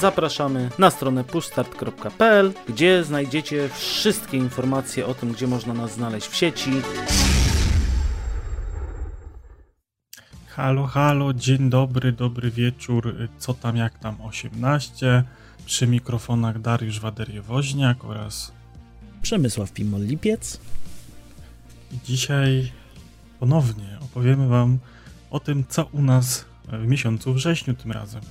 Zapraszamy 0.00 0.70
na 0.78 0.90
stronę 0.90 1.24
pushstart.pl, 1.24 2.52
gdzie 2.68 3.04
znajdziecie 3.04 3.68
wszystkie 3.68 4.36
informacje 4.36 5.06
o 5.06 5.14
tym, 5.14 5.32
gdzie 5.32 5.46
można 5.46 5.74
nas 5.74 5.92
znaleźć 5.92 6.28
w 6.28 6.36
sieci. 6.36 6.70
Halo, 10.48 10.86
halo, 10.86 11.32
dzień 11.32 11.70
dobry, 11.70 12.12
dobry 12.12 12.50
wieczór. 12.50 13.14
Co 13.38 13.54
tam, 13.54 13.76
jak 13.76 13.98
tam 13.98 14.20
18? 14.20 15.24
Przy 15.66 15.86
mikrofonach 15.86 16.60
Dariusz 16.60 17.00
Waderiewoźniak 17.00 18.04
oraz 18.04 18.52
Przemysław 19.22 19.72
Pimol-Lipiec. 19.72 20.58
Dzisiaj 22.04 22.72
ponownie 23.40 23.98
opowiemy 24.00 24.48
Wam 24.48 24.78
o 25.30 25.40
tym, 25.40 25.64
co 25.68 25.84
u 25.84 26.02
nas 26.02 26.44
w 26.68 26.86
miesiącu 26.86 27.34
wrześniu 27.34 27.74
tym 27.74 27.92
razem. 27.92 28.22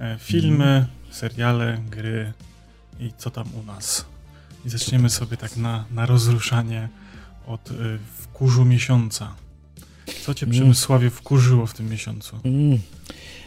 E, 0.00 0.18
Filmy, 0.18 0.86
seriale, 1.10 1.78
gry 1.90 2.32
i 3.00 3.10
co 3.18 3.30
tam 3.30 3.46
u 3.62 3.66
nas. 3.66 4.04
I 4.66 4.68
zaczniemy 4.68 5.10
sobie 5.10 5.36
tak 5.36 5.56
na, 5.56 5.84
na 5.90 6.06
rozruszanie 6.06 6.88
od 7.46 7.70
y, 7.70 7.74
wkurzu 8.16 8.64
miesiąca. 8.64 9.34
Co 10.22 10.34
Cię, 10.34 10.46
Mm. 10.46 10.58
Przemysławie, 10.58 11.10
wkurzyło 11.10 11.66
w 11.66 11.74
tym 11.74 11.90
miesiącu? 11.90 12.36
Mm. 12.44 12.78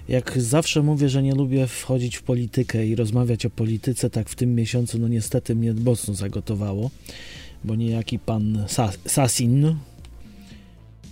Jak 0.07 0.41
zawsze 0.41 0.81
mówię, 0.81 1.09
że 1.09 1.23
nie 1.23 1.35
lubię 1.35 1.67
wchodzić 1.67 2.15
w 2.17 2.23
politykę 2.23 2.87
i 2.87 2.95
rozmawiać 2.95 3.45
o 3.45 3.49
polityce, 3.49 4.09
tak 4.09 4.29
w 4.29 4.35
tym 4.35 4.55
miesiącu, 4.55 4.99
no 4.99 5.07
niestety 5.07 5.55
mnie 5.55 5.73
mocno 5.73 6.13
zagotowało, 6.13 6.91
bo 7.63 7.75
niejaki 7.75 8.19
pan 8.19 8.65
Sa 8.67 8.91
Sasin 9.05 9.75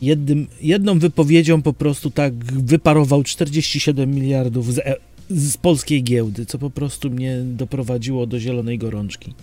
jednym, 0.02 0.48
jedną 0.62 1.00
wypowiedzią 1.00 1.62
po 1.62 1.74
prostu 1.74 2.12
tak 2.12 2.34
wyparował 2.44 3.24
47 3.24 4.16
miliardów 4.16 4.74
z, 4.74 4.80
e 4.80 4.96
z 5.36 5.58
polskiej 5.58 6.04
giełdy, 6.04 6.46
co 6.46 6.58
po 6.58 6.70
prostu 6.70 7.10
mnie 7.10 7.38
doprowadziło 7.44 8.28
do 8.28 8.40
zielonej 8.40 8.78
gorączki. 8.78 9.34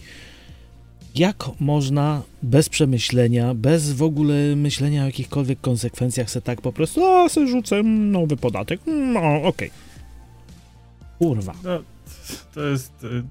Jak 1.15 1.45
można 1.61 2.23
bez 2.43 2.69
przemyślenia, 2.69 3.55
bez 3.55 3.93
w 3.93 4.03
ogóle 4.03 4.57
myślenia 4.57 5.03
o 5.03 5.07
jakichkolwiek 5.07 5.61
konsekwencjach, 5.61 6.31
se 6.31 6.41
tak 6.41 6.61
po 6.61 6.73
prostu, 6.73 7.05
a 7.05 7.29
se 7.29 7.47
rzucę 7.47 7.83
nowy 7.83 8.37
podatek, 8.37 8.81
no 8.87 9.43
okej. 9.43 9.71
Kurwa. 11.19 11.55
No, 11.65 11.83
to 12.55 12.63
jest 12.63 13.05
y, 13.05 13.23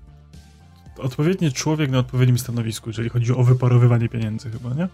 odpowiedni 0.97 1.52
człowiek 1.52 1.91
na 1.91 2.00
odpowiednim 2.00 2.38
stanowisku, 2.38 2.89
jeżeli 2.89 3.09
chodzi 3.09 3.33
o 3.33 3.44
wyparowywanie 3.44 4.09
pieniędzy 4.09 4.50
chyba, 4.50 4.73
nie? 4.73 4.88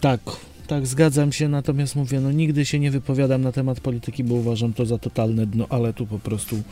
Tak, 0.00 0.20
tak, 0.66 0.86
zgadzam 0.86 1.32
się, 1.32 1.48
natomiast 1.48 1.96
mówię, 1.96 2.20
no 2.20 2.32
nigdy 2.32 2.64
się 2.66 2.78
nie 2.78 2.90
wypowiadam 2.90 3.42
na 3.42 3.52
temat 3.52 3.80
polityki, 3.80 4.24
bo 4.24 4.34
uważam 4.34 4.72
to 4.72 4.86
za 4.86 4.98
totalne 4.98 5.46
dno, 5.46 5.66
ale 5.70 5.92
tu 5.92 6.06
po 6.06 6.18
prostu 6.18 6.62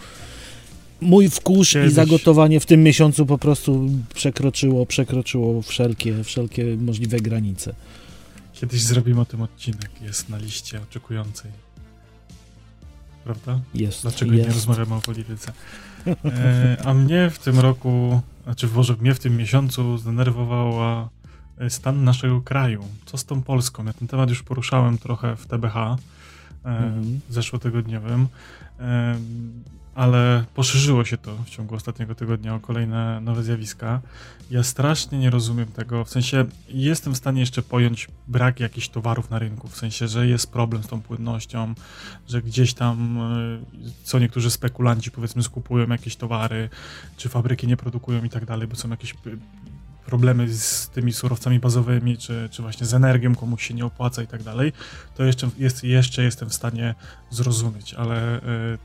mój 1.01 1.31
wkurz 1.31 1.73
Kiedyś- 1.73 1.91
i 1.91 1.95
zagotowanie 1.95 2.61
w 2.61 2.67
tym 2.67 2.83
miesiącu 2.83 3.27
po 3.27 3.39
prostu 3.39 3.91
przekroczyło, 4.15 4.87
przekroczyło 4.87 5.63
wszelkie, 5.63 6.25
wszelkie 6.25 6.77
możliwe 6.77 7.21
granice. 7.21 7.75
Kiedyś 8.53 8.83
zrobimy 8.83 9.21
o 9.21 9.25
tym 9.25 9.43
odcinek, 9.43 9.91
jest 10.03 10.29
na 10.29 10.39
liście 10.39 10.81
oczekującej. 10.83 11.51
Prawda? 13.25 13.61
Jest, 13.75 14.03
Dlaczego 14.03 14.33
nie 14.33 14.39
jest. 14.39 14.55
rozmawiamy 14.55 14.95
o 14.95 15.01
polityce? 15.01 15.53
E, 16.25 16.77
a 16.85 16.95
mnie 16.95 17.31
w 17.31 17.39
tym 17.39 17.59
roku, 17.61 18.21
znaczy 18.45 18.69
może 18.75 18.97
mnie 18.97 19.15
w 19.15 19.19
tym 19.19 19.37
miesiącu 19.37 19.99
zdenerwowała 19.99 21.09
stan 21.69 22.05
naszego 22.05 22.41
kraju. 22.41 22.85
Co 23.05 23.19
z 23.19 23.25
tą 23.25 23.43
Polską? 23.43 23.85
Ja 23.85 23.93
ten 23.93 24.09
temat 24.09 24.29
już 24.29 24.43
poruszałem 24.43 24.99
trochę 24.99 25.37
w 25.37 25.47
TBH 25.47 25.77
e, 25.77 25.97
Mhm. 26.65 27.21
zeszłotygodniowym, 27.31 28.27
e, 28.81 29.17
ale 29.95 30.45
poszerzyło 30.55 31.05
się 31.05 31.17
to 31.17 31.37
w 31.37 31.51
ciągu 31.51 31.75
ostatniego 31.75 32.15
tygodnia 32.15 32.55
o 32.55 32.61
kolejne 32.61 33.21
nowe 33.21 33.43
zjawiska. 33.43 34.01
Ja 34.51 34.63
strasznie 34.63 35.19
nie 35.19 35.31
rozumiem 35.31 35.67
tego, 35.67 36.05
w 36.05 36.11
sensie 36.11 36.45
jestem 36.69 37.15
w 37.15 37.17
stanie 37.17 37.41
jeszcze 37.41 37.63
pojąć 37.63 38.09
brak 38.29 38.61
jakichś 38.61 38.89
towarów 38.89 39.31
na 39.31 39.39
rynku, 39.39 39.69
w 39.69 39.77
sensie, 39.77 40.09
że 40.09 40.27
jest 40.27 40.53
problem 40.53 40.83
z 40.83 40.87
tą 40.87 41.03
płynnością, 41.03 41.75
że 42.29 42.43
gdzieś 42.43 42.75
tam 42.75 43.19
co 44.05 44.19
niektórzy 44.19 44.51
spekulanci 44.51 45.11
powiedzmy 45.11 45.43
skupują 45.43 45.87
jakieś 45.89 46.17
towary, 46.17 46.69
czy 47.17 47.29
fabryki 47.29 47.67
nie 47.67 47.77
produkują 47.77 48.25
i 48.25 48.31
tak 48.31 48.45
dalej, 48.45 48.69
bo 48.69 48.77
są 48.77 48.89
jakieś 48.91 49.15
problemy 50.07 50.49
z 50.49 50.89
tymi 50.89 51.13
surowcami 51.13 51.61
bazowymi, 51.61 52.19
czy, 52.19 52.49
czy 52.51 52.63
właśnie 52.63 52.87
z 52.87 52.95
energią, 52.95 53.35
komuś 53.35 53.67
się 53.69 53.75
nie 53.75 53.85
opłaca 53.85 54.23
i 54.23 54.27
tak 54.27 54.43
dalej, 54.43 54.73
to 55.15 55.25
jeszcze, 55.25 55.51
jest, 55.59 55.85
jeszcze 55.85 56.23
jestem 56.23 56.49
w 56.51 56.55
stanie 56.55 56.95
zrozumieć, 57.31 57.95
ale 57.95 58.39
y, 58.39 58.41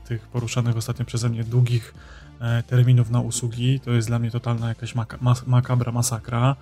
tych 0.08 0.28
poruszanych 0.28 0.76
ostatnio 0.76 1.04
przeze 1.04 1.28
mnie 1.28 1.44
długich 1.44 1.94
terminów 2.66 3.10
na 3.10 3.20
usługi, 3.20 3.80
to 3.80 3.90
jest 3.90 4.08
dla 4.08 4.18
mnie 4.18 4.30
totalna 4.30 4.68
jakaś 4.68 4.94
maka 4.94 5.18
mas 5.20 5.46
makabra 5.46 5.92
masakra. 5.92 6.56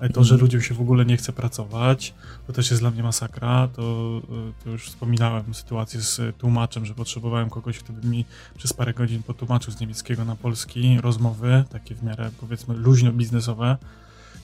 E, 0.00 0.08
To, 0.08 0.24
że 0.24 0.34
Mhm. 0.34 0.40
ludziom 0.40 0.60
się 0.60 0.74
w 0.74 0.80
ogóle 0.80 1.04
nie 1.04 1.16
chce 1.16 1.32
pracować, 1.32 2.14
to 2.46 2.52
też 2.52 2.70
jest 2.70 2.82
dla 2.82 2.90
mnie 2.90 3.02
masakra. 3.02 3.68
To, 3.68 3.82
e, 4.24 4.64
to 4.64 4.70
już 4.70 4.86
wspominałem 4.88 5.54
sytuację 5.54 6.00
z 6.00 6.36
tłumaczem, 6.38 6.86
że 6.86 6.94
potrzebowałem 6.94 7.50
kogoś, 7.50 7.78
kto 7.78 7.92
by 7.92 8.08
mi 8.08 8.24
przez 8.58 8.72
parę 8.72 8.94
godzin 8.94 9.22
potłumaczył 9.22 9.72
z 9.72 9.80
niemieckiego 9.80 10.24
na 10.24 10.36
polski 10.36 11.00
rozmowy, 11.00 11.64
takie 11.70 11.94
w 11.94 12.02
miarę 12.02 12.30
powiedzmy 12.40 12.74
luźno 12.74 13.12
biznesowe. 13.12 13.76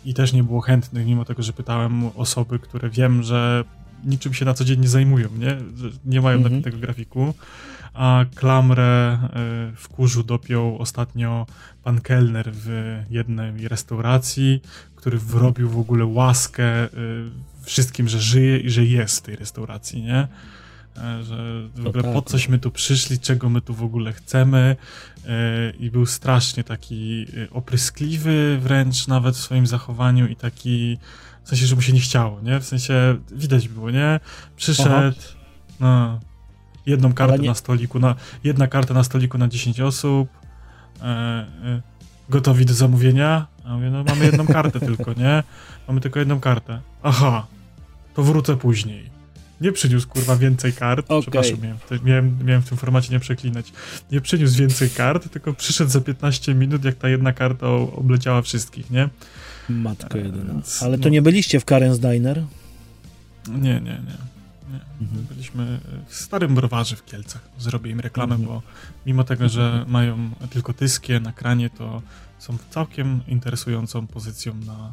I 0.04 0.15
też 0.15 0.32
nie 0.32 0.44
było 0.44 0.60
chętnych, 0.60 1.06
mimo 1.06 1.25
tego, 1.25 1.43
że 1.43 1.53
pytałem 1.53 2.06
osoby, 2.16 2.59
które 2.59 2.91
wiem, 2.91 3.22
że 3.22 3.65
niczym 4.04 4.34
się 4.34 4.44
na 4.44 4.54
co 4.54 4.65
dzień 4.65 4.81
nie 4.81 4.88
zajmują, 4.88 5.28
nie? 5.38 5.50
Że 5.77 5.91
nie 6.04 6.21
mają 6.21 6.38
Mhm. 6.38 6.62
tego 6.62 6.78
grafiku. 6.78 7.34
A 7.94 8.25
klamrę 8.34 9.19
y, 9.72 9.76
w 9.76 9.88
kurzu 9.88 10.22
dopiął 10.22 10.78
ostatnio 10.78 11.47
pan 11.84 12.00
kelner 12.00 12.50
w 12.53 12.99
jednej 13.10 13.69
restauracji, 13.69 14.62
który 14.97 15.19
wyrobił 15.19 15.71
w 15.71 15.78
ogóle 15.78 16.04
łaskę 16.04 16.84
y, 16.84 16.88
wszystkim, 17.62 18.09
że 18.09 18.21
żyje 18.21 18.59
i 18.59 18.71
że 18.71 18.84
jest 18.84 19.19
w 19.19 19.22
tej 19.22 19.37
restauracji, 19.37 20.03
nie? 20.03 20.28
E, 20.97 21.22
Że 21.22 21.69
w 21.77 21.87
ogóle 21.87 22.04
po 22.04 22.22
coś 22.22 22.48
my 22.48 22.59
tu 22.59 22.71
przyszli, 22.71 23.19
czego 23.19 23.48
my 23.50 23.60
tu 23.60 23.75
w 23.75 23.82
ogóle 23.82 24.12
chcemy. 24.12 24.77
e, 25.27 25.71
I 25.71 25.91
był 25.91 26.06
strasznie 26.06 26.65
taki 26.65 27.27
y, 27.34 27.48
opryskliwy 27.50 28.59
wręcz 28.60 29.06
nawet 29.09 29.37
w 29.37 29.41
swoim 29.41 29.66
zachowaniu 29.66 30.27
i 30.27 30.37
taki 30.37 30.98
w 31.44 31.48
sensie, 31.48 31.66
że 31.66 31.75
mu 31.77 31.82
się 31.82 31.93
nie 31.93 32.00
chciało, 32.00 32.41
nie? 32.41 32.60
W 32.60 32.65
sensie 32.65 33.19
widać 33.32 33.69
było, 33.69 33.91
nie? 33.91 34.21
Przyszedł, 34.56 34.91
Aha. 34.93 35.12
no, 35.81 36.21
jedną 36.88 37.12
kartę 37.12 37.38
nie- 37.38 37.49
na 37.49 37.54
stoliku, 37.54 37.99
na, 37.99 38.15
jedna 38.44 38.66
karta 38.66 38.94
na 38.94 39.04
stoliku 39.04 39.38
na 39.38 39.49
10 39.49 39.81
osób, 39.81 40.28
e, 41.00 41.04
e, 41.04 41.47
gotowi 42.28 42.66
do 42.66 42.75
zamówienia? 42.75 43.47
A 43.65 43.75
mówię, 43.75 43.91
no 43.91 44.04
mamy 44.04 44.25
jedną 44.25 44.47
kartę 44.47 44.81
tylko, 44.81 45.12
nie? 45.12 45.43
Mamy 45.88 46.00
tylko 46.00 46.19
jedną 46.19 46.41
kartę. 46.41 46.81
Aha, 47.03 47.47
to 48.15 48.22
wrócę 48.22 48.56
później. 48.56 49.19
Nie 49.60 49.72
przyniósł 49.72 50.09
kurwa 50.09 50.37
więcej 50.37 50.72
kart. 50.72 51.06
Okej. 51.09 51.22
Przepraszam, 51.22 51.59
miałem, 51.60 51.78
miałem, 52.04 52.38
miałem 52.44 52.62
w 52.62 52.69
tym 52.69 52.78
formacie 52.78 53.12
nie 53.12 53.21
przeklinać. 53.21 53.72
Nie 54.12 54.21
przyniósł 54.21 54.59
więcej 54.59 54.91
kart, 54.91 55.31
tylko 55.32 55.53
przyszedł 55.53 55.91
za 55.91 56.00
15 56.00 56.54
minut, 56.54 56.84
jak 56.84 56.94
ta 56.94 57.09
jedna 57.09 57.32
karta 57.32 57.66
obleciała 57.71 58.43
wszystkich, 58.43 58.91
nie? 58.91 59.09
Matko 59.69 60.19
jedyna. 60.19 60.54
Ale 60.82 60.98
to 60.98 61.04
no. 61.04 61.10
nie 61.10 61.22
byliście 61.22 61.60
w 61.60 61.65
Karen's 61.65 61.98
Diner? 61.98 62.44
Nie, 63.48 63.75
nie, 63.75 63.81
nie. 63.81 64.38
Nie. 64.72 64.80
Mhm. 65.06 65.22
Byliśmy 65.28 65.80
w 66.06 66.14
starym 66.14 66.54
browarze 66.54 66.96
w 66.96 67.04
Kielcach. 67.04 67.48
Zrobię 67.58 67.90
im 67.90 68.00
reklamę, 68.00 68.34
Mhm. 68.34 68.48
bo 68.54 68.62
mimo 69.06 69.24
tego, 69.24 69.48
że 69.48 69.84
mają 69.88 70.30
tylko 70.50 70.72
dyskie 70.72 71.20
na 71.20 71.32
kranie, 71.32 71.70
to 71.70 72.02
są 72.38 72.58
całkiem 72.70 73.20
interesującą 73.28 74.06
pozycją 74.06 74.54
na 74.54 74.92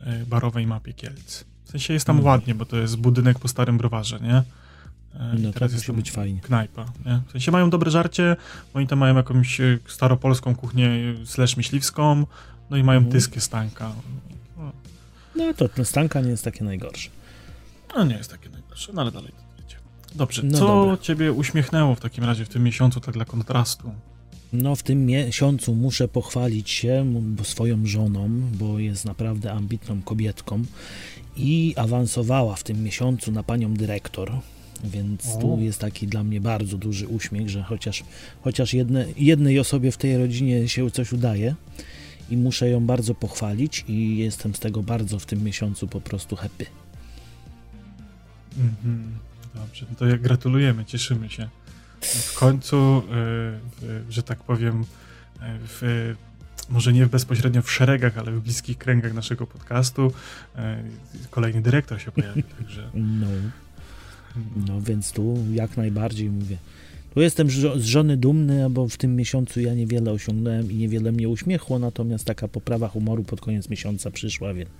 e, 0.00 0.26
barowej 0.26 0.66
mapie 0.66 0.92
Kielc. 0.92 1.44
W 1.64 1.70
sensie 1.70 1.92
jest 1.94 2.06
tam 2.06 2.16
Mhm. 2.16 2.32
ładnie, 2.34 2.54
bo 2.54 2.64
to 2.66 2.76
jest 2.76 2.96
budynek 2.96 3.38
po 3.38 3.48
starym 3.48 3.78
browarze, 3.78 4.20
nie? 4.20 4.34
E, 4.34 5.36
i 5.36 5.40
No 5.42 5.52
to 5.52 5.64
jest 5.64 5.74
musi 5.74 5.86
tam 5.86 5.96
być 5.96 6.10
fajnie. 6.10 6.40
knajpa, 6.40 6.84
nie? 7.06 7.20
W 7.28 7.32
sensie 7.32 7.52
mają 7.52 7.70
dobre 7.70 7.90
żarcie, 7.90 8.36
oni 8.74 8.86
tam 8.86 8.98
mają 8.98 9.16
jakąś 9.16 9.60
e, 9.60 9.78
staropolską 9.86 10.54
kuchnię 10.54 10.90
slash 11.24 11.56
myśliwską, 11.56 12.26
no 12.70 12.76
i 12.76 12.82
mają 12.82 12.98
Mhm. 12.98 13.12
dyskie 13.12 13.40
stanka. 13.40 13.92
No, 14.56 14.72
No 15.36 15.54
to 15.54 15.68
ten 15.68 15.84
stanka 15.84 16.20
nie 16.20 16.30
jest 16.30 16.44
takie 16.44 16.64
najgorsze. 16.64 17.10
no 17.96 18.04
nie 18.04 18.14
jest 18.16 18.30
takie 18.30 18.48
najgorsze, 18.72 18.92
no 18.92 19.02
ale 19.02 19.12
dalej. 19.12 19.32
Dobrze, 20.14 20.42
No 20.44 20.58
co 20.58 20.66
dobra. 20.66 20.96
ciebie 20.96 21.32
uśmiechnęło 21.32 21.94
w 21.94 22.00
takim 22.00 22.24
razie 22.24 22.44
w 22.44 22.48
tym 22.48 22.62
miesiącu, 22.62 23.00
tak 23.00 23.14
dla 23.14 23.24
kontrastu? 23.24 23.90
No 24.52 24.76
w 24.76 24.82
tym 24.82 25.06
miesiącu 25.06 25.74
muszę 25.74 26.08
pochwalić 26.08 26.70
się 26.70 27.06
swoją 27.42 27.86
żoną, 27.86 28.30
bo 28.52 28.78
jest 28.78 29.04
naprawdę 29.04 29.52
ambitną 29.52 30.02
kobietką 30.02 30.62
i 31.36 31.74
awansowała 31.76 32.56
w 32.56 32.62
tym 32.62 32.82
miesiącu 32.82 33.32
na 33.32 33.42
panią 33.42 33.74
dyrektor. 33.74 34.32
Więc 34.84 35.26
O. 35.26 35.38
tu 35.40 35.58
jest 35.60 35.78
taki 35.78 36.06
dla 36.06 36.24
mnie 36.24 36.40
bardzo 36.40 36.78
duży 36.78 37.08
uśmiech, 37.08 37.48
że 37.48 37.62
chociaż, 37.62 38.04
chociaż 38.42 38.74
jedne, 38.74 39.06
jednej 39.16 39.58
osobie 39.58 39.92
w 39.92 39.96
tej 39.96 40.16
rodzinie 40.16 40.68
się 40.68 40.90
coś 40.90 41.12
udaje 41.12 41.54
i 42.30 42.36
muszę 42.36 42.70
ją 42.70 42.86
bardzo 42.86 43.14
pochwalić 43.14 43.84
i 43.88 44.16
jestem 44.16 44.54
z 44.54 44.58
tego 44.58 44.82
bardzo 44.82 45.18
w 45.18 45.26
tym 45.26 45.44
miesiącu 45.44 45.88
po 45.88 46.00
prostu 46.00 46.36
happy. 46.36 46.66
Mhm. 48.58 49.18
Dobrze, 49.54 49.86
no 49.90 49.96
to 49.96 50.06
jak 50.06 50.20
gratulujemy, 50.20 50.84
cieszymy 50.84 51.30
się. 51.30 51.48
w 52.00 52.38
końcu, 52.38 53.02
y, 53.82 54.12
że 54.12 54.22
tak 54.22 54.38
powiem, 54.38 54.84
w, 55.40 56.14
może 56.68 56.92
nie 56.92 57.06
bezpośrednio 57.06 57.62
w 57.62 57.70
szeregach, 57.70 58.18
ale 58.18 58.32
w 58.32 58.40
bliskich 58.40 58.78
kręgach 58.78 59.14
naszego 59.14 59.46
podcastu 59.46 60.12
kolejny 61.30 61.62
dyrektor 61.62 62.00
się 62.00 62.12
pojawił, 62.12 62.42
także... 62.58 62.90
No. 62.94 63.26
no, 64.66 64.80
więc 64.80 65.12
tu 65.12 65.38
jak 65.52 65.76
najbardziej 65.76 66.30
mówię. 66.30 66.56
Tu 67.14 67.20
jestem 67.20 67.50
z 67.76 67.84
żony 67.84 68.16
dumny, 68.16 68.70
bo 68.70 68.88
w 68.88 68.96
tym 68.96 69.16
miesiącu 69.16 69.60
ja 69.60 69.74
niewiele 69.74 70.12
osiągnąłem 70.12 70.72
i 70.72 70.74
niewiele 70.74 71.12
mnie 71.12 71.28
uśmiechło, 71.28 71.78
natomiast 71.78 72.24
taka 72.24 72.48
poprawa 72.48 72.88
humoru 72.88 73.24
pod 73.24 73.40
koniec 73.40 73.68
miesiąca 73.68 74.10
przyszła, 74.10 74.54
więc 74.54 74.70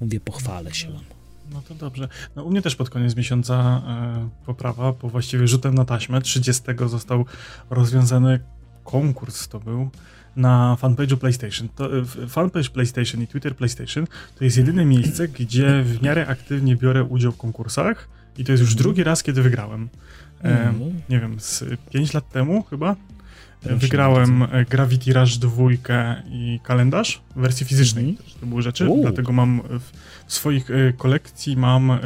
mówię, 0.00 0.20
pochwalę 0.20 0.74
się 0.74 0.90
wam. 0.90 1.19
No 1.52 1.62
to 1.68 1.74
dobrze. 1.74 2.08
No, 2.36 2.44
u 2.44 2.50
mnie 2.50 2.62
też 2.62 2.76
pod 2.76 2.90
koniec 2.90 3.16
miesiąca 3.16 3.82
e, 3.86 4.28
poprawa, 4.46 4.92
bo 4.92 5.08
właściwie 5.08 5.48
rzutem 5.48 5.74
na 5.74 5.84
taśmę 5.84 6.20
30 6.20 6.62
został 6.86 7.24
rozwiązany 7.70 8.40
konkurs, 8.84 9.48
to 9.48 9.60
był 9.60 9.90
na 10.36 10.76
fanpage'u 10.80 11.16
PlayStation. 11.16 11.68
To, 11.68 11.98
e, 11.98 12.04
fanpage 12.28 12.70
PlayStation 12.70 13.22
i 13.22 13.26
Twitter 13.26 13.56
PlayStation 13.56 14.06
to 14.38 14.44
jest 14.44 14.56
jedyne 14.56 14.84
miejsce, 14.84 15.28
gdzie 15.28 15.82
w 15.82 16.02
miarę 16.02 16.26
aktywnie 16.26 16.76
biorę 16.76 17.04
udział 17.04 17.32
w 17.32 17.36
konkursach 17.36 18.08
i 18.38 18.44
to 18.44 18.52
jest 18.52 18.60
już 18.60 18.74
drugi 18.74 19.04
raz, 19.04 19.22
kiedy 19.22 19.42
wygrałem. 19.42 19.88
E, 20.44 20.72
nie 21.08 21.20
wiem, 21.20 21.40
z 21.40 21.64
5 21.90 22.14
lat 22.14 22.30
temu 22.30 22.62
chyba 22.62 22.96
Proszę 23.60 23.76
wygrałem. 23.76 24.42
E, 24.42 24.64
Gravity 24.64 25.12
Rush 25.12 25.36
2 25.36 25.64
i 26.30 26.60
kalendarz 26.62 27.22
w 27.36 27.40
wersji 27.40 27.66
fizycznej. 27.66 28.04
Mm. 28.04 28.16
To 28.40 28.46
były 28.46 28.62
rzeczy, 28.62 28.88
U. 28.88 29.02
dlatego 29.02 29.32
mam 29.32 29.60
swoich 30.34 30.70
e, 30.70 30.92
kolekcji 30.92 31.56
mam 31.56 31.98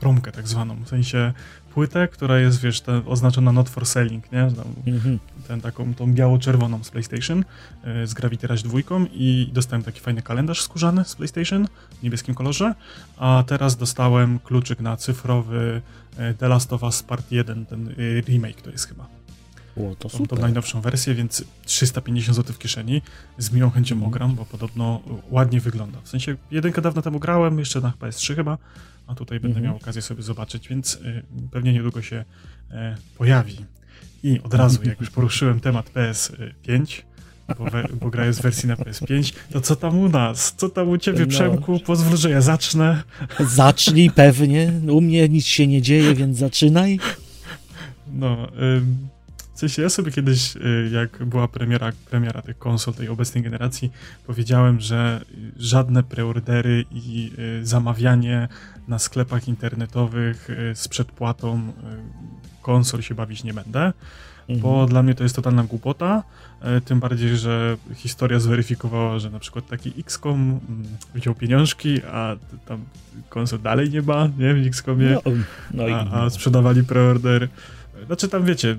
promkę 0.00 0.32
tak 0.32 0.48
zwaną, 0.48 0.76
w 0.84 0.88
sensie 0.88 1.32
płytę, 1.74 2.08
która 2.08 2.38
jest, 2.38 2.60
wiesz, 2.60 2.80
ta, 2.80 2.92
oznaczona 3.06 3.52
not 3.52 3.68
for 3.68 3.86
selling, 3.86 4.32
nie? 4.32 4.48
Mm-hmm. 4.86 5.18
Ten, 5.48 5.60
taką, 5.60 5.94
tą 5.94 6.12
biało-czerwoną 6.14 6.84
z 6.84 6.90
PlayStation, 6.90 7.44
z 8.04 8.14
Gravity 8.14 8.46
Rush 8.46 8.62
2 8.62 8.78
i 9.12 9.50
dostałem 9.52 9.82
taki 9.82 10.00
fajny 10.00 10.22
kalendarz 10.22 10.62
skórzany 10.62 11.04
z 11.04 11.14
PlayStation 11.16 11.68
w 12.00 12.02
niebieskim 12.02 12.34
kolorze, 12.34 12.74
a 13.16 13.44
teraz 13.46 13.76
dostałem 13.76 14.38
kluczyk 14.38 14.80
na 14.80 14.96
cyfrowy 14.96 15.82
The 16.38 16.48
Last 16.48 16.72
of 16.72 16.82
Us 16.82 17.02
Part 17.02 17.32
1, 17.32 17.66
ten 17.66 17.94
remake 18.28 18.62
to 18.62 18.70
jest 18.70 18.88
chyba. 18.88 19.15
O, 19.76 19.94
to 19.94 20.08
super. 20.08 20.28
Tą, 20.28 20.36
tą 20.36 20.42
najnowszą 20.42 20.80
wersję, 20.80 21.14
więc 21.14 21.44
350 21.64 22.36
zł 22.36 22.54
w 22.54 22.58
kieszeni. 22.58 23.02
Z 23.38 23.52
miłą 23.52 23.70
chęcią 23.70 23.94
mm. 23.94 24.08
ogram, 24.08 24.34
bo 24.34 24.44
podobno 24.44 25.02
ładnie 25.30 25.60
wygląda. 25.60 26.00
W 26.00 26.08
sensie 26.08 26.36
jedynkę 26.50 26.82
dawno 26.82 27.02
temu 27.02 27.18
grałem, 27.18 27.58
jeszcze 27.58 27.80
na 27.80 27.92
PS3 28.00 28.34
chyba, 28.34 28.58
a 29.06 29.14
tutaj 29.14 29.40
będę 29.40 29.58
mm 29.58 29.62
-hmm. 29.62 29.72
miał 29.72 29.76
okazję 29.76 30.02
sobie 30.02 30.22
zobaczyć, 30.22 30.68
więc 30.68 30.94
y, 30.94 31.22
pewnie 31.50 31.72
niedługo 31.72 32.02
się 32.02 32.24
y, 32.70 32.74
pojawi. 33.18 33.56
I 34.22 34.40
od 34.40 34.54
razu, 34.54 34.80
jak 34.84 35.00
już 35.00 35.10
poruszyłem 35.10 35.60
temat 35.60 35.90
PS5, 35.92 37.02
bo, 37.58 37.64
we, 37.64 37.84
bo 38.00 38.10
gra 38.10 38.26
jest 38.26 38.38
w 38.38 38.42
wersji 38.42 38.68
na 38.68 38.76
PS5, 38.76 39.34
to 39.50 39.60
co 39.60 39.76
tam 39.76 39.98
u 39.98 40.08
nas? 40.08 40.54
Co 40.56 40.68
tam 40.68 40.88
u 40.88 40.98
ciebie, 40.98 41.20
no. 41.20 41.26
Przemku? 41.26 41.80
Pozwól, 41.80 42.16
że 42.16 42.30
ja 42.30 42.40
zacznę. 42.40 43.02
Zacznij 43.40 44.10
pewnie. 44.10 44.72
U 44.90 45.00
mnie 45.00 45.28
nic 45.28 45.46
się 45.46 45.66
nie 45.66 45.82
dzieje, 45.82 46.14
więc 46.14 46.38
zaczynaj. 46.38 46.98
No, 48.12 48.48
w 49.56 49.58
sensie 49.58 49.82
ja 49.82 49.88
sobie 49.88 50.12
kiedyś, 50.12 50.56
y, 50.56 50.90
jak 50.92 51.24
była 51.24 51.48
premiera, 51.48 51.92
premiera 52.10 52.42
tych 52.42 52.58
konsol 52.58 52.94
tej 52.94 53.08
obecnej 53.08 53.44
generacji, 53.44 53.92
powiedziałem, 54.26 54.80
że 54.80 55.24
żadne 55.56 56.02
preordery 56.02 56.84
i 56.90 57.32
y, 57.38 57.66
zamawianie 57.66 58.48
na 58.88 58.98
sklepach 58.98 59.48
internetowych 59.48 60.50
y, 60.50 60.74
z 60.74 60.88
przedpłatą 60.88 61.72
konsol 62.62 63.02
się 63.02 63.14
bawić 63.14 63.44
nie 63.44 63.54
będę 63.54 63.92
mhm. 64.48 64.60
bo 64.60 64.86
dla 64.86 65.02
mnie 65.02 65.14
to 65.14 65.22
jest 65.22 65.36
totalna 65.36 65.64
głupota, 65.64 66.22
tym 66.84 67.00
bardziej, 67.00 67.36
że 67.36 67.76
historia 67.94 68.38
zweryfikowała, 68.38 69.18
że 69.18 69.30
na 69.30 69.38
przykład 69.38 69.66
taki 69.66 69.92
XCOM 69.98 70.60
mm, 70.68 70.86
wziął 71.14 71.34
pieniążki, 71.34 72.00
a 72.04 72.36
tam 72.66 72.84
konsol 73.28 73.60
dalej 73.60 73.90
nie 73.90 74.02
ma, 74.02 74.28
nie, 74.38 74.54
w 74.54 74.66
XCOMie, 74.66 75.10
no, 75.10 75.32
no 75.74 75.84
a, 75.96 76.24
a, 76.24 76.30
sprzedawali 76.30 76.82
preorder. 76.84 77.48
Znaczy 78.06 78.28
tam, 78.28 78.44
wiecie, 78.44 78.76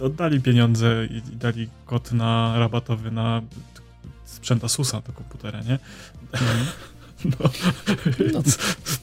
oddali 0.00 0.40
pieniądze 0.40 1.06
i, 1.10 1.16
i 1.16 1.36
dali 1.36 1.68
kod 1.86 2.12
na 2.12 2.58
rabatowy 2.58 3.10
na 3.10 3.42
sprzęt 4.24 4.64
Asusa 4.64 5.00
do 5.00 5.12
komputera, 5.12 5.60
nie? 5.62 5.78
Mhm. 6.32 6.66
No, 7.24 7.50
no 8.32 8.42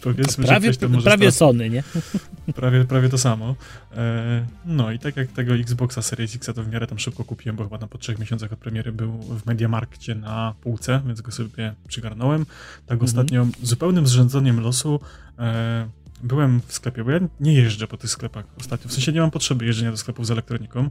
powiedzmy, 0.01 0.45
prawie, 0.45 0.73
że 0.73 0.79
prawie 1.03 1.31
Sony, 1.31 1.69
nie? 1.69 1.83
Prawie, 2.55 2.85
prawie 2.85 3.09
to 3.09 3.17
samo. 3.17 3.55
E, 3.95 4.45
no 4.65 4.91
i 4.91 4.99
tak 4.99 5.17
jak 5.17 5.31
tego 5.31 5.55
Xboxa 5.55 6.01
Series 6.01 6.35
X 6.35 6.49
to 6.55 6.63
w 6.63 6.69
miarę 6.71 6.87
tam 6.87 6.99
szybko 6.99 7.23
kupiłem, 7.23 7.55
bo 7.55 7.63
chyba 7.63 7.77
tam 7.77 7.89
po 7.89 7.97
trzech 7.97 8.19
miesiącach 8.19 8.53
od 8.53 8.59
premiery 8.59 8.91
był 8.91 9.11
w 9.11 9.45
Mediamarkcie 9.45 10.15
na 10.15 10.55
półce, 10.61 11.01
więc 11.07 11.21
go 11.21 11.31
sobie 11.31 11.73
przygarnąłem. 11.87 12.45
Tak 12.85 13.01
mhm. 13.01 13.03
ostatnio 13.03 13.47
zupełnym 13.63 14.07
zrzędzeniem 14.07 14.59
losu 14.59 14.99
e, 15.39 15.87
byłem 16.23 16.61
w 16.67 16.73
sklepie, 16.73 17.03
bo 17.03 17.11
ja 17.11 17.19
nie 17.39 17.53
jeżdżę 17.53 17.87
po 17.87 17.97
tych 17.97 18.09
sklepach 18.09 18.45
ostatnio. 18.59 18.89
W 18.89 18.93
sensie 18.93 19.11
nie 19.11 19.21
mam 19.21 19.31
potrzeby 19.31 19.65
jeżdżenia 19.65 19.91
do 19.91 19.97
sklepów 19.97 20.25
z 20.25 20.31
elektroniką, 20.31 20.89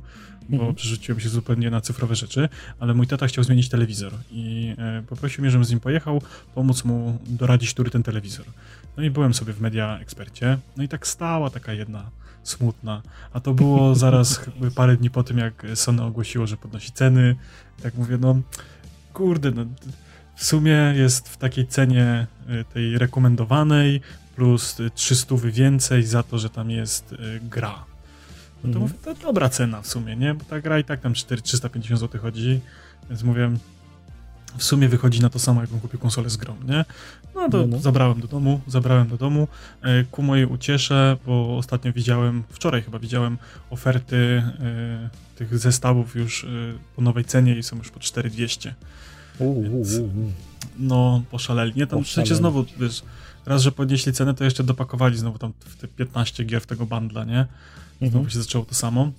bo 0.49 0.56
mhm. 0.56 0.75
przerzuciłem 0.75 1.20
się 1.20 1.28
zupełnie 1.28 1.70
na 1.70 1.81
cyfrowe 1.81 2.14
rzeczy, 2.14 2.49
ale 2.81 2.94
mój 2.94 3.06
tata 3.06 3.26
chciał 3.26 3.44
zmienić 3.44 3.69
telewizor 3.69 4.12
i 4.31 4.75
e, 4.78 5.02
poprosił 5.02 5.43
mnie, 5.43 5.50
żebym 5.50 5.64
z 5.64 5.70
nim 5.70 5.81
pojechał, 5.81 6.23
pomóc 6.55 6.84
mu 6.84 7.19
doradzić, 7.26 7.75
który 7.75 7.90
ten 7.90 8.02
telewizor. 8.02 8.46
No 8.96 9.02
i 9.02 9.11
byłem 9.11 9.34
sobie 9.34 9.52
w 9.52 9.61
Media 9.61 9.99
Ekspercie, 9.99 10.58
no 10.76 10.82
i 10.82 10.88
tak 10.88 11.06
stała 11.06 11.50
taka 11.50 11.73
jedna 11.73 12.11
smutna, 12.43 13.02
a 13.32 13.40
to 13.40 13.55
było 13.55 13.94
zaraz 14.05 14.40
parę 14.75 14.96
dni 14.96 15.11
po 15.11 15.23
tym, 15.23 15.38
jak 15.38 15.67
Sony 15.75 16.02
ogłosiło, 16.02 16.46
że 16.46 16.56
podnosi 16.56 16.93
ceny. 16.93 17.37
Tak 17.82 17.94
mówię, 17.94 18.19
no 18.20 18.40
kurde, 19.12 19.50
no 19.50 19.64
w 20.37 20.44
sumie 20.44 20.93
jest 20.96 21.28
w 21.28 21.37
takiej 21.37 21.67
cenie 21.67 22.26
e, 22.49 22.64
tej 22.64 22.99
rekomendowanej, 22.99 24.00
plus 24.37 24.77
300 24.94 25.37
więcej 25.44 26.03
za 26.03 26.23
to, 26.23 26.38
że 26.38 26.50
tam 26.50 26.71
jest 26.71 27.12
y, 27.12 27.41
gra. 27.43 27.85
No 28.65 28.73
to 28.73 28.79
mm. 28.79 28.81
mówię, 28.81 28.94
to 29.05 29.15
dobra 29.15 29.49
cena 29.49 29.83
w 29.83 29.87
sumie, 29.87 30.17
nie? 30.17 30.35
Bo 30.35 30.44
ta 30.44 30.61
gra 30.61 30.79
i 30.79 30.85
tak 30.85 31.00
tam 31.00 31.15
4, 31.15 31.43
350 31.43 32.00
zł 32.00 32.21
chodzi, 32.21 32.61
więc 33.11 33.23
mówię, 33.23 33.50
w 34.59 34.65
sumie 34.65 34.88
wychodzi 34.88 35.21
na 35.21 35.31
to 35.31 35.38
samo, 35.38 35.61
jakbym 35.61 35.81
kupił 35.81 36.00
konsolę 36.00 36.31
z 36.31 36.37
grą, 36.37 36.56
nie? 36.69 36.85
No 37.35 37.49
to 37.49 37.59
no, 37.59 37.67
no. 37.67 37.79
zabrałem 37.79 38.21
do 38.21 38.29
domu, 38.29 38.61
zabrałem 38.67 39.09
do 39.09 39.17
domu. 39.17 39.49
E, 39.83 40.05
ku 40.05 40.23
mojej 40.23 40.47
uciesze, 40.47 41.17
bo 41.27 41.56
ostatnio 41.59 41.93
widziałem, 41.93 42.43
wczoraj 42.49 42.83
chyba 42.83 42.99
widziałem 42.99 43.38
oferty 43.71 44.17
e, 44.17 45.09
tych 45.37 45.59
zestawów 45.59 46.17
już 46.17 46.44
e, 46.44 46.49
po 46.97 47.03
nowej 47.03 47.25
cenie 47.25 47.59
i 47.59 47.62
są 47.62 47.76
już 47.76 47.90
po 47.90 48.00
4200. 48.00 48.75
Więc, 49.40 50.00
no, 50.78 51.23
poszaleli. 51.31 51.73
Nie, 51.76 51.87
tam 51.87 52.05
w 52.05 52.09
znowu, 52.26 52.64
wiesz, 52.81 53.02
raz, 53.47 53.62
że 53.62 53.73
podnieśli 53.73 54.12
cenę, 54.12 54.35
to 54.35 54.45
jeszcze 54.45 54.65
dopakowali 54.65 55.19
znowu 55.19 55.38
tam 55.38 55.53
te 55.81 55.88
15 55.88 56.45
gier 56.45 56.62
w 56.62 56.67
tego 56.67 56.87
bundla, 56.87 57.25
nie? 57.25 57.47
Znowu 57.99 58.19
mhm. 58.19 58.31
się 58.31 58.38
zaczęło 58.38 58.65
to 58.65 58.75
samo. 58.75 59.12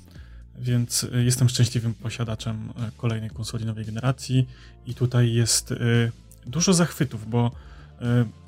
Więc 0.59 1.03
y, 1.03 1.23
jestem 1.23 1.49
szczęśliwym 1.49 1.93
posiadaczem 1.93 2.69
y, 2.69 2.91
kolejnej 2.97 3.29
konsoli 3.29 3.65
nowej 3.65 3.85
generacji 3.85 4.47
i 4.85 4.93
tutaj 4.93 5.33
jest 5.33 5.71
y, 5.71 6.11
dużo 6.45 6.73
zachwytów, 6.73 7.29
bo 7.29 7.51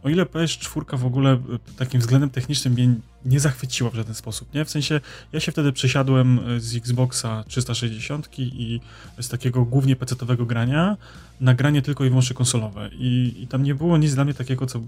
o 0.04 0.10
ile 0.10 0.24
PS4 0.24 0.98
w 0.98 1.06
ogóle 1.06 1.38
takim 1.78 2.00
względem 2.00 2.30
technicznym 2.30 2.74
mnie 2.74 2.96
nie 3.26 3.40
zachwyciła 3.40 3.90
w 3.90 3.96
żaden 3.96 4.16
sposób, 4.16 4.54
nie? 4.54 4.66
W 4.66 4.70
sensie, 4.70 5.02
ja 5.34 5.40
się 5.40 5.52
wtedy 5.52 5.74
przesiadłem 5.74 6.40
z 6.58 6.76
Xboxa 6.76 7.44
360 7.48 8.40
i 8.40 8.80
z 9.20 9.30
takiego 9.30 9.66
głównie 9.66 9.96
PC-owego 9.96 10.46
grania 10.46 10.98
na 11.42 11.54
granie 11.54 11.82
tylko 11.82 12.06
i 12.06 12.10
wyłącznie 12.10 12.36
konsolowe 12.36 12.90
I, 12.94 13.36
i 13.40 13.48
tam 13.48 13.64
nie 13.64 13.76
było 13.76 13.98
nic 13.98 14.16
dla 14.16 14.26
mnie 14.26 14.34
takiego, 14.34 14.66
co 14.66 14.82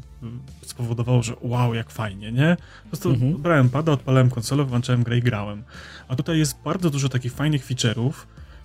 spowodowało, 0.61 1.23
że 1.23 1.33
wow, 1.41 1.73
jak 1.73 1.91
fajnie, 1.91 2.31
nie? 2.31 2.57
Po 2.83 2.89
prostu 2.89 3.09
mhm. 3.09 3.41
brałem 3.41 3.69
pada, 3.69 3.91
odpalałem 3.91 4.29
konsolę, 4.29 4.63
włączałem 4.63 5.03
grę 5.03 5.17
i 5.17 5.21
grałem. 5.21 5.63
A 6.07 6.15
tutaj 6.15 6.37
jest 6.37 6.57
bardzo 6.65 6.89
dużo 6.89 7.09
takich 7.09 7.33
fajnych 7.33 7.67
feature'ów, 7.67 8.11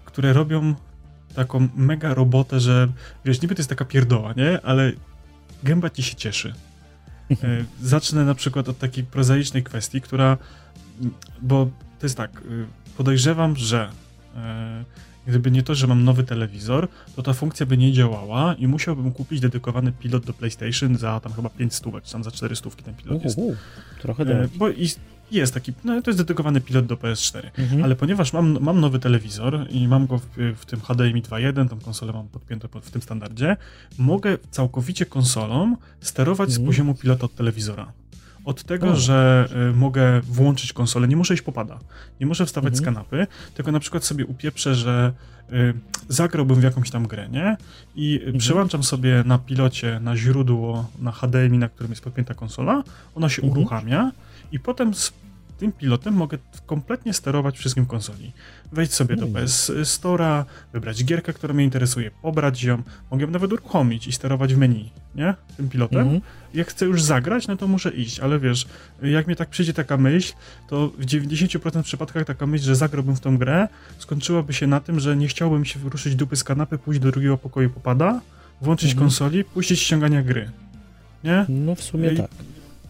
które 0.05 0.33
robią 0.33 0.75
taką 1.35 1.69
mega 1.77 2.15
robotę, 2.15 2.61
że 2.61 2.89
wiesz, 3.25 3.43
niby 3.43 3.55
to 3.55 3.61
jest 3.61 3.71
taka 3.71 3.85
pierdoła, 3.85 4.33
nie? 4.37 4.61
Ale 4.61 4.93
gęba 5.63 5.91
ci 5.91 6.03
się 6.03 6.15
cieszy. 6.15 6.55
E, 7.31 7.37
zacznę 7.83 8.25
na 8.25 8.35
przykład 8.35 8.69
od 8.69 8.79
takiej 8.79 9.05
prozaicznej 9.05 9.63
kwestii, 9.63 10.01
która, 10.01 10.39
bo 11.43 11.71
to 11.99 12.07
jest 12.07 12.17
tak, 12.17 12.43
y, 12.51 12.67
podejrzewam, 12.97 13.57
że 13.57 13.91
e, 14.37 14.85
gdyby 15.27 15.51
nie 15.51 15.63
to, 15.63 15.75
że 15.75 15.87
mam 15.87 16.05
nowy 16.05 16.25
telewizor, 16.25 16.89
to 17.17 17.23
ta 17.23 17.33
funkcja 17.33 17.67
by 17.67 17.77
nie 17.77 17.93
działała 17.93 18.55
i 18.55 18.67
musiałbym 18.67 19.13
kupić 19.13 19.41
dedykowany 19.41 19.93
pilot 19.93 20.27
do 20.27 20.33
PlayStation 20.33 20.97
za 20.97 21.21
tam 21.21 21.33
chyba 21.33 21.49
5 21.49 21.75
stówek, 21.75 22.05
czy 22.05 22.13
tam 22.13 22.25
za 22.25 22.31
4 22.31 22.57
stówki 22.57 22.83
ten 22.83 22.95
pilot 22.95 23.25
jest. 23.25 23.39
trochę 24.03 24.23
e, 24.23 24.49
Bo 24.55 24.69
jest 25.31 25.55
taki, 25.55 25.73
no 25.85 26.03
to 26.03 26.11
jest 26.11 26.21
dedykowany 26.21 26.61
pilot 26.61 26.87
do 26.87 26.97
PS4, 26.97 27.51
mhm. 27.59 27.85
ale 27.85 27.97
ponieważ 27.97 28.33
mam, 28.33 28.59
mam 28.61 28.81
nowy 28.81 28.99
telewizor 28.99 29.67
i 29.71 29.89
mam 29.89 30.07
go 30.07 30.19
w, 30.19 30.55
w 30.57 30.67
tym 30.67 30.81
HDMI 30.81 31.23
2.1, 31.23 31.69
tą 31.69 31.81
konsolę 31.81 32.13
mam 32.13 32.29
podpiętą 32.29 32.69
pod, 32.69 32.85
w 32.85 32.91
tym 32.91 33.03
standardzie, 33.03 33.57
mogę 33.99 34.39
całkowicie 34.51 35.07
konsolą 35.07 35.77
sterować 36.01 36.49
mhm. 36.49 36.65
z 36.65 36.67
poziomu 36.67 36.95
pilota 36.95 37.25
od 37.25 37.35
telewizora. 37.35 37.93
Od 38.45 38.65
tego, 38.65 38.91
o. 38.91 38.97
że 38.97 39.49
y, 39.71 39.77
mogę 39.77 40.21
włączyć 40.21 40.73
konsolę, 40.73 41.09
nie 41.09 41.17
muszę 41.17 41.35
iść 41.35 41.43
popada, 41.43 41.79
nie 42.21 42.27
muszę 42.27 42.47
wstawać 42.47 42.73
mhm. 42.73 42.83
z 42.83 42.85
kanapy, 42.85 43.27
tylko 43.55 43.73
na 43.73 43.81
przykład 43.81 44.05
sobie 44.05 44.27
upieprzę, 44.27 44.75
że 44.75 45.13
y, 45.53 45.75
zagrałbym 46.09 46.61
w 46.61 46.63
jakąś 46.63 46.91
tam 46.91 47.07
grę, 47.07 47.29
nie? 47.29 47.57
I 47.97 48.17
mhm. 48.17 48.39
przełączam 48.39 48.83
sobie 48.83 49.23
na 49.27 49.39
pilocie, 49.39 50.01
na 50.01 50.17
źródło, 50.17 50.91
na 50.99 51.13
HDMI, 51.13 51.59
na 51.59 51.69
którym 51.69 51.93
jest 51.93 52.03
podpięta 52.03 52.35
konsola, 52.35 52.83
ona 53.15 53.29
się 53.29 53.43
mhm. 53.43 53.59
uruchamia 53.59 54.13
i 54.53 54.59
potem 54.61 54.95
z 54.95 55.13
tym 55.59 55.73
pilotem 55.73 56.15
mogę 56.15 56.39
kompletnie 56.67 57.13
sterować 57.13 57.59
wszystkim 57.59 57.87
konsoli. 57.87 58.33
Wejść 58.73 58.93
sobie 58.93 59.17
do 59.17 59.27
PS 59.27 59.71
Store'a, 59.71 60.45
wybrać 60.73 61.05
gierkę, 61.05 61.33
która 61.33 61.55
mnie 61.55 61.65
interesuje, 61.65 62.11
pobrać 62.23 62.63
ją, 62.63 62.83
mogę 63.11 63.25
ją 63.25 63.31
nawet 63.31 63.53
uruchomić 63.53 64.07
i 64.07 64.13
sterować 64.13 64.55
w 64.55 64.59
menu, 64.59 64.91
nie? 65.15 65.35
Tym 65.57 65.69
pilotem. 65.69 66.01
Mhm. 66.01 66.21
Jak 66.55 66.69
chcę 66.69 66.87
już 66.87 67.03
zagrać, 67.03 67.47
no 67.47 67.57
to 67.57 67.69
muszę 67.69 67.91
iść, 67.91 68.21
ale 68.21 68.39
wiesz, 68.39 68.67
jak 69.03 69.27
mnie 69.27 69.37
tak 69.37 69.49
przyjdzie 69.49 69.75
taka 69.75 69.97
myśl, 69.97 70.33
to 70.69 70.89
w 70.89 71.07
90% 71.07 71.83
przypadkach 71.83 72.25
taka 72.25 72.47
myśl, 72.47 72.65
że 72.65 72.77
zagrałbym 72.77 73.17
w 73.17 73.21
tą 73.21 73.39
grę, 73.39 73.69
skończyłaby 73.99 74.53
się 74.53 74.67
na 74.67 74.81
tym, 74.81 75.01
że 75.01 75.17
nie 75.17 75.29
chciałbym 75.29 75.65
się 75.65 75.81
ruszyć 75.85 76.17
dupy 76.17 76.37
z 76.37 76.45
kanapy, 76.45 76.79
pójść 76.79 77.01
do 77.01 77.11
drugiego 77.11 77.39
pokoju 77.39 77.71
popada, 77.71 78.21
włączyć 78.61 78.91
mhm. 78.91 79.07
konsoli, 79.07 79.45
puścić 79.45 79.81
ściągania 79.81 80.23
gry. 80.23 80.51
Nie? 81.25 81.47
No 81.49 81.75
w 81.75 81.83
sumie 81.83 82.13
I, 82.13 82.17
tak. 82.17 82.31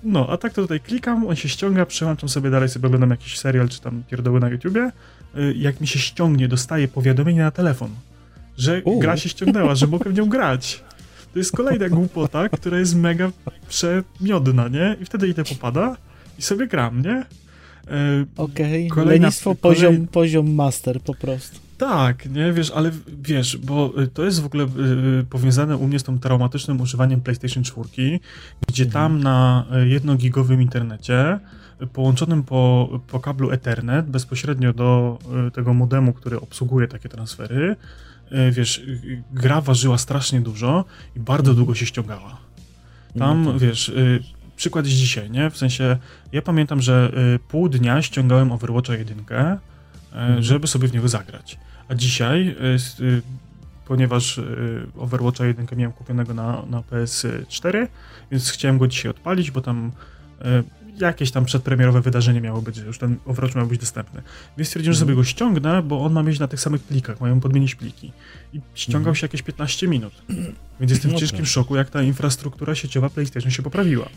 No, 0.06 0.26
a 0.30 0.36
tak 0.36 0.52
to 0.52 0.62
tutaj 0.62 0.80
klikam, 0.80 1.26
on 1.26 1.36
się 1.36 1.48
ściąga, 1.48 1.86
przełączam 1.86 2.28
sobie 2.28 2.50
dalej, 2.50 2.68
sobie 2.68 2.86
oglądam 2.86 3.10
jakiś 3.10 3.38
serial 3.38 3.68
czy 3.68 3.80
tam 3.80 4.02
pierdoły 4.10 4.40
na 4.40 4.48
YouTubie. 4.48 4.92
Y, 5.36 5.54
jak 5.56 5.80
mi 5.80 5.86
się 5.86 5.98
ściągnie, 5.98 6.48
dostaję 6.48 6.88
powiadomienie 6.88 7.40
na 7.40 7.50
telefon, 7.50 7.90
że 8.58 8.82
U. 8.84 8.98
gra 8.98 9.16
się 9.16 9.28
ściągnęła, 9.28 9.74
że 9.74 9.86
mogę 9.86 10.10
w 10.10 10.14
nią 10.14 10.28
grać. 10.28 10.84
To 11.32 11.38
jest 11.38 11.56
kolejna 11.56 11.88
głupota, 11.88 12.48
która 12.48 12.78
jest 12.78 12.96
mega 12.96 13.30
przemiodna, 13.68 14.68
nie? 14.68 14.96
I 15.00 15.04
wtedy 15.04 15.28
idę 15.28 15.44
popada 15.44 15.96
i 16.38 16.42
sobie 16.42 16.66
gram, 16.66 17.02
nie? 17.02 17.20
Y, 17.20 18.26
Okej, 18.36 18.90
okay. 18.90 19.04
lenistwo 19.04 19.54
poziom, 19.54 19.94
kolej... 19.94 20.08
poziom 20.08 20.54
master 20.54 21.00
po 21.00 21.14
prostu. 21.14 21.65
Tak, 21.78 22.30
nie, 22.30 22.52
wiesz, 22.52 22.70
ale 22.70 22.90
wiesz, 23.22 23.56
bo 23.56 24.02
y, 24.02 24.06
to 24.06 24.24
jest 24.24 24.42
w 24.42 24.46
ogóle 24.46 24.64
y, 24.64 25.24
powiązane 25.30 25.76
u 25.76 25.88
mnie 25.88 25.98
z 25.98 26.02
tym 26.02 26.18
traumatycznym 26.18 26.80
używaniem 26.80 27.20
PlayStation 27.20 27.64
4, 27.64 27.88
gdzie 28.68 28.84
mhm. 28.84 28.90
tam 28.92 29.22
na 29.22 29.66
1-gigowym 29.70 30.62
internecie 30.62 31.38
połączonym 31.92 32.42
po, 32.42 32.88
po 33.06 33.20
kablu 33.20 33.50
Ethernet 33.50 34.06
bezpośrednio 34.06 34.72
do 34.72 35.18
tego 35.52 35.74
modemu, 35.74 36.12
który 36.12 36.40
obsługuje 36.40 36.88
takie 36.88 37.08
transfery, 37.08 37.76
wiesz, 38.52 38.86
gra 39.32 39.60
ważyła 39.60 39.98
strasznie 39.98 40.40
dużo 40.40 40.84
i 41.16 41.20
bardzo 41.20 41.50
mhm. 41.50 41.56
długo 41.56 41.74
się 41.74 41.86
ściągała. 41.86 42.36
Tam, 43.18 43.44
no 43.44 43.52
tak. 43.52 43.60
wiesz, 43.60 43.92
przykład 44.56 44.86
jest 44.86 44.98
dzisiaj, 44.98 45.30
nie? 45.30 45.50
W 45.50 45.56
sensie, 45.56 45.96
ja 46.32 46.42
pamiętam, 46.42 46.82
że 46.82 47.12
pół 47.48 47.68
dnia 47.68 48.02
ściągałem 48.02 48.52
Overwatcha 48.52 48.94
1, 48.94 49.24
mhm. 50.20 50.42
żeby 50.42 50.66
sobie 50.66 50.88
w 50.88 50.92
niego 50.92 51.08
zagrać. 51.08 51.58
A 51.88 51.94
dzisiaj, 51.94 52.56
y, 53.00 53.04
y, 53.04 53.22
ponieważ 53.86 54.40
Overwatcha 54.96 55.46
1 55.46 55.66
miałem 55.76 55.92
kupionego 55.92 56.34
na, 56.34 56.62
na 56.70 56.80
PS4, 56.80 57.86
więc 58.30 58.50
chciałem 58.50 58.78
go 58.78 58.88
dzisiaj 58.88 59.10
odpalić, 59.10 59.50
bo 59.50 59.60
tam 59.60 59.92
jakieś 61.00 61.30
tam 61.30 61.44
przedpremierowe 61.44 62.00
wydarzenie 62.00 62.40
miało 62.40 62.62
być, 62.62 62.78
już 62.78 62.98
ten 62.98 63.16
Overwatch 63.26 63.56
miał 63.56 63.66
być 63.66 63.80
dostępny. 63.80 64.22
Więc 64.58 64.68
stwierdziłem, 64.68 64.94
że 64.94 65.00
sobie 65.00 65.12
mhm. 65.12 65.24
go 65.24 65.30
ściągnę, 65.30 65.82
bo 65.82 66.04
on 66.04 66.12
ma 66.12 66.22
mieć 66.22 66.38
na 66.38 66.48
tych 66.48 66.60
samych 66.60 66.82
plikach, 66.82 67.20
mają 67.20 67.40
podmienić 67.40 67.74
pliki. 67.74 68.12
I 68.54 68.60
ściągał 68.74 69.00
mhm. 69.00 69.14
się 69.14 69.24
jakieś 69.24 69.42
15 69.42 69.88
minut. 69.88 70.12
Więc 70.80 70.92
jestem 70.92 71.10
w 71.10 71.14
ciężkim 71.14 71.46
szoku, 71.46 71.76
jak 71.76 71.90
ta 71.90 72.02
infrastruktura 72.02 72.74
sieciowa 72.74 73.10
PlayStation 73.10 73.50
się 73.50 73.62
poprawiła. 73.62 74.08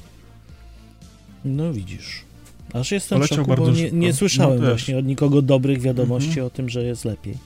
No 1.46 1.74
widzisz. 1.74 2.29
Aż 2.74 2.92
jestem 2.92 3.18
Poleciał 3.18 3.46
w 3.46 3.48
szoku, 3.48 3.62
bo 3.62 3.72
nie, 3.72 3.92
nie 3.92 4.14
słyszałem 4.14 4.62
no 4.62 4.66
właśnie 4.66 4.98
od 4.98 5.06
nikogo 5.06 5.42
dobrych 5.42 5.82
wiadomości 5.82 6.30
mhm. 6.30 6.48
o 6.48 6.50
tym, 6.50 6.70
że 6.70 6.84
jest 6.84 7.06
lepiej. 7.06 7.38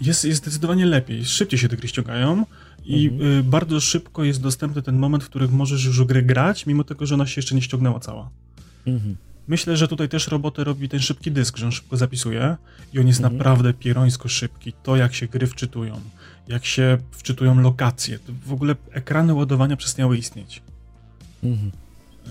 Jest, 0.00 0.24
jest 0.24 0.42
zdecydowanie 0.42 0.86
lepiej. 0.86 1.24
Szybciej 1.24 1.58
się 1.58 1.68
te 1.68 1.76
gry 1.76 1.88
ściągają 1.88 2.44
i 2.84 3.08
mhm. 3.08 3.38
y, 3.38 3.42
bardzo 3.42 3.80
szybko 3.80 4.24
jest 4.24 4.42
dostępny 4.42 4.82
ten 4.82 4.96
moment, 4.98 5.24
w 5.24 5.28
którym 5.28 5.50
możesz 5.50 5.84
już 5.84 6.04
grę 6.04 6.22
grać, 6.22 6.66
mimo 6.66 6.84
tego, 6.84 7.06
że 7.06 7.14
ona 7.14 7.26
się 7.26 7.38
jeszcze 7.38 7.54
nie 7.54 7.62
ściągnęła 7.62 8.00
cała. 8.00 8.30
Mhm. 8.86 9.16
Myślę, 9.48 9.76
że 9.76 9.88
tutaj 9.88 10.08
też 10.08 10.28
robotę 10.28 10.64
robi 10.64 10.88
ten 10.88 11.00
szybki 11.00 11.32
dysk, 11.32 11.56
że 11.56 11.66
on 11.66 11.72
szybko 11.72 11.96
zapisuje 11.96 12.56
i 12.92 12.98
on 12.98 13.06
jest 13.06 13.20
mhm. 13.20 13.36
naprawdę 13.36 13.74
pierońsko 13.74 14.28
szybki. 14.28 14.72
To, 14.82 14.96
jak 14.96 15.14
się 15.14 15.26
gry 15.26 15.46
wczytują, 15.46 16.00
jak 16.48 16.64
się 16.64 16.98
wczytują 17.10 17.60
lokacje, 17.60 18.18
w 18.46 18.52
ogóle 18.52 18.76
ekrany 18.90 19.34
ładowania 19.34 19.76
przestały 19.76 20.18
istnieć. 20.18 20.62
Mhm. 21.44 21.70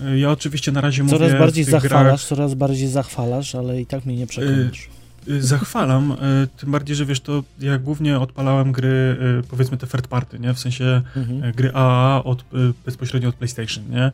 Y, 0.02 0.18
ja 0.18 0.30
oczywiście 0.30 0.72
na 0.72 0.80
razie 0.80 0.96
coraz 0.96 1.12
mówię... 1.12 1.26
Coraz 1.26 1.40
bardziej 1.40 1.64
zachwalasz, 1.64 2.04
grach... 2.04 2.20
coraz 2.20 2.54
bardziej 2.54 2.88
zachwalasz, 2.88 3.54
ale 3.54 3.80
i 3.80 3.86
tak 3.86 4.06
mnie 4.06 4.16
nie 4.16 4.26
przekonasz. 4.26 4.88
Y, 5.28 5.42
zachwalam, 5.42 6.12
y, 6.12 6.16
tym 6.56 6.70
bardziej, 6.70 6.96
że 6.96 7.06
wiesz, 7.06 7.20
to 7.20 7.42
ja 7.60 7.78
głównie 7.78 8.18
odpalałem 8.18 8.72
gry, 8.72 9.16
powiedzmy 9.50 9.76
te 9.76 9.86
third 9.86 10.08
party, 10.08 10.38
nie? 10.38 10.54
W 10.54 10.58
sensie 10.58 11.02
mhm. 11.16 11.52
gry 11.52 11.72
AAA 11.72 12.24
od, 12.24 12.44
bezpośrednio 12.86 13.28
od 13.28 13.34
PlayStation, 13.34 13.84
nie? 13.90 14.12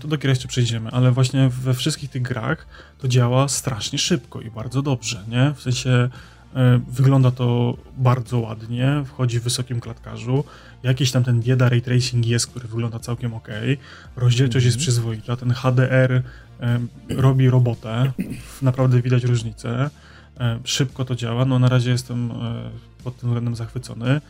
To 0.00 0.08
do 0.08 0.28
jeszcze 0.28 0.48
przejdziemy, 0.48 0.90
ale 0.90 1.12
właśnie 1.12 1.48
we 1.48 1.74
wszystkich 1.74 2.10
tych 2.10 2.22
grach 2.22 2.66
to 2.98 3.08
działa 3.08 3.48
strasznie 3.48 3.98
szybko 3.98 4.40
i 4.40 4.50
bardzo 4.50 4.82
dobrze, 4.82 5.24
nie? 5.28 5.52
W 5.56 5.62
sensie 5.62 6.08
wygląda 6.88 7.30
to 7.30 7.76
bardzo 7.96 8.38
ładnie, 8.38 9.02
wchodzi 9.06 9.40
w 9.40 9.42
wysokim 9.42 9.80
klatkarzu, 9.80 10.44
Jakiś 10.82 11.12
tam 11.12 11.24
ten 11.24 11.40
bieda 11.40 11.68
ray 11.68 11.82
tracing 11.82 12.26
jest, 12.26 12.46
który 12.46 12.68
wygląda 12.68 12.98
całkiem 12.98 13.34
ok. 13.34 13.48
Rozdzielczość 14.16 14.66
jest 14.66 14.76
mhm. 14.76 14.82
przyzwoita. 14.82 15.36
Ten 15.36 15.50
HDR 15.50 16.22
robi 17.08 17.50
robotę. 17.50 18.12
Naprawdę 18.62 19.02
widać 19.02 19.24
różnicę. 19.24 19.90
szybko 20.64 21.04
to 21.04 21.14
działa. 21.14 21.44
No 21.44 21.58
na 21.58 21.68
razie 21.68 21.90
jestem 21.90 22.30
e, 22.30 22.34
pod 23.04 23.16
tym 23.16 23.28
względem 23.28 23.56
zachwycony. 23.56 24.20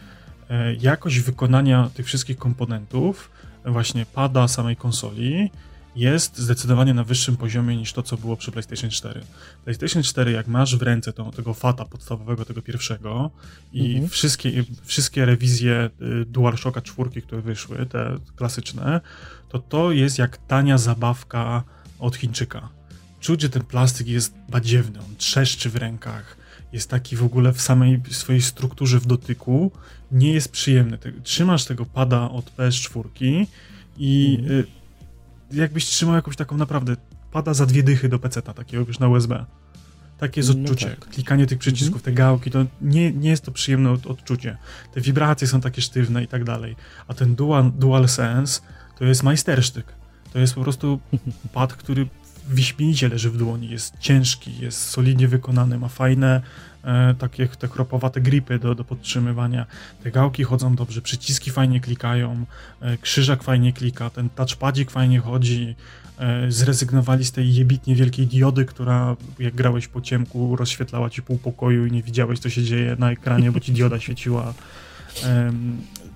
E, 0.50 0.74
jakość 0.74 1.20
wykonania 1.20 1.90
tych 1.94 2.06
wszystkich 2.06 2.36
komponentów, 2.36 3.30
właśnie 3.64 4.06
pada 4.06 4.48
samej 4.48 4.76
konsoli, 4.76 5.50
jest 5.96 6.38
zdecydowanie 6.38 6.94
na 6.94 7.04
wyższym 7.04 7.36
poziomie 7.36 7.76
niż 7.76 7.92
to, 7.92 8.02
co 8.02 8.16
było 8.16 8.36
przy 8.36 8.52
PlayStation 8.52 8.90
4. 8.90 9.20
PlayStation 9.64 10.02
4, 10.02 10.32
jak 10.32 10.46
masz 10.46 10.76
w 10.76 10.82
ręce 10.82 11.12
tą, 11.12 11.30
tego 11.30 11.54
fata 11.54 11.84
podstawowego, 11.84 12.44
tego 12.44 12.62
pierwszego 12.62 13.30
i 13.72 13.90
mhm. 13.90 14.08
wszystkie, 14.08 14.64
wszystkie 14.84 15.24
rewizje 15.24 15.90
y, 16.22 16.24
DualShocka 16.24 16.80
4, 16.80 17.22
które 17.22 17.42
wyszły, 17.42 17.86
te 17.86 18.18
klasyczne, 18.36 19.00
to 19.48 19.58
to 19.58 19.92
jest 19.92 20.18
jak 20.18 20.36
tania 20.36 20.78
zabawka 20.78 21.62
od 21.98 22.16
Chińczyka. 22.16 22.68
Czuć, 23.20 23.40
że 23.40 23.48
ten 23.48 23.64
plastik 23.64 24.08
jest 24.08 24.34
badziewny, 24.48 24.98
on 24.98 25.16
trzeszczy 25.16 25.70
w 25.70 25.76
rękach, 25.76 26.36
jest 26.72 26.90
taki 26.90 27.16
w 27.16 27.24
ogóle 27.24 27.52
w 27.52 27.60
samej 27.60 28.00
swojej 28.10 28.42
strukturze 28.42 29.00
w 29.00 29.06
dotyku, 29.06 29.72
nie 30.12 30.32
jest 30.32 30.52
przyjemny. 30.52 30.98
Trzymasz 31.22 31.64
tego 31.64 31.86
pada 31.86 32.30
od 32.30 32.56
PS4 32.56 33.46
i 33.98 34.36
mhm 34.40 34.60
y, 34.60 34.81
jakbyś 35.52 35.84
trzymał 35.84 36.14
jakąś 36.14 36.36
taką 36.36 36.56
naprawdę, 36.56 36.96
pada 37.32 37.54
za 37.54 37.66
dwie 37.66 37.82
dychy 37.82 38.08
do 38.08 38.18
peceta, 38.18 38.54
takiego 38.54 38.84
wiesz, 38.84 38.98
na 38.98 39.08
USB. 39.08 39.44
Takie 40.18 40.40
jest 40.40 40.54
no 40.54 40.62
odczucie. 40.62 40.88
No 40.88 40.96
tak. 40.96 41.08
Klikanie 41.08 41.46
tych 41.46 41.58
przycisków, 41.58 41.96
mhm. 41.96 42.04
te 42.04 42.12
gałki, 42.12 42.50
to 42.50 42.64
nie, 42.80 43.12
nie 43.12 43.30
jest 43.30 43.44
to 43.44 43.52
przyjemne 43.52 43.90
od, 43.90 44.06
odczucie. 44.06 44.56
Te 44.94 45.00
wibracje 45.00 45.48
są 45.48 45.60
takie 45.60 45.82
sztywne 45.82 46.24
i 46.24 46.28
tak 46.28 46.44
dalej. 46.44 46.76
A 47.08 47.14
ten 47.14 47.34
dual, 47.34 47.72
dual 47.72 48.08
sense 48.08 48.60
to 48.98 49.04
jest 49.04 49.22
majstersztyk. 49.22 49.86
To 50.32 50.38
jest 50.38 50.54
po 50.54 50.62
prostu 50.62 51.00
pad, 51.52 51.74
który 51.74 52.06
wyśmienicie 52.48 53.08
leży 53.08 53.30
w 53.30 53.36
dłoni. 53.36 53.70
Jest 53.70 53.98
ciężki, 53.98 54.58
jest 54.58 54.78
solidnie 54.88 55.28
wykonany, 55.28 55.78
ma 55.78 55.88
fajne 55.88 56.42
e, 56.84 57.14
takie 57.14 57.48
te 57.48 57.68
chropowate 57.68 58.20
gripy 58.20 58.58
do, 58.58 58.74
do 58.74 58.84
podtrzymywania. 58.84 59.66
Te 60.02 60.10
gałki 60.10 60.44
chodzą 60.44 60.74
dobrze, 60.74 61.02
przyciski 61.02 61.50
fajnie 61.50 61.80
klikają, 61.80 62.44
e, 62.80 62.96
krzyżak 62.96 63.42
fajnie 63.42 63.72
klika, 63.72 64.10
ten 64.10 64.30
touchpadzik 64.30 64.90
fajnie 64.90 65.20
chodzi. 65.20 65.76
E, 66.18 66.50
zrezygnowali 66.50 67.24
z 67.24 67.32
tej 67.32 67.54
jebitnie 67.54 67.94
wielkiej 67.94 68.26
diody, 68.26 68.64
która 68.64 69.16
jak 69.38 69.54
grałeś 69.54 69.88
po 69.88 70.00
ciemku 70.00 70.56
rozświetlała 70.56 71.10
ci 71.10 71.22
pół 71.22 71.38
pokoju 71.38 71.86
i 71.86 71.92
nie 71.92 72.02
widziałeś 72.02 72.38
co 72.38 72.50
się 72.50 72.62
dzieje 72.62 72.96
na 72.98 73.12
ekranie, 73.12 73.52
bo 73.52 73.60
ci 73.60 73.72
dioda 73.72 74.00
świeciła. 74.00 74.54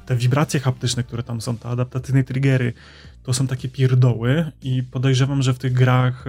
te 0.06 0.16
wibracje 0.16 0.60
haptyczne, 0.60 1.02
które 1.02 1.22
tam 1.22 1.40
są, 1.40 1.56
te 1.56 1.68
adaptacyjne 1.68 2.24
triggery, 2.24 2.72
to 3.22 3.32
są 3.34 3.46
takie 3.46 3.68
pierdoły 3.68 4.52
i 4.62 4.82
podejrzewam, 4.82 5.42
że 5.42 5.54
w 5.54 5.58
tych 5.58 5.72
grach, 5.72 6.24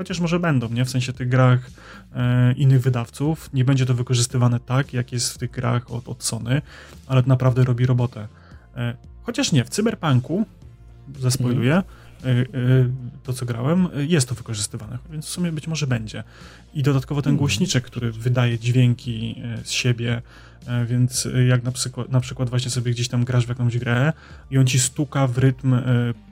chociaż 0.00 0.20
może 0.20 0.40
będą, 0.40 0.68
nie? 0.68 0.84
W 0.84 0.90
sensie 0.90 1.12
tych 1.12 1.28
grach 1.28 1.66
y, 1.66 2.52
innych 2.56 2.80
wydawców, 2.80 3.50
nie 3.52 3.64
będzie 3.64 3.86
to 3.86 3.94
wykorzystywane 3.94 4.60
tak, 4.60 4.92
jak 4.92 5.12
jest 5.12 5.32
w 5.34 5.38
tych 5.38 5.50
grach 5.50 5.90
od, 5.90 6.08
od 6.08 6.24
Sony, 6.24 6.62
ale 7.06 7.22
naprawdę 7.26 7.64
robi 7.64 7.86
robotę. 7.86 8.28
Y, 8.76 8.78
chociaż 9.22 9.52
nie, 9.52 9.64
w 9.64 9.68
Cyberpunku, 9.68 10.46
zaspoiluję, 11.18 11.82
to 13.22 13.32
co 13.32 13.46
grałem, 13.46 13.88
jest 13.94 14.28
to 14.28 14.34
wykorzystywane, 14.34 14.98
więc 15.10 15.26
w 15.26 15.28
sumie 15.28 15.52
być 15.52 15.68
może 15.68 15.86
będzie. 15.86 16.24
I 16.74 16.82
dodatkowo 16.82 17.22
ten 17.22 17.30
hmm. 17.30 17.38
głośniczek, 17.38 17.84
który 17.84 18.12
wydaje 18.12 18.58
dźwięki 18.58 19.42
z 19.64 19.70
siebie, 19.70 20.22
E, 20.66 20.86
więc 20.86 21.26
e, 21.26 21.44
jak 21.44 21.62
na 21.62 21.72
przykład, 21.72 22.08
na 22.08 22.20
przykład 22.20 22.50
właśnie 22.50 22.70
sobie 22.70 22.92
gdzieś 22.92 23.08
tam 23.08 23.24
grasz 23.24 23.46
w 23.46 23.48
jakąś 23.48 23.78
grę 23.78 24.12
i 24.50 24.58
on 24.58 24.66
ci 24.66 24.78
stuka 24.78 25.26
w 25.26 25.38
rytm 25.38 25.74
e, 25.74 25.84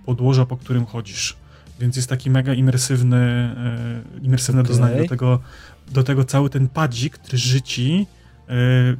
podłoża, 0.06 0.46
po 0.46 0.56
którym 0.56 0.86
chodzisz. 0.86 1.36
Więc 1.80 1.96
jest 1.96 2.08
taki 2.08 2.30
mega 2.30 2.54
imersywny, 2.54 3.16
e, 3.16 4.22
imersywne 4.22 4.60
Okej. 4.60 4.68
doznanie 4.68 5.02
do 5.02 5.08
tego, 5.08 5.40
do 5.92 6.02
tego 6.02 6.24
cały 6.24 6.50
ten 6.50 6.68
padzik 6.68 7.18
drży 7.18 7.62
ci 7.62 8.06
e, 8.48 8.54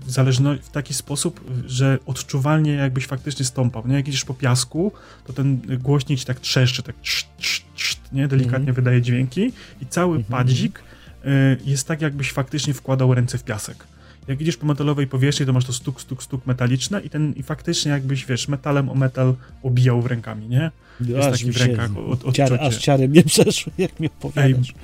w, 0.07 0.63
w 0.63 0.71
taki 0.71 0.95
sposób, 0.95 1.41
że 1.67 1.99
odczuwalnie 2.07 2.73
jakbyś 2.73 3.07
faktycznie 3.07 3.45
stąpał, 3.45 3.87
nie? 3.87 3.95
Jak 3.95 4.09
idziesz 4.09 4.25
po 4.25 4.35
piasku, 4.35 4.93
to 5.27 5.33
ten 5.33 5.61
głośnik 5.83 6.19
ci 6.19 6.25
tak 6.27 6.41
trzeszczy, 6.41 6.83
tak 6.83 6.97
trz, 7.03 7.27
trz, 7.39 7.65
trz, 7.77 7.97
nie? 8.13 8.29
Delikatnie 8.29 8.59
Mhm. 8.59 8.75
wydaje 8.75 9.03
dźwięki 9.03 9.53
i 9.83 9.87
cały 9.87 10.17
Mhm. 10.17 10.25
padzik 10.25 10.83
e, 11.25 11.57
jest 11.65 11.89
tak, 11.89 12.03
jakbyś 12.03 12.33
faktycznie 12.33 12.75
wkładał 12.75 13.15
ręce 13.15 13.39
w 13.39 13.45
piasek. 13.45 13.87
Jak 14.29 14.41
idziesz 14.41 14.57
po 14.57 14.67
metalowej 14.67 15.07
powierzchni, 15.07 15.47
to 15.47 15.53
masz 15.53 15.65
to 15.65 15.73
stuk, 15.73 16.01
stuk, 16.01 16.23
stuk 16.23 16.47
metaliczne 16.47 17.01
i 17.01 17.11
ten 17.11 17.33
i 17.33 17.43
faktycznie 17.43 17.91
jakbyś, 17.93 18.27
wiesz, 18.27 18.49
metalem 18.49 18.89
o 18.89 18.95
metal 18.95 19.35
obijał 19.63 20.03
w 20.03 20.07
rękami, 20.07 20.49
nie? 20.49 20.71
Jest 21.01 21.31
taki 21.31 21.47
mi 21.47 21.53
w 21.53 21.57
rękach 21.57 21.91
od, 21.97 22.35
ciary, 22.35 22.55
odczucie. 22.55 22.77
aż 22.77 22.79
ciary 22.79 23.09
mnie 23.09 23.23
przeszły, 23.33 23.73
jak 23.79 24.01
mi 24.01 24.07
opowiadasz. 24.07 24.75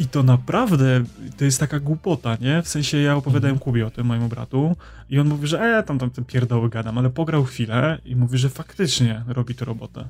I 0.00 0.06
to 0.06 0.22
naprawdę, 0.22 1.04
to 1.36 1.44
jest 1.44 1.60
taka 1.60 1.80
głupota, 1.80 2.36
nie? 2.40 2.62
W 2.62 2.68
sensie 2.68 2.98
ja 2.98 3.16
opowiadałem 3.16 3.54
Mhm. 3.54 3.64
Kubie 3.64 3.86
o 3.86 3.90
tym, 3.90 4.06
mojemu 4.06 4.28
bratu 4.28 4.76
i 5.10 5.18
on 5.18 5.28
mówi, 5.28 5.46
że 5.46 5.60
e, 5.60 5.82
tam, 5.82 5.98
tam 5.98 6.10
te 6.10 6.22
pierdoły 6.22 6.68
gadam, 6.68 6.98
ale 6.98 7.10
pograł 7.10 7.44
chwilę 7.44 7.98
i 8.04 8.16
mówi, 8.16 8.38
że 8.38 8.48
faktycznie 8.48 9.22
robi 9.26 9.54
to 9.54 9.64
robotę. 9.64 10.04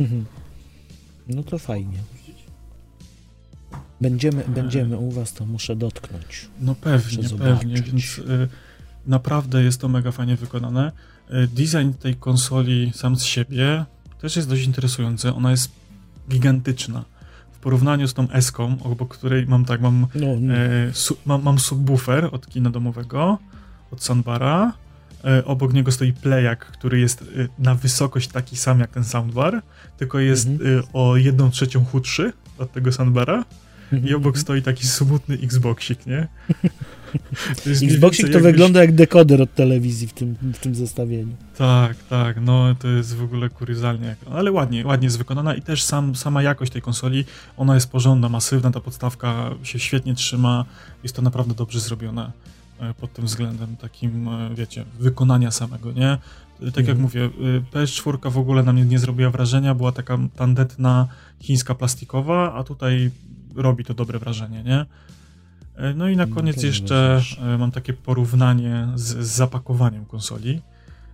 Mhm. 0.00 0.24
No 1.28 1.42
to 1.42 1.58
fajnie. 1.58 1.98
Będziemy, 4.02 4.44
będziemy 4.48 4.96
u 4.96 5.10
was, 5.10 5.32
to 5.32 5.46
muszę 5.46 5.76
dotknąć. 5.76 6.48
No 6.60 6.74
pewnie, 6.74 7.28
pewnie, 7.28 7.82
więc 7.82 8.18
y, 8.18 8.48
naprawdę 9.06 9.62
jest 9.62 9.80
to 9.80 9.88
mega 9.88 10.12
fajnie 10.12 10.36
wykonane. 10.36 10.92
Y, 11.30 11.48
design 11.48 11.92
tej 12.00 12.14
konsoli 12.14 12.92
sam 12.94 13.16
z 13.16 13.22
siebie 13.24 13.84
też 14.20 14.36
jest 14.36 14.48
dość 14.48 14.64
interesujący. 14.66 15.32
Ona 15.34 15.50
jest 15.50 15.70
gigantyczna. 16.30 17.04
W 17.52 17.58
porównaniu 17.58 18.08
z 18.08 18.14
tą 18.14 18.30
S-ką, 18.30 18.76
obok 18.82 19.16
której 19.16 19.46
mam 19.46 19.64
tak, 19.64 19.80
mam, 19.80 20.06
No, 20.14 20.26
e, 20.26 20.92
su, 20.92 21.16
mam, 21.26 21.42
mam 21.42 21.58
subwoofer 21.58 22.28
od 22.32 22.46
kina 22.48 22.70
domowego, 22.70 23.38
od 23.90 24.02
Soundbara. 24.02 24.72
E, 25.24 25.44
obok 25.44 25.72
niego 25.72 25.92
stoi 25.92 26.12
playak, 26.12 26.64
który 26.66 27.00
jest 27.00 27.24
na 27.58 27.74
wysokość 27.74 28.28
taki 28.28 28.56
sam 28.56 28.80
jak 28.80 28.90
ten 28.90 29.04
soundbar, 29.04 29.62
tylko 29.98 30.18
jest 30.18 30.46
Mhm. 30.48 30.82
o 30.92 31.16
jedną 31.16 31.50
trzecią 31.50 31.84
chudszy 31.84 32.32
od 32.58 32.72
tego 32.72 32.92
soundbara. 32.92 33.44
I 34.04 34.14
obok 34.14 34.38
stoi 34.38 34.62
taki 34.62 34.86
smutny 34.86 35.38
Xboxik, 35.42 36.06
nie? 36.06 36.28
To 37.64 37.70
Xboxik 37.70 38.32
to 38.32 38.40
wygląda 38.40 38.80
jak 38.80 38.94
dekoder 38.94 39.42
od 39.42 39.54
telewizji 39.54 40.08
w 40.08 40.12
tym, 40.12 40.36
w 40.54 40.58
tym 40.58 40.74
zestawieniu. 40.74 41.36
Tak, 41.58 41.96
tak, 42.10 42.40
no 42.40 42.74
to 42.74 42.88
jest 42.88 43.16
w 43.16 43.22
ogóle 43.22 43.48
kuriozalnie, 43.48 44.16
ale 44.30 44.52
ładnie, 44.52 44.86
ładnie 44.86 45.06
jest 45.06 45.18
wykonana 45.18 45.54
i 45.54 45.62
też 45.62 45.82
sam, 45.82 46.16
sama 46.16 46.42
jakość 46.42 46.72
tej 46.72 46.82
konsoli, 46.82 47.24
ona 47.56 47.74
jest 47.74 47.90
porządna, 47.90 48.28
masywna, 48.28 48.70
ta 48.70 48.80
podstawka 48.80 49.50
się 49.62 49.78
świetnie 49.78 50.14
trzyma, 50.14 50.64
jest 51.02 51.16
to 51.16 51.22
naprawdę 51.22 51.54
dobrze 51.54 51.80
zrobione 51.80 52.32
e, 52.80 52.94
pod 52.94 53.12
tym 53.12 53.24
względem 53.24 53.76
takim, 53.76 54.28
e, 54.28 54.50
wiecie, 54.54 54.84
wykonania 55.00 55.50
samego, 55.50 55.92
nie? 55.92 56.18
Tak 56.58 56.86
jak 56.86 56.96
Mhm. 56.96 57.00
mówię, 57.00 57.24
y, 57.24 57.62
PS4 57.72 58.30
w 58.30 58.38
ogóle 58.38 58.62
na 58.62 58.72
mnie 58.72 58.84
nie 58.84 58.98
zrobiła 58.98 59.30
wrażenia, 59.30 59.74
była 59.74 59.92
taka 59.92 60.18
tandetna 60.36 61.08
chińska 61.40 61.74
plastikowa, 61.74 62.54
a 62.54 62.64
tutaj 62.64 63.10
robi 63.56 63.84
to 63.84 63.94
dobre 63.94 64.18
wrażenie, 64.18 64.62
nie? 64.62 64.86
E, 65.76 65.94
No 65.94 66.08
i 66.08 66.16
na 66.16 66.26
No 66.26 66.34
koniec 66.34 66.62
jeszcze 66.62 67.20
e, 67.42 67.58
mam 67.58 67.70
takie 67.70 67.92
porównanie 67.92 68.88
z, 68.94 69.02
z 69.26 69.28
zapakowaniem 69.36 70.04
konsoli. 70.04 70.60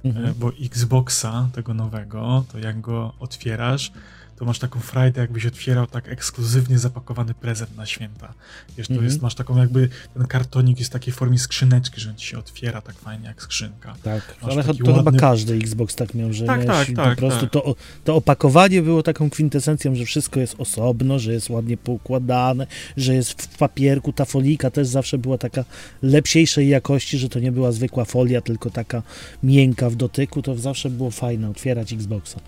E, 0.04 0.08
Mhm. 0.08 0.34
bo 0.38 0.50
Xboxa 0.66 1.48
tego 1.52 1.74
nowego, 1.74 2.44
to 2.52 2.58
jak 2.58 2.80
go 2.80 3.12
otwierasz, 3.20 3.92
to 4.38 4.44
masz 4.44 4.58
taką 4.58 4.80
frajdę, 4.80 5.20
jakbyś 5.20 5.46
otwierał 5.46 5.86
tak 5.86 6.08
ekskluzywnie 6.08 6.78
zapakowany 6.78 7.34
prezent 7.34 7.76
na 7.76 7.86
święta. 7.86 8.34
Wiesz, 8.76 8.86
to 8.86 8.92
Mhm. 8.92 9.04
jest, 9.10 9.22
masz 9.22 9.34
taką 9.34 9.56
jakby, 9.58 9.88
ten 10.14 10.26
kartonik 10.26 10.78
jest 10.78 10.90
w 10.90 10.92
takiej 10.92 11.12
formie 11.14 11.38
skrzyneczki, 11.38 12.00
że 12.00 12.10
on 12.10 12.16
ci 12.16 12.26
się 12.26 12.38
otwiera 12.38 12.80
tak 12.80 12.98
fajnie 12.98 13.26
jak 13.26 13.42
skrzynka. 13.42 13.94
Tak, 14.02 14.36
Masz 14.42 14.52
ale 14.52 14.64
to 14.64 14.74
chyba 14.74 14.92
ładny- 14.92 15.18
każdy 15.20 15.54
Xbox 15.54 15.94
tak 15.94 16.14
miał, 16.14 16.32
że 16.32 16.46
Tak, 16.46 16.64
tak, 16.64 16.88
tak, 16.96 17.10
po 17.14 17.16
prostu 17.16 17.40
tak. 17.40 17.50
To, 17.50 17.74
to 18.04 18.16
opakowanie 18.16 18.82
było 18.82 19.02
taką 19.02 19.30
kwintesencją, 19.30 19.94
że 19.96 20.04
wszystko 20.04 20.40
jest 20.40 20.54
osobno, 20.58 21.18
że 21.18 21.32
jest 21.32 21.50
ładnie 21.50 21.76
poukładane, 21.76 22.66
że 22.96 23.14
jest 23.14 23.42
w 23.42 23.58
papierku, 23.58 24.12
ta 24.12 24.24
folika 24.24 24.70
też 24.70 24.88
zawsze 24.88 25.18
była 25.18 25.38
taka 25.38 25.64
lepsiejszej 26.02 26.68
jakości, 26.68 27.18
że 27.18 27.28
to 27.28 27.40
nie 27.40 27.52
była 27.52 27.72
zwykła 27.72 28.04
folia, 28.04 28.40
tylko 28.40 28.70
taka 28.70 29.02
miękka 29.42 29.90
w 29.90 29.96
dotyku, 29.96 30.42
to 30.42 30.56
zawsze 30.56 30.90
było 30.90 31.10
fajne 31.10 31.50
otwierać 31.50 31.92
Xboxa. 31.92 32.40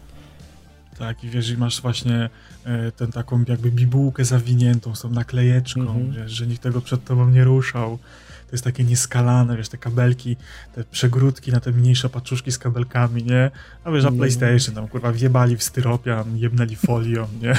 Tak, 1.01 1.25
i 1.25 1.29
wiesz, 1.31 1.51
i 1.51 1.57
masz 1.57 1.81
właśnie 1.83 2.31
e, 2.65 2.93
tę 2.93 3.07
taką 3.07 3.45
jakby 3.49 3.71
bibułkę 3.71 4.25
zawiniętą 4.25 4.95
z 4.95 5.01
tą 5.01 5.11
naklejeczką, 5.11 5.81
Mhm. 5.81 6.13
wiesz, 6.13 6.33
że 6.33 6.47
nikt 6.47 6.63
tego 6.63 6.81
przed 6.81 7.05
tobą 7.05 7.31
nie 7.31 7.45
ruszał. 7.45 7.99
To 8.47 8.55
jest 8.57 8.65
takie 8.65 8.85
nieskalane, 8.85 9.57
wiesz, 9.57 9.69
te 9.69 9.79
kabelki, 9.79 10.37
te 10.75 10.85
przegródki 10.85 11.53
na 11.53 11.61
te 11.61 11.73
mniejsze 11.73 12.09
paczuszki 12.09 12.53
z 12.53 12.59
kabelkami, 12.59 13.25
nie? 13.25 13.51
A 13.85 13.91
wiesz, 13.91 14.05
a. 14.05 14.11
PlayStation 14.13 14.75
tam, 14.75 14.89
kurwa, 14.89 15.13
wjebali 15.13 15.57
w 15.57 15.63
styropian, 15.63 16.37
jebnęli 16.39 16.77
folią, 16.77 17.29
nie? 17.43 17.55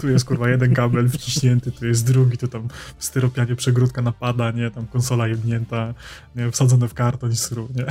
tu 0.00 0.08
jest, 0.08 0.24
kurwa, 0.24 0.48
jeden 0.48 0.74
kabel 0.74 1.08
wciśnięty, 1.08 1.72
tu 1.72 1.86
jest 1.86 2.06
drugi, 2.06 2.38
tu 2.38 2.48
tam 2.48 2.68
w 2.98 3.04
styropianie 3.04 3.56
przegródka 3.56 4.02
napada, 4.02 4.50
nie? 4.50 4.70
Tam 4.70 4.86
konsola 4.86 5.28
jebnięta, 5.28 5.94
nie? 6.36 6.50
Wsadzone 6.50 6.88
w 6.88 6.94
karton 6.94 7.32
i 7.32 7.36
sru, 7.36 7.68
nie? 7.76 7.84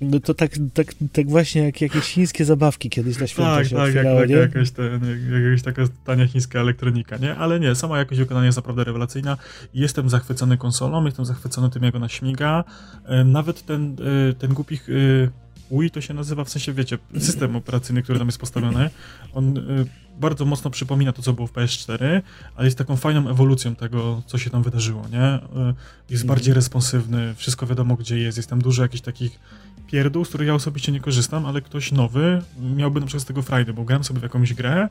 No 0.00 0.20
to 0.20 0.34
tak, 0.34 0.50
tak, 0.74 0.86
tak 1.12 1.28
właśnie 1.30 1.62
jak 1.62 1.80
jakieś 1.80 2.04
chińskie 2.04 2.44
zabawki 2.44 2.90
kiedyś 2.90 3.18
na 3.18 3.26
święta 3.26 3.56
Tak, 3.56 3.66
się 3.66 3.76
tak, 3.76 3.78
jak, 3.86 3.88
otwierało, 3.88 4.20
jak, 4.20 4.28
nie? 4.30 4.36
jakaś, 4.36 4.70
ten, 4.70 5.00
jakaś 5.44 5.62
taka 5.62 5.82
tania 6.04 6.26
chińska 6.26 6.58
elektronika, 6.60 7.16
nie? 7.16 7.36
Ale 7.36 7.60
nie, 7.60 7.74
sama 7.74 7.98
jakość 7.98 8.20
wykonania 8.20 8.46
jest 8.46 8.56
naprawdę 8.58 8.84
rewelacyjna. 8.84 9.36
Jestem 9.74 10.10
zachwycony 10.10 10.58
konsolą, 10.58 11.04
jestem 11.04 11.24
zachwycony 11.24 11.70
tym, 11.70 11.82
jak 11.82 11.94
ona 11.94 12.08
śmiga. 12.08 12.64
E, 13.04 13.24
Nawet 13.24 13.66
ten, 13.66 13.96
e, 14.30 14.32
ten 14.34 14.54
głupi 14.54 14.74
e, 14.74 15.78
Wii 15.80 15.90
to 15.90 16.00
się 16.00 16.14
nazywa, 16.14 16.44
w 16.44 16.50
sensie, 16.50 16.72
wiecie, 16.72 16.98
system 17.18 17.56
operacyjny, 17.56 18.02
który 18.02 18.18
tam 18.18 18.28
jest 18.28 18.38
postawiony, 18.38 18.90
on 19.34 19.54
bardzo 20.20 20.44
mocno 20.44 20.70
przypomina 20.70 21.12
to, 21.12 21.22
co 21.22 21.32
było 21.32 21.46
w 21.46 21.52
PS4, 21.52 22.20
ale 22.56 22.64
jest 22.66 22.78
taką 22.78 22.96
fajną 22.96 23.28
ewolucją 23.30 23.74
tego, 23.74 24.22
co 24.26 24.38
się 24.38 24.50
tam 24.50 24.62
wydarzyło, 24.62 25.02
nie? 25.12 25.38
Jest 26.10 26.22
Mhm. 26.22 26.26
bardziej 26.28 26.54
responsywny, 26.54 27.34
wszystko 27.34 27.66
wiadomo, 27.66 27.96
gdzie 27.96 28.18
jest, 28.18 28.36
jest 28.36 28.50
tam 28.50 28.62
dużo 28.62 28.82
jakichś 28.82 29.02
takich 29.02 29.40
pierdół, 29.86 30.24
z 30.24 30.28
których 30.28 30.48
ja 30.48 30.54
osobiście 30.54 30.92
nie 30.92 31.00
korzystam, 31.00 31.46
ale 31.46 31.60
ktoś 31.60 31.92
nowy 31.92 32.42
miałby 32.76 33.00
na 33.00 33.06
przykład 33.06 33.22
z 33.22 33.26
tego 33.26 33.42
frajdę, 33.42 33.72
bo 33.72 33.84
gram 33.84 34.04
sobie 34.04 34.20
w 34.20 34.22
jakąś 34.22 34.54
grę 34.54 34.88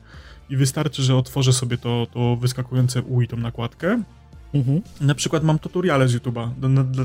i 0.50 0.56
wystarczy, 0.56 1.02
że 1.02 1.16
otworzę 1.16 1.52
sobie 1.52 1.78
to, 1.78 2.06
to 2.12 2.36
wyskakujące 2.36 3.02
UI, 3.02 3.28
tą 3.28 3.36
nakładkę. 3.36 4.02
Mhm. 4.54 4.80
Na 5.00 5.14
przykład 5.14 5.44
mam 5.44 5.58
tutoriale 5.58 6.08
z 6.08 6.14
YouTube'a 6.16 6.50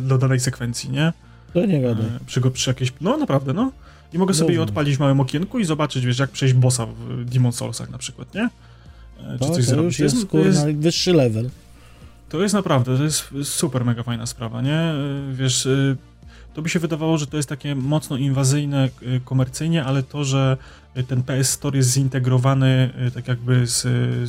do 0.08 0.17
danej 0.17 0.39
sekwencji, 0.39 0.89
nie? 0.89 1.13
To 1.54 1.65
nie 1.65 1.82
gadaj. 1.82 2.06
E, 2.06 2.19
Przy, 2.25 2.41
przy 2.41 2.69
jakiejś, 2.69 2.93
no 3.01 3.17
naprawdę, 3.17 3.54
no. 3.54 3.71
I 4.13 4.17
mogę 4.17 4.34
sobie 4.34 4.54
je 4.54 4.62
odpalić 4.62 4.97
w 4.97 4.99
małym 4.99 5.19
okienku 5.19 5.60
i 5.60 5.65
zobaczyć, 5.65 6.06
wiesz, 6.06 6.19
jak 6.19 6.30
przejść 6.30 6.54
bossa 6.56 6.86
w 6.86 7.25
Demon 7.25 7.51
Soulsach 7.51 7.89
na 7.89 7.97
przykład, 7.97 8.36
nie? 8.36 8.41
E, 8.43 8.49
Czy 9.34 9.39
To, 9.39 9.45
coś 9.49 9.65
to 9.65 9.71
zrobić. 9.71 9.99
już 9.99 10.12
To 10.12 10.17
jest, 10.17 10.21
to 10.21 10.32
kurna, 10.32 10.45
jest, 10.47 10.65
wyższy 10.80 11.13
level. 11.13 11.49
to 12.30 12.41
jest 12.41 12.54
naprawdę, 12.54 12.97
to 12.97 13.04
jest 13.04 13.23
super 13.43 13.86
mega 13.86 14.04
fajna 14.04 14.25
sprawa, 14.25 14.62
nie? 14.62 14.73
E, 14.75 14.95
Wiesz, 15.34 15.65
e, 15.65 15.95
to 16.54 16.62
by 16.62 16.70
się 16.70 16.80
wydawało, 16.80 17.18
że 17.18 17.28
to 17.28 17.38
jest 17.38 17.50
takie 17.50 17.76
mocno 17.76 18.18
inwazyjne 18.18 18.84
e, 18.86 19.20
komercyjnie, 19.20 19.84
ale 19.86 20.04
to, 20.04 20.24
że 20.24 20.58
ten 21.08 21.24
PS 21.24 21.50
Store 21.50 21.78
jest 21.78 21.92
zintegrowany 21.92 22.94
e, 22.98 23.12
tak 23.12 23.28
jakby 23.28 23.68
z, 23.68 23.82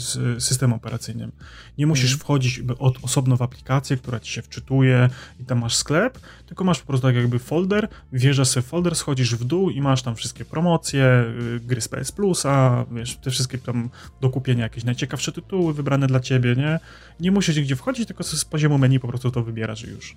z 0.02 0.42
systemem 0.44 0.76
operacyjnym. 0.76 1.32
Nie 1.78 1.86
musisz 1.86 2.12
Mhm. 2.12 2.20
wchodzić 2.20 2.62
od, 2.78 3.04
osobno 3.04 3.36
w 3.36 3.42
aplikację, 3.42 3.96
która 3.96 4.20
ci 4.20 4.32
się 4.32 4.42
wczytuje 4.42 5.08
i 5.40 5.44
tam 5.44 5.58
masz 5.58 5.74
sklep, 5.74 6.18
tylko 6.46 6.64
masz 6.64 6.80
po 6.80 6.86
prostu 6.86 7.06
tak 7.06 7.16
jakby 7.16 7.38
folder, 7.38 7.88
wjeżdżasz 8.12 8.48
sobie 8.48 8.62
w 8.62 8.66
folder, 8.66 8.96
schodzisz 8.96 9.34
w 9.34 9.44
dół 9.44 9.70
i 9.70 9.80
masz 9.80 10.02
tam 10.02 10.16
wszystkie 10.16 10.44
promocje, 10.44 11.24
y, 11.56 11.60
gry 11.60 11.80
z 11.80 11.88
PS 11.88 12.12
Plusa, 12.12 12.84
wiesz, 12.92 13.16
te 13.16 13.30
wszystkie 13.30 13.58
tam 13.58 13.90
do 14.20 14.30
kupienia 14.30 14.62
jakieś 14.62 14.84
najciekawsze 14.84 15.32
tytuły 15.32 15.74
wybrane 15.74 16.06
dla 16.06 16.20
ciebie, 16.20 16.56
nie? 16.56 16.78
Nie 17.20 17.30
musisz 17.30 17.56
nigdzie 17.56 17.76
wchodzić, 17.76 18.06
tylko 18.06 18.24
z 18.24 18.44
poziomu 18.44 18.78
menu 18.78 19.00
po 19.00 19.08
prostu 19.08 19.30
to 19.30 19.42
wybierasz 19.42 19.82
już. 19.82 20.16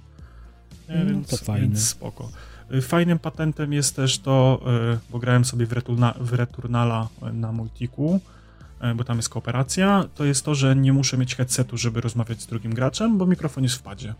Nie, 0.89 0.95
No, 0.95 1.05
więc, 1.05 1.29
to 1.29 1.37
fajne. 1.37 1.61
więc 1.67 1.87
spoko. 1.87 2.29
Y, 2.73 2.81
Fajnym 2.81 3.19
patentem 3.19 3.73
jest 3.73 3.95
też 3.95 4.19
to, 4.19 4.61
y, 4.93 4.99
bo 5.09 5.19
grałem 5.19 5.45
sobie 5.45 5.65
w, 5.65 5.71
Returna, 5.73 6.13
w 6.19 6.33
Returnala 6.33 7.07
y, 7.29 7.33
na 7.33 7.51
Multiku, 7.51 8.19
bo 8.95 9.03
tam 9.03 9.17
jest 9.17 9.29
kooperacja, 9.29 10.05
to 10.15 10.25
jest 10.25 10.45
to, 10.45 10.55
że 10.55 10.75
nie 10.75 10.93
muszę 10.93 11.17
mieć 11.17 11.35
headsetu, 11.35 11.77
żeby 11.77 12.01
rozmawiać 12.01 12.41
z 12.41 12.45
drugim 12.47 12.73
graczem, 12.73 13.17
bo 13.17 13.25
mikrofon 13.25 13.63
jest 13.63 13.75
w 13.75 13.81
padzie. 13.81 14.13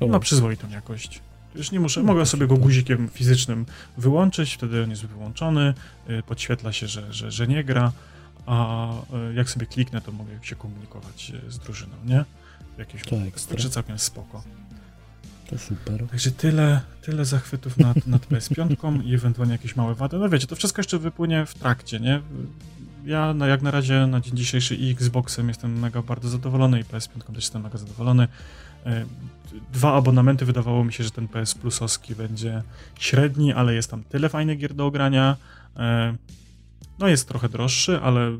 O. 0.00 0.06
Ma 0.06 0.18
przyzwoitą 0.20 0.68
jakość. 0.68 1.20
Już 1.54 1.70
nie 1.72 1.80
muszę, 1.80 2.00
No, 2.00 2.06
mogę 2.06 2.20
to 2.20 2.26
sobie 2.26 2.46
go 2.46 2.56
guzikiem 2.56 3.08
fizycznym 3.08 3.66
wyłączyć, 3.98 4.54
wtedy 4.54 4.82
on 4.82 4.90
jest 4.90 5.06
wyłączony, 5.06 5.74
podświetla 6.26 6.72
się, 6.72 6.86
że, 6.86 7.12
że, 7.12 7.30
że 7.30 7.46
nie 7.48 7.64
gra, 7.64 7.92
a 8.46 8.88
jak 9.34 9.50
sobie 9.50 9.66
kliknę, 9.66 10.00
to 10.00 10.12
mogę 10.12 10.30
się 10.42 10.56
komunikować 10.56 11.32
z 11.48 11.58
drużyną, 11.58 11.94
nie? 12.04 12.24
W 12.76 12.78
jakiejś 12.78 13.02
To. 13.02 13.16
Także 13.48 13.70
całkiem 13.70 13.98
spoko. 13.98 14.42
To 15.52 15.58
super. 15.58 16.06
Także 16.10 16.30
tyle, 16.30 16.80
tyle 17.02 17.24
zachwytów 17.24 17.78
nad, 17.78 18.06
nad 18.06 18.26
PS5 18.26 19.04
i 19.04 19.14
ewentualnie 19.14 19.52
jakieś 19.52 19.76
małe 19.76 19.94
wady. 19.94 20.18
No 20.18 20.28
wiecie, 20.28 20.46
to 20.46 20.56
wszystko 20.56 20.80
jeszcze 20.80 20.98
wypłynie 20.98 21.46
w 21.46 21.54
trakcie, 21.54 22.00
nie? 22.00 22.20
ja 23.04 23.34
no, 23.34 23.46
jak 23.46 23.62
na 23.62 23.70
razie 23.70 24.06
na 24.06 24.20
dzień 24.20 24.36
dzisiejszy 24.36 24.74
i 24.74 24.90
Xboxem 24.90 25.48
jestem 25.48 25.78
mega 25.78 26.02
bardzo 26.02 26.28
zadowolony 26.28 26.80
i 26.80 26.84
PS5 26.84 27.22
też 27.26 27.44
jestem 27.44 27.62
mega 27.62 27.78
zadowolony. 27.78 28.28
E, 28.86 29.04
dwa 29.72 29.94
abonamenty 29.94 30.44
wydawało 30.44 30.84
mi 30.84 30.92
się, 30.92 31.04
że 31.04 31.10
ten 31.10 31.28
PS 31.28 31.54
Plusowski 31.54 32.14
będzie 32.14 32.62
średni, 32.98 33.52
ale 33.52 33.74
jest 33.74 33.90
tam 33.90 34.04
tyle 34.04 34.28
fajnych 34.28 34.58
gier 34.58 34.74
do 34.74 34.86
ogrania. 34.86 35.36
E, 35.76 36.14
no 36.98 37.08
jest 37.08 37.28
trochę 37.28 37.48
droższy, 37.48 38.00
ale 38.00 38.36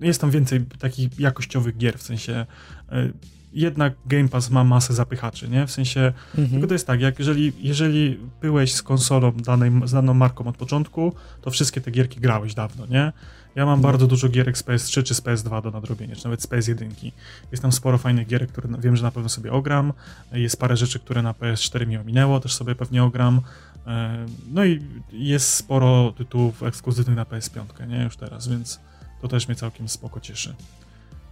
jest 0.00 0.20
tam 0.20 0.30
więcej 0.30 0.60
takich 0.78 1.20
jakościowych 1.20 1.76
gier, 1.76 1.98
w 1.98 2.02
sensie 2.02 2.46
e, 2.92 3.08
jednak 3.54 3.94
Game 4.06 4.28
Pass 4.28 4.50
ma 4.50 4.64
masę 4.64 4.94
zapychaczy, 4.94 5.48
nie? 5.48 5.66
W 5.66 5.70
sensie, 5.70 6.12
mhm. 6.28 6.50
tylko 6.50 6.66
to 6.66 6.74
jest 6.74 6.86
tak, 6.86 7.00
jak 7.00 7.18
jeżeli, 7.18 7.52
jeżeli 7.58 8.18
byłeś 8.40 8.74
z 8.74 8.82
konsolą 8.82 9.32
danej, 9.32 9.72
z 9.84 9.92
daną 9.92 10.14
marką 10.14 10.46
od 10.46 10.56
początku, 10.56 11.12
to 11.42 11.50
wszystkie 11.50 11.80
te 11.80 11.90
gierki 11.90 12.20
grałeś 12.20 12.54
dawno, 12.54 12.86
nie? 12.86 13.12
Ja 13.54 13.66
mam 13.66 13.74
mhm. 13.74 13.82
bardzo 13.82 14.06
dużo 14.06 14.28
gierek 14.28 14.58
z 14.58 14.64
PS3 14.64 15.02
czy 15.02 15.14
z 15.14 15.22
PS2 15.22 15.62
do 15.62 15.70
nadrobienia, 15.70 16.16
czy 16.16 16.24
nawet 16.24 16.42
z 16.42 16.46
PS1. 16.46 17.10
Jest 17.50 17.62
tam 17.62 17.72
sporo 17.72 17.98
fajnych 17.98 18.26
gierek, 18.26 18.52
które 18.52 18.68
wiem, 18.78 18.96
że 18.96 19.02
na 19.02 19.10
pewno 19.10 19.28
sobie 19.28 19.52
ogram. 19.52 19.92
Jest 20.32 20.60
parę 20.60 20.76
rzeczy, 20.76 20.98
które 20.98 21.22
na 21.22 21.32
PS4 21.32 21.86
mi 21.86 21.96
ominęło, 21.96 22.40
też 22.40 22.54
sobie 22.54 22.74
pewnie 22.74 23.04
ogram. 23.04 23.40
E, 23.86 24.26
no 24.52 24.64
i 24.64 24.82
jest 25.12 25.54
sporo 25.54 26.12
tytułów 26.12 26.62
ekskluzywnych 26.62 27.16
na 27.16 27.24
PS5, 27.24 27.88
nie? 27.88 28.02
Już 28.02 28.16
teraz, 28.16 28.48
więc 28.48 28.80
to 29.22 29.28
też 29.28 29.48
mnie 29.48 29.54
całkiem 29.54 29.88
spoko 29.88 30.20
cieszy. 30.20 30.54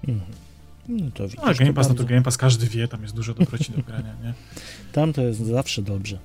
Mhm. 0.08 0.51
No 0.88 1.10
to 1.14 1.28
widzisz, 1.28 1.40
A 1.44 1.54
Game 1.54 1.72
Pass 1.72 1.88
to, 1.88 1.94
to 1.94 2.04
Game 2.04 2.22
Pass, 2.22 2.36
każdy 2.36 2.66
wie, 2.66 2.88
tam 2.88 3.02
jest 3.02 3.14
dużo 3.14 3.34
dobroci 3.34 3.72
do 3.72 3.82
grania, 3.88 4.14
nie? 4.24 4.34
Tam 4.92 5.12
to 5.12 5.22
jest 5.22 5.40
zawsze 5.40 5.82
dobrze. 5.82 6.18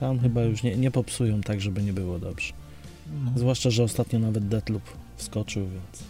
Tam 0.00 0.20
chyba 0.20 0.42
już 0.42 0.62
nie, 0.62 0.76
nie 0.76 0.90
popsują 0.90 1.40
tak, 1.40 1.60
żeby 1.60 1.82
nie 1.82 1.92
było 1.92 2.18
dobrze. 2.18 2.52
No. 3.24 3.32
Zwłaszcza, 3.36 3.70
że 3.70 3.82
ostatnio 3.82 4.18
nawet 4.18 4.48
Deathloop 4.48 4.82
wskoczył, 5.16 5.62
więc... 5.62 6.04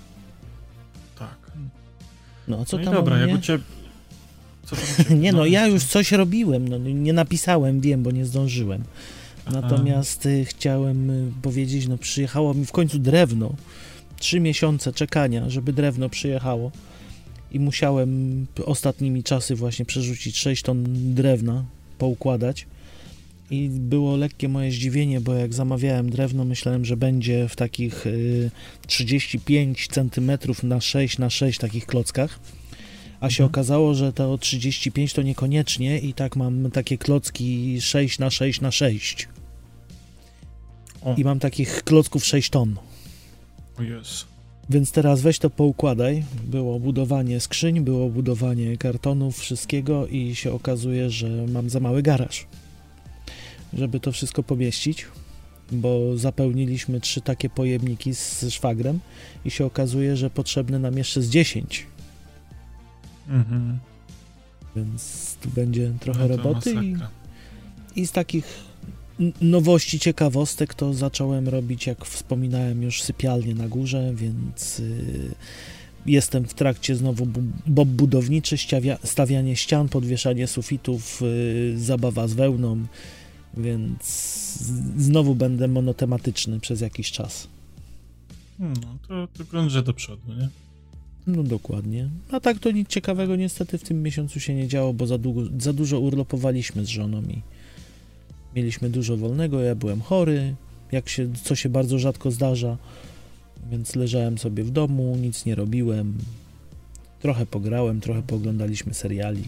Tak. 1.18 1.52
No, 2.48 2.64
co 2.64 2.78
no 2.78 2.84
tam 2.84 2.94
dobra, 2.94 3.18
jak 3.18 3.38
u 3.38 3.42
ciebie... 3.46 3.64
nie 5.10 5.32
no, 5.32 5.46
ja 5.46 5.66
już 5.66 5.84
coś 5.84 6.12
robiłem, 6.12 6.68
no, 6.68 6.78
nie 6.78 7.12
napisałem, 7.12 7.80
wiem, 7.80 8.02
bo 8.02 8.10
nie 8.10 8.26
zdążyłem. 8.26 8.84
Natomiast 9.50 10.26
y, 10.26 10.44
chciałem 10.44 11.10
y, 11.10 11.32
powiedzieć, 11.42 11.88
no 11.88 11.98
przyjechało 11.98 12.54
mi 12.54 12.66
w 12.66 12.72
końcu 12.72 12.98
drewno. 12.98 13.54
Trzy 14.16 14.40
miesiące 14.40 14.92
czekania, 14.92 15.50
żeby 15.50 15.72
drewno 15.72 16.08
przyjechało 16.08 16.70
i 17.52 17.60
musiałem 17.60 18.46
ostatnimi 18.64 19.22
czasy 19.22 19.54
właśnie 19.54 19.84
przerzucić 19.84 20.36
6 20.36 20.62
ton 20.62 20.84
drewna, 21.14 21.64
poukładać. 21.98 22.66
I 23.50 23.68
było 23.68 24.16
lekkie 24.16 24.48
moje 24.48 24.70
zdziwienie, 24.70 25.20
bo 25.20 25.34
jak 25.34 25.54
zamawiałem 25.54 26.10
drewno, 26.10 26.44
myślałem, 26.44 26.84
że 26.84 26.96
będzie 26.96 27.48
w 27.48 27.56
takich 27.56 28.06
y, 28.06 28.50
35 28.86 29.88
cm 29.88 30.30
na 30.62 30.80
6 30.80 31.18
na 31.18 31.30
6 31.30 31.58
takich 31.58 31.86
klockach. 31.86 32.40
A 33.20 33.30
się 33.30 33.44
mhm. 33.44 33.50
okazało, 33.50 33.94
że 33.94 34.12
to 34.12 34.38
35 34.38 35.12
to 35.12 35.22
niekoniecznie 35.22 35.98
i 35.98 36.14
tak 36.14 36.36
mam 36.36 36.70
takie 36.70 36.98
klocki 36.98 37.80
6 37.80 38.18
na 38.18 38.30
6 38.30 38.60
na 38.60 38.70
6. 38.70 39.28
O. 41.02 41.14
I 41.14 41.24
mam 41.24 41.38
takich 41.38 41.82
klocków 41.84 42.24
6 42.24 42.50
ton. 42.50 42.76
Jest. 43.80 44.37
Więc 44.70 44.92
teraz 44.92 45.20
weź 45.20 45.38
to 45.38 45.50
poukładaj. 45.50 46.24
Było 46.44 46.80
budowanie 46.80 47.40
skrzyń, 47.40 47.80
było 47.80 48.08
budowanie 48.08 48.76
kartonów, 48.76 49.38
wszystkiego 49.38 50.06
i 50.06 50.34
się 50.34 50.52
okazuje, 50.52 51.10
że 51.10 51.28
mam 51.46 51.70
za 51.70 51.80
mały 51.80 52.02
garaż, 52.02 52.46
żeby 53.72 54.00
to 54.00 54.12
wszystko 54.12 54.42
pomieścić, 54.42 55.06
bo 55.72 56.16
zapełniliśmy 56.16 57.00
trzy 57.00 57.20
takie 57.20 57.50
pojemniki 57.50 58.14
z 58.14 58.44
szwagrem 58.50 59.00
i 59.44 59.50
się 59.50 59.66
okazuje, 59.66 60.16
że 60.16 60.30
potrzebne 60.30 60.78
nam 60.78 60.98
jeszcze 60.98 61.22
z 61.22 61.28
10. 61.30 61.86
Mhm. 63.28 63.78
Więc 64.76 65.34
tu 65.40 65.48
będzie 65.48 65.92
trochę 66.00 66.28
no 66.28 66.36
roboty 66.36 66.74
i, 66.74 66.96
i 68.00 68.06
z 68.06 68.12
takich 68.12 68.67
nowości, 69.40 69.98
ciekawostek 69.98 70.74
to 70.74 70.94
zacząłem 70.94 71.48
robić, 71.48 71.86
jak 71.86 72.04
wspominałem, 72.04 72.82
już 72.82 73.02
sypialnie 73.02 73.54
na 73.54 73.68
górze, 73.68 74.12
więc 74.14 74.80
y, 74.80 75.34
jestem 76.06 76.44
w 76.44 76.54
trakcie 76.54 76.96
znowu 76.96 77.26
bob 77.66 77.88
budowniczy, 77.88 78.56
stawianie 79.04 79.56
ścian, 79.56 79.88
podwieszanie 79.88 80.46
sufitów, 80.46 81.22
y, 81.22 81.74
zabawa 81.78 82.28
z 82.28 82.34
wełną, 82.34 82.86
więc 83.56 84.02
znowu 84.96 85.34
będę 85.34 85.68
monotematyczny 85.68 86.60
przez 86.60 86.80
jakiś 86.80 87.10
czas. 87.10 87.48
No, 88.58 88.98
to, 89.08 89.28
to 89.38 89.44
krążę 89.44 89.82
do 89.82 89.94
przodu, 89.94 90.34
nie? 90.34 90.48
No 91.26 91.42
dokładnie. 91.42 92.08
A 92.30 92.40
tak 92.40 92.58
to 92.58 92.70
nic 92.70 92.88
ciekawego 92.88 93.36
niestety 93.36 93.78
w 93.78 93.82
tym 93.82 94.02
miesiącu 94.02 94.40
się 94.40 94.54
nie 94.54 94.68
działo, 94.68 94.92
bo 94.92 95.06
za, 95.06 95.18
długo, 95.18 95.42
za 95.58 95.72
dużo 95.72 96.00
urlopowaliśmy 96.00 96.84
z 96.84 96.88
żoną 96.88 97.22
i 97.22 97.42
Mieliśmy 98.56 98.90
dużo 98.90 99.16
wolnego, 99.16 99.60
ja 99.60 99.74
byłem 99.74 100.00
chory, 100.00 100.54
jak 100.92 101.08
się, 101.08 101.28
co 101.44 101.56
się 101.56 101.68
bardzo 101.68 101.98
rzadko 101.98 102.30
zdarza, 102.30 102.76
więc 103.70 103.96
leżałem 103.96 104.38
sobie 104.38 104.64
w 104.64 104.70
domu, 104.70 105.16
nic 105.20 105.44
nie 105.44 105.54
robiłem. 105.54 106.18
Trochę 107.20 107.46
pograłem, 107.46 108.00
trochę 108.00 108.22
pooglądaliśmy 108.22 108.94
seriali. 108.94 109.44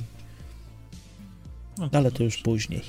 No 1.79 1.89
ale 1.93 2.13
to 2.13 2.25
już 2.25 2.37
później. 2.37 2.83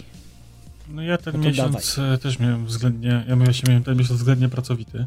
No 0.89 1.02
ja 1.02 1.17
ten 1.17 1.34
no 1.34 1.39
miesiąc 1.39 1.95
dawaj. 1.95 2.13
E, 2.13 2.17
też 2.17 2.39
miałem 2.39 2.65
względnie, 2.65 3.24
ja 3.28 3.36
właśnie 3.36 3.69
miałem 3.69 3.84
ten 3.84 3.97
miesiąc 3.97 4.19
względnie 4.19 4.50
pracowity. 4.50 5.06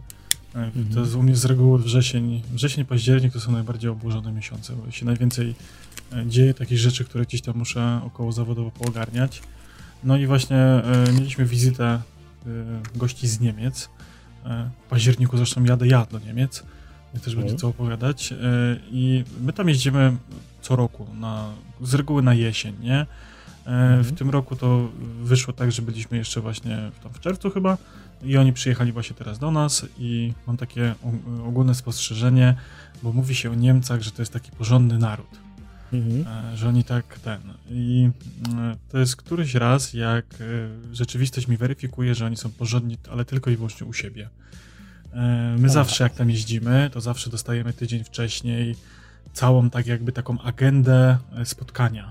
E, 0.54 0.58
mhm. 0.58 0.88
To 0.94 1.00
jest 1.00 1.14
u 1.14 1.22
mnie 1.22 1.36
z 1.36 1.44
reguły 1.44 1.78
wrzesień, 1.78 2.42
wrzesień, 2.52 2.84
październik 2.84 3.32
to 3.32 3.40
są 3.40 3.52
najbardziej 3.52 3.90
obłożone 3.90 4.32
miesiące, 4.32 4.72
bo 4.76 4.90
się 4.90 5.06
najwięcej 5.06 5.54
e, 6.12 6.26
dzieje 6.26 6.54
takich 6.54 6.78
rzeczy, 6.78 7.04
które 7.04 7.24
gdzieś 7.24 7.40
tam 7.40 7.56
muszę 7.56 8.00
około 8.04 8.32
zawodowo 8.32 8.70
poogarniać. 8.70 9.42
No 10.04 10.16
i 10.16 10.26
właśnie 10.26 10.56
e, 10.56 11.12
mieliśmy 11.12 11.44
wizytę 11.44 11.84
e, 11.84 12.00
gości 12.94 13.28
z 13.28 13.40
Niemiec. 13.40 13.88
E, 14.44 14.70
w 14.86 14.88
październiku 14.88 15.36
zresztą 15.36 15.64
jadę 15.64 15.86
ja 15.86 16.06
do 16.10 16.18
Niemiec, 16.18 16.64
więc 17.14 17.24
też 17.24 17.36
będzie 17.36 17.54
co 17.54 17.68
opowiadać. 17.68 18.32
E, 18.32 18.36
I 18.90 19.24
my 19.40 19.52
tam 19.52 19.68
jeździmy 19.68 20.16
co 20.62 20.76
roku, 20.76 21.06
na, 21.20 21.50
z 21.80 21.94
reguły 21.94 22.22
na 22.22 22.34
jesień, 22.34 22.74
nie? 22.80 22.96
E, 22.96 23.06
mhm. 23.66 24.02
W 24.02 24.12
tym 24.12 24.30
roku 24.30 24.56
to 24.56 24.88
wyszło 25.22 25.52
tak, 25.52 25.72
że 25.72 25.82
byliśmy 25.82 26.16
jeszcze 26.16 26.40
właśnie 26.40 26.90
w, 26.94 27.02
tam 27.02 27.12
w 27.12 27.20
czerwcu 27.20 27.50
chyba 27.50 27.78
i 28.22 28.36
oni 28.36 28.52
przyjechali 28.52 28.92
właśnie 28.92 29.16
teraz 29.16 29.38
do 29.38 29.50
nas 29.50 29.86
i 29.98 30.32
mam 30.46 30.56
takie 30.56 30.94
ogólne 31.46 31.74
spostrzeżenie, 31.74 32.54
bo 33.02 33.12
mówi 33.12 33.34
się 33.34 33.50
o 33.50 33.54
Niemcach, 33.54 34.02
że 34.02 34.10
to 34.10 34.22
jest 34.22 34.32
taki 34.32 34.50
porządny 34.50 34.98
naród. 34.98 35.44
Mhm. 35.92 36.26
E, 36.26 36.56
że 36.56 36.68
oni 36.68 36.84
tak 36.84 37.18
ten. 37.18 37.40
I 37.70 38.10
e, 38.58 38.76
to 38.88 38.98
jest 38.98 39.16
któryś 39.16 39.54
raz, 39.54 39.94
jak 39.94 40.24
e, 40.34 40.94
rzeczywistość 40.94 41.48
mi 41.48 41.56
weryfikuje, 41.56 42.14
że 42.14 42.26
oni 42.26 42.36
są 42.36 42.50
porządni, 42.50 42.98
ale 43.10 43.24
tylko 43.24 43.50
i 43.50 43.56
wyłącznie 43.56 43.86
u 43.86 43.92
siebie. 43.92 44.28
My 45.58 45.68
zawsze, 45.68 46.04
jak 46.04 46.14
tam 46.14 46.30
jeździmy, 46.30 46.90
to 46.92 47.00
zawsze 47.00 47.30
dostajemy 47.30 47.72
tydzień 47.72 48.04
wcześniej 48.04 48.76
całą, 49.32 49.70
tak 49.70 49.86
jakby 49.86 50.12
taką 50.12 50.40
agendę 50.40 51.18
spotkania. 51.44 52.10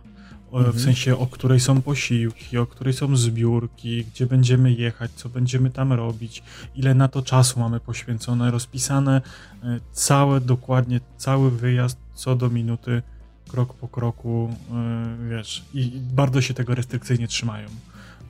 Mhm. 0.53 0.73
W 0.73 0.81
sensie, 0.81 1.17
o 1.17 1.27
której 1.27 1.59
są 1.59 1.81
posiłki, 1.81 2.57
o 2.57 2.65
której 2.65 2.93
są 2.93 3.15
zbiórki, 3.15 4.05
gdzie 4.05 4.25
będziemy 4.25 4.73
jechać, 4.73 5.11
co 5.11 5.29
będziemy 5.29 5.69
tam 5.69 5.93
robić, 5.93 6.43
ile 6.75 6.93
na 6.93 7.07
to 7.07 7.21
czasu 7.21 7.59
mamy 7.59 7.79
poświęcone, 7.79 8.51
rozpisane 8.51 9.21
całe, 9.91 10.41
dokładnie 10.41 10.99
cały 11.17 11.51
wyjazd 11.51 11.97
co 12.13 12.35
do 12.35 12.49
minuty 12.49 13.01
krok 13.47 13.73
po 13.73 13.87
kroku, 13.87 14.55
yy, 15.19 15.29
wiesz, 15.29 15.65
i 15.73 15.91
bardzo 16.13 16.41
się 16.41 16.53
tego 16.53 16.75
restrykcyjnie 16.75 17.27
trzymają. 17.27 17.67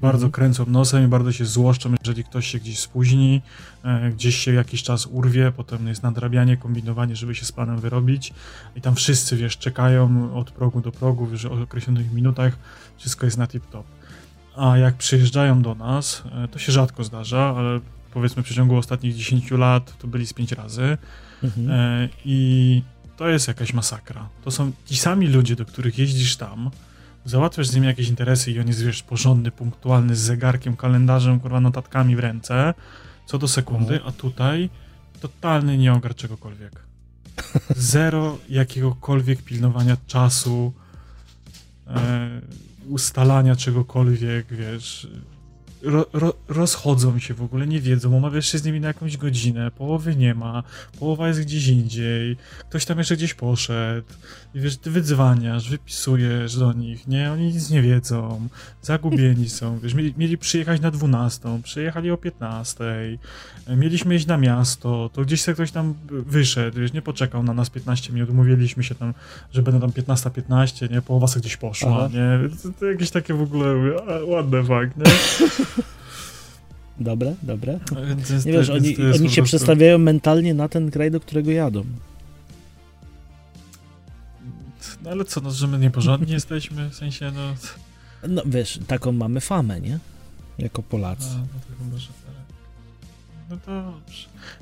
Bardzo 0.02 0.26
mhm. 0.26 0.32
kręcą 0.32 0.66
nosem 0.66 1.06
i 1.06 1.08
bardzo 1.08 1.32
się 1.32 1.46
złoszczą, 1.46 1.94
jeżeli 2.00 2.24
ktoś 2.24 2.48
się 2.48 2.60
gdzieś 2.60 2.80
spóźni, 2.80 3.42
yy, 3.84 4.12
gdzieś 4.12 4.38
się 4.38 4.54
jakiś 4.54 4.84
czas 4.84 5.06
urwie, 5.06 5.52
potem 5.52 5.88
jest 5.88 6.04
nadrabianie, 6.04 6.58
kombinowanie, 6.58 7.16
żeby 7.16 7.36
się 7.36 7.46
z 7.46 7.52
panem 7.52 7.80
wyrobić 7.80 8.34
i 8.76 8.82
tam 8.82 8.96
wszyscy, 8.96 9.38
wiesz, 9.38 9.58
czekają 9.58 10.34
od 10.36 10.52
progu 10.52 10.82
do 10.82 10.92
progu, 10.92 11.28
wiesz, 11.28 11.46
o 11.46 11.62
określonych 11.62 12.14
minutach, 12.14 12.58
wszystko 12.98 13.26
jest 13.26 13.38
na 13.38 13.48
tip-top. 13.48 13.84
A 14.56 14.78
jak 14.78 14.96
przyjeżdżają 14.96 15.62
do 15.62 15.76
nas, 15.76 16.24
yy, 16.42 16.48
to 16.48 16.60
się 16.60 16.72
rzadko 16.72 17.04
zdarza, 17.04 17.56
ale 17.58 17.80
powiedzmy 18.14 18.44
w 18.44 18.46
przeciągu 18.46 18.78
ostatnich 18.78 19.16
10 19.16 19.52
lat 19.52 19.98
to 19.98 20.08
byli 20.08 20.28
z 20.28 20.34
5 20.34 20.52
razy. 20.52 20.98
Mhm. 21.44 22.10
I 22.26 22.82
to 23.18 23.30
jest 23.30 23.48
jakaś 23.48 23.74
masakra. 23.74 24.30
To 24.44 24.52
są 24.52 24.72
ci 24.86 24.98
sami 24.98 25.28
ludzie, 25.28 25.56
do 25.56 25.66
których 25.66 25.98
jeździsz 25.98 26.38
tam, 26.38 26.72
załatwiasz 27.26 27.68
z 27.68 27.76
nimi 27.76 27.88
jakieś 27.88 28.10
interesy 28.10 28.52
i 28.52 28.60
on 28.60 28.68
jest, 28.68 28.84
wiesz, 28.84 29.04
porządny, 29.04 29.52
punktualny, 29.52 30.16
z 30.16 30.20
zegarkiem, 30.20 30.76
kalendarzem, 30.76 31.40
kurwa, 31.40 31.60
notatkami 31.60 32.16
w 32.16 32.20
ręce, 32.20 32.74
co 33.26 33.38
do 33.38 33.48
sekundy, 33.48 34.00
a 34.06 34.12
tutaj 34.12 34.70
totalny 35.20 35.78
nieogar 35.78 36.16
czegokolwiek. 36.16 36.84
Zero 37.76 38.38
jakiegokolwiek 38.50 39.42
pilnowania 39.42 39.98
czasu, 40.08 40.74
e, 41.88 42.42
ustalania 42.88 43.56
czegokolwiek, 43.56 44.48
wiesz. 44.54 45.08
Ro, 45.84 46.06
ro, 46.14 46.34
rozchodzą 46.48 47.20
się 47.20 47.34
w 47.34 47.42
ogóle, 47.42 47.68
nie 47.68 47.80
wiedzą, 47.80 48.14
umawiasz 48.14 48.52
się 48.52 48.58
z 48.58 48.66
nimi 48.66 48.80
na 48.80 48.88
jakąś 48.88 49.18
godzinę, 49.18 49.72
połowy 49.72 50.16
nie 50.16 50.34
ma, 50.34 50.64
połowa 51.00 51.28
jest 51.28 51.42
gdzieś 51.42 51.68
indziej, 51.68 52.38
ktoś 52.70 52.86
tam 52.86 52.98
jeszcze 52.98 53.16
gdzieś 53.16 53.34
poszedł, 53.34 54.08
i 54.56 54.60
wiesz, 54.60 54.78
ty 54.78 54.92
wydzwaniasz, 54.92 55.70
wypisujesz 55.70 56.58
do 56.58 56.74
nich, 56.74 57.08
nie, 57.08 57.32
oni 57.32 57.46
nic 57.46 57.70
nie 57.70 57.82
wiedzą, 57.82 58.48
zagubieni 58.82 59.50
są, 59.50 59.80
wiesz, 59.80 59.94
mieli, 59.94 60.14
mieli 60.18 60.38
przyjechać 60.38 60.82
na 60.82 60.92
12, 60.92 61.60
przyjechali 61.64 62.12
o 62.12 62.18
15, 62.18 62.84
mieliśmy 63.78 64.16
iść 64.16 64.26
na 64.26 64.38
miasto, 64.38 65.10
to 65.14 65.22
gdzieś 65.22 65.42
sobie 65.42 65.56
ktoś 65.56 65.72
tam 65.72 65.94
wyszedł, 66.10 66.80
wiesz, 66.80 66.94
nie 66.94 67.02
poczekał 67.02 67.44
na 67.44 67.54
nas 67.54 67.70
15 67.70 68.14
minut, 68.14 68.30
umówiliśmy 68.30 68.84
się 68.84 68.96
tam, 68.96 69.14
że 69.52 69.62
będą 69.62 69.80
tam 69.80 69.92
15-15, 69.92 70.32
15, 70.32 70.88
nie, 70.88 71.02
połowa 71.02 71.28
sobie 71.28 71.42
gdzieś 71.42 71.58
poszła, 71.58 71.98
Aha. 71.98 72.10
nie, 72.14 72.50
to, 72.50 72.70
to, 72.80 72.86
jakieś 72.86 73.12
takie 73.12 73.34
w 73.34 73.42
ogóle, 73.42 73.76
the 74.52 74.64
fuck, 74.64 74.98
nie? 74.98 75.04
Dobre, 77.00 77.36
dobre. 77.44 77.80
nie 78.46 78.52
wiesz, 78.52 78.70
oni, 78.70 78.96
oni 79.16 79.30
się 79.30 79.44
przestawiają 79.44 79.98
mentalnie 79.98 80.54
na 80.54 80.70
ten 80.70 80.92
kraj, 80.92 81.12
do 81.12 81.20
którego 81.20 81.52
jadą. 81.52 81.86
No 85.04 85.10
ale 85.12 85.26
co, 85.26 85.42
no, 85.42 85.52
że 85.52 85.68
my 85.68 85.80
nieporządni 85.80 86.34
jesteśmy, 86.40 86.90
w 86.90 86.96
sensie, 86.96 87.32
no... 87.36 87.56
No 88.30 88.42
wiesz, 88.46 88.80
taką 88.88 89.12
mamy 89.12 89.42
famę, 89.42 89.82
nie? 89.82 90.00
Jako 90.58 90.84
Polacy. 90.84 91.28
A, 91.32 91.38
no 91.38 91.46
to 91.78 91.84
może 91.92 92.08
tak. 92.08 92.34
No 93.50 93.58
to, 93.66 93.72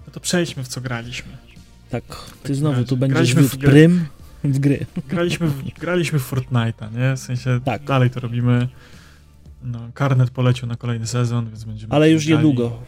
no 0.08 0.14
to 0.14 0.20
przejdźmy 0.20 0.64
w 0.64 0.68
co 0.68 0.82
graliśmy. 0.82 1.38
Tak, 1.90 2.04
ty 2.44 2.56
znowu 2.56 2.84
tu 2.84 2.98
będziesz 2.98 3.36
w 3.36 3.58
prym 3.58 4.06
w 4.44 4.60
gry. 4.60 4.86
Graliśmy 5.08 5.48
w, 5.48 5.80
graliśmy 5.80 6.20
w 6.20 6.32
Fortnite'a, 6.32 6.98
nie? 6.98 7.16
W 7.16 7.20
sensie 7.20 7.60
tak. 7.66 7.84
dalej 7.84 8.10
to 8.10 8.20
robimy. 8.20 8.68
No, 9.64 9.80
Karnet 9.94 10.30
polecił 10.30 10.68
na 10.68 10.76
kolejny 10.76 11.08
sezon, 11.08 11.48
więc 11.50 11.64
będziemy. 11.64 11.94
Ale 11.94 12.12
już 12.12 12.28
niedługo. 12.28 12.80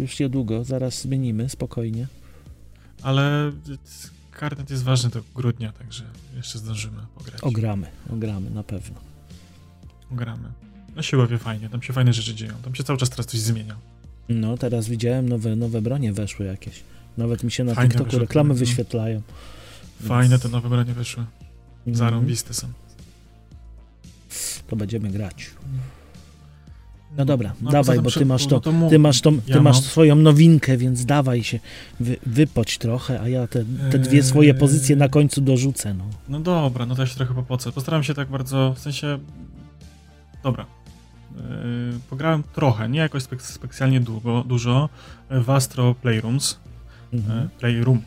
Już 0.00 0.18
niedługo, 0.18 0.64
zaraz 0.64 1.00
zmienimy, 1.00 1.48
spokojnie. 1.48 2.06
Ale 3.02 3.52
Karnet 4.30 4.70
jest 4.70 4.82
ważny 4.82 5.10
do 5.10 5.20
grudnia, 5.34 5.72
także 5.72 6.04
jeszcze 6.36 6.58
zdążymy 6.58 7.02
pograć. 7.14 7.40
Ogramy, 7.42 7.86
ogramy, 8.12 8.50
na 8.50 8.62
pewno. 8.62 9.00
Ogramy. 10.12 10.48
No 10.96 11.02
się 11.02 11.16
bawię 11.16 11.38
fajnie, 11.38 11.68
tam 11.68 11.82
się 11.82 11.92
fajne 11.92 12.12
rzeczy 12.12 12.34
dzieją. 12.34 12.54
Tam 12.64 12.74
się 12.74 12.84
cały 12.84 12.98
czas 12.98 13.10
teraz 13.10 13.26
coś 13.26 13.40
zmienia. 13.40 13.76
No, 14.28 14.56
teraz 14.56 14.88
widziałem 14.88 15.28
nowe, 15.28 15.56
nowe 15.56 15.82
bronie 15.82 16.12
weszły 16.12 16.46
jakieś. 16.46 16.82
Nawet 17.18 17.44
mi 17.44 17.50
się 17.50 17.64
na 17.64 17.74
Fajne 17.74 17.94
TikToku 17.94 18.18
reklamy 18.18 18.48
no. 18.48 18.54
wyświetlają. 18.54 19.22
Fajne 20.02 20.38
te 20.38 20.48
nowe 20.48 20.68
bronie 20.68 20.94
wyszły. 20.94 21.24
Mhm. 21.78 21.96
Zarąbiste 21.96 22.54
są. 22.54 22.68
To 24.66 24.76
będziemy 24.76 25.10
grać. 25.10 25.50
No 27.16 27.24
dobra, 27.24 27.52
no, 27.60 27.70
dawaj, 27.70 28.00
bo 28.00 28.10
ty 28.10 28.26
masz, 28.26 28.46
to, 28.46 28.60
ty 28.90 28.98
masz, 28.98 29.20
to, 29.20 29.32
ty 29.52 29.60
masz 29.60 29.80
swoją 29.80 30.16
nowinkę, 30.16 30.76
więc 30.76 31.04
dawaj 31.04 31.44
się, 31.44 31.60
wy, 32.00 32.16
wypoć 32.26 32.78
trochę, 32.78 33.20
a 33.20 33.28
ja 33.28 33.46
te, 33.46 33.64
te 33.90 33.98
dwie 33.98 34.22
swoje 34.22 34.54
pozycje 34.54 34.96
na 34.96 35.08
końcu 35.08 35.40
dorzucę. 35.40 35.94
No, 35.94 36.04
no 36.28 36.40
dobra, 36.40 36.86
no 36.86 36.94
to 36.94 37.02
ja 37.02 37.06
się 37.06 37.16
trochę 37.16 37.34
popocę. 37.34 37.72
Postaram 37.72 38.02
się 38.02 38.14
tak 38.14 38.28
bardzo, 38.28 38.74
w 38.74 38.78
sensie, 38.78 39.18
dobra, 40.42 40.66
yy, 41.36 41.40
pograłem 42.10 42.42
trochę, 42.54 42.88
nie 42.88 43.00
jakoś 43.00 43.22
specjalnie 43.38 44.00
długo, 44.00 44.44
dużo, 44.46 44.88
w 45.30 45.50
Astro 45.50 45.94
Playrooms, 45.94 46.58
mhm. 47.12 47.48
Playroom, 47.58 48.02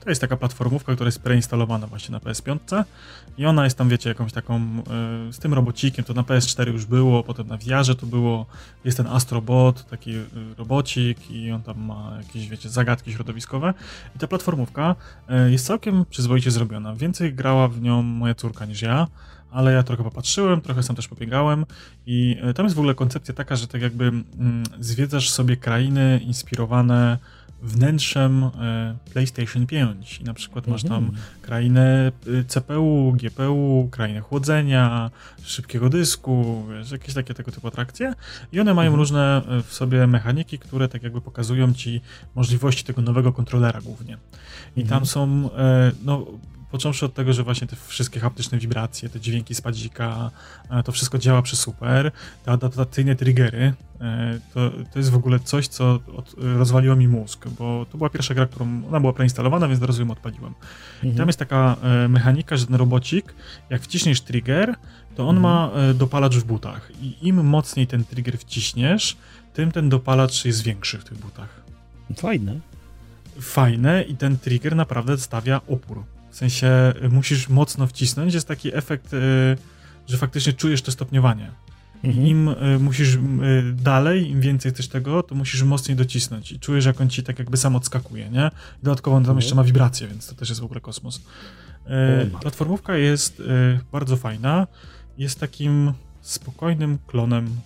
to 0.00 0.10
jest 0.10 0.20
taka 0.20 0.36
platformówka, 0.36 0.94
która 0.94 1.08
jest 1.08 1.22
preinstalowana 1.22 1.86
właśnie 1.86 2.12
na 2.12 2.18
PS5 2.18 2.84
i 3.38 3.46
ona 3.46 3.64
jest 3.64 3.78
tam, 3.78 3.88
wiecie, 3.88 4.08
jakąś 4.08 4.32
taką 4.32 4.60
y, 5.28 5.32
z 5.32 5.38
tym 5.38 5.54
robocikiem, 5.54 6.04
to 6.04 6.14
na 6.14 6.22
PS4 6.22 6.72
już 6.72 6.86
było, 6.86 7.22
potem 7.22 7.46
na 7.46 7.56
VR 7.56 7.96
to 7.96 8.06
było, 8.06 8.46
jest 8.84 8.96
ten 8.96 9.06
Astrobot, 9.06 9.86
taki 9.86 10.16
y, 10.16 10.24
robocik 10.58 11.30
i 11.30 11.52
on 11.52 11.62
tam 11.62 11.84
ma 11.84 12.18
jakieś, 12.18 12.48
wiecie, 12.48 12.68
zagadki 12.68 13.12
środowiskowe 13.12 13.74
i 14.16 14.18
ta 14.18 14.26
platformówka 14.26 14.94
y, 15.46 15.50
jest 15.50 15.66
całkiem 15.66 16.04
przyzwoicie 16.10 16.50
zrobiona. 16.50 16.94
Więcej 16.94 17.34
grała 17.34 17.68
w 17.68 17.82
nią 17.82 18.02
moja 18.02 18.34
córka 18.34 18.66
niż 18.66 18.82
ja, 18.82 19.06
ale 19.50 19.72
ja 19.72 19.82
trochę 19.82 20.04
popatrzyłem, 20.04 20.60
trochę 20.60 20.82
sam 20.82 20.96
też 20.96 21.08
pobiegałem 21.08 21.66
i 22.06 22.36
tam 22.54 22.66
jest 22.66 22.76
w 22.76 22.78
ogóle 22.78 22.94
koncepcja 22.94 23.34
taka, 23.34 23.56
że 23.56 23.68
tak 23.68 23.82
jakby 23.82 24.04
mm, 24.04 24.64
zwiedzasz 24.80 25.30
sobie 25.30 25.56
krainy 25.56 26.20
inspirowane 26.24 27.18
wnętrzem 27.62 28.44
e, 28.44 28.96
PlayStation 29.12 29.66
5 29.66 30.20
i 30.20 30.24
na 30.24 30.34
przykład 30.34 30.66
masz 30.66 30.82
tam 30.82 31.04
mhm. 31.04 31.18
krainę 31.42 32.12
y, 32.26 32.44
CPU, 32.44 33.16
GPU, 33.22 33.88
krainę 33.90 34.20
chłodzenia, 34.20 35.10
szybkiego 35.42 35.88
dysku, 35.88 36.64
wiesz, 36.70 36.90
jakieś 36.90 37.14
takie 37.14 37.34
tego 37.34 37.52
typu 37.52 37.68
atrakcje 37.68 38.12
i 38.52 38.60
one 38.60 38.74
mają 38.74 38.88
mhm. 38.88 39.00
różne 39.00 39.42
e, 39.48 39.62
w 39.62 39.74
sobie 39.74 40.06
mechaniki, 40.06 40.58
które 40.58 40.88
tak 40.88 41.02
jakby 41.02 41.20
pokazują 41.20 41.74
ci 41.74 42.00
możliwości 42.34 42.84
tego 42.84 43.02
nowego 43.02 43.32
kontrolera 43.32 43.80
głównie. 43.80 44.18
I 44.76 44.84
tam 44.84 45.02
mhm. 45.02 45.06
są, 45.06 45.50
e, 45.56 45.92
no 46.04 46.26
począwszy 46.70 47.06
od 47.06 47.14
tego, 47.14 47.32
że 47.32 47.42
właśnie 47.42 47.66
te 47.66 47.76
wszystkie 47.86 48.20
haptyczne 48.20 48.58
wibracje, 48.58 49.08
te 49.08 49.20
dźwięki 49.20 49.54
spadzika, 49.54 50.30
e, 50.70 50.82
to 50.82 50.92
wszystko 50.92 51.18
działa 51.18 51.42
przy 51.42 51.56
super, 51.56 52.12
te 52.44 52.52
adaptacyjne 52.52 53.16
triggery, 53.16 53.74
e, 54.00 54.40
to, 54.54 54.70
to 54.92 54.98
jest 54.98 55.10
w 55.10 55.16
ogóle 55.16 55.40
coś, 55.40 55.68
co 55.68 56.00
od, 56.16 56.34
rozwaliło 56.38 56.96
mi 56.96 57.08
mózg, 57.08 57.48
bo 57.48 57.86
to 57.92 57.98
była 57.98 58.10
pierwsza 58.10 58.34
gra, 58.34 58.46
którą, 58.46 58.82
ona 58.88 59.00
była 59.00 59.12
preinstalowana, 59.12 59.68
więc 59.68 59.82
od 59.82 59.86
razu 59.86 60.02
ją 60.02 60.10
odpaliłem. 60.10 60.54
Mhm. 60.94 61.14
I 61.14 61.16
tam 61.16 61.26
jest 61.26 61.38
taka 61.38 61.76
e, 61.82 62.08
mechanika, 62.08 62.56
że 62.56 62.66
ten 62.66 62.74
robocik, 62.74 63.34
jak 63.70 63.82
wciśniesz 63.82 64.20
trigger, 64.20 64.74
to 65.16 65.28
on 65.28 65.36
mhm. 65.36 65.42
ma 65.42 65.70
dopalacz 65.94 66.36
w 66.36 66.44
butach 66.44 66.90
i 67.02 67.28
im 67.28 67.44
mocniej 67.44 67.86
ten 67.86 68.04
trigger 68.04 68.38
wciśniesz, 68.38 69.16
tym 69.54 69.72
ten 69.72 69.88
dopalacz 69.88 70.44
jest 70.44 70.62
większy 70.62 70.98
w 70.98 71.04
tych 71.04 71.18
butach. 71.18 71.60
Fajne. 72.16 72.60
Fajne 73.40 74.02
i 74.02 74.16
ten 74.16 74.38
trigger 74.38 74.76
naprawdę 74.76 75.18
stawia 75.18 75.60
opór. 75.68 76.04
W 76.36 76.38
sensie 76.38 76.92
y, 77.04 77.08
musisz 77.08 77.48
mocno 77.48 77.86
wcisnąć, 77.86 78.34
jest 78.34 78.48
taki 78.48 78.76
efekt, 78.76 79.12
y, 79.14 79.18
że 80.06 80.16
faktycznie 80.16 80.52
czujesz 80.52 80.82
to 80.82 80.92
stopniowanie. 80.92 81.50
Mhm. 82.04 82.26
Im 82.26 82.48
y, 82.48 82.78
musisz 82.78 83.18
dalej, 83.72 84.30
im 84.30 84.40
więcej 84.40 84.72
chcesz 84.72 84.88
tego, 84.88 85.22
to 85.22 85.34
musisz 85.34 85.62
mocniej 85.62 85.96
docisnąć 85.96 86.52
i 86.52 86.60
czujesz, 86.60 86.84
jak 86.84 87.00
on 87.00 87.08
ci 87.08 87.22
tak 87.22 87.38
jakby 87.38 87.56
sam 87.56 87.76
odskakuje, 87.76 88.30
nie? 88.30 88.50
Dodatkowo 88.82 89.16
on 89.16 89.22
tam 89.22 89.30
mhm. 89.30 89.38
jeszcze 89.38 89.54
ma 89.54 89.64
wibracje, 89.64 90.08
więc 90.08 90.26
to 90.26 90.34
też 90.34 90.48
jest 90.48 90.60
w 90.60 90.64
ogóle 90.64 90.80
kosmos. 90.80 91.22
Platformówka 92.40 92.96
jest 92.96 93.42
bardzo 93.92 94.16
fajna. 94.16 94.66
Jest 95.18 95.40
takim 95.40 95.92
spokojnym 96.20 96.98
klonem 97.06 97.60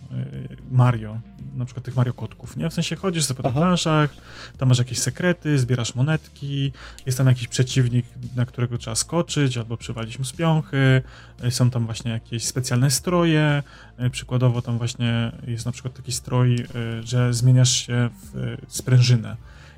Mario, 0.70 1.20
na 1.54 1.64
przykład 1.64 1.84
tych 1.84 1.96
Mario 1.96 2.12
kotków, 2.12 2.56
nie? 2.56 2.70
W 2.70 2.74
sensie 2.74 2.96
chodzisz 2.96 3.24
sobie 3.24 3.42
po 3.42 3.52
planszach, 3.52 4.10
tam 4.58 4.68
masz 4.68 4.78
jakieś 4.78 4.98
sekrety, 4.98 5.58
zbierasz 5.58 5.94
monetki, 5.94 6.72
jest 7.06 7.18
tam 7.18 7.26
jakiś 7.26 7.48
przeciwnik, 7.48 8.06
na 8.36 8.46
którego 8.46 8.78
trzeba 8.78 8.94
skoczyć, 8.94 9.58
albo 9.58 9.76
przywalić 9.76 10.18
mu 10.18 10.24
z 10.24 10.32
piąchy, 10.32 11.02
y, 11.44 11.50
są 11.50 11.70
tam 11.70 11.86
właśnie 11.86 12.10
jakieś 12.10 12.44
specjalne 12.44 12.90
stroje, 12.90 13.62
y, 14.00 14.10
przykładowo 14.10 14.62
tam 14.62 14.78
właśnie 14.78 15.32
jest 15.46 15.66
na 15.66 15.72
przykład 15.72 15.94
taki 15.94 16.12
stroj, 16.12 16.66
że 17.04 17.34
zmieniasz 17.34 17.86
się 17.86 18.10
w 18.32 18.56
sprężynę 18.68 19.36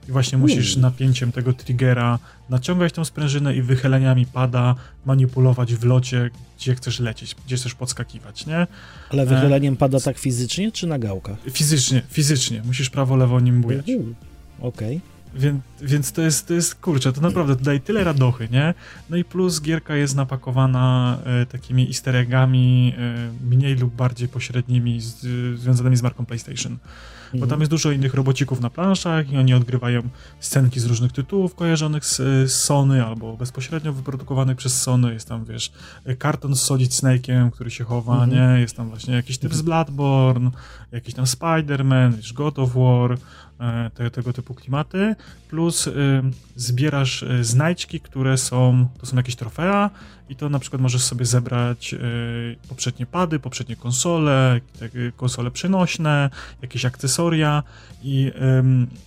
i 0.09 0.13
właśnie 0.13 0.39
musisz 0.39 0.77
napięciem 0.77 1.33
tego 1.33 1.53
triggera 1.53 2.19
naciągać 2.51 2.93
tą 2.93 3.05
sprężynę 3.05 3.57
i 3.57 3.63
wychyleniami 3.63 4.27
pada 4.27 4.75
manipulować 5.07 5.75
w 5.75 5.85
locie, 5.85 6.31
gdzie 6.59 6.75
chcesz 6.75 7.01
lecieć, 7.01 7.37
gdzie 7.47 7.57
chcesz 7.57 7.75
podskakiwać, 7.75 8.47
nie? 8.47 8.67
Ale 9.11 9.27
wychyleniem 9.27 9.75
e... 9.75 9.77
pada 9.77 10.01
tak 10.01 10.19
fizycznie, 10.19 10.73
czy 10.73 10.87
na 10.87 10.99
gałkach? 10.99 11.37
Fizycznie, 11.51 12.03
fizycznie. 12.11 12.63
Musisz 12.65 12.91
prawo, 12.91 13.17
lewo 13.17 13.41
nim 13.41 13.61
bujać. 13.61 13.85
Okej. 14.61 14.97
Okay. 14.97 15.01
Więc, 15.35 15.63
więc 15.83 16.13
to 16.13 16.23
jest, 16.23 16.47
to 16.47 16.55
jest, 16.55 16.75
kurczę, 16.75 17.13
to 17.13 17.21
naprawdę 17.21 17.57
daje 17.57 17.81
tyle 17.81 18.05
radochy, 18.05 18.49
nie? 18.51 18.75
No 19.11 19.17
i 19.17 19.25
plus 19.25 19.61
gierka 19.61 19.97
jest 19.97 20.17
napakowana 20.17 21.19
e, 21.25 21.47
takimi 21.47 21.87
easter 21.87 22.17
eggami, 22.17 22.95
e, 22.99 23.47
mniej 23.47 23.75
lub 23.75 23.95
bardziej 23.95 24.29
pośrednimi, 24.29 25.01
z, 25.01 25.21
związanymi 25.61 25.97
z 25.97 26.03
marką 26.03 26.27
PlayStation 26.27 26.79
bo 27.33 27.39
tam 27.39 27.45
mhm. 27.45 27.61
jest 27.61 27.71
dużo 27.71 27.91
innych 27.91 28.15
robocików 28.15 28.61
na 28.61 28.71
planszach 28.71 29.31
i 29.31 29.37
oni 29.37 29.55
odgrywają 29.55 30.03
scenki 30.41 30.81
z 30.81 30.85
różnych 30.85 31.13
tytułów 31.13 31.55
kojarzonych 31.55 32.05
z, 32.05 32.17
z 32.51 32.53
Sony 32.53 33.07
albo 33.07 33.37
bezpośrednio 33.37 33.93
wyprodukowanych 33.93 34.57
przez 34.57 34.83
Sony. 34.83 35.13
Jest 35.13 35.29
tam, 35.29 35.45
wiesz, 35.45 35.73
karton 36.19 36.57
z 36.57 36.63
Solid 36.63 36.91
Snake'iem, 36.91 37.51
który 37.51 37.71
się 37.71 37.85
chowa, 37.85 38.25
mhm. 38.25 38.31
nie? 38.31 38.61
Jest 38.61 38.77
tam 38.77 38.89
właśnie 38.89 39.15
jakiś 39.15 39.39
typ 39.39 39.55
z 39.55 39.61
mhm. 39.61 39.65
Bloodborne, 39.65 40.51
jakiś 40.93 41.15
tam 41.15 41.25
Spider-Man, 41.25 42.15
wiesz, 42.15 42.33
God 42.33 42.59
of 42.59 42.75
War, 42.75 43.19
te, 43.95 44.11
tego 44.11 44.33
typu 44.33 44.55
klimaty, 44.55 45.15
plus 45.49 45.87
y, 45.87 45.93
zbierasz 46.57 47.23
y, 47.23 47.45
znajdźki, 47.45 48.01
które 48.01 48.39
są, 48.39 48.89
to 49.01 49.07
są 49.07 49.17
jakieś 49.17 49.37
trofea 49.37 49.91
i 50.29 50.37
to 50.37 50.49
na 50.49 50.59
przykład 50.59 50.83
możesz 50.83 51.03
sobie 51.03 51.25
zebrać 51.25 51.95
y, 51.95 51.99
poprzednie 52.69 53.07
pady, 53.07 53.39
poprzednie 53.39 53.77
konsole, 53.77 54.61
konsole 55.17 55.51
przenośne, 55.51 56.31
jakieś 56.63 56.85
akcesoria 56.85 57.63
i 58.03 58.33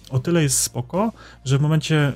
o 0.10 0.20
tyle 0.20 0.44
jest 0.44 0.60
spoko, 0.60 1.12
że 1.46 1.58
w 1.58 1.62
momencie, 1.62 2.14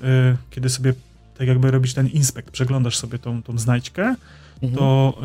kiedy 0.49 0.69
sobie 0.69 0.93
tak 1.38 1.47
jakby 1.47 1.71
robisz 1.71 1.93
ten 1.93 2.08
inspekt, 2.08 2.52
przeglądasz 2.52 2.97
sobie 2.97 3.19
tą, 3.19 3.43
tą 3.43 3.58
znajdźkę, 3.58 4.15
mhm. 4.62 4.73
to 4.73 5.17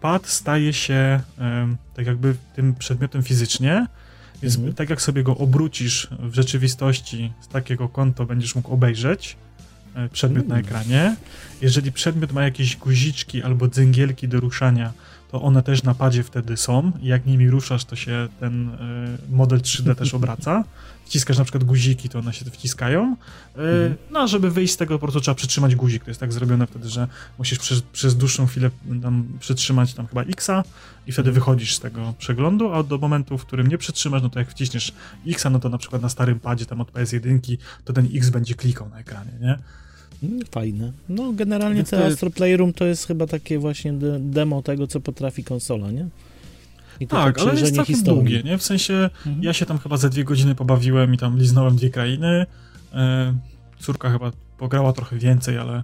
pad 0.00 0.26
staje 0.26 0.72
się 0.72 1.20
tak 1.94 2.06
jakby 2.06 2.34
tym 2.54 2.74
przedmiotem 2.74 3.22
fizycznie, 3.22 3.86
Więc 4.42 4.56
Mhm. 4.56 4.74
tak 4.74 4.90
jak 4.90 5.02
sobie 5.02 5.22
go 5.22 5.36
obrócisz 5.36 6.08
w 6.20 6.34
rzeczywistości 6.34 7.32
z 7.40 7.48
takiego 7.48 7.88
kąta, 7.88 8.24
będziesz 8.24 8.54
mógł 8.54 8.72
obejrzeć 8.72 9.36
e, 9.94 10.08
przedmiot 10.08 10.48
na 10.48 10.54
Mm. 10.54 10.66
ekranie. 10.66 11.16
Jeżeli 11.62 11.92
przedmiot 11.92 12.32
ma 12.32 12.42
jakieś 12.44 12.76
guziczki 12.76 13.42
albo 13.42 13.68
dzęgielki 13.68 14.28
do 14.28 14.40
ruszania, 14.40 14.92
to 15.30 15.42
one 15.42 15.62
też 15.62 15.82
na 15.82 15.94
padzie 15.94 16.22
wtedy 16.22 16.56
są. 16.56 16.92
I 17.00 17.06
jak 17.06 17.26
nimi 17.26 17.50
ruszasz, 17.50 17.84
to 17.84 17.96
się 17.96 18.28
ten 18.40 18.68
e, 18.68 18.76
model 19.30 19.58
3D 19.60 19.94
też 19.94 20.14
obraca. 20.14 20.64
Wciskasz 21.04 21.38
na 21.38 21.44
przykład 21.44 21.64
guziki, 21.64 22.08
to 22.08 22.18
one 22.18 22.32
się 22.32 22.44
wciskają. 22.44 23.16
E, 23.56 23.58
Mhm. 23.58 23.96
No, 24.10 24.20
a 24.20 24.26
żeby 24.26 24.50
wyjść 24.50 24.74
z 24.74 24.76
tego, 24.76 24.94
po 24.98 25.06
prostu 25.06 25.20
trzeba 25.20 25.34
przytrzymać 25.34 25.74
guzik. 25.76 26.04
To 26.04 26.10
jest 26.10 26.20
tak 26.20 26.32
zrobione 26.32 26.66
wtedy, 26.66 26.88
że 26.88 27.08
musisz 27.38 27.58
przez, 27.58 27.82
przez 27.82 28.16
dłuższą 28.16 28.46
chwilę 28.46 28.70
tam 29.02 29.24
przytrzymać 29.40 29.94
tam 29.94 30.06
chyba 30.06 30.22
X-a 30.22 30.62
i 31.06 31.12
wtedy 31.12 31.28
Mhm. 31.28 31.34
wychodzisz 31.34 31.74
z 31.76 31.80
tego 31.80 32.14
przeglądu, 32.18 32.72
a 32.72 32.82
do 32.82 32.98
momentu, 32.98 33.38
w 33.38 33.46
którym 33.46 33.66
nie 33.66 33.78
przytrzymasz, 33.78 34.22
no 34.22 34.30
to 34.30 34.38
jak 34.38 34.50
wciśniesz 34.50 34.92
X-a, 35.26 35.50
no 35.50 35.58
to 35.60 35.68
na 35.68 35.78
przykład 35.78 36.02
na 36.02 36.08
starym 36.08 36.40
padzie 36.40 36.66
tam 36.66 36.80
od 36.80 36.92
PS1, 36.92 37.56
to 37.84 37.92
ten 37.92 38.08
X 38.14 38.30
będzie 38.30 38.54
klikał 38.54 38.88
na 38.88 38.98
ekranie, 38.98 39.32
nie? 39.40 39.58
Mm, 40.22 40.40
Fajne. 40.50 40.92
No 41.08 41.32
generalnie 41.32 41.84
te 41.84 42.06
Astro 42.06 42.30
Playroom 42.30 42.72
to 42.72 42.84
jest 42.84 43.06
chyba 43.06 43.26
takie 43.26 43.58
właśnie 43.58 43.92
de 43.92 44.18
demo 44.20 44.62
tego, 44.62 44.86
co 44.86 45.00
potrafi 45.00 45.44
konsola, 45.44 45.90
nie? 45.90 46.06
I 47.00 47.06
to 47.06 47.16
Tak, 47.16 47.38
ale 47.38 47.50
jest 47.60 47.74
całkiem 47.76 47.96
historii. 47.96 48.20
długie, 48.20 48.42
nie? 48.42 48.58
W 48.58 48.62
sensie 48.62 48.94
Mhm. 49.26 49.42
ja 49.42 49.52
się 49.52 49.66
tam 49.66 49.78
chyba 49.78 49.96
za 49.96 50.08
dwie 50.08 50.24
godziny 50.24 50.54
pobawiłem 50.54 51.14
i 51.14 51.18
tam 51.18 51.38
liznąłem 51.38 51.76
dwie 51.76 51.90
krainy. 51.90 52.46
E, 52.94 53.34
córka 53.78 54.10
chyba 54.10 54.32
pograła 54.58 54.92
trochę 54.92 55.16
więcej, 55.18 55.58
ale 55.58 55.82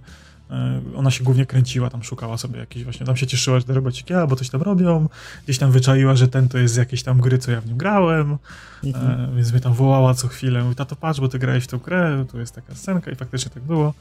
ona 0.95 1.11
się 1.11 1.23
głównie 1.23 1.45
kręciła, 1.45 1.89
tam 1.89 2.03
szukała 2.03 2.37
sobie 2.37 2.59
jakiejś 2.59 2.83
właśnie, 2.83 3.05
tam 3.05 3.17
się 3.17 3.27
cieszyła, 3.27 3.59
że 3.59 3.65
te 3.65 3.73
robociki, 3.73 4.13
albo 4.13 4.35
coś 4.35 4.49
tam 4.49 4.61
robią. 4.61 5.09
Gdzieś 5.43 5.57
tam 5.57 5.71
wyczaiła, 5.71 6.15
że 6.15 6.27
ten 6.27 6.49
to 6.49 6.57
jest 6.57 6.73
z 6.73 6.77
jakiejś 6.77 7.03
tam 7.03 7.21
gry, 7.21 7.37
co 7.37 7.51
ja 7.51 7.61
w 7.61 7.67
nim 7.67 7.77
grałem. 7.77 8.37
Mhm. 8.83 9.29
E, 9.29 9.35
więc 9.35 9.51
mnie 9.51 9.61
tam 9.61 9.73
wołała 9.73 10.13
co 10.13 10.27
chwilę. 10.27 10.63
Mówi, 10.63 10.75
tato 10.75 10.95
patrz, 10.95 11.19
bo 11.19 11.27
ty 11.27 11.39
grałeś 11.39 11.63
w 11.63 11.67
tą 11.67 11.77
grę, 11.77 12.25
tu 12.31 12.39
jest 12.39 12.55
taka 12.55 12.75
scenka 12.75 13.11
i 13.11 13.15
faktycznie 13.15 13.51
tak 13.51 13.63
było. 13.63 13.93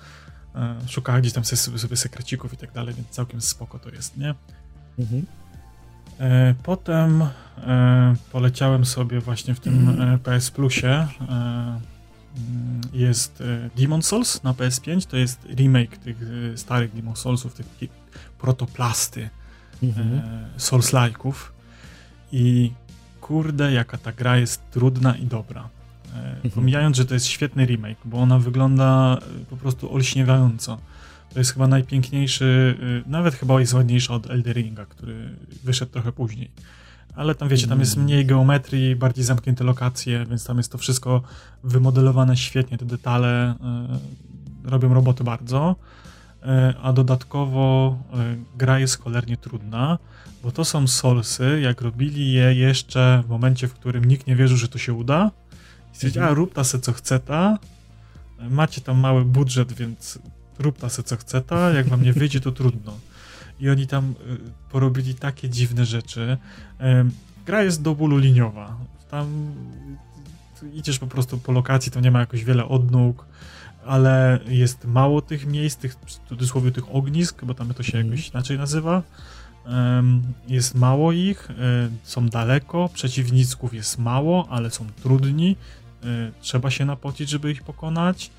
E, 0.55 0.77
szukała 0.89 1.21
gdzieś 1.21 1.33
tam 1.33 1.45
sobie, 1.45 1.79
sobie 1.79 1.97
sekrecików 1.97 2.53
i 2.53 2.57
tak 2.57 2.73
dalej, 2.73 2.95
więc 2.95 3.09
całkiem 3.09 3.41
spoko 3.41 3.79
to 3.79 3.91
jest, 3.91 4.17
nie? 4.17 4.35
Mhm. 4.99 5.27
E, 6.21 6.55
Potem 6.63 7.23
e, 7.67 8.15
poleciałem 8.33 8.85
sobie 8.85 9.21
właśnie 9.21 9.55
w 9.55 9.61
tym 9.61 10.01
e, 10.03 10.19
PS 10.19 10.51
Plusie. 10.51 11.07
Mm, 12.37 12.81
Jest 12.93 13.41
e, 13.41 13.71
Demon 13.81 14.03
Souls 14.03 14.43
na 14.43 14.53
PS5, 14.53 15.07
to 15.07 15.17
jest 15.17 15.45
remake 15.57 15.97
tych 15.97 16.17
e, 16.55 16.59
starych 16.59 16.95
Demon 16.95 17.17
Soulsów, 17.17 17.55
tych 17.55 17.67
protoplasty 18.39 19.31
Mhm. 19.83 20.13
e, 20.15 20.49
Souls-like'ów. 20.59 21.35
I 22.33 22.73
kurde, 23.21 23.73
jaka 23.73 23.99
ta 23.99 24.13
gra 24.13 24.37
jest 24.37 24.71
trudna 24.71 25.17
i 25.17 25.27
dobra. 25.27 25.69
E, 26.45 26.51
Pomijając, 26.51 26.97
że 26.97 27.05
to 27.05 27.15
jest 27.15 27.27
świetny 27.27 27.67
remake, 27.67 27.99
bo 28.05 28.19
ona 28.19 28.39
wygląda 28.39 29.19
po 29.51 29.57
prostu 29.57 29.95
olśniewająco. 29.95 30.79
To 31.33 31.39
jest 31.39 31.53
chyba 31.53 31.67
najpiękniejszy, 31.67 32.75
nawet 33.07 33.35
chyba 33.35 33.61
jest 33.61 33.75
ładniejsza 33.75 34.15
od 34.15 34.31
Elderinga, 34.31 34.87
który 34.87 35.37
wyszedł 35.65 35.93
trochę 35.93 36.13
później. 36.13 36.51
Ale 37.17 37.35
tam 37.35 37.49
wiecie, 37.49 37.67
tam 37.67 37.81
jest 37.81 37.97
mniej 37.97 38.27
geometrii, 38.27 38.97
bardziej 38.97 39.25
zamknięte 39.25 39.65
lokacje, 39.65 40.27
więc 40.27 40.45
tam 40.47 40.57
jest 40.57 40.73
to 40.73 40.79
wszystko 40.79 41.23
wymodelowane 41.65 42.37
świetnie, 42.37 42.79
te 42.79 42.85
detale 42.85 43.55
y, 44.65 44.71
robią 44.71 44.95
roboty 44.95 45.25
bardzo. 45.25 45.77
Y, 46.43 46.47
a 46.83 46.93
dodatkowo 46.93 47.99
y, 48.15 48.57
gra 48.59 48.79
jest 48.79 49.01
cholernie 49.03 49.37
trudna, 49.37 49.99
bo 50.43 50.53
to 50.53 50.65
są 50.65 50.87
solsy, 50.87 51.61
jak 51.63 51.81
robili 51.81 52.33
je 52.33 52.55
jeszcze 52.55 53.23
w 53.27 53.29
momencie, 53.29 53.69
w 53.69 53.75
którym 53.75 54.05
nikt 54.05 54.27
nie 54.27 54.37
wierzył, 54.37 54.57
że 54.57 54.69
to 54.69 54.79
się 54.79 54.93
uda. 54.93 55.31
I 55.93 55.97
stwierdzili, 55.97 56.21
Mhm. 56.21 56.33
a 56.33 56.35
rób 56.39 56.55
ta 56.55 56.65
se 56.65 56.81
co 56.81 56.93
chce 56.93 57.19
ta, 57.21 57.59
macie 58.51 58.81
tam 58.81 58.99
mały 58.99 59.25
budżet, 59.25 59.73
więc 59.73 60.19
rób 60.59 60.79
ta 60.79 60.89
se 60.89 61.03
co 61.03 61.17
chce 61.17 61.41
ta, 61.41 61.71
jak 61.71 61.89
wam 61.89 62.03
nie 62.03 62.13
wyjdzie, 62.13 62.41
to 62.41 62.53
trudno. 62.53 62.93
I 63.61 63.71
oni 63.71 63.87
tam 63.87 64.11
y, 64.11 64.39
porobili 64.71 65.15
takie 65.15 65.49
dziwne 65.49 65.85
rzeczy. 65.85 66.37
Gra 67.47 67.63
jest 67.63 67.83
do 67.83 67.95
bólu 67.95 68.19
liniowa. 68.19 68.77
Tam 69.11 69.27
y, 70.63 70.71
idziesz 70.75 70.99
po 70.99 71.07
prostu 71.07 71.39
po 71.39 71.53
lokacji, 71.53 71.93
to 71.93 72.01
nie 72.01 72.11
ma 72.11 72.21
jakoś 72.21 72.45
wiele 72.45 72.65
odnóg, 72.69 73.27
ale 73.87 74.39
jest 74.49 74.85
mało 74.85 75.23
tych 75.23 75.47
miejsc, 75.47 75.77
tych 75.77 75.95
w 75.95 76.29
cudzysłowie 76.29 76.73
tych 76.73 76.95
ognisk, 76.95 77.45
bo 77.45 77.55
tam 77.55 77.75
to 77.75 77.83
się 77.83 77.99
Mhm. 77.99 78.07
jakoś 78.07 78.29
inaczej 78.31 78.59
nazywa. 78.59 79.03
Jest 80.49 80.75
mało 80.75 81.13
ich, 81.13 81.51
y, 81.51 81.55
są 82.03 82.29
daleko, 82.29 82.89
przeciwników 82.95 83.75
jest 83.75 83.99
mało, 83.99 84.47
ale 84.51 84.71
są 84.71 84.87
trudni. 85.03 85.57
y, 86.05 86.33
Trzeba 86.41 86.71
się 86.71 86.85
napocić, 86.85 87.29
żeby 87.31 87.51
ich 87.51 87.63
pokonać. 87.63 88.31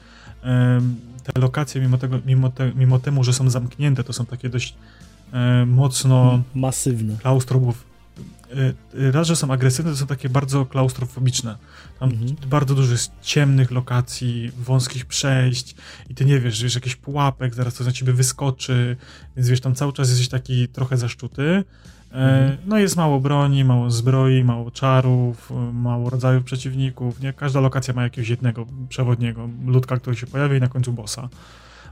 Te 1.23 1.39
lokacje, 1.41 1.81
mimo, 1.81 1.97
tego, 1.97 2.19
mimo, 2.25 2.49
te, 2.49 2.71
mimo 2.75 2.99
temu, 2.99 3.23
że 3.23 3.33
są 3.33 3.49
zamknięte, 3.49 4.03
to 4.03 4.13
są 4.13 4.25
takie 4.25 4.49
dość 4.49 4.75
mocno 5.67 6.43
Masywne. 6.55 7.17
klaustrofob... 7.17 7.75
e, 8.97 9.11
Raz, 9.11 9.27
że 9.27 9.35
są 9.35 9.51
agresywne, 9.51 9.91
to 9.91 9.97
są 9.97 10.07
takie 10.07 10.29
bardzo 10.29 10.65
klaustrofobiczne. 10.65 11.55
Tam 11.99 12.09
Mhm. 12.11 12.35
bardzo 12.49 12.75
dużo 12.75 12.91
jest 12.91 13.11
ciemnych 13.21 13.71
lokacji, 13.71 14.51
wąskich 14.57 15.05
przejść 15.05 15.75
i 16.09 16.15
ty 16.15 16.25
nie 16.25 16.39
wiesz, 16.39 16.55
że 16.57 16.63
wiesz, 16.63 16.75
jakiś 16.75 16.95
pułapek, 16.95 17.53
zaraz 17.55 17.73
coś 17.73 17.85
na 17.87 17.93
ciebie 17.93 18.13
wyskoczy, 18.13 18.97
więc 19.35 19.49
wiesz, 19.49 19.61
tam 19.61 19.75
cały 19.75 19.93
czas 19.93 20.09
jesteś 20.09 20.29
taki 20.29 20.67
trochę 20.67 20.97
zaszczuty. 20.97 21.43
E, 21.43 21.63
Mhm. 22.15 22.57
No 22.65 22.77
jest 22.77 22.95
mało 22.95 23.19
broni, 23.19 23.63
mało 23.63 23.91
zbroi, 23.91 24.43
mało 24.43 24.71
czarów, 24.71 25.51
e, 25.51 25.73
mało 25.73 26.09
rodzajów 26.09 26.43
przeciwników, 26.43 27.19
nie? 27.21 27.33
Każda 27.33 27.59
lokacja 27.59 27.93
ma 27.93 28.03
jakiegoś 28.03 28.29
jednego 28.29 28.65
przewodniego, 28.89 29.49
ludka, 29.65 29.97
który 29.97 30.15
się 30.15 30.27
pojawia 30.27 30.57
i 30.57 30.59
na 30.59 30.67
końcu 30.67 30.93
bossa. 30.93 31.29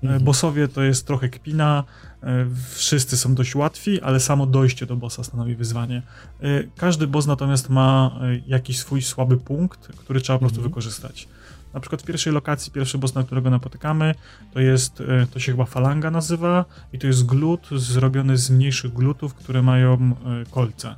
E, 0.03 0.05
Mhm. 0.05 0.23
Bossowie 0.23 0.67
to 0.67 0.83
jest 0.83 1.07
trochę 1.07 1.29
kpina, 1.29 1.83
e, 2.23 2.45
wszyscy 2.73 3.17
są 3.17 3.35
dość 3.35 3.55
łatwi, 3.55 4.01
ale 4.01 4.19
samo 4.19 4.45
dojście 4.45 4.85
do 4.85 4.95
bossa 4.95 5.23
stanowi 5.23 5.55
wyzwanie. 5.55 6.01
E, 6.41 6.45
Każdy 6.77 7.07
boss 7.07 7.27
natomiast 7.27 7.69
ma 7.69 8.19
jakiś 8.47 8.79
swój 8.79 9.01
słaby 9.01 9.37
punkt, 9.37 9.87
który 9.87 10.21
trzeba 10.21 10.39
po 10.39 10.45
prostu 10.45 10.57
Mhm. 10.59 10.69
wykorzystać. 10.71 11.27
Na 11.73 11.79
przykład 11.79 12.01
w 12.01 12.05
pierwszej 12.05 12.33
lokacji, 12.33 12.71
pierwszy 12.71 12.97
boss, 12.97 13.15
na 13.15 13.23
którego 13.23 13.49
napotykamy, 13.49 14.15
to 14.53 14.59
jest, 14.59 15.03
to 15.31 15.39
się 15.39 15.51
chyba 15.51 15.65
falanga 15.65 16.11
nazywa 16.11 16.65
i 16.93 16.99
to 16.99 17.07
jest 17.07 17.25
glut 17.25 17.67
zrobiony 17.75 18.37
z 18.37 18.49
mniejszych 18.49 18.93
glutów, 18.93 19.33
które 19.33 19.61
mają 19.61 20.15
kolce. 20.51 20.95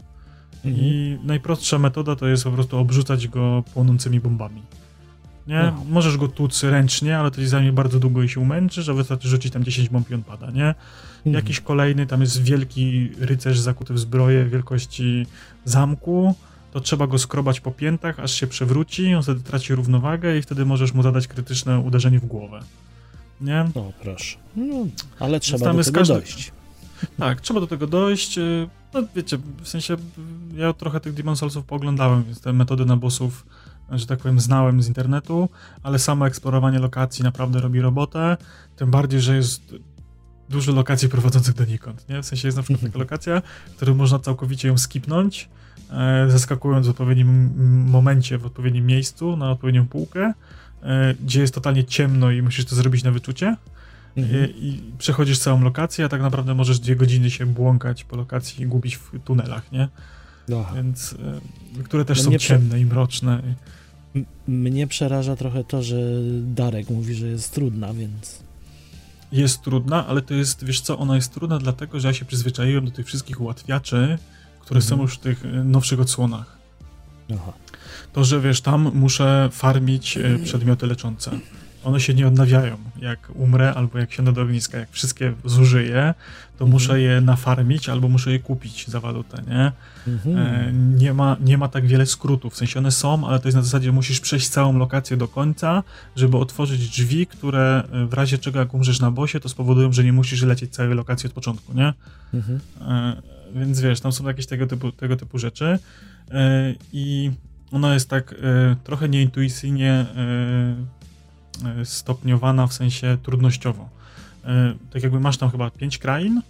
Mhm. 0.66 0.86
I 0.86 1.18
najprostsza 1.24 1.80
metoda 1.80 2.16
to 2.16 2.28
jest 2.28 2.44
po 2.44 2.52
prostu 2.52 2.78
obrzucać 2.78 3.28
go 3.28 3.64
płonącymi 3.74 4.20
bombami. 4.20 4.62
Nie? 5.48 5.64
No. 5.64 5.86
Możesz 5.90 6.18
go 6.18 6.28
tłuc 6.28 6.64
ręcznie, 6.64 7.18
ale 7.18 7.32
to 7.32 7.38
ci 7.42 7.48
zajmie 7.48 7.72
bardzo 7.74 8.00
długo 8.00 8.24
i 8.24 8.30
się 8.30 8.40
umęczysz, 8.40 8.90
a 8.90 8.94
wystarczy 8.94 9.28
rzucić 9.28 9.54
tam 9.54 9.64
10 9.64 9.90
bomb 9.90 10.12
i 10.12 10.14
on 10.14 10.24
pada, 10.24 10.52
nie? 10.52 10.68
Mhm. 11.18 11.36
Jakiś 11.36 11.60
kolejny, 11.62 12.08
tam 12.08 12.22
jest 12.22 12.44
wielki 12.44 13.10
rycerz 13.20 13.60
zakuty 13.60 13.94
w 13.94 14.00
zbroję 14.00 14.46
wielkości 14.46 15.26
zamku, 15.66 16.36
to 16.74 16.80
trzeba 16.80 17.08
go 17.08 17.18
skrobać 17.20 17.60
po 17.60 17.72
piętach, 17.72 18.20
aż 18.20 18.32
się 18.34 18.48
przewróci, 18.48 19.14
on 19.16 19.24
wtedy 19.24 19.42
traci 19.42 19.76
równowagę 19.76 20.38
i 20.38 20.42
wtedy 20.42 20.66
możesz 20.66 20.94
mu 20.94 21.04
zadać 21.04 21.28
krytyczne 21.28 21.80
uderzenie 21.80 22.20
w 22.20 22.26
głowę. 22.26 22.60
Nie? 23.42 23.70
No 23.76 23.92
proszę. 24.02 24.38
No, 24.56 24.88
ale 25.20 25.40
trzeba 25.40 25.74
do 25.74 25.84
tego 25.84 26.00
każdy- 26.00 26.14
dojść. 26.14 26.52
Tak, 27.20 27.42
trzeba 27.42 27.60
do 27.60 27.68
tego 27.68 27.88
dojść. 27.88 28.38
y, 28.38 28.68
No 28.94 29.04
wiecie, 29.16 29.38
w 29.62 29.68
sensie 29.68 29.94
y, 29.94 29.98
ja 30.56 30.74
trochę 30.74 31.00
tych 31.00 31.14
Demon 31.14 31.36
Soulsów 31.36 31.66
pooglądałem, 31.66 32.24
więc 32.24 32.42
te 32.42 32.54
metody 32.54 32.86
na 32.86 32.98
bossów, 32.98 33.46
że 33.92 34.06
tak 34.06 34.20
powiem, 34.20 34.40
znałem 34.40 34.84
z 34.84 34.88
internetu, 34.88 35.50
ale 35.84 36.00
samo 36.00 36.28
eksplorowanie 36.28 36.80
lokacji 36.80 37.24
naprawdę 37.24 37.60
robi 37.60 37.82
robotę, 37.82 38.38
tym 38.76 38.92
bardziej, 38.92 39.22
że 39.22 39.36
jest 39.36 39.76
dużo 40.50 40.72
lokacji 40.72 41.10
prowadzących 41.10 41.54
donikąd, 41.56 42.10
nie? 42.10 42.22
W 42.22 42.26
sensie 42.26 42.48
jest 42.48 42.58
na 42.58 42.64
przykład 42.64 42.84
taka 42.84 43.00
lokacja, 43.00 43.42
w 43.72 43.76
której 43.76 43.96
można 43.96 44.20
całkowicie 44.20 44.68
ją 44.68 44.78
skipnąć, 44.78 45.50
e, 45.92 46.26
zaskakując 46.30 46.88
w 46.88 46.90
odpowiednim 46.90 47.52
momencie, 47.90 48.38
w 48.38 48.46
odpowiednim 48.46 48.86
miejscu, 48.86 49.38
na 49.38 49.52
odpowiednią 49.52 49.88
półkę, 49.88 50.34
e, 50.84 51.14
gdzie 51.14 51.42
jest 51.42 51.54
totalnie 51.54 51.84
ciemno 51.84 52.32
i 52.32 52.42
musisz 52.42 52.66
to 52.66 52.76
zrobić 52.76 53.04
na 53.04 53.12
wyczucie. 53.12 53.56
Mhm. 54.18 54.50
I, 54.50 54.66
I 54.66 54.98
przechodzisz 54.98 55.40
całą 55.40 55.62
lokację, 55.62 56.06
a 56.06 56.10
tak 56.10 56.22
naprawdę 56.22 56.56
możesz 56.56 56.80
dwie 56.80 56.96
godziny 56.96 57.32
się 57.32 57.46
błąkać 57.46 58.04
po 58.04 58.16
lokacji 58.16 58.64
i 58.64 58.68
gubić 58.68 58.98
w 58.98 59.12
tunelach, 59.24 59.72
nie? 59.72 59.88
Aha. 60.54 60.76
Więc, 60.76 61.16
e, 61.80 61.84
które 61.84 62.06
też 62.06 62.18
No 62.18 62.24
są 62.24 62.30
mnie 62.30 62.40
prze- 62.40 62.48
ciemne 62.48 62.80
i 62.80 62.86
mroczne. 62.86 63.42
M- 64.16 64.26
Mnie 64.48 64.88
przeraża 64.88 65.36
trochę 65.36 65.64
to, 65.64 65.84
że 65.84 65.96
Darek 66.42 66.90
mówi, 66.90 67.16
że 67.16 67.28
jest 67.28 67.54
trudna, 67.54 67.94
więc. 67.94 68.40
Jest 69.32 69.62
trudna, 69.62 70.08
ale 70.08 70.22
to 70.22 70.34
jest, 70.34 70.64
wiesz 70.66 70.82
co, 70.82 70.98
ona 70.98 71.16
jest 71.16 71.34
trudna 71.34 71.58
dlatego, 71.60 72.00
że 72.00 72.08
ja 72.08 72.14
się 72.14 72.26
przyzwyczaiłem 72.26 72.86
do 72.86 72.92
tych 72.92 73.06
wszystkich 73.06 73.42
ułatwiaczy, 73.42 74.18
które 74.60 74.82
są 74.82 74.94
Mhm. 74.96 75.02
już 75.02 75.16
w 75.16 75.20
tych 75.20 75.46
e, 75.46 75.48
nowszych 75.64 76.00
odsłonach. 76.00 76.58
Aha. 77.34 77.54
To, 78.14 78.24
że 78.24 78.42
wiesz, 78.42 78.62
tam 78.62 78.92
muszę 78.94 79.50
farmić 79.52 80.18
e, 80.18 80.40
przedmioty 80.44 80.88
leczące. 80.88 81.32
One 81.86 82.00
się 82.00 82.14
nie 82.14 82.28
odnawiają. 82.28 82.78
Jak 83.00 83.32
umrę 83.34 83.74
albo 83.74 84.00
jak 84.00 84.14
siądę 84.14 84.34
do 84.34 84.42
ogniska, 84.42 84.78
jak 84.78 84.92
wszystkie 84.92 85.34
zużyję, 85.46 86.14
to 86.58 86.66
mhm. 86.66 86.72
muszę 86.72 87.02
je 87.02 87.22
nafarmić 87.22 87.90
albo 87.90 88.08
muszę 88.08 88.32
je 88.32 88.40
kupić 88.40 88.88
za 88.88 89.00
walutę, 89.00 89.44
nie? 89.48 89.72
Mhm. 90.08 90.38
E, 90.38 90.74
nie, 90.74 91.14
ma, 91.14 91.38
nie 91.42 91.58
ma 91.58 91.68
tak 91.68 91.88
wiele 91.88 92.06
skrótów, 92.06 92.54
w 92.54 92.58
sensie 92.58 92.80
one 92.80 92.92
są, 92.92 93.28
ale 93.28 93.40
to 93.40 93.48
jest 93.48 93.56
na 93.56 93.62
zasadzie, 93.62 93.92
musisz 93.92 94.20
przejść 94.20 94.50
całą 94.50 94.78
lokację 94.78 95.18
do 95.18 95.28
końca, 95.28 95.84
żeby 96.16 96.38
otworzyć 96.38 96.90
drzwi, 96.90 97.28
które 97.28 97.84
e, 97.92 98.06
w 98.06 98.14
razie 98.14 98.38
czego 98.38 98.60
jak 98.60 98.74
umrzesz 98.74 99.00
na 99.00 99.12
bosie, 99.12 99.40
to 99.40 99.50
spowodują, 99.50 99.94
że 99.94 100.04
nie 100.04 100.14
musisz 100.14 100.42
lecieć 100.42 100.74
całej 100.74 100.96
lokacji 100.96 101.28
od 101.28 101.34
początku, 101.34 101.74
nie? 101.74 101.94
Mhm. 102.34 102.60
E, 102.82 103.22
więc 103.56 103.82
wiesz, 103.82 104.00
tam 104.00 104.12
są 104.12 104.28
jakieś 104.28 104.46
tego 104.46 104.68
typu, 104.68 104.92
tego 104.92 105.16
typu 105.16 105.38
rzeczy 105.38 105.80
i 106.94 107.32
ona 107.72 107.94
jest 107.94 108.10
tak 108.10 108.36
trochę 108.84 109.10
nieintuicyjnie 109.10 110.06
stopniowana 111.84 112.68
w 112.68 112.74
sensie 112.74 113.18
trudnościowo. 113.24 113.90
Tak 114.94 115.04
jakby 115.04 115.20
masz 115.20 115.38
tam 115.38 115.52
chyba 115.52 115.70
pięć 115.72 115.98
krain 115.98 116.42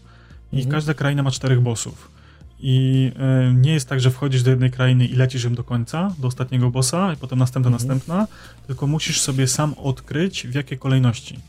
i 0.52 0.56
mhm. 0.56 0.72
każda 0.72 0.94
kraina 0.94 1.24
ma 1.24 1.32
czterech 1.32 1.62
bossów. 1.62 2.12
I 2.60 3.12
y, 3.50 3.54
nie 3.54 3.74
jest 3.74 3.90
tak, 3.90 4.00
że 4.00 4.12
wchodzisz 4.12 4.44
do 4.44 4.50
jednej 4.50 4.72
krainy 4.72 5.06
i 5.06 5.16
lecisz 5.16 5.44
ją 5.44 5.54
do 5.54 5.64
końca, 5.64 6.12
do 6.18 6.28
ostatniego 6.28 6.72
bossa, 6.72 7.14
i 7.14 7.18
potem 7.18 7.40
następna, 7.40 7.72
mhm. 7.72 7.88
następna, 7.90 8.28
tylko 8.68 8.88
musisz 8.88 9.22
sobie 9.22 9.48
sam 9.48 9.74
odkryć, 9.74 10.48
w 10.48 10.54
jakiej 10.54 10.78
kolejności. 10.78 11.40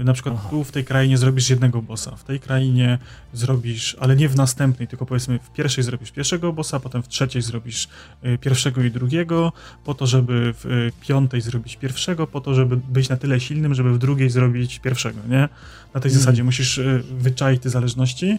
Y, 0.00 0.04
na 0.04 0.12
przykład 0.12 0.34
Aha. 0.38 0.48
tu 0.50 0.64
w 0.64 0.72
tej 0.72 0.84
krainie 0.84 1.18
zrobisz 1.18 1.50
jednego 1.50 1.82
bossa, 1.82 2.16
w 2.16 2.24
tej 2.24 2.40
krainie 2.40 2.98
zrobisz, 3.32 3.96
ale 4.00 4.16
nie 4.16 4.28
w 4.28 4.36
następnej, 4.36 4.88
tylko 4.88 5.06
powiedzmy 5.06 5.38
w 5.38 5.50
pierwszej 5.50 5.84
zrobisz 5.84 6.10
pierwszego 6.10 6.52
bossa, 6.52 6.80
potem 6.80 7.02
w 7.02 7.08
trzeciej 7.08 7.42
zrobisz 7.42 7.88
y, 8.24 8.38
pierwszego 8.38 8.82
i 8.82 8.90
drugiego, 8.90 9.52
po 9.84 9.94
to, 9.94 10.06
żeby 10.06 10.54
w 10.58 10.66
y, 10.66 10.92
piątej 11.00 11.40
zrobić 11.40 11.76
pierwszego, 11.76 12.26
po 12.26 12.40
to, 12.40 12.54
żeby 12.54 12.76
być 12.76 13.08
na 13.08 13.16
tyle 13.16 13.40
silnym, 13.40 13.74
żeby 13.74 13.92
w 13.92 13.98
drugiej 13.98 14.30
zrobić 14.30 14.78
pierwszego, 14.78 15.20
nie? 15.28 15.48
Na 15.94 16.00
tej 16.00 16.10
mhm. 16.10 16.14
zasadzie 16.14 16.44
musisz 16.44 16.80
wyczaić 17.18 17.62
te 17.62 17.70
zależności 17.70 18.38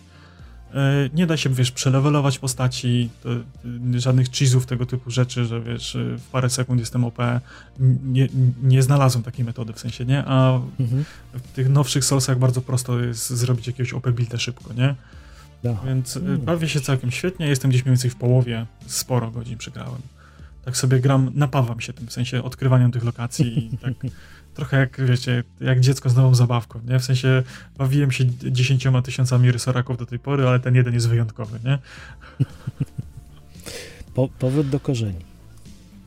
nie 1.14 1.28
da 1.28 1.38
się, 1.38 1.50
wiesz, 1.50 1.72
przelewelować 1.72 2.40
postaci, 2.40 3.10
to, 3.24 3.30
żadnych 3.96 4.30
cheese'ów, 4.30 4.66
tego 4.66 4.86
typu 4.86 5.12
rzeczy, 5.12 5.46
że 5.46 5.62
wiesz, 5.62 5.98
w 6.18 6.28
parę 6.32 6.50
sekund 6.50 6.80
jestem 6.80 7.06
OP. 7.06 7.18
Nie, 8.04 8.28
nie 8.64 8.84
znalazłem 8.84 9.24
takiej 9.24 9.46
metody 9.46 9.74
w 9.74 9.80
sensie, 9.80 10.06
nie? 10.06 10.24
A 10.26 10.60
mhm. 10.80 11.06
w 11.34 11.52
tych 11.52 11.70
nowszych 11.70 12.06
Soulsach 12.06 12.40
bardzo 12.40 12.62
prosto 12.62 13.00
jest 13.00 13.30
zrobić 13.30 13.68
jakiegoś 13.68 13.94
OP 13.94 14.10
builda 14.10 14.38
szybko, 14.38 14.74
nie? 14.74 14.96
Da. 15.64 15.78
Więc 15.86 16.18
mhm. 16.18 16.42
bawię 16.42 16.70
się 16.70 16.82
całkiem 16.82 17.12
świetnie, 17.12 17.48
jestem 17.48 17.72
gdzieś 17.72 17.86
mniej 17.86 17.92
więcej 17.92 18.12
w 18.12 18.16
połowie, 18.16 18.66
sporo 18.88 19.32
godzin 19.32 19.58
przegrałem. 19.58 20.02
Tak 20.66 20.78
sobie 20.78 21.00
gram, 21.00 21.32
napawam 21.36 21.82
się 21.82 21.94
tym, 21.94 22.08
w 22.08 22.14
sensie 22.14 22.44
odkrywaniem 22.44 22.92
tych 22.92 23.04
lokacji 23.04 23.74
i 23.74 23.78
tak 23.78 23.94
trochę 24.54 24.78
jak, 24.78 25.06
wiecie, 25.06 25.44
jak 25.62 25.80
dziecko 25.80 26.10
z 26.10 26.16
nową 26.16 26.36
zabawką, 26.36 26.80
nie? 26.88 27.00
W 27.00 27.04
sensie 27.04 27.44
bawiłem 27.78 28.12
się 28.12 28.26
dziesięcioma 28.52 29.02
tysiącami 29.02 29.52
rysoraków 29.52 29.98
do 29.98 30.06
tej 30.06 30.20
pory, 30.20 30.48
ale 30.48 30.60
ten 30.60 30.76
jeden 30.76 30.94
jest 30.94 31.10
wyjątkowy, 31.10 31.60
nie? 31.66 31.80
Po, 34.14 34.28
powrót 34.28 34.70
do 34.70 34.80
korzeni. 34.80 35.26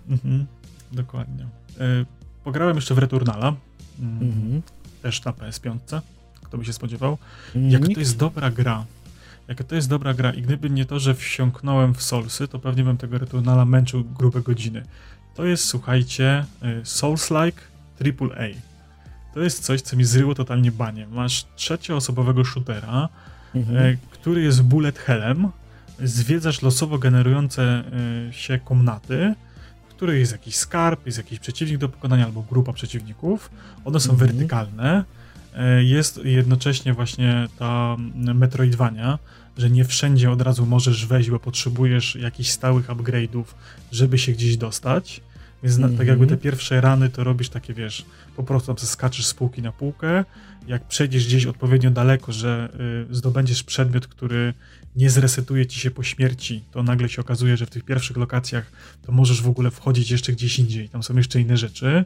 Mhm, 0.08 0.46
dokładnie. 0.92 1.44
Y, 1.80 2.06
pograłem 2.44 2.76
jeszcze 2.76 2.94
w 2.94 2.98
Returnala, 2.98 3.54
mm, 4.00 4.22
mhm. 4.22 4.62
też 5.02 5.24
na 5.24 5.32
PS5, 5.32 6.00
kto 6.42 6.58
by 6.58 6.64
się 6.64 6.72
spodziewał. 6.72 7.18
Mhm. 7.54 7.70
Jak 7.70 7.94
to 7.94 8.00
jest 8.00 8.16
dobra 8.16 8.50
gra, 8.50 8.84
jak 9.48 9.64
to 9.64 9.74
jest 9.74 9.88
dobra 9.88 10.14
gra 10.14 10.30
i 10.30 10.42
gdyby 10.42 10.70
nie 10.70 10.84
to, 10.84 10.98
że 10.98 11.14
wsiąknąłem 11.14 11.94
w 11.94 12.02
Soulsy, 12.02 12.48
to 12.48 12.58
pewnie 12.58 12.84
bym 12.84 12.96
tego 12.96 13.18
Returnala 13.18 13.64
męczył 13.64 14.04
grube 14.04 14.42
godziny. 14.42 14.82
To 15.34 15.44
jest, 15.44 15.64
słuchajcie, 15.64 16.44
y, 16.62 16.82
Souls-like 16.84 17.60
AAA. 18.02 18.48
To 19.34 19.40
jest 19.42 19.64
coś, 19.64 19.80
co 19.80 19.96
mi 19.96 20.04
zryło 20.04 20.34
totalnie 20.34 20.72
banie. 20.72 21.06
Masz 21.06 21.44
trzecioosobowego 21.56 22.44
shootera, 22.44 23.08
mhm. 23.54 23.76
e, 23.76 23.96
który 24.10 24.42
jest 24.42 24.62
bullet 24.62 24.98
hellem, 24.98 25.48
zwiedzasz 26.02 26.62
losowo 26.62 26.98
generujące 26.98 27.62
e, 28.28 28.32
się 28.32 28.58
komnaty, 28.58 29.34
w 29.88 29.88
których 29.88 30.18
jest 30.18 30.32
jakiś 30.32 30.56
skarb, 30.56 31.06
jest 31.06 31.18
jakiś 31.18 31.38
przeciwnik 31.38 31.78
do 31.78 31.88
pokonania 31.88 32.24
albo 32.24 32.42
grupa 32.42 32.72
przeciwników. 32.72 33.50
One 33.84 34.00
są 34.00 34.12
mhm. 34.12 34.30
wertykalne. 34.30 35.04
E, 35.54 35.84
jest 35.84 36.20
jednocześnie 36.24 36.94
właśnie 36.94 37.48
ta 37.58 37.96
Metroidvania, 38.14 39.18
że 39.58 39.70
nie 39.70 39.84
wszędzie 39.84 40.30
od 40.30 40.42
razu 40.42 40.66
możesz 40.66 41.06
wejść, 41.06 41.30
bo 41.30 41.38
potrzebujesz 41.38 42.14
jakichś 42.14 42.50
stałych 42.50 42.86
upgrade'ów, 42.86 43.44
żeby 43.92 44.18
się 44.18 44.32
gdzieś 44.32 44.56
dostać. 44.56 45.20
Więc 45.62 45.76
mm 45.76 45.90
-hmm. 45.90 45.98
tak 45.98 46.06
jakby 46.06 46.24
mhm. 46.24 46.38
te 46.38 46.42
pierwsze 46.44 46.80
rany 46.80 47.08
to 47.08 47.24
robisz 47.24 47.48
takie, 47.48 47.74
wiesz, 47.74 48.06
po 48.36 48.42
prostu 48.42 48.74
tam 48.74 48.86
skaczesz 48.86 49.26
z 49.26 49.34
półki 49.34 49.62
na 49.62 49.72
półkę. 49.72 50.24
Jak 50.66 50.88
przejdziesz 50.88 51.26
gdzieś 51.26 51.46
odpowiednio 51.46 51.90
daleko, 51.90 52.32
że 52.32 52.68
y, 53.10 53.14
zdobędziesz 53.14 53.62
przedmiot, 53.62 54.06
który 54.06 54.54
nie 54.96 55.10
zresetuje 55.10 55.66
ci 55.66 55.80
się 55.80 55.90
po 55.90 56.02
śmierci, 56.02 56.64
to 56.72 56.82
nagle 56.82 57.08
się 57.08 57.20
okazuje, 57.20 57.56
że 57.56 57.66
w 57.66 57.70
tych 57.70 57.84
pierwszych 57.84 58.16
lokacjach 58.16 58.72
to 59.02 59.12
możesz 59.12 59.42
w 59.42 59.48
ogóle 59.48 59.70
wchodzić 59.70 60.10
jeszcze 60.10 60.32
gdzieś 60.32 60.58
indziej. 60.58 60.88
Tam 60.88 61.02
są 61.02 61.16
jeszcze 61.16 61.40
inne 61.40 61.56
rzeczy. 61.56 62.04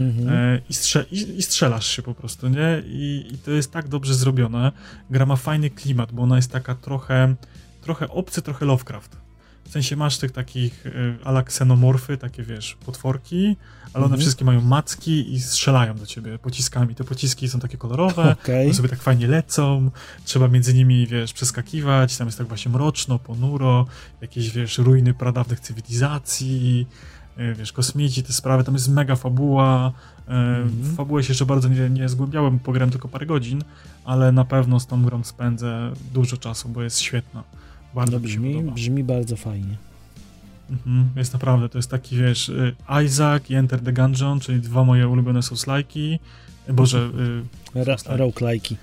Mm 0.00 0.12
-hmm. 0.12 0.32
y, 0.56 0.62
i, 0.68 0.74
strze 0.74 1.04
i, 1.10 1.38
i, 1.38 1.42
strzelasz 1.42 1.86
się 1.86 2.02
po 2.02 2.14
prostu, 2.14 2.48
nie? 2.48 2.82
I, 2.86 3.26
I 3.32 3.38
to 3.38 3.50
jest 3.50 3.72
tak 3.72 3.88
dobrze 3.88 4.14
zrobione. 4.14 4.72
Gra 5.10 5.26
ma 5.26 5.36
fajny 5.36 5.70
klimat, 5.70 6.12
bo 6.12 6.22
ona 6.22 6.36
jest 6.36 6.50
taka 6.50 6.74
trochę, 6.74 7.34
trochę 7.82 8.08
obcy, 8.08 8.42
trochę 8.42 8.66
Lovecraft 8.66 9.21
w 9.72 9.74
sensie 9.74 9.96
masz 9.96 10.18
tych 10.18 10.32
takich 10.32 10.86
y, 10.86 11.16
ala 11.24 11.42
ksenomorfy, 11.42 12.16
takie 12.16 12.42
wiesz, 12.42 12.76
potworki, 12.86 13.56
ale 13.84 14.04
one 14.04 14.04
mhm. 14.04 14.20
wszystkie 14.20 14.44
mają 14.44 14.60
macki 14.60 15.32
i 15.32 15.40
strzelają 15.40 15.94
do 15.94 16.06
ciebie 16.06 16.38
pociskami. 16.38 16.94
Te 16.94 17.04
pociski 17.04 17.48
są 17.48 17.60
takie 17.60 17.76
kolorowe, 17.76 18.36
okay. 18.42 18.64
one 18.64 18.74
sobie 18.74 18.88
tak 18.88 19.02
fajnie 19.02 19.26
lecą, 19.26 19.90
trzeba 20.24 20.48
między 20.48 20.74
nimi, 20.74 21.06
wiesz, 21.06 21.32
przeskakiwać, 21.32 22.16
tam 22.16 22.28
jest 22.28 22.38
tak 22.38 22.46
właśnie 22.46 22.72
mroczno, 22.72 23.18
ponuro, 23.18 23.86
jakieś, 24.20 24.50
wiesz, 24.50 24.78
ruiny 24.78 25.14
pradawnych 25.14 25.60
cywilizacji, 25.60 26.86
y, 27.38 27.54
wiesz, 27.54 27.72
kosmici, 27.72 28.22
te 28.22 28.32
sprawy, 28.32 28.64
tam 28.64 28.74
jest 28.74 28.88
mega 28.88 29.16
fabuła. 29.16 29.92
Mm 30.26 30.68
-hmm. 30.68 30.96
Fabułę 30.96 31.22
się 31.22 31.28
jeszcze 31.28 31.46
bardzo 31.46 31.68
nie, 31.68 31.90
nie 31.90 32.08
zgłębiałem, 32.08 32.58
pograłem 32.58 32.90
tylko 32.90 33.08
parę 33.08 33.26
godzin, 33.26 33.64
ale 34.04 34.32
na 34.32 34.44
pewno 34.44 34.80
z 34.80 34.86
tą 34.86 35.02
grą 35.02 35.24
spędzę 35.24 35.92
dużo 36.14 36.36
czasu, 36.36 36.68
bo 36.68 36.82
jest 36.82 37.00
świetna. 37.00 37.42
Bardzo 37.94 38.12
no, 38.12 38.20
brzmi, 38.20 38.62
brzmi 38.62 39.04
bardzo 39.04 39.36
fajnie. 39.36 39.76
Mhm, 40.70 41.08
jest 41.16 41.32
naprawdę, 41.32 41.68
to 41.68 41.78
jest 41.78 41.90
taki, 41.90 42.16
wiesz, 42.16 42.48
y, 42.48 42.74
Isaac 43.06 43.50
i 43.50 43.54
Enter 43.54 43.80
the 43.80 43.92
Gungeon, 43.92 44.40
czyli 44.40 44.60
dwa 44.60 44.84
moje 44.84 45.08
ulubione 45.08 45.40
souls-like'i, 45.40 46.18
boże... 46.68 47.10
Y, 47.74 48.16
roguelike'i. 48.16 48.76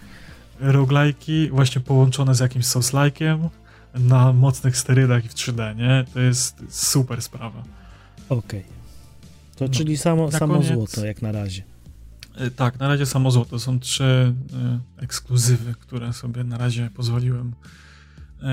Roguelike'i, 0.59 1.49
właśnie 1.49 1.81
połączone 1.81 2.35
z 2.35 2.39
jakimś 2.39 2.65
souls-like'iem 2.65 3.49
na 3.95 4.33
mocnych 4.33 4.77
sterydach 4.77 5.25
i 5.25 5.29
w 5.29 5.33
3D, 5.33 5.75
nie? 5.75 6.05
To 6.13 6.19
jest 6.19 6.63
super 6.69 7.21
sprawa. 7.21 7.63
Okej. 8.29 8.59
Okay. 8.59 8.63
To 9.55 9.65
no, 9.65 9.73
czyli 9.73 9.97
samo, 9.97 10.31
samo 10.31 10.53
koniec, 10.53 10.73
złoto 10.73 11.05
jak 11.05 11.21
na 11.21 11.31
razie. 11.31 11.63
Y, 12.41 12.51
tak, 12.51 12.79
na 12.79 12.87
razie 12.87 13.05
samo 13.05 13.31
złoto. 13.31 13.59
Są 13.59 13.79
trzy 13.79 14.33
y, 14.99 15.03
ekskluzywy, 15.03 15.73
które 15.79 16.13
sobie 16.13 16.43
na 16.43 16.57
razie 16.57 16.89
pozwoliłem 16.95 17.53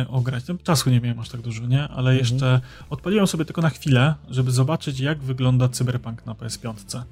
ograć. 0.08 0.48
No, 0.48 0.54
czasu 0.64 0.90
nie 0.90 1.00
miałem 1.00 1.18
aż 1.18 1.28
tak 1.28 1.40
dużo, 1.40 1.66
nie? 1.66 1.82
Ale 1.82 2.10
mhm. 2.10 2.18
jeszcze 2.18 2.60
odpaliłem 2.90 3.26
sobie 3.26 3.44
tylko 3.44 3.62
na 3.62 3.70
chwilę, 3.70 4.14
żeby 4.30 4.50
zobaczyć, 4.52 5.00
jak 5.00 5.18
wygląda 5.18 5.68
Cyberpunk 5.68 6.26
na 6.26 6.32
PS5. 6.32 7.02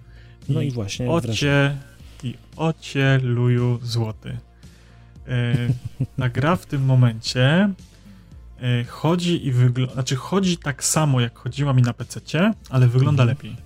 I 0.48 0.52
no 0.52 0.60
i 0.60 0.70
właśnie. 0.70 1.10
Ocie 1.10 1.76
i 2.22 2.34
ocie 2.56 3.20
luju 3.22 3.78
złoty. 3.82 4.38
E, 5.28 5.54
ta 6.18 6.28
gra 6.28 6.56
w 6.56 6.66
tym 6.66 6.84
momencie 6.84 7.70
e, 8.60 8.84
chodzi 8.84 9.46
i 9.46 9.52
wygląda, 9.52 9.94
znaczy 9.94 10.16
chodzi 10.16 10.56
tak 10.56 10.84
samo, 10.84 11.20
jak 11.20 11.38
chodziła 11.38 11.72
mi 11.72 11.82
na 11.82 11.92
PC, 11.92 12.20
ale 12.70 12.88
wygląda 12.88 13.22
mhm. 13.22 13.28
lepiej. 13.28 13.56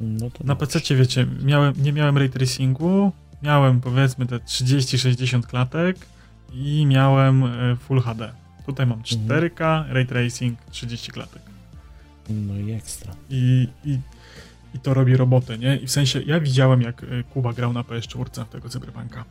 No 0.00 0.30
na 0.44 0.56
PC, 0.56 0.94
wiecie, 0.94 1.26
miałem, 1.42 1.74
nie 1.82 1.92
miałem 1.92 2.18
ray 2.18 2.30
tracingu, 2.30 3.12
miałem 3.42 3.80
powiedzmy 3.80 4.26
te 4.26 4.36
30-60 4.36 5.42
klatek, 5.42 5.96
i 6.52 6.86
miałem 6.86 7.44
e, 7.44 7.76
Full 7.76 8.00
HD. 8.00 8.32
Tutaj 8.66 8.86
mam 8.86 9.02
4K, 9.02 9.78
mhm. 9.78 9.92
Ray 9.94 10.06
Tracing, 10.06 10.58
30 10.70 11.12
klatek. 11.12 11.42
No 12.30 12.56
i 12.56 12.72
ekstra. 12.72 13.14
I, 13.30 13.68
i, 13.84 13.98
I 14.74 14.78
to 14.78 14.94
robi 14.94 15.16
robotę, 15.16 15.58
nie? 15.58 15.76
I 15.76 15.86
w 15.86 15.90
sensie, 15.90 16.20
ja 16.20 16.40
widziałem 16.40 16.82
jak 16.82 17.02
e, 17.02 17.06
Kuba 17.22 17.52
grał 17.52 17.72
na 17.72 17.82
PS4 17.82 18.44
w 18.44 18.48
tego 18.48 18.68
Cyberpunka. 18.68 19.24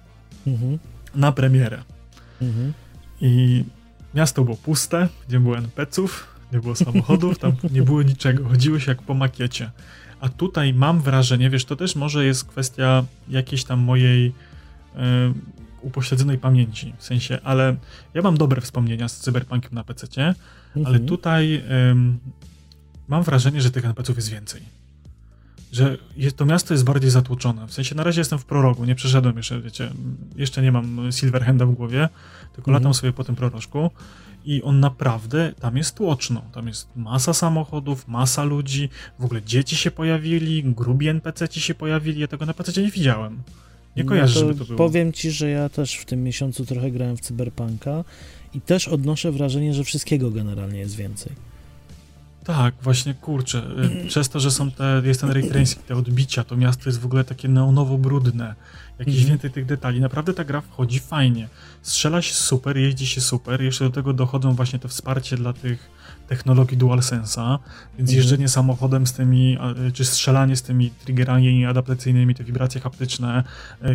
Mhm. 0.48 0.80
Na 1.16 1.32
premierę. 1.32 1.84
Mhm. 2.42 2.74
I 3.22 3.64
miasto 4.16 4.44
było 4.44 4.58
puste, 4.58 5.10
nie 5.30 5.40
było 5.40 5.58
NPC-ów, 5.58 6.28
nie 6.54 6.60
było 6.60 6.76
samochodów, 6.76 7.40
tam 7.40 7.52
nie 7.72 7.82
było 7.82 8.02
niczego. 8.04 8.50
Chodziło 8.50 8.80
się 8.80 8.92
jak 8.92 9.02
po 9.02 9.14
makiecie. 9.14 9.72
A 10.20 10.30
tutaj 10.30 10.74
mam 10.74 11.02
wrażenie, 11.02 11.50
wiesz, 11.50 11.66
to 11.66 11.76
też 11.76 11.96
może 11.96 12.26
jest 12.26 12.46
kwestia 12.46 13.04
jakiejś 13.30 13.64
tam 13.64 13.80
mojej 13.80 14.34
upośledzonej 15.88 16.38
pamięci, 16.38 16.94
w 16.98 17.04
sensie, 17.04 17.40
ale 17.44 17.76
ja 18.14 18.22
mam 18.22 18.38
dobre 18.38 18.62
wspomnienia 18.62 19.08
z 19.08 19.20
Cyberpunkiem 19.20 19.74
na 19.74 19.84
PC, 19.84 20.08
mhm. 20.08 20.86
ale 20.86 21.00
tutaj 21.00 21.64
ym, 21.92 22.20
mam 23.08 23.24
wrażenie, 23.24 23.62
że 23.62 23.72
tych 23.72 23.86
NPC-ów 23.86 24.16
jest 24.16 24.30
więcej. 24.30 24.62
że 25.72 25.98
to 26.36 26.46
miasto 26.46 26.74
jest 26.74 26.84
bardziej 26.84 27.10
zatłoczone. 27.10 27.68
W 27.68 27.74
sensie 27.74 27.96
na 27.96 28.04
razie 28.04 28.22
jestem 28.22 28.40
w 28.40 28.46
prorogu, 28.46 28.86
nie 28.86 28.96
przeszedłem 28.96 29.38
jeszcze, 29.38 29.62
wiecie, 29.62 29.92
jeszcze 30.36 30.62
nie 30.62 30.72
mam 30.72 31.12
Silverhanda 31.12 31.66
w 31.66 31.72
głowie, 31.72 32.10
tylko 32.54 32.72
mhm. 32.72 32.74
latam 32.74 32.94
sobie 32.94 33.14
po 33.14 33.24
tym 33.24 33.36
prorożku 33.36 33.92
i 34.48 34.64
on 34.64 34.80
naprawdę, 34.80 35.54
tam 35.60 35.78
jest 35.78 35.96
tłoczno, 35.96 36.42
tam 36.54 36.68
jest 36.68 36.88
masa 36.96 37.34
samochodów, 37.34 38.08
masa 38.08 38.44
ludzi, 38.44 38.90
w 39.20 39.26
ogóle 39.26 39.42
dzieci 39.42 39.76
się 39.76 39.92
pojawili, 39.92 40.64
grubi 40.64 41.08
NPC 41.08 41.50
ci 41.50 41.62
się 41.62 41.76
pojawili, 41.76 42.22
ja 42.22 42.28
tego 42.28 42.46
na 42.46 42.54
PC 42.54 42.82
nie 42.82 42.92
widziałem. 42.92 43.44
Nie 43.98 44.04
kojarzę, 44.04 44.40
no 44.40 44.42
to 44.42 44.48
żeby 44.48 44.60
to 44.60 44.66
było. 44.66 44.78
Powiem 44.78 45.14
ci, 45.14 45.32
że 45.32 45.50
ja 45.50 45.70
też 45.70 45.96
w 45.96 46.06
tym 46.06 46.24
miesiącu 46.24 46.66
trochę 46.66 46.92
grałem 46.92 47.18
w 47.18 47.22
Cyberpunka 47.22 48.04
i 48.54 48.62
też 48.62 48.88
odnoszę 48.88 49.32
wrażenie, 49.32 49.74
że 49.74 49.84
wszystkiego 49.84 50.32
generalnie 50.32 50.80
jest 50.80 50.96
więcej. 50.96 51.32
Tak, 52.44 52.76
właśnie 52.82 53.14
kurczę. 53.14 53.64
Y, 54.04 54.08
przez 54.10 54.30
to, 54.30 54.40
że 54.40 54.52
są 54.52 54.72
te, 54.72 55.02
jest 55.06 55.22
ten 55.22 55.32
ray 55.32 55.50
tracing, 55.50 55.86
te 55.86 55.96
odbicia, 55.96 56.44
to 56.44 56.58
miasto 56.58 56.84
jest 56.86 57.00
w 57.00 57.06
ogóle 57.06 57.24
takie 57.24 57.48
neonowo 57.48 57.98
brudne. 57.98 58.56
Jakieś 59.00 59.16
mhm. 59.16 59.30
więcej 59.30 59.52
tych 59.52 59.66
detali. 59.66 60.00
Naprawdę 60.00 60.34
ta 60.34 60.44
gra 60.44 60.62
wchodzi 60.62 61.00
fajnie. 61.00 61.48
Strzela 61.82 62.22
się 62.22 62.34
super, 62.34 62.78
jeździ 62.78 63.08
się 63.08 63.22
super. 63.22 63.62
Jeszcze 63.62 63.86
do 63.86 63.92
tego 63.92 64.14
dochodzą 64.14 64.54
właśnie 64.54 64.80
te 64.80 64.88
wsparcie 64.88 65.38
dla 65.38 65.54
tych 65.54 65.90
technologii 66.28 66.78
DualSense'a, 66.78 67.60
więc 67.98 68.10
mhm. 68.10 68.18
jeżdżenie 68.18 68.48
samochodem 68.48 69.08
z 69.08 69.14
tymi, 69.14 69.58
czy 69.94 70.06
strzelanie 70.06 70.56
z 70.56 70.62
tymi 70.62 70.90
triggerami 70.90 71.66
adaptacyjnymi, 71.66 72.36
te 72.36 72.44
wibracje 72.44 72.82
haptyczne, 72.82 73.44
y, 73.86 73.88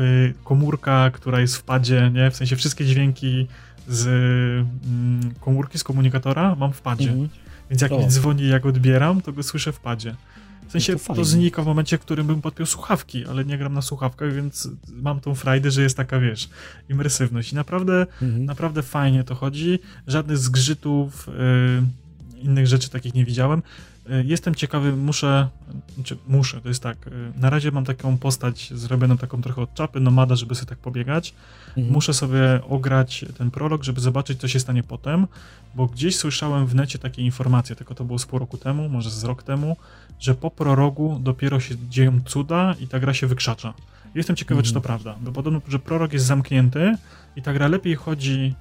y, 0.00 0.34
komórka, 0.44 1.10
która 1.10 1.40
jest 1.40 1.56
w 1.56 1.62
padzie, 1.62 2.10
nie? 2.14 2.30
W 2.30 2.36
sensie 2.36 2.56
wszystkie 2.56 2.84
dźwięki 2.84 3.46
z 3.88 4.06
mm, 4.06 5.34
komórki, 5.40 5.78
z 5.78 5.84
komunikatora 5.84 6.54
mam 6.54 6.72
w 6.72 6.80
padzie. 6.80 7.10
Mhm. 7.10 7.28
Więc 7.70 7.82
jak 7.82 7.92
o. 7.92 7.98
mi 7.98 8.06
dzwoni, 8.08 8.48
jak 8.48 8.66
odbieram, 8.66 9.22
to 9.22 9.32
go 9.32 9.42
słyszę 9.42 9.72
w 9.72 9.80
padzie. 9.80 10.14
W 10.68 10.72
sensie 10.72 10.92
no 10.92 10.98
to, 10.98 11.14
to, 11.14 11.24
znika 11.24 11.62
w 11.62 11.66
momencie, 11.66 11.98
w 11.98 12.00
którym 12.00 12.26
bym 12.26 12.42
podpiął 12.42 12.66
słuchawki, 12.66 13.26
ale 13.26 13.44
nie 13.44 13.58
gram 13.58 13.74
na 13.74 13.82
słuchawkach, 13.82 14.34
więc 14.34 14.68
mam 14.88 15.20
tą 15.20 15.34
frajdę, 15.34 15.70
że 15.70 15.82
jest 15.82 15.96
taka, 15.96 16.20
wiesz, 16.20 16.48
imersywność. 16.88 17.52
I 17.52 17.54
naprawdę, 17.54 18.06
mhm. 18.22 18.44
naprawdę 18.44 18.82
fajnie 18.82 19.24
to 19.24 19.34
chodzi. 19.34 19.78
Żadnych 20.06 20.38
zgrzytów, 20.38 21.28
yy, 22.36 22.42
innych 22.42 22.66
rzeczy 22.66 22.90
takich 22.90 23.14
nie 23.14 23.24
widziałem. 23.24 23.62
Y, 24.10 24.24
jestem 24.24 24.54
ciekawy, 24.54 24.92
muszę, 24.92 25.48
znaczy 25.94 26.16
muszę, 26.28 26.60
to 26.60 26.68
jest 26.68 26.82
tak, 26.82 27.06
y, 27.06 27.10
na 27.36 27.50
razie 27.50 27.70
mam 27.70 27.84
taką 27.84 28.18
postać 28.18 28.72
zrobioną 28.74 29.18
taką 29.18 29.42
trochę 29.42 29.62
od 29.62 29.74
czapy, 29.74 30.00
nomada, 30.00 30.36
żeby 30.36 30.54
sobie 30.54 30.68
tak 30.68 30.78
pobiegać. 30.78 31.34
Mhm. 31.68 31.92
Muszę 31.92 32.14
sobie 32.14 32.60
ograć 32.68 33.24
ten 33.38 33.50
prolog, 33.50 33.84
żeby 33.84 34.00
zobaczyć, 34.00 34.40
co 34.40 34.48
się 34.48 34.60
stanie 34.60 34.82
potem, 34.82 35.26
bo 35.74 35.86
gdzieś 35.86 36.16
słyszałem 36.16 36.66
w 36.66 36.74
necie 36.74 36.98
takie 36.98 37.22
informacje, 37.22 37.76
tylko 37.76 37.94
to 37.94 38.04
było 38.04 38.18
z 38.18 38.26
pół 38.26 38.38
roku 38.38 38.58
temu, 38.58 38.88
może 38.88 39.10
z 39.10 39.24
rok 39.24 39.42
temu, 39.42 39.76
że 40.20 40.34
po 40.34 40.50
prorogu 40.50 41.18
dopiero 41.22 41.60
się 41.60 41.74
dzieją 41.88 42.20
cuda 42.24 42.74
i 42.80 42.88
ta 42.88 43.00
gra 43.00 43.14
się 43.14 43.26
wykrzacza. 43.26 43.74
Jestem 44.14 44.36
ciekawy, 44.36 44.58
mhm. 44.58 44.64
czy 44.66 44.72
to 44.72 44.78
mhm. 44.78 45.00
prawda, 45.00 45.24
bo 45.24 45.32
podobno, 45.32 45.60
że 45.68 45.78
prorok 45.78 46.12
jest 46.12 46.26
zamknięty 46.26 46.96
i 47.36 47.42
ta 47.42 47.52
gra 47.52 47.68
lepiej 47.68 47.94
chodzi 47.94 48.54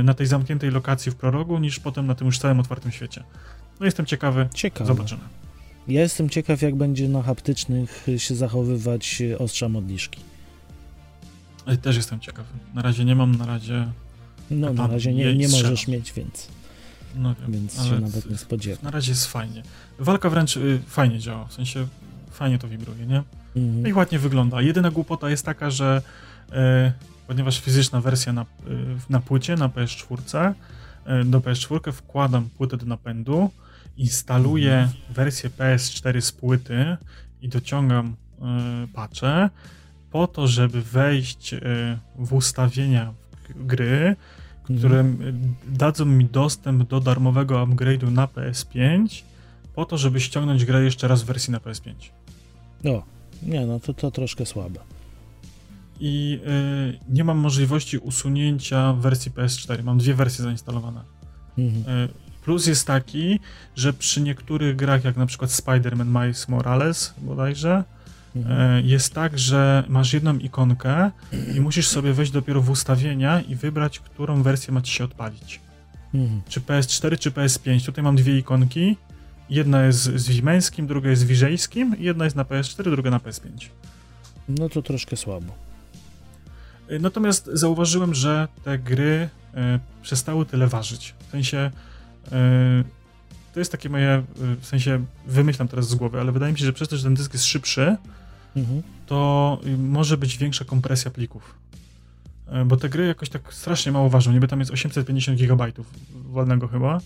y, 0.00 0.02
na 0.02 0.14
tej 0.14 0.26
zamkniętej 0.26 0.70
lokacji 0.70 1.12
w 1.12 1.14
prorogu, 1.14 1.58
niż 1.58 1.80
potem 1.80 2.06
na 2.06 2.14
tym 2.14 2.26
już 2.26 2.38
całym 2.38 2.60
otwartym 2.60 2.92
świecie. 2.92 3.24
No 3.80 3.86
jestem 3.86 4.06
ciekawy. 4.06 4.48
Ciekawe. 4.54 4.86
Zobaczymy. 4.86 5.20
Ja 5.88 6.00
jestem 6.00 6.30
ciekaw, 6.30 6.62
jak 6.62 6.76
będzie 6.76 7.08
na 7.08 7.22
haptycznych 7.22 8.06
się 8.16 8.34
zachowywać 8.34 9.22
ostrza 9.38 9.68
modliszki. 9.68 10.20
Też 11.82 11.96
jestem 11.96 12.20
ciekawy. 12.20 12.48
Na 12.74 12.82
razie 12.82 13.04
nie 13.04 13.14
mam, 13.14 13.34
na 13.34 13.46
razie. 13.46 13.88
No, 14.50 14.72
na 14.72 14.86
razie 14.86 15.14
nie, 15.14 15.34
nie 15.34 15.48
możesz 15.48 15.88
mieć, 15.88 16.12
więc. 16.12 16.48
No 17.16 17.34
wiem, 17.40 17.52
więc 17.52 17.74
się 17.84 18.00
nawet 18.00 18.30
nie 18.30 18.36
spodziewam. 18.36 18.84
Na 18.84 18.90
razie 18.90 19.12
jest 19.12 19.26
fajnie. 19.26 19.62
Walka 19.98 20.30
wręcz 20.30 20.56
y, 20.56 20.80
fajnie 20.86 21.18
działa, 21.18 21.44
w 21.44 21.52
sensie 21.52 21.86
fajnie 22.30 22.58
to 22.58 22.68
wibruje, 22.68 23.06
nie? 23.06 23.22
Mhm. 23.56 23.82
No 23.82 23.88
i 23.88 23.92
ładnie 23.92 24.18
wygląda. 24.18 24.62
Jedyna 24.62 24.90
głupota 24.90 25.30
jest 25.30 25.44
taka, 25.44 25.70
że 25.70 26.02
y, 26.48 26.54
ponieważ 27.26 27.60
fizyczna 27.60 28.00
wersja 28.00 28.32
na, 28.32 28.42
y, 28.42 28.46
na 29.10 29.20
płycie, 29.20 29.56
na 29.56 29.68
PS4, 29.68 30.52
y, 31.20 31.24
do 31.24 31.40
PS4 31.40 31.92
wkładam 31.92 32.48
płytę 32.58 32.76
do 32.76 32.86
napędu, 32.86 33.50
instaluję 33.98 34.74
mhm. 34.74 35.14
wersję 35.14 35.50
PS4 35.50 36.20
z 36.20 36.32
płyty 36.32 36.96
i 37.42 37.48
dociągam 37.48 38.16
y, 38.86 38.88
patche 38.92 39.50
po 40.10 40.26
to, 40.26 40.46
żeby 40.46 40.82
wejść 40.82 41.52
y, 41.52 41.60
w 42.18 42.32
ustawienia 42.32 43.14
gry, 43.56 44.16
które 44.64 45.00
mhm. 45.00 45.54
dadzą 45.68 46.04
mi 46.04 46.24
dostęp 46.24 46.88
do 46.88 47.00
darmowego 47.00 47.66
upgrade'u 47.66 48.12
na 48.12 48.26
PS5 48.26 49.22
po 49.74 49.84
to, 49.84 49.98
żeby 49.98 50.20
ściągnąć 50.20 50.64
grę 50.64 50.84
jeszcze 50.84 51.08
raz 51.08 51.22
w 51.22 51.26
wersji 51.26 51.52
na 51.52 51.58
PS5. 51.58 51.92
No, 52.84 53.02
nie, 53.42 53.66
no 53.66 53.80
to, 53.80 53.94
to 53.94 54.10
troszkę 54.10 54.46
słabe. 54.46 54.80
I 56.00 56.40
y, 56.46 56.98
nie 57.08 57.24
mam 57.24 57.38
możliwości 57.38 57.98
usunięcia 57.98 58.92
wersji 58.92 59.32
PS4. 59.32 59.84
Mam 59.84 59.98
dwie 59.98 60.14
wersje 60.14 60.44
zainstalowane. 60.44 61.00
Mhm. 61.58 61.98
Y, 62.04 62.27
Plus 62.48 62.66
jest 62.66 62.86
taki, 62.86 63.40
że 63.76 63.92
przy 63.92 64.20
niektórych 64.20 64.76
grach, 64.76 65.04
jak 65.04 65.16
na 65.16 65.26
przykład 65.26 65.50
Spider-Man 65.50 66.06
Miles 66.06 66.48
Morales 66.48 67.14
bodajże, 67.18 67.84
mhm. 68.36 68.60
E, 68.60 68.82
jest 68.82 69.14
tak, 69.14 69.38
że 69.38 69.84
masz 69.88 70.12
jedną 70.12 70.38
ikonkę 70.38 71.10
i 71.54 71.60
musisz 71.60 71.88
sobie 71.88 72.12
wejść 72.12 72.32
dopiero 72.32 72.62
w 72.62 72.70
ustawienia 72.70 73.40
i 73.40 73.54
wybrać, 73.54 73.98
którą 73.98 74.42
wersję 74.42 74.72
ma 74.74 74.82
ci 74.82 74.92
się 74.92 75.04
odpalić. 75.04 75.60
Mhm. 76.14 76.42
Czy 76.48 76.60
PS4, 76.60 77.18
czy 77.18 77.30
PS5. 77.30 77.86
Tutaj 77.86 78.04
mam 78.04 78.16
dwie 78.16 78.38
ikonki. 78.38 78.96
Jedna 79.50 79.82
jest 79.82 80.02
z 80.02 80.28
wimeńskim, 80.28 80.86
druga 80.86 81.10
jest 81.10 81.22
z 81.22 81.24
wiżejskim, 81.24 81.96
jedna 81.98 82.24
jest 82.24 82.36
na 82.36 82.44
PS4, 82.44 82.82
druga 82.90 83.10
na 83.10 83.18
PS5. 83.18 83.50
No 84.48 84.68
to 84.68 84.82
troszkę 84.82 85.16
słabo. 85.16 85.52
E, 86.88 86.98
natomiast 86.98 87.50
zauważyłem, 87.52 88.14
że 88.14 88.48
te 88.64 88.78
gry 88.78 89.28
y, 89.54 89.58
przestały 90.02 90.46
tyle 90.46 90.66
ważyć. 90.66 91.14
W 91.28 91.30
sensie 91.30 91.58
E, 91.58 91.70
to 93.54 93.60
jest 93.60 93.72
takie 93.72 93.88
moje, 93.88 94.08
e, 94.08 94.24
w 94.60 94.66
sensie 94.66 95.04
wymyślam 95.26 95.68
teraz 95.68 95.88
z 95.88 95.94
głowy, 95.94 96.20
ale 96.20 96.32
wydaje 96.32 96.52
mi 96.52 96.58
się, 96.58 96.64
że 96.64 96.72
przez 96.72 96.88
to, 96.88 96.96
że 96.96 97.02
ten 97.02 97.14
dysk 97.14 97.32
jest 97.32 97.44
szybszy, 97.44 97.96
mhm. 98.56 98.82
to 99.06 99.60
może 99.78 100.16
być 100.16 100.38
większa 100.38 100.64
kompresja 100.64 101.10
plików. 101.10 101.54
Bo 102.66 102.76
te 102.76 102.88
gry 102.88 103.06
jakoś 103.06 103.28
tak 103.28 103.54
strasznie 103.54 103.92
mało 103.92 104.08
ważą. 104.08 104.32
Niby 104.32 104.48
tam 104.48 104.58
jest 104.58 104.70
850 104.70 105.38
GB 105.38 105.72
wolnego 106.12 106.68
chyba. 106.68 107.00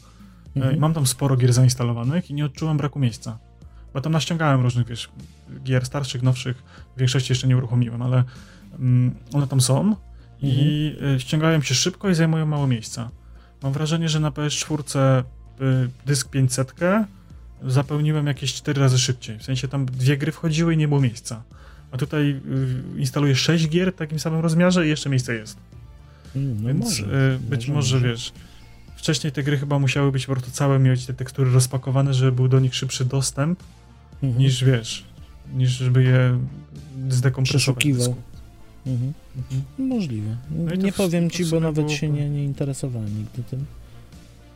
Mhm. 0.57 0.79
Mam 0.79 0.95
tam 0.95 1.07
sporo 1.07 1.37
gier 1.37 1.53
zainstalowanych 1.53 2.31
i 2.31 2.35
nie 2.35 2.45
odczuwam 2.45 2.77
braku 2.77 2.99
miejsca. 2.99 3.39
Bo 3.95 4.01
tam 4.01 4.13
naściągałem 4.13 4.61
różnych, 4.61 4.87
wiesz, 4.87 5.11
gier 5.65 5.87
starszych, 5.87 6.23
nowszych, 6.23 6.63
w 6.97 6.99
większości 6.99 7.33
jeszcze 7.33 7.49
nie 7.49 7.57
uruchomiłem, 7.57 8.03
ale 8.03 8.25
um, 8.73 9.15
one 9.33 9.47
tam 9.47 9.61
są 9.61 9.81
mhm. 9.81 9.97
i 10.43 10.97
ściągają 11.19 11.63
się 11.63 11.75
szybko 11.75 12.11
i 12.11 12.15
zajmują 12.15 12.47
mało 12.47 12.67
miejsca. 12.67 13.11
Mam 13.63 13.73
wrażenie, 13.73 14.09
że 14.09 14.21
na 14.21 14.31
PS4 14.31 15.23
y, 15.61 15.89
dysk 16.07 16.29
500 16.29 16.75
zapełniłem 17.67 18.27
jakieś 18.27 18.55
4 18.55 18.81
razy 18.81 18.99
szybciej. 18.99 19.39
W 19.39 19.43
sensie 19.43 19.69
tam 19.69 19.87
dwie 19.87 20.17
gry 20.17 20.33
wchodziły 20.33 20.75
i 20.75 20.77
nie 20.77 20.89
było 20.89 21.01
miejsca. 21.01 21.43
A 21.93 21.99
tutaj 21.99 22.31
y, 22.97 23.01
instaluję 23.01 23.37
6 23.37 23.69
gier 23.69 23.93
w 23.93 23.97
takim 23.97 24.19
samym 24.19 24.41
rozmiarze 24.41 24.87
i 24.87 24.89
jeszcze 24.89 25.11
miejsce 25.11 25.35
jest. 25.35 25.57
Mm, 26.37 26.63
no 26.63 26.69
Więc 26.69 26.85
może, 26.85 27.35
y, 27.35 27.39
być 27.39 27.69
może, 27.69 27.97
może, 27.97 28.09
wiesz, 28.09 28.33
wcześniej 28.97 29.33
te 29.33 29.43
gry 29.43 29.59
chyba 29.59 29.79
musiały 29.79 30.13
być 30.13 30.27
po 30.27 30.33
prostu 30.33 30.51
całe 30.51 30.79
mieć 30.79 31.07
te 31.07 31.15
tekstury 31.15 31.51
rozpakowane, 31.51 32.15
żeby 32.15 32.33
był 32.33 32.49
do 32.49 32.61
nich 32.61 32.75
szybszy 32.75 33.05
dostęp, 33.05 33.63
mhm. 34.23 34.43
niż 34.43 34.65
wiesz, 34.65 35.05
niż 35.55 35.71
żeby 35.71 36.03
je 36.03 36.39
zdekompresować. 37.09 37.79
Przeszukiwał. 37.79 38.17
Mhm. 38.87 39.13
Mhm. 39.37 39.89
Możliwe. 39.89 40.37
No 40.51 40.75
nie 40.75 40.93
powiem 40.93 41.31
ci, 41.31 41.45
bo 41.45 41.61
nawet 41.61 41.75
byłoby... 41.75 41.95
się 41.95 42.09
nie, 42.09 42.31
nie 42.31 42.45
interesowałem 42.45 43.19
nigdy 43.19 43.43
tym. 43.43 43.65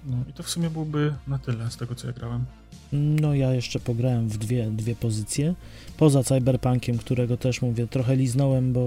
No 0.07 0.17
i 0.31 0.33
to 0.33 0.43
w 0.43 0.51
sumie 0.51 0.71
byłoby 0.71 1.15
na 1.27 1.39
tyle 1.39 1.71
z 1.71 1.77
tego, 1.77 1.95
co 1.95 2.07
ja 2.07 2.13
grałem. 2.13 2.45
No 2.93 3.35
ja 3.35 3.55
jeszcze 3.55 3.81
pograłem 3.81 4.29
w 4.29 4.39
dwie, 4.39 4.71
dwie 4.71 4.95
pozycje. 4.97 5.55
Poza 5.97 6.23
Cyberpunkiem, 6.23 6.99
którego 6.99 7.37
też 7.37 7.63
mówię, 7.63 7.87
trochę 7.87 8.17
liznąłem, 8.17 8.73
bo 8.73 8.81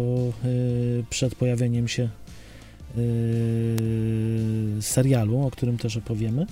yy, 0.43 1.03
przed 1.09 1.35
pojawieniem 1.35 1.87
się 1.87 2.09
yy, 2.97 4.81
serialu, 4.81 5.41
o 5.41 5.51
którym 5.51 5.77
też 5.77 5.97
opowiemy, 5.97 6.45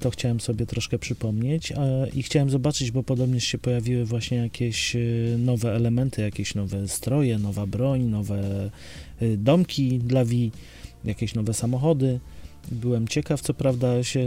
to 0.00 0.10
chciałem 0.10 0.40
sobie 0.40 0.66
troszkę 0.66 0.98
przypomnieć 0.98 1.72
i 2.14 2.22
chciałem 2.22 2.50
zobaczyć, 2.50 2.90
bo 2.90 3.02
podobnież 3.02 3.44
się 3.44 3.58
pojawiły 3.58 4.04
właśnie 4.04 4.38
jakieś 4.38 4.96
y, 4.96 5.36
nowe 5.38 5.74
elementy, 5.74 6.22
jakieś 6.22 6.54
nowe 6.54 6.88
stroje, 6.88 7.38
nowa 7.38 7.66
broń, 7.66 8.02
nowe 8.02 8.70
y, 9.22 9.36
domki 9.36 9.98
dla 9.98 10.24
Wii, 10.24 10.52
jakieś 11.04 11.34
nowe 11.34 11.54
samochody. 11.54 12.20
Byłem 12.72 13.08
ciekaw, 13.08 13.40
co 13.40 13.54
prawda 13.54 14.04
się 14.04 14.26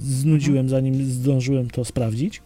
znudziłem, 0.00 0.68
zanim 0.68 1.04
zdążyłem 1.04 1.70
to 1.70 1.84
sprawdzić. 1.84 2.42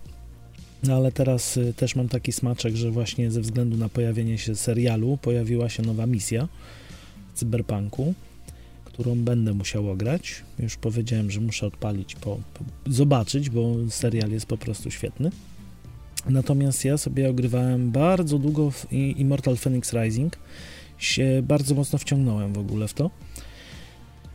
No 0.83 0.97
ale 0.97 1.13
teraz 1.13 1.57
y, 1.57 1.75
też 1.75 1.97
mam 1.97 2.09
taki 2.09 2.33
smaczek, 2.33 2.77
że 2.77 2.91
właśnie 2.91 3.31
ze 3.31 3.41
względu 3.41 3.77
na 3.77 3.89
pojawienie 3.89 4.39
się 4.39 4.57
serialu 4.57 5.19
pojawiła 5.23 5.69
się 5.69 5.83
nowa 5.83 6.07
misja 6.07 6.49
w 7.35 7.39
Cyberpunku 7.39 8.15
którą 8.95 9.15
będę 9.15 9.55
musiał 9.55 9.91
ograć. 9.91 10.43
Już 10.59 10.77
powiedziałem, 10.77 11.31
że 11.31 11.41
muszę 11.41 11.67
odpalić, 11.67 12.15
po, 12.15 12.39
po, 12.55 12.65
zobaczyć, 12.87 13.51
bo 13.51 13.75
serial 13.89 14.31
jest 14.31 14.47
po 14.47 14.57
prostu 14.57 14.91
świetny. 14.91 15.31
Natomiast 16.29 16.85
ja 16.85 16.99
sobie 16.99 17.31
ogrywałem 17.31 17.91
bardzo 17.91 18.39
długo 18.39 18.71
w 18.71 18.93
Immortal 18.93 19.57
Phoenix 19.57 19.93
Rising. 19.93 20.39
Się 20.99 21.43
bardzo 21.43 21.75
mocno 21.75 21.99
wciągnąłem 21.99 22.53
w 22.53 22.59
ogóle 22.59 22.89
w 22.89 22.95
to. 22.95 23.11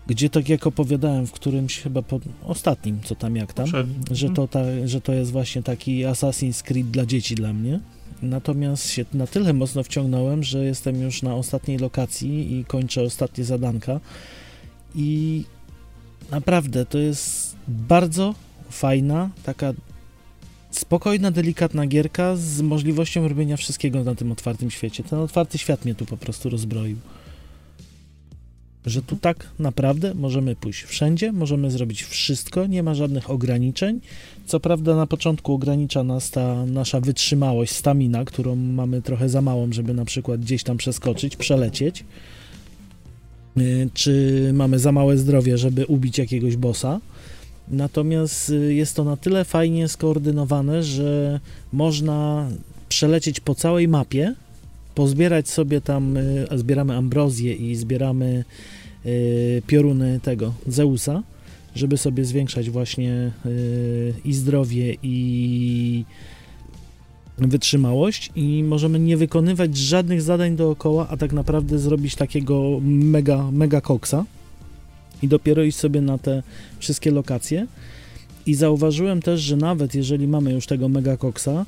Gdzie 0.08 0.30
tak 0.30 0.50
jak 0.50 0.68
opowiadałem 0.68 1.28
w 1.28 1.32
którymś 1.32 1.80
chyba 1.80 2.02
po 2.02 2.20
ostatnim, 2.44 3.00
co 3.04 3.16
tam 3.16 3.36
jak 3.36 3.54
tam, 3.54 3.68
że 4.12 4.30
to, 4.30 4.48
ta, 4.48 4.64
że 4.86 5.02
to 5.02 5.14
jest 5.14 5.32
właśnie 5.32 5.64
taki 5.64 6.06
Assassin's 6.06 6.64
Creed 6.64 6.88
dla 6.88 7.06
dzieci 7.06 7.36
dla 7.36 7.54
mnie. 7.54 7.80
Natomiast 8.22 8.90
się 8.90 9.06
na 9.14 9.28
tyle 9.28 9.54
mocno 9.54 9.84
wciągnąłem, 9.84 10.44
że 10.44 10.66
jestem 10.66 11.02
już 11.02 11.22
na 11.22 11.36
ostatniej 11.36 11.78
lokacji 11.78 12.60
i 12.60 12.66
kończę 12.66 13.02
ostatnie 13.04 13.44
zadanka. 13.44 14.00
I 14.96 15.44
naprawdę 16.32 16.86
to 16.86 16.98
jest 16.98 17.56
bardzo 17.68 18.36
fajna, 18.70 19.30
taka 19.44 19.74
spokojna, 20.72 21.32
delikatna 21.32 21.88
gierka 21.88 22.36
z 22.36 22.62
możliwością 22.62 23.28
robienia 23.28 23.58
wszystkiego 23.58 24.04
na 24.04 24.16
tym 24.16 24.32
otwartym 24.32 24.72
świecie. 24.72 25.04
Ten 25.04 25.20
otwarty 25.20 25.58
świat 25.58 25.86
mnie 25.86 25.96
tu 25.96 26.06
po 26.06 26.18
prostu 26.18 26.50
rozbroił. 26.50 26.98
Że 28.86 29.02
tu 29.02 29.16
tak 29.16 29.48
naprawdę 29.60 30.14
możemy 30.14 30.56
pójść 30.56 30.84
wszędzie, 30.84 31.32
możemy 31.32 31.72
zrobić 31.72 32.04
wszystko, 32.04 32.68
nie 32.68 32.84
ma 32.84 32.96
żadnych 32.96 33.30
ograniczeń. 33.30 34.02
Co 34.46 34.60
prawda 34.60 34.96
na 34.96 35.08
początku 35.08 35.54
ogranicza 35.54 36.04
nas 36.04 36.32
ta 36.32 36.66
nasza 36.66 37.02
wytrzymałość, 37.02 37.72
stamina, 37.72 38.26
którą 38.26 38.56
mamy 38.56 39.02
trochę 39.02 39.30
za 39.30 39.42
małą, 39.42 39.74
żeby 39.74 39.94
na 39.94 40.06
przykład 40.06 40.42
gdzieś 40.42 40.64
tam 40.64 40.78
przeskoczyć, 40.78 41.36
przelecieć. 41.36 42.04
Y, 43.58 43.90
czy 43.94 44.50
mamy 44.54 44.80
za 44.80 44.92
małe 44.92 45.18
zdrowie, 45.18 45.58
żeby 45.58 45.86
ubić 45.86 46.18
jakiegoś 46.18 46.56
bossa? 46.56 47.00
Natomiast 47.68 48.50
y, 48.50 48.74
jest 48.74 48.96
to 48.96 49.04
na 49.04 49.18
tyle 49.18 49.46
fajnie 49.46 49.88
skoordynowane, 49.88 50.84
że 50.84 51.40
można 51.74 52.50
przelecieć 52.90 53.40
po 53.40 53.56
całej 53.56 53.88
mapie, 53.88 54.36
pozbierać 54.96 55.50
sobie 55.50 55.82
tam, 55.82 56.18
y, 56.18 56.48
zbieramy 56.56 56.96
ambrozję 56.96 57.54
i 57.54 57.76
zbieramy 57.76 58.44
pioruny 59.68 60.20
tego 60.24 60.54
Zeusa, 60.68 61.24
żeby 61.76 61.98
sobie 61.98 62.26
zwiększać 62.26 62.70
właśnie 62.70 63.32
i 64.26 64.34
zdrowie 64.34 64.96
i 65.04 66.06
wytrzymałość 67.48 68.32
i 68.36 68.64
możemy 68.64 69.00
nie 69.00 69.18
wykonywać 69.18 69.78
żadnych 69.78 70.22
zadań 70.22 70.56
dookoła, 70.56 71.08
a 71.10 71.18
tak 71.18 71.34
naprawdę 71.34 71.80
zrobić 71.80 72.16
takiego 72.16 72.80
mega, 72.84 73.52
mega 73.52 73.82
koksa 73.82 74.26
i 75.22 75.28
dopiero 75.28 75.64
iść 75.64 75.78
sobie 75.78 76.02
na 76.02 76.18
te 76.18 76.44
wszystkie 76.80 77.12
lokacje. 77.12 77.68
I 78.46 78.56
zauważyłem 78.56 79.22
też, 79.22 79.42
że 79.42 79.56
nawet 79.56 79.96
jeżeli 79.96 80.28
mamy 80.28 80.54
już 80.54 80.66
tego 80.66 80.90
megakoksa, 80.90 81.66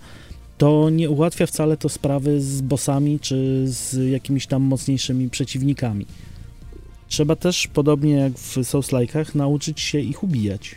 to 0.57 0.89
nie 0.89 1.09
ułatwia 1.09 1.45
wcale 1.45 1.77
to 1.77 1.89
sprawy 1.89 2.41
z 2.41 2.61
bossami 2.61 3.19
czy 3.19 3.63
z 3.65 4.11
jakimiś 4.11 4.47
tam 4.47 4.61
mocniejszymi 4.61 5.29
przeciwnikami. 5.29 6.05
Trzeba 7.07 7.35
też, 7.35 7.67
podobnie 7.67 8.13
jak 8.13 8.33
w 8.33 8.57
Souls-like'ach, 8.57 9.35
nauczyć 9.35 9.79
się 9.79 9.99
ich 9.99 10.23
ubijać. 10.23 10.75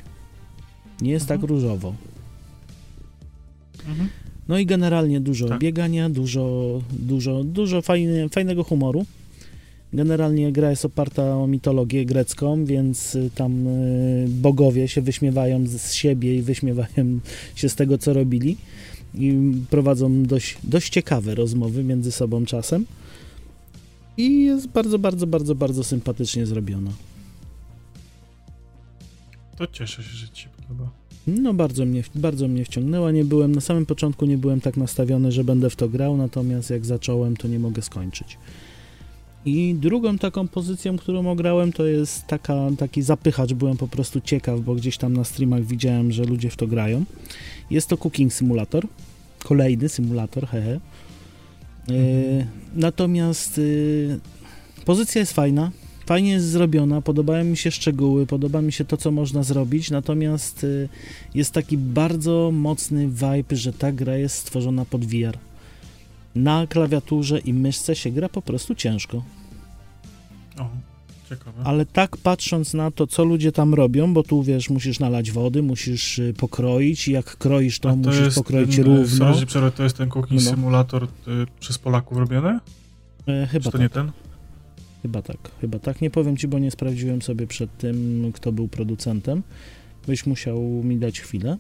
Nie 1.01 1.11
jest 1.11 1.26
tak 1.26 1.34
mhm. 1.34 1.40
tak 1.40 1.51
różowo. 1.51 1.95
Mhm. 3.88 4.09
No 4.49 4.59
i 4.59 4.66
generalnie 4.66 5.20
dużo 5.20 5.49
tak. 5.49 5.61
biegania, 5.61 6.11
dużo, 6.11 6.80
dużo, 6.92 7.45
dużo 7.45 7.82
fajne, 7.82 8.28
fajnego 8.28 8.64
humoru. 8.64 9.07
Generalnie 9.92 10.53
gra 10.53 10.70
jest 10.70 10.84
oparta 10.84 11.36
o 11.36 11.47
mitologię 11.47 12.07
grecką, 12.07 12.64
więc 12.64 13.14
y, 13.14 13.30
tam 13.34 13.66
y, 13.66 14.26
bogowie 14.28 14.88
się 14.88 15.01
wyśmiewają 15.01 15.66
z 15.66 15.92
siebie 15.92 16.36
i 16.36 16.42
wyśmiewają 16.42 17.20
się 17.55 17.68
z 17.68 17.74
tego, 17.74 17.99
co 17.99 18.12
robili 18.12 18.57
i 19.14 19.53
prowadzą 19.70 20.22
dość, 20.22 20.59
dość 20.64 20.92
ciekawe 20.92 21.34
rozmowy 21.34 21.84
między 21.84 22.12
sobą 22.12 22.45
czasem 22.45 22.86
i 24.16 24.45
jest 24.45 24.66
bardzo, 24.66 24.99
bardzo, 24.99 25.26
bardzo, 25.26 25.55
bardzo 25.55 25.84
sympatycznie 25.84 26.47
zrobiona. 26.47 26.90
To 29.57 29.66
cieszę 29.66 30.03
się, 30.03 30.09
że 30.11 30.28
ci 30.28 30.49
podoba. 30.49 31.04
No 31.27 31.55
bardzo 31.55 31.85
mnie, 31.85 32.03
bardzo 32.14 32.49
mnie 32.49 32.64
wciągnęła. 32.64 33.11
Nie 33.11 33.25
byłem, 33.25 33.55
na 33.55 33.61
samym 33.61 33.87
początku 33.87 34.27
nie 34.27 34.39
byłem 34.39 34.61
tak 34.61 34.77
nastawiony, 34.77 35.33
że 35.33 35.45
będę 35.45 35.70
w 35.70 35.77
to 35.77 35.89
grał, 35.89 36.16
natomiast 36.16 36.70
jak 36.70 36.87
zacząłem, 36.87 37.37
to 37.37 37.49
nie 37.49 37.59
mogę 37.59 37.83
skończyć. 37.83 38.39
I 39.45 39.75
drugą 39.75 40.18
taką 40.18 40.49
pozycją, 40.49 40.97
którą 40.97 41.31
ograłem, 41.31 41.72
to 41.72 41.87
jest 41.87 42.27
taka, 42.27 42.55
taki 42.79 43.03
zapychacz. 43.03 43.53
Byłem 43.53 43.77
po 43.77 43.89
prostu 43.89 44.20
ciekaw, 44.20 44.61
bo 44.61 44.75
gdzieś 44.75 44.99
tam 44.99 45.12
na 45.12 45.25
streamach 45.25 45.64
widziałem, 45.64 46.12
że 46.12 46.25
ludzie 46.25 46.51
w 46.51 46.57
to 46.57 46.66
grają. 46.66 47.05
Jest 47.70 47.89
to 47.89 47.97
Cooking 47.97 48.33
Simulator. 48.33 48.87
Kolejny 49.45 49.89
symulator, 49.89 50.47
hehe. 50.47 50.70
E, 50.70 50.81
mhm. 51.89 52.47
natomiast 52.77 53.59
y, 53.59 54.20
pozycja 54.85 55.20
jest 55.20 55.33
fajna, 55.33 55.70
fajnie 56.07 56.31
jest 56.31 56.47
zrobiona, 56.47 57.01
podobają 57.01 57.45
mi 57.45 57.57
się 57.57 57.71
szczegóły, 57.71 58.27
podoba 58.27 58.63
mi 58.63 58.73
się 58.73 58.85
to, 58.85 58.97
co 58.97 59.11
można 59.11 59.43
zrobić, 59.43 59.91
natomiast 59.91 60.65
y, 60.65 60.89
jest 61.35 61.53
taki 61.53 61.79
bardzo 61.79 62.51
mocny 62.53 63.09
vibe, 63.09 63.57
że 63.57 63.73
ta 63.73 63.93
gra 63.93 64.17
jest 64.17 64.37
stworzona 64.37 64.85
pod 64.85 65.05
VR 65.05 65.39
na 66.35 66.67
klawiaturze 66.67 67.39
i 67.39 67.55
myszce 67.55 67.97
się 67.97 68.11
gra 68.11 68.29
po 68.29 68.43
prostu 68.43 68.75
ciężko. 68.75 69.23
O, 70.59 70.69
ciekawe. 71.29 71.63
Ale 71.65 71.87
tak 71.87 72.17
patrząc 72.17 72.75
na 72.75 72.91
to, 72.91 73.07
co 73.07 73.25
ludzie 73.25 73.53
tam 73.53 73.75
robią, 73.75 74.15
bo 74.15 74.23
tu 74.23 74.43
wiesz, 74.43 74.71
musisz 74.71 75.01
nalać 75.01 75.31
wody, 75.31 75.63
musisz 75.63 76.19
y, 76.19 76.35
pokroić 76.37 77.09
i 77.09 77.13
jak 77.13 77.37
kroisz, 77.37 77.79
to, 77.79 77.91
to 77.91 77.97
musisz 77.97 78.35
pokroić 78.35 78.77
ten, 78.77 78.85
równo. 78.85 79.35
Sorry, 79.49 79.71
to 79.71 79.83
jest 79.83 79.97
ten 79.97 80.09
Cooking 80.09 80.43
no. 80.45 80.51
Simulator 80.51 81.05
y, 81.05 81.09
przez 81.61 81.79
Polaków 81.79 82.19
robiony? 82.19 82.59
E, 83.29 83.47
chyba 83.47 83.65
Czy 83.65 83.71
to 83.71 83.73
tak. 83.73 83.81
nie 83.81 83.89
ten? 83.89 84.13
Chyba 85.05 85.23
tak, 85.23 85.37
chyba 85.61 85.79
tak. 85.79 86.01
Nie 86.01 86.11
powiem 86.11 86.37
ci, 86.37 86.49
bo 86.49 86.59
nie 86.59 86.71
sprawdziłem 86.71 87.23
sobie 87.23 87.47
przed 87.47 87.79
tym, 87.79 88.31
kto 88.35 88.53
był 88.53 88.69
producentem. 88.69 89.43
Byś 90.07 90.27
musiał 90.27 90.61
mi 90.61 90.97
dać 90.97 91.21
chwilę. 91.21 91.57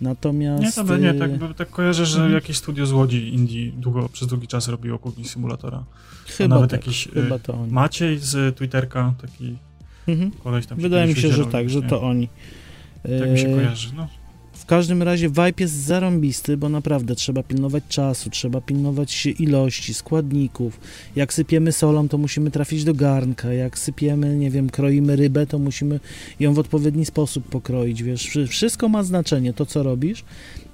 Natomiast... 0.00 0.76
Nie, 0.76 0.84
to 0.84 0.96
nie, 0.96 1.14
tak, 1.14 1.30
tak 1.56 1.70
kojarzę, 1.70 2.06
że 2.06 2.16
mhm. 2.16 2.34
jakieś 2.34 2.56
studio 2.56 2.86
z 2.86 2.92
Łodzi 2.92 3.34
Indii 3.34 3.72
długo, 3.76 4.08
przez 4.08 4.28
długi 4.28 4.46
czas 4.46 4.68
robiło 4.68 4.98
Cooking 4.98 5.28
Simulatora. 5.28 5.84
Chyba 6.26 6.54
nawet 6.54 6.70
tak, 6.70 6.80
jakiś 6.80 7.08
chyba 7.14 7.38
to 7.38 7.54
oni. 7.54 7.72
Maciej 7.72 8.18
z 8.18 8.56
Twitterka, 8.56 9.14
taki 9.20 9.56
mhm. 10.08 10.30
koleś 10.30 10.66
tam 10.66 10.78
Wydaje 10.78 11.06
mi 11.06 11.20
się, 11.20 11.32
że 11.32 11.46
tak, 11.46 11.70
że 11.70 11.82
to 11.82 12.02
oni. 12.02 12.28
Tak 13.02 13.30
mi 13.30 13.38
się 13.38 13.54
kojarzy, 13.54 13.88
no 13.96 14.08
każdym 14.70 15.02
razie 15.02 15.28
vibe 15.28 15.52
jest 15.60 15.74
zarąbisty, 15.74 16.56
bo 16.56 16.68
naprawdę 16.68 17.14
trzeba 17.14 17.42
pilnować 17.42 17.84
czasu, 17.88 18.30
trzeba 18.30 18.60
pilnować 18.60 19.26
ilości, 19.26 19.94
składników. 19.94 20.80
Jak 21.16 21.32
sypiemy 21.32 21.72
solą, 21.72 22.08
to 22.08 22.18
musimy 22.18 22.50
trafić 22.50 22.84
do 22.84 22.94
garnka. 22.94 23.52
Jak 23.52 23.78
sypiemy, 23.78 24.36
nie 24.36 24.50
wiem, 24.50 24.70
kroimy 24.70 25.16
rybę, 25.16 25.46
to 25.46 25.58
musimy 25.58 26.00
ją 26.40 26.54
w 26.54 26.58
odpowiedni 26.58 27.06
sposób 27.06 27.48
pokroić. 27.48 28.02
Wiesz, 28.02 28.38
wszystko 28.48 28.88
ma 28.88 29.02
znaczenie, 29.02 29.52
to 29.52 29.66
co 29.66 29.82
robisz. 29.82 30.24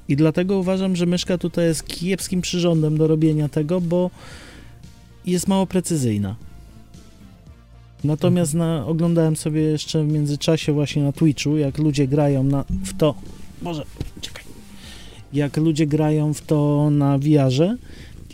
I 0.09 0.17
dlatego 0.17 0.59
uważam, 0.59 0.97
że 0.97 1.07
myszka 1.07 1.39
tutaj 1.39 1.65
jest 1.65 1.87
kiepskim 1.87 2.41
przyrządem 2.41 2.99
do 2.99 3.07
robienia 3.07 3.49
tego, 3.49 3.81
bo 3.81 4.11
jest 5.27 5.49
mało 5.49 5.67
precyzyjna. 5.67 6.37
Natomiast 8.05 8.55
na, 8.55 8.87
oglądałem 8.87 9.37
sobie 9.37 9.63
jeszcze 9.63 10.05
w 10.05 10.13
międzyczasie 10.13 10.73
właśnie 10.73 11.03
na 11.03 11.13
Twitchu, 11.13 11.57
jak 11.57 11.79
ludzie 11.79 12.09
grają 12.09 12.45
na, 12.45 12.65
w 12.85 12.97
to 12.97 13.15
może, 13.63 13.85
czekaj. 14.21 14.45
Jak 15.33 15.57
ludzie 15.57 15.87
grają 15.87 16.35
w 16.35 16.41
to 16.41 16.89
na 16.91 17.19
wiarze 17.19 17.77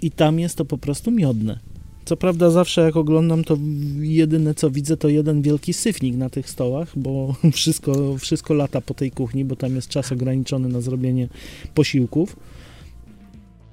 i 0.03 0.11
tam 0.11 0.39
jest 0.41 0.57
to 0.57 0.65
po 0.65 0.79
prostu 0.79 1.11
miodne. 1.11 1.59
Co 2.05 2.17
prawda 2.17 2.51
zawsze 2.51 2.81
jak 2.81 2.97
oglądam, 2.97 3.45
to 3.45 3.57
jedyne 4.01 4.55
co 4.55 4.71
widzę 4.71 4.97
to 4.97 5.09
jeden 5.09 5.43
wielki 5.43 5.73
syfnik 5.73 6.17
na 6.17 6.31
tych 6.31 6.51
stołach, 6.51 6.99
bo 6.99 7.35
wszystko, 7.53 8.19
wszystko 8.19 8.55
lata 8.55 8.81
po 8.81 8.95
tej 8.95 9.11
kuchni, 9.11 9.45
bo 9.45 9.57
tam 9.57 9.75
jest 9.75 9.89
czas 9.89 10.13
ograniczony 10.13 10.69
na 10.69 10.81
zrobienie 10.81 11.29
posiłków. 11.75 12.37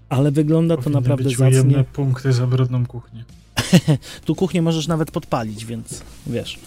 Ale 0.10 0.32
wygląda 0.32 0.78
Powinny 0.78 0.94
to 0.94 1.00
naprawdę 1.00 1.24
być 1.24 1.38
zacnie. 1.38 1.84
punkty 1.94 2.34
za 2.34 2.48
brudną 2.48 2.86
kuchnię. 2.86 3.24
tu 4.26 4.36
kuchnię 4.36 4.62
możesz 4.62 4.88
nawet 4.88 5.12
podpalić, 5.12 5.66
więc 5.66 6.04
wiesz. 6.28 6.60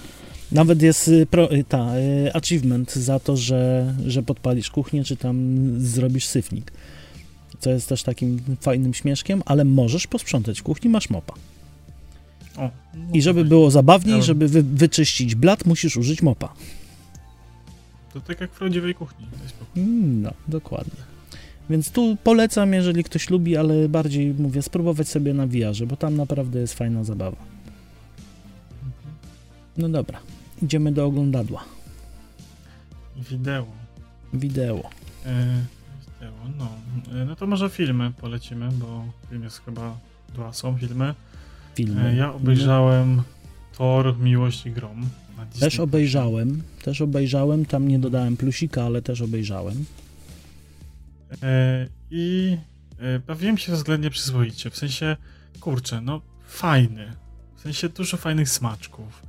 Nawet 0.53 0.83
jest 0.83 1.09
y, 1.09 1.27
pro, 1.27 1.55
y, 1.55 1.65
ta, 1.65 1.99
y, 1.99 2.33
achievement 2.35 2.93
za 2.95 3.19
to, 3.19 3.37
że, 3.37 3.95
że 4.07 4.23
podpalisz 4.23 4.71
kuchnię, 4.71 5.05
czy 5.05 5.17
tam 5.17 5.59
zrobisz 5.79 6.27
syfnik. 6.27 6.73
Co 7.59 7.71
jest 7.71 7.89
też 7.89 8.03
takim 8.03 8.41
fajnym 8.61 8.95
śmieszkiem, 8.95 9.43
ale 9.47 9.65
możesz 9.65 10.07
posprzątać 10.07 10.61
w 10.61 10.63
kuchni, 10.63 10.91
masz 10.91 11.11
mopa. 11.11 11.35
O, 12.57 12.71
no 12.95 13.05
I 13.13 13.23
żeby 13.23 13.45
było 13.45 13.71
zabawniej, 13.71 14.17
ja... 14.17 14.23
żeby 14.23 14.49
wy, 14.49 14.63
wyczyścić 14.63 15.35
blat, 15.35 15.67
musisz 15.67 15.97
użyć 15.97 16.23
mopa. 16.23 16.55
To 18.15 18.21
tak 18.21 18.41
jak 18.41 18.51
w 18.51 18.59
prawdziwej 18.59 18.95
kuchni. 18.95 19.27
Mm, 19.77 20.23
no, 20.23 20.33
dokładnie. 20.49 21.13
Więc 21.71 21.91
tu 21.91 22.17
polecam, 22.25 22.73
jeżeli 22.73 23.05
ktoś 23.05 23.31
lubi, 23.31 23.57
ale 23.57 23.89
bardziej 23.89 24.35
mówię, 24.35 24.63
spróbować 24.63 25.09
sobie 25.09 25.35
na 25.35 25.47
VR, 25.47 25.87
bo 25.87 25.97
tam 25.97 26.17
naprawdę 26.17 26.61
jest 26.61 26.75
fajna 26.75 27.05
zabawa. 27.05 27.37
Mhm. 28.83 29.15
No 29.77 29.89
dobra, 29.89 30.21
idziemy 30.63 30.93
do 30.93 31.07
oglądadła. 31.07 31.65
Wideo. 33.31 33.67
Wideo. 34.35 34.91
E, 35.27 35.65
wideo, 36.21 36.33
no. 36.59 36.69
E, 37.21 37.25
No 37.25 37.37
to 37.37 37.47
może 37.47 37.71
filmy 37.71 38.13
polecimy, 38.21 38.69
bo 38.73 39.05
film 39.31 39.43
jest 39.43 39.63
chyba 39.65 39.99
dwa 40.35 40.53
są 40.53 40.79
filmy. 40.79 41.15
Filmy. 41.75 42.09
E, 42.11 42.17
Ja 42.17 42.33
obejrzałem 42.33 43.23
Thor, 43.79 44.19
Miłość 44.19 44.67
i 44.67 44.71
Grom. 44.71 45.09
Też 45.61 45.81
obejrzałem, 45.81 46.63
też 46.83 47.01
obejrzałem, 47.01 47.67
tam 47.67 47.89
nie 47.89 47.99
dodałem 47.99 48.37
plusika, 48.37 48.83
ale 48.85 49.03
też 49.03 49.21
obejrzałem. 49.21 49.85
E, 51.43 51.87
I 52.11 52.57
e, 52.99 53.19
bawiłem 53.19 53.59
się 53.59 53.73
względnie 53.73 54.11
przyzwoicie. 54.11 54.71
W 54.71 54.77
sensie, 54.77 55.17
kurczę, 55.61 56.01
no 56.01 56.21
fajny. 56.47 57.13
W 57.57 57.61
sensie 57.61 57.89
dużo 57.89 58.17
fajnych 58.17 58.49
smaczków. 58.49 59.23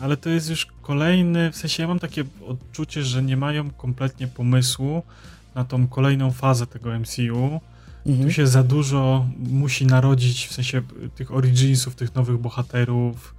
Ale 0.00 0.16
to 0.16 0.30
jest 0.30 0.50
już 0.50 0.66
kolejny, 0.82 1.52
w 1.52 1.56
sensie 1.56 1.82
ja 1.82 1.88
mam 1.88 1.98
takie 1.98 2.24
odczucie, 2.46 3.02
że 3.04 3.22
nie 3.22 3.36
mają 3.36 3.70
kompletnie 3.70 4.26
pomysłu 4.26 5.02
na 5.54 5.64
tą 5.64 5.88
kolejną 5.88 6.32
fazę 6.32 6.66
tego 6.66 6.98
MCU. 6.98 7.60
Mhm. 8.06 8.28
Tu 8.28 8.32
się 8.32 8.46
za 8.46 8.62
dużo 8.62 9.26
musi 9.38 9.86
narodzić, 9.86 10.46
w 10.46 10.52
sensie 10.52 10.82
tych 11.14 11.34
originsów, 11.34 11.94
tych 11.94 12.14
nowych 12.14 12.38
bohaterów 12.38 13.34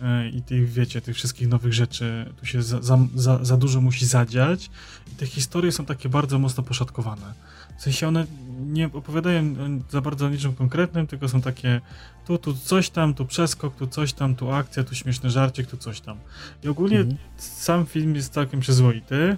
e, 0.00 0.28
i 0.28 0.42
tych, 0.42 0.72
wiecie, 0.72 1.00
tych 1.00 1.16
wszystkich 1.16 1.48
nowych 1.48 1.72
rzeczy. 1.72 2.32
Tu 2.40 2.46
się 2.46 2.62
za, 2.62 2.82
za, 2.82 2.98
za, 3.14 3.44
za 3.44 3.56
dużo 3.56 3.80
musi 3.80 4.06
zadziać 4.06 4.70
i 5.12 5.16
te 5.16 5.26
historie 5.26 5.72
są 5.72 5.84
takie 5.84 6.08
bardzo 6.08 6.38
mocno 6.38 6.62
poszatkowane. 6.62 7.34
W 7.78 7.82
sensie 7.82 8.08
one 8.08 8.26
nie 8.66 8.86
opowiadają 8.86 9.54
za 9.90 10.00
bardzo 10.00 10.26
o 10.26 10.28
niczym 10.28 10.54
konkretnym, 10.54 11.06
tylko 11.06 11.28
są 11.28 11.40
takie 11.40 11.80
tu, 12.26 12.38
tu 12.38 12.54
coś 12.54 12.90
tam, 12.90 13.14
tu 13.14 13.26
przeskok, 13.26 13.76
tu 13.76 13.86
coś 13.86 14.12
tam, 14.12 14.34
tu 14.34 14.52
akcja, 14.52 14.84
tu 14.84 14.94
śmieszny 14.94 15.30
żarcik, 15.30 15.66
tu 15.66 15.76
coś 15.76 16.00
tam. 16.00 16.18
I 16.64 16.68
ogólnie 16.68 16.98
Mhm. 16.98 17.16
sam 17.36 17.86
film 17.86 18.14
jest 18.14 18.32
całkiem 18.32 18.60
przyzwoity, 18.60 19.36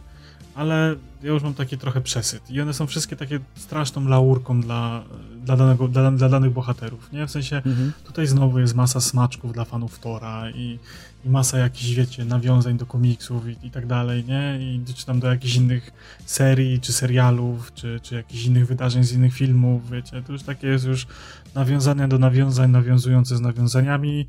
ale 0.61 0.97
ja 1.23 1.29
już 1.31 1.43
mam 1.43 1.55
taki 1.55 1.79
trochę 1.79 2.01
przesyt. 2.01 2.51
I 2.51 2.61
one 2.61 2.75
są 2.75 2.87
wszystkie 2.87 3.17
takie 3.17 3.41
straszną 3.57 4.09
laurką 4.09 4.61
dla, 4.61 5.03
dla, 5.45 5.57
danego, 5.57 5.89
dla, 5.89 6.11
dla 6.11 6.29
danych 6.29 6.53
bohaterów, 6.53 7.13
nie? 7.13 7.27
W 7.27 7.31
sensie 7.31 7.57
Mhm. 7.57 7.93
tutaj 8.05 8.27
znowu 8.27 8.59
jest 8.59 8.75
masa 8.75 9.01
smaczków 9.01 9.53
dla 9.53 9.65
fanów 9.65 9.99
Tora 9.99 10.51
i, 10.51 10.79
i 11.25 11.29
masa 11.31 11.59
jakichś, 11.59 11.91
wiecie, 11.91 12.25
nawiązań 12.25 12.79
do 12.79 12.87
komiksów 12.87 13.49
i, 13.49 13.67
i 13.67 13.71
tak 13.71 13.87
dalej, 13.87 14.25
nie? 14.25 14.59
I 14.61 14.95
czy 14.95 15.07
tam 15.07 15.21
do 15.21 15.27
jakichś 15.29 15.55
innych 15.55 15.91
serii, 16.27 16.81
czy 16.81 16.93
serialów, 16.93 17.75
czy, 17.75 18.01
czy 18.03 18.15
jakichś 18.15 18.45
innych 18.45 18.67
wydarzeń 18.67 19.05
z 19.05 19.13
innych 19.13 19.35
filmów, 19.35 19.91
wiecie? 19.91 20.23
To 20.23 20.33
już 20.33 20.43
takie 20.43 20.67
jest 20.67 20.85
już 20.85 21.07
nawiązania 21.55 22.09
do 22.09 22.19
nawiązań, 22.19 22.71
nawiązujące 22.71 23.37
z 23.37 23.41
nawiązaniami 23.41 24.27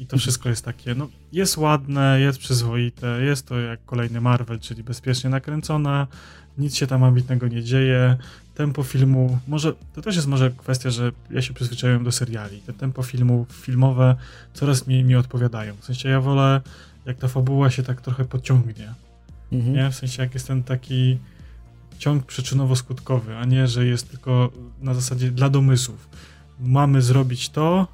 i 0.00 0.06
to 0.06 0.18
wszystko 0.18 0.48
jest 0.48 0.64
takie, 0.64 0.94
no 0.94 1.08
jest 1.32 1.56
ładne, 1.56 2.20
jest 2.20 2.38
przyzwoite, 2.38 3.22
jest 3.22 3.46
to 3.46 3.60
jak 3.60 3.84
kolejny 3.84 4.20
Marvel, 4.20 4.60
czyli 4.60 4.82
bezpiecznie 4.82 5.30
nakręcone, 5.30 6.06
nic 6.58 6.76
się 6.76 6.86
tam 6.86 7.04
ambitnego 7.04 7.48
nie 7.48 7.62
dzieje, 7.62 8.16
tempo 8.54 8.82
filmu, 8.82 9.38
może, 9.48 9.72
to 9.94 10.02
też 10.02 10.16
jest 10.16 10.28
może 10.28 10.50
kwestia, 10.50 10.90
że 10.90 11.12
ja 11.30 11.42
się 11.42 11.54
przyzwyczaiłem 11.54 12.04
do 12.04 12.12
seriali, 12.12 12.60
te 12.60 12.72
tempo 12.72 13.02
filmu, 13.02 13.46
filmowe 13.52 14.16
coraz 14.54 14.86
mniej 14.86 15.04
mi 15.04 15.16
odpowiadają, 15.16 15.74
w 15.80 15.84
sensie 15.84 16.08
ja 16.08 16.20
wolę, 16.20 16.60
jak 17.06 17.16
ta 17.16 17.28
fabuła 17.28 17.70
się 17.70 17.82
tak 17.82 18.00
trochę 18.00 18.24
pociągnie, 18.24 18.94
Mhm. 19.52 19.74
nie? 19.74 19.90
W 19.90 19.94
sensie 19.94 20.22
jak 20.22 20.34
jest 20.34 20.46
ten 20.46 20.62
taki 20.62 21.18
ciąg 21.98 22.26
przyczynowo-skutkowy, 22.26 23.36
a 23.40 23.44
nie, 23.44 23.66
że 23.66 23.86
jest 23.86 24.10
tylko 24.10 24.50
na 24.82 24.94
zasadzie 24.94 25.30
dla 25.30 25.50
domysłów. 25.50 26.08
Mamy 26.60 27.02
zrobić 27.02 27.48
to 27.48 27.86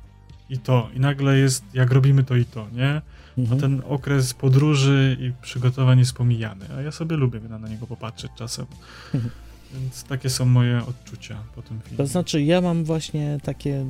i 0.51 0.59
to. 0.59 0.89
I 0.97 1.01
nagle 1.01 1.39
jest, 1.39 1.65
jak 1.75 1.91
robimy 1.93 2.25
to 2.25 2.37
i 2.37 2.45
to, 2.45 2.67
nie? 2.73 3.03
A 3.39 3.41
Mhm. 3.41 3.61
ten 3.61 3.83
okres 3.89 4.35
podróży 4.35 5.17
i 5.21 5.33
przygotowań 5.43 5.99
jest 5.99 6.13
pomijany. 6.13 6.65
A 6.79 6.81
ja 6.81 6.93
sobie 6.93 7.17
lubię 7.17 7.41
na, 7.41 7.69
niego 7.69 7.87
popatrzeć 7.87 8.31
czasem. 8.39 8.67
Mhm. 9.15 9.33
Więc 9.75 10.05
takie 10.05 10.31
są 10.31 10.45
moje 10.47 10.83
odczucia 10.87 11.37
po 11.55 11.63
tym 11.63 11.81
filmie. 11.81 11.97
To 11.97 12.07
znaczy, 12.07 12.43
ja 12.43 12.61
mam 12.61 12.85
właśnie 12.85 13.39
takie, 13.43 13.85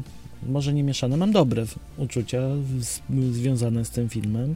może 0.46 0.72
nie 0.74 0.82
mieszane, 0.82 1.16
mam 1.16 1.32
dobre 1.32 1.64
uczucia 1.96 2.40
z, 2.80 3.00
związane 3.32 3.84
z 3.84 3.90
tym 3.90 4.08
filmem. 4.08 4.54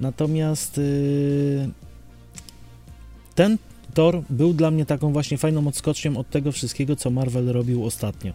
Natomiast 0.00 0.78
y, 0.78 1.68
ten 3.34 3.58
Thor 3.94 4.22
był 4.30 4.54
dla 4.54 4.70
mnie 4.70 4.86
taką 4.86 5.12
właśnie 5.12 5.38
fajną 5.38 5.68
odskocznią 5.68 6.16
od 6.16 6.30
tego 6.30 6.52
wszystkiego, 6.52 6.96
co 6.96 7.10
Marvel 7.10 7.52
robił 7.52 7.84
ostatnio. 7.84 8.32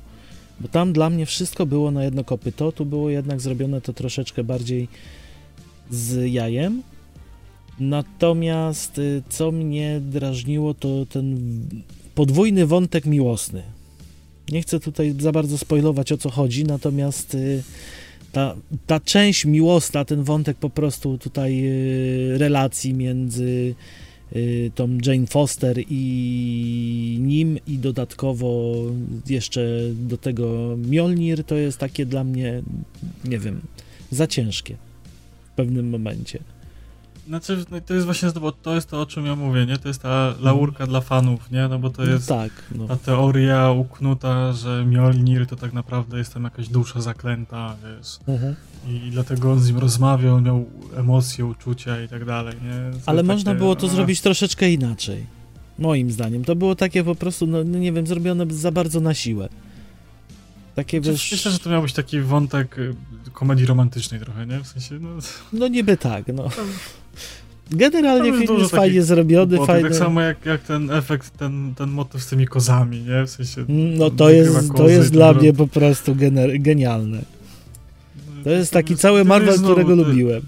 Bo 0.59 0.67
tam 0.67 0.93
dla 0.93 1.09
mnie 1.09 1.25
wszystko 1.25 1.65
było 1.65 1.91
na 1.91 2.03
jedno 2.03 2.23
kopyto, 2.23 2.71
tu 2.71 2.85
było 2.85 3.09
jednak 3.09 3.41
zrobione 3.41 3.81
to 3.81 3.93
troszeczkę 3.93 4.43
bardziej 4.43 4.87
z 5.91 6.33
jajem. 6.33 6.83
Natomiast 7.79 8.97
y, 8.97 9.23
co 9.29 9.51
mnie 9.51 10.01
drażniło, 10.01 10.73
to 10.73 11.05
ten 11.05 11.37
podwójny 12.15 12.65
wątek 12.65 13.05
miłosny. 13.05 13.63
Nie 14.51 14.61
chcę 14.61 14.79
tutaj 14.79 15.15
za 15.19 15.31
bardzo 15.31 15.57
spoilować 15.57 16.11
o 16.11 16.17
co 16.17 16.29
chodzi, 16.29 16.63
natomiast 16.63 17.35
y, 17.35 17.63
ta, 18.31 18.55
ta 18.87 18.99
część 18.99 19.45
miłosna, 19.45 20.05
ten 20.05 20.23
wątek 20.23 20.57
po 20.57 20.69
prostu 20.69 21.17
tutaj 21.17 21.65
y, 21.65 22.37
relacji 22.37 22.93
między 22.93 23.75
tą 24.75 24.97
Jane 25.05 25.27
Foster 25.27 25.77
i 25.89 27.17
nim 27.21 27.59
i 27.67 27.77
dodatkowo 27.77 28.75
jeszcze 29.29 29.79
do 29.93 30.17
tego 30.17 30.75
Mjolnir 30.77 31.43
to 31.43 31.55
jest 31.55 31.77
takie 31.77 32.05
dla 32.05 32.23
mnie, 32.23 32.63
nie 33.25 33.39
wiem, 33.39 33.61
za 34.11 34.27
ciężkie 34.27 34.75
w 35.51 35.55
pewnym 35.55 35.89
momencie. 35.89 36.39
Znaczy, 37.27 37.65
no 37.71 37.81
to 37.81 37.93
jest 37.93 38.05
właśnie, 38.05 38.29
bo 38.41 38.51
to 38.51 38.75
jest 38.75 38.89
to, 38.89 39.01
o 39.01 39.05
czym 39.05 39.25
ja 39.25 39.35
mówię, 39.35 39.65
nie? 39.65 39.77
To 39.77 39.87
jest 39.87 40.01
ta 40.01 40.33
laurka 40.41 40.87
dla 40.87 41.01
fanów, 41.01 41.51
nie? 41.51 41.67
No 41.67 41.79
bo 41.79 41.89
to 41.89 42.03
jest 42.03 42.29
no 42.29 42.35
tak, 42.35 42.51
no. 42.75 42.87
ta 42.87 42.95
teoria 42.95 43.71
uknuta, 43.71 44.53
że 44.53 44.85
Mjolnir 44.85 45.47
to 45.47 45.55
tak 45.55 45.73
naprawdę 45.73 46.17
jest 46.17 46.33
tam 46.33 46.43
jakaś 46.43 46.67
dusza 46.67 47.01
zaklęta, 47.01 47.75
wiesz. 47.83 48.19
Mhm. 48.27 48.55
I 48.87 49.09
dlatego 49.11 49.51
on 49.51 49.59
z 49.59 49.67
nim 49.67 49.77
rozmawiał, 49.77 50.41
miał 50.41 50.65
emocje, 50.97 51.45
uczucia 51.45 52.01
i 52.01 52.07
tak 52.07 52.25
dalej, 52.25 52.55
nie? 52.63 52.99
Ale 53.05 53.21
takie, 53.21 53.33
można 53.33 53.55
było 53.55 53.75
to 53.75 53.87
zrobić 53.87 54.21
troszeczkę 54.21 54.71
inaczej. 54.71 55.25
Moim 55.79 56.11
zdaniem. 56.11 56.45
To 56.45 56.55
było 56.55 56.75
takie 56.75 57.03
po 57.03 57.15
prostu, 57.15 57.47
no 57.47 57.63
no 57.63 57.79
nie 57.79 57.91
wiem, 57.91 58.07
zrobione 58.07 58.45
za 58.49 58.71
bardzo 58.71 58.99
na 58.99 59.13
siłę. 59.13 59.49
Takie 60.75 60.97
Znaczy, 61.01 61.11
wiesz. 61.11 61.31
Myślę, 61.31 61.51
że 61.51 61.59
to 61.59 61.69
miał 61.69 61.81
być 61.81 61.93
taki 61.93 62.21
wątek 62.21 62.77
y, 62.77 62.95
komedii 63.33 63.65
romantycznej 63.65 64.19
trochę, 64.19 64.47
nie? 64.47 64.59
W 64.59 64.67
sensie, 64.67 64.99
no... 64.99 65.09
No 65.53 65.67
niby 65.67 65.97
tak, 65.97 66.27
no. 66.33 66.49
Generalnie 67.71 68.29
jest 68.29 68.41
film 68.47 68.59
jest 68.59 68.71
fajnie 68.71 69.03
zrobiony, 69.03 69.65
fajny. 69.65 69.89
Tak 69.89 69.97
samo 69.97 70.21
jak, 70.21 70.45
jak 70.45 70.61
ten 70.61 70.91
efekt, 70.91 71.37
ten, 71.37 71.73
ten 71.75 71.89
motyw 71.89 72.23
z 72.23 72.27
tymi 72.27 72.47
kozami, 72.47 73.01
nie? 73.01 73.23
W 73.25 73.29
sensie... 73.29 73.65
No 73.97 74.09
to 74.09 74.29
jest, 74.29 74.73
to 74.75 74.89
jest 74.89 75.09
to 75.09 75.13
dla 75.13 75.33
mnie 75.33 75.53
po 75.53 75.67
prostu 75.67 76.15
gener- 76.15 76.61
genialne. 76.61 77.21
To 78.43 78.49
jest 78.49 78.71
taki 78.71 78.95
cały 78.95 79.25
Marvel, 79.25 79.59
którego 79.59 79.95
lubiłem. 79.95 80.41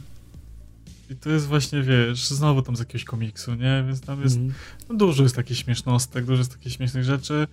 I 1.09 1.16
to 1.16 1.30
jest 1.30 1.47
właśnie, 1.47 1.82
wiesz, 1.82 2.28
znowu 2.28 2.61
tam 2.61 2.76
z 2.76 2.80
jakiegoś 2.80 3.03
komiksu, 3.03 3.53
nie? 3.55 3.84
Więc 3.88 4.01
tam 4.01 4.22
jest 4.22 4.36
Mhm. 4.36 4.53
No, 4.89 4.95
dużo 4.95 5.24
jest 5.24 5.36
takich 5.36 5.57
śmiesznostek, 5.57 6.26
dużo 6.26 6.38
jest 6.39 6.51
takich 6.51 6.74
śmiesznych 6.74 7.03
rzeczy. 7.03 7.47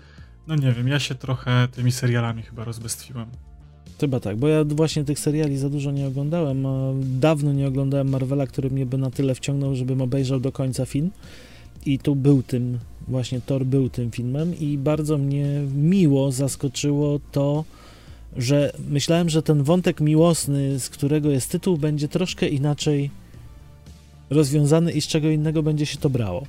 No 0.46 0.54
nie 0.56 0.72
wiem, 0.72 0.88
ja 0.88 0.98
się 1.00 1.14
trochę 1.14 1.68
tymi 1.72 1.92
serialami 1.92 2.42
chyba 2.42 2.64
rozbestwiłem. 2.64 3.26
Chyba 4.02 4.20
tak, 4.20 4.36
bo 4.36 4.48
ja 4.48 4.64
właśnie 4.64 5.04
tych 5.04 5.18
seriali 5.18 5.58
za 5.58 5.70
dużo 5.70 5.90
nie 5.90 6.06
oglądałem. 6.06 6.66
Dawno 7.20 7.52
nie 7.52 7.68
oglądałem 7.68 8.08
Marvela, 8.08 8.46
który 8.46 8.70
mnie 8.70 8.86
by 8.86 8.98
na 8.98 9.10
tyle 9.10 9.34
wciągnął, 9.34 9.74
żebym 9.74 10.00
obejrzał 10.00 10.40
do 10.40 10.52
końca 10.52 10.86
film. 10.86 11.10
I 11.86 11.98
tu 11.98 12.16
był 12.16 12.42
tym, 12.42 12.78
właśnie 13.08 13.40
Thor 13.40 13.64
był 13.64 13.90
tym 13.90 14.10
filmem 14.10 14.58
i 14.58 14.78
bardzo 14.78 15.18
mnie 15.18 15.46
miło 15.76 16.32
zaskoczyło 16.32 17.20
to, 17.32 17.64
że 18.36 18.72
myślałem, 18.88 19.28
że 19.28 19.42
ten 19.42 19.62
wątek 19.62 20.00
miłosny, 20.00 20.80
z 20.80 20.88
którego 20.88 21.30
jest 21.30 21.50
tytuł, 21.50 21.76
będzie 21.76 22.08
troszkę 22.08 22.48
inaczej 22.48 23.10
rozwiązany 24.30 24.92
i 24.92 25.00
z 25.00 25.06
czego 25.06 25.28
innego 25.28 25.62
będzie 25.62 25.86
się 25.86 25.98
to 25.98 26.10
brało. 26.10 26.46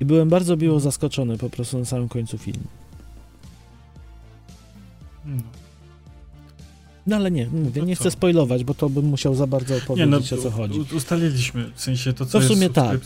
I 0.00 0.04
byłem 0.04 0.28
bardzo 0.28 0.56
miło 0.56 0.80
zaskoczony 0.80 1.38
po 1.38 1.50
prostu 1.50 1.78
na 1.78 1.84
samym 1.84 2.08
końcu 2.08 2.38
filmu. 2.38 2.64
No. 5.24 5.63
No 7.06 7.16
ale 7.16 7.30
nie, 7.30 7.46
mówię, 7.46 7.80
No 7.80 7.86
nie 7.86 7.96
chcę 7.96 8.10
spoilować, 8.10 8.64
bo 8.64 8.74
to 8.74 8.88
bym 8.90 9.04
musiał 9.04 9.34
za 9.34 9.46
bardzo 9.46 9.74
Nie 9.74 9.80
no, 9.80 10.16
opowiedzieć 10.16 10.32
o 10.32 10.36
co 10.36 10.50
chodzi. 10.50 10.80
ustaliliśmy, 10.96 11.70
w 11.74 11.80
sensie 11.80 12.12
to, 12.12 12.26
co 12.26 12.38
No 12.38 12.44
w 12.44 12.48
sumie 12.48 12.62
jest 12.62 12.74
tak. 12.74 13.00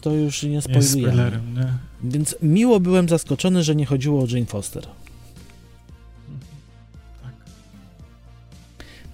To 0.00 0.12
już 0.14 0.42
nie 0.42 0.48
nie 0.50 0.62
spoilujemy. 0.62 0.88
spoilerem, 1.02 1.54
nie? 1.54 1.72
Więc 2.10 2.36
miło 2.42 2.80
byłem 2.80 3.08
zaskoczony, 3.08 3.62
że 3.62 3.74
nie 3.76 3.86
chodziło 3.86 4.22
o 4.22 4.26
Jane 4.26 4.46
Foster. 4.46 4.82
Tak. 7.22 7.32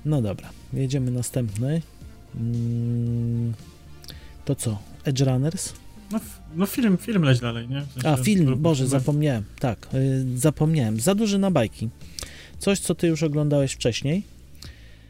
No 0.04 0.22
dobra, 0.22 0.50
jedziemy 0.72 1.10
następny. 1.10 1.82
Mm, 2.36 3.52
To 4.44 4.54
co? 4.54 4.78
Edge 5.04 5.20
Runners? 5.20 5.72
No, 6.12 6.20
no 6.56 6.66
film, 6.66 6.96
film 6.98 7.22
leć 7.22 7.40
dalej, 7.40 7.68
nie? 7.68 7.80
W 7.82 7.92
sensie, 7.92 8.08
A, 8.08 8.16
film, 8.16 8.54
Boże, 8.58 8.86
zapomniałem. 8.86 9.44
Tak, 9.58 9.88
y, 9.94 10.24
zapomniałem. 10.38 11.00
Za 11.00 11.14
duży 11.14 11.38
na 11.38 11.50
bajki. 11.50 11.88
Coś, 12.58 12.80
co 12.80 12.94
ty 12.94 13.06
już 13.06 13.22
oglądałeś 13.22 13.72
wcześniej. 13.72 14.22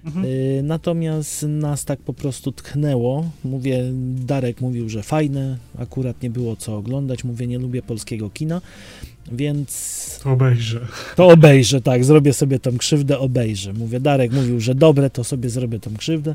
Mhm. 0.04 0.24
Y, 0.24 0.60
natomiast 0.62 1.42
nas 1.42 1.84
tak 1.84 1.98
po 1.98 2.12
prostu 2.12 2.52
tchnęło. 2.52 3.30
Mówię, 3.44 3.84
Darek 4.26 4.60
mówił, 4.60 4.88
że 4.88 5.02
fajne, 5.02 5.58
akurat 5.78 6.22
nie 6.22 6.30
było 6.30 6.56
co 6.56 6.76
oglądać. 6.76 7.24
Mówię, 7.24 7.46
nie 7.46 7.58
lubię 7.58 7.82
polskiego 7.82 8.30
kina, 8.30 8.60
więc. 9.32 10.20
To 10.22 10.30
obejrzę. 10.30 10.80
To 11.16 11.28
obejrzę, 11.28 11.80
tak, 11.80 12.04
zrobię 12.04 12.32
sobie 12.32 12.58
tą 12.58 12.78
krzywdę, 12.78 13.18
obejrzę. 13.18 13.72
Mówię, 13.72 14.00
Darek 14.00 14.32
mówił, 14.32 14.60
że 14.60 14.74
dobre, 14.74 15.10
to 15.10 15.24
sobie 15.24 15.50
zrobię 15.50 15.80
tą 15.80 15.96
krzywdę. 15.96 16.34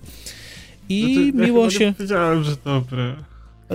I 0.90 1.32
no 1.36 1.46
miło 1.46 1.64
ja 1.64 1.72
się. 1.72 1.94
Wiedziałem, 2.00 2.44
że 2.44 2.56
dobre. 2.66 3.16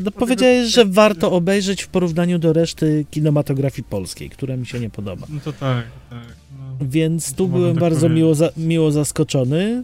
No, 0.02 0.10
powiedziałeś, 0.10 0.68
że 0.68 0.84
warto 0.84 1.32
obejrzeć 1.32 1.82
w 1.82 1.88
porównaniu 1.88 2.38
do 2.38 2.52
reszty 2.52 3.06
kinematografii 3.10 3.84
polskiej, 3.90 4.30
która 4.30 4.56
mi 4.56 4.66
się 4.66 4.80
nie 4.80 4.90
podoba. 4.90 5.26
No 5.30 5.40
to 5.44 5.52
tak, 5.52 5.84
tak. 6.10 6.36
No. 6.58 6.63
Więc 6.80 7.34
tu 7.34 7.48
byłem 7.48 7.74
tak 7.74 7.80
bardzo 7.80 8.08
miło, 8.08 8.34
za, 8.34 8.50
miło 8.56 8.90
zaskoczony. 8.90 9.82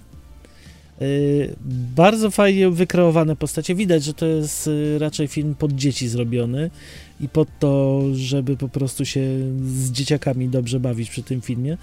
Yy, 1.01 1.55
bardzo 1.97 2.31
fajnie 2.31 2.71
wykreowane 2.71 3.37
postacie. 3.37 3.75
Widać, 3.75 4.05
że 4.05 4.15
to 4.15 4.27
jest 4.27 4.67
yy, 4.67 4.99
raczej 4.99 5.29
film 5.29 5.55
pod 5.55 5.73
dzieci 5.73 6.09
zrobiony 6.09 6.71
i 7.21 7.29
pod 7.29 7.49
to, 7.59 8.03
żeby 8.13 8.57
po 8.57 8.69
prostu 8.69 9.05
się 9.05 9.21
z 9.67 9.91
dzieciakami 9.91 10.49
dobrze 10.49 10.81
bawić 10.81 11.11
przy 11.11 11.23
tym 11.23 11.41
filmie. 11.41 11.77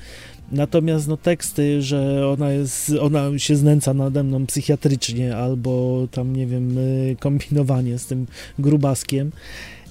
Natomiast 0.52 1.08
no 1.08 1.18
teksty, 1.18 1.82
że 1.82 2.28
ona 2.28 2.52
jest, 2.52 2.92
ona 3.02 3.40
się 3.40 3.56
znęca 3.56 3.94
nade 3.94 4.24
mną 4.24 4.46
psychiatrycznie 4.46 5.36
albo 5.36 6.08
tam, 6.12 6.36
nie 6.36 6.48
wiem, 6.48 6.78
y, 6.78 7.16
kombinowanie 7.20 8.00
z 8.00 8.06
tym 8.06 8.28
grubaskiem 8.60 9.32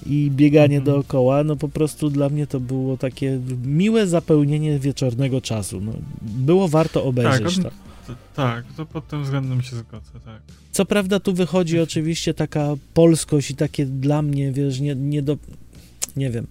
i 0.05 0.31
bieganie 0.31 0.77
mhm. 0.77 0.95
dookoła, 0.95 1.43
no 1.43 1.55
po 1.55 1.69
prostu 1.69 2.09
dla 2.09 2.29
mnie 2.29 2.47
to 2.47 2.59
było 2.59 2.97
takie 2.97 3.39
miłe 3.65 4.07
zapełnienie 4.07 4.79
wieczornego 4.79 5.41
czasu. 5.41 5.81
No, 5.81 5.93
było 6.21 6.67
warto 6.67 7.03
obejrzeć 7.03 7.55
tak, 7.55 7.63
to. 8.07 8.15
Tak, 8.35 8.65
to 8.77 8.85
pod 8.85 9.07
tym 9.07 9.23
względem 9.23 9.61
się 9.61 9.75
zgodzę, 9.75 10.11
tak. 10.25 10.41
Co 10.71 10.85
prawda 10.85 11.19
tu 11.19 11.33
wychodzi 11.33 11.79
oczywiście 11.89 12.33
taka 12.33 12.67
polskość 12.93 13.51
i 13.51 13.55
takie 13.55 13.85
dla 13.85 14.21
mnie, 14.21 14.51
wiesz, 14.51 14.79
nie, 14.79 14.95
nie 14.95 15.21
do... 15.21 15.37
nie 16.15 16.29
wiem 16.29 16.47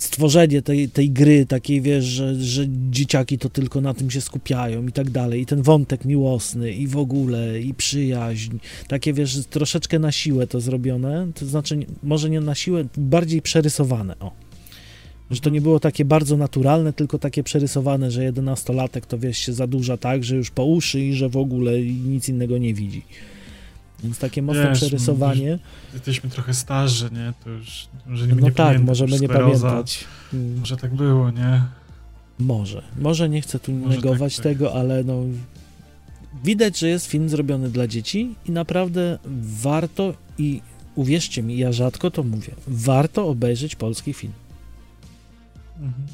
stworzenie 0.00 0.62
tej, 0.62 0.88
tej 0.88 1.10
gry, 1.10 1.46
takiej 1.46 1.80
wiesz, 1.80 2.04
że, 2.04 2.34
że 2.34 2.64
dzieciaki 2.90 3.38
to 3.38 3.48
tylko 3.48 3.80
na 3.80 3.94
tym 3.94 4.10
się 4.10 4.20
skupiają 4.20 4.86
i 4.86 4.92
tak 4.92 5.10
dalej, 5.10 5.40
i 5.40 5.46
ten 5.46 5.62
wątek 5.62 6.04
miłosny 6.04 6.72
i 6.72 6.86
w 6.86 6.96
ogóle, 6.96 7.60
i 7.60 7.74
przyjaźń, 7.74 8.56
takie 8.88 9.12
wiesz, 9.12 9.46
troszeczkę 9.50 9.98
na 9.98 10.12
siłę 10.12 10.46
to 10.46 10.60
zrobione, 10.60 11.28
to 11.34 11.46
znaczy 11.46 11.78
może 12.02 12.30
nie 12.30 12.40
na 12.40 12.54
siłę, 12.54 12.84
bardziej 12.96 13.42
przerysowane, 13.42 14.18
o. 14.18 14.32
Że 15.30 15.40
to 15.40 15.50
nie 15.50 15.60
było 15.60 15.80
takie 15.80 16.04
bardzo 16.04 16.36
naturalne, 16.36 16.92
tylko 16.92 17.18
takie 17.18 17.42
przerysowane, 17.42 18.10
że 18.10 18.24
jedenastolatek 18.24 19.06
to 19.06 19.18
wiesz, 19.18 19.38
się 19.38 19.52
zadłuża 19.52 19.96
tak, 19.96 20.24
że 20.24 20.36
już 20.36 20.50
po 20.50 20.64
uszy 20.64 21.00
i 21.00 21.14
że 21.14 21.28
w 21.28 21.36
ogóle 21.36 21.80
nic 21.82 22.28
innego 22.28 22.58
nie 22.58 22.74
widzi. 22.74 23.02
Więc 24.04 24.18
takie 24.18 24.42
mocne 24.42 24.68
Wiesz, 24.68 24.78
przerysowanie. 24.78 25.58
Jesteśmy 25.92 26.30
trochę 26.30 26.54
starzy, 26.54 27.10
nie? 27.12 27.32
To 27.44 27.50
już 27.50 27.88
może 28.06 28.26
nie, 28.26 28.34
no 28.34 28.40
nie 28.40 28.52
tak, 28.52 28.82
możemy 28.82 29.20
nie 29.20 29.28
pamiętać. 29.28 30.04
Hmm. 30.30 30.58
Może 30.58 30.76
tak 30.76 30.94
było, 30.94 31.30
nie? 31.30 31.62
Może. 32.38 32.82
Może 32.98 33.28
nie 33.28 33.42
chcę 33.42 33.58
tu 33.58 33.72
może 33.72 33.96
negować 33.96 34.36
tak, 34.36 34.44
tak. 34.44 34.52
tego, 34.52 34.66
tak. 34.66 34.76
ale 34.76 35.04
no 35.04 35.22
widać, 36.44 36.78
że 36.78 36.88
jest 36.88 37.06
film 37.06 37.28
zrobiony 37.28 37.70
dla 37.70 37.86
dzieci 37.86 38.34
i 38.46 38.52
naprawdę 38.52 39.18
warto 39.42 40.14
i 40.38 40.60
uwierzcie 40.94 41.42
mi, 41.42 41.58
ja 41.58 41.72
rzadko 41.72 42.10
to 42.10 42.22
mówię, 42.22 42.54
warto 42.66 43.28
obejrzeć 43.28 43.76
polski 43.76 44.12
film. 44.12 44.32
Mhm. 45.80 46.06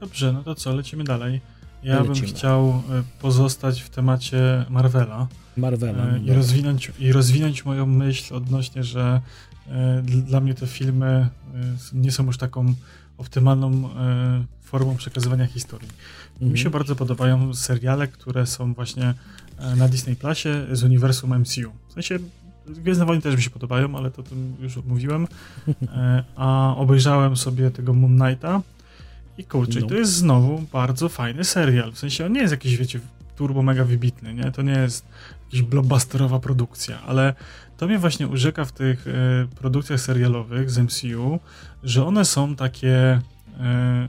Dobrze, 0.00 0.32
no 0.32 0.42
to 0.42 0.54
co, 0.54 0.74
lecimy 0.74 1.04
dalej. 1.04 1.40
Ja 1.82 2.02
lecimy. 2.02 2.14
bym 2.14 2.36
chciał 2.36 2.68
e, 2.68 3.02
pozostać 3.20 3.82
w 3.82 3.90
temacie 3.90 4.64
Marvela. 4.70 5.28
Marvela. 5.56 6.04
E, 6.04 6.18
I 6.18 6.32
rozwinąć, 6.32 6.92
I 6.98 7.12
rozwinąć 7.12 7.64
moją 7.64 7.86
myśl 7.86 8.34
odnośnie, 8.34 8.84
że 8.84 9.20
e, 9.68 10.02
dla 10.02 10.40
mnie 10.40 10.54
te 10.54 10.66
filmy 10.66 11.06
e, 11.06 11.28
nie 11.92 12.12
są 12.12 12.26
już 12.26 12.38
taką 12.38 12.74
optymalną 13.18 13.88
formą 14.62 14.96
przekazywania 14.96 15.46
historii. 15.46 15.88
Mhm. 16.32 16.52
Mi 16.52 16.58
się 16.58 16.70
bardzo 16.70 16.96
podobają 16.96 17.54
seriale, 17.54 18.08
które 18.08 18.46
są 18.46 18.74
właśnie 18.74 19.14
na 19.76 19.88
Disney 19.88 20.16
Plusie 20.16 20.66
z 20.72 20.82
uniwersum 20.82 21.38
MCU. 21.38 21.72
W 21.88 21.92
sensie 21.92 22.18
Gwiezdne 22.66 23.06
Wojny 23.06 23.22
też 23.22 23.36
mi 23.36 23.42
się 23.42 23.50
podobają, 23.50 23.96
ale 23.96 24.10
to 24.10 24.22
o 24.22 24.24
tym 24.24 24.56
już 24.60 24.76
mówiłem. 24.76 25.26
A 26.36 26.74
obejrzałem 26.76 27.36
sobie 27.36 27.70
tego 27.70 27.94
Moon 27.94 28.18
Knighta 28.18 28.62
i 29.38 29.44
kurczę, 29.44 29.80
no. 29.80 29.86
to 29.86 29.94
jest 29.94 30.12
znowu 30.12 30.62
bardzo 30.72 31.08
fajny 31.08 31.44
serial. 31.44 31.92
W 31.92 31.98
sensie 31.98 32.26
on 32.26 32.32
nie 32.32 32.40
jest 32.40 32.50
jakiś, 32.50 32.76
wiecie, 32.76 33.00
turbo 33.36 33.62
mega 33.62 33.84
wybitny, 33.84 34.34
nie? 34.34 34.52
To 34.52 34.62
nie 34.62 34.72
jest 34.72 35.06
jakaś 35.52 35.68
blockbusterowa 35.68 36.38
produkcja, 36.38 37.02
ale 37.02 37.34
to 37.76 37.86
mnie 37.86 37.98
właśnie 37.98 38.28
urzeka 38.28 38.64
w 38.64 38.72
tych 38.72 39.06
e, 39.06 39.12
produkcjach 39.56 40.00
serialowych 40.00 40.70
z 40.70 40.78
MCU, 40.78 41.40
że 41.84 42.06
one 42.06 42.24
są 42.24 42.56
takie 42.56 43.20
e, 43.60 44.08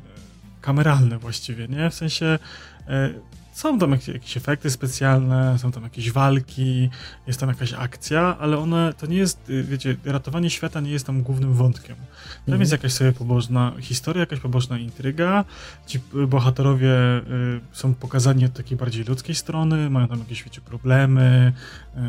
kameralne 0.62 1.18
właściwie, 1.18 1.68
nie? 1.68 1.90
W 1.90 1.94
sensie 1.94 2.40
e, 2.88 3.10
są 3.58 3.80
tam 3.80 3.92
jakieś, 3.92 4.08
jakieś, 4.08 4.38
efekty 4.38 4.70
specjalne, 4.70 5.60
są 5.60 5.72
tam 5.72 5.84
jakieś 5.84 6.12
walki, 6.12 6.90
jest 7.28 7.40
tam 7.40 7.50
jakaś 7.50 7.74
akcja, 7.74 8.38
ale 8.40 8.58
one, 8.58 8.94
to 8.98 9.08
nie 9.08 9.18
jest, 9.18 9.50
y, 9.50 9.64
wiecie, 9.64 9.96
ratowanie 10.06 10.50
świata 10.50 10.80
nie 10.80 10.92
jest 10.92 11.06
tam 11.06 11.22
głównym 11.22 11.54
wątkiem. 11.54 11.96
Tam 11.96 12.38
mhm. 12.48 12.60
jest 12.60 12.72
jakaś 12.72 12.94
sobie 12.94 13.14
pobożna 13.14 13.74
historia, 13.80 14.20
jakaś 14.20 14.40
pobożna 14.40 14.78
intryga, 14.78 15.46
ci 15.88 16.00
bohaterowie 16.28 16.92
y, 17.18 17.22
są 17.72 17.94
pokazani 17.94 18.46
od 18.46 18.54
takiej 18.54 18.78
bardziej 18.78 19.04
ludzkiej 19.04 19.36
strony, 19.36 19.90
mają 19.90 20.08
tam 20.08 20.20
jakieś, 20.20 20.44
wiecie, 20.44 20.62
problemy, 20.62 21.54
y, 21.98 22.00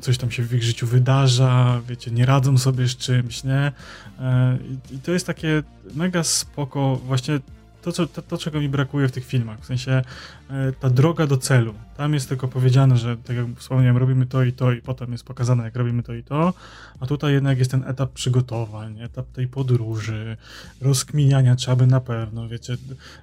coś 0.00 0.18
tam 0.18 0.30
się 0.30 0.42
w 0.42 0.54
ich 0.54 0.62
życiu 0.62 0.86
wydarza, 0.86 1.80
wiecie, 1.88 2.10
nie 2.10 2.26
radzą 2.26 2.58
sobie 2.58 2.88
z 2.88 2.96
czymś, 2.96 3.44
nie? 3.44 3.68
Y, 3.68 4.94
I 4.94 4.98
to 4.98 5.12
jest 5.12 5.26
takie 5.26 5.62
mega 5.94 6.22
spoko, 6.22 6.96
właśnie 6.96 7.40
to, 7.82 7.92
co, 7.92 8.06
to, 8.06 8.22
to, 8.22 8.38
czego 8.38 8.60
mi 8.60 8.68
brakuje 8.68 9.08
w 9.08 9.12
tych 9.12 9.26
filmach, 9.26 9.60
w 9.60 9.66
sensie 9.66 10.02
e, 10.50 10.72
ta 10.80 10.90
droga 10.90 11.26
do 11.26 11.36
celu. 11.36 11.74
Tam 11.96 12.14
jest 12.14 12.28
tylko 12.28 12.48
powiedziane, 12.48 12.96
że 12.96 13.16
tak 13.16 13.36
jak 13.36 13.46
wspomniałem, 13.56 13.96
robimy 13.96 14.26
to 14.26 14.42
i 14.42 14.52
to 14.52 14.72
i 14.72 14.82
potem 14.82 15.12
jest 15.12 15.24
pokazane, 15.24 15.64
jak 15.64 15.76
robimy 15.76 16.02
to 16.02 16.14
i 16.14 16.22
to, 16.22 16.54
a 17.00 17.06
tutaj 17.06 17.32
jednak 17.32 17.58
jest 17.58 17.70
ten 17.70 17.84
etap 17.86 18.12
przygotowań, 18.12 19.00
etap 19.00 19.32
tej 19.32 19.48
podróży, 19.48 20.36
rozkminiania 20.80 21.56
trzeba 21.56 21.76
by 21.76 21.86
na 21.86 22.00
pewno, 22.00 22.48
wiecie, 22.48 22.76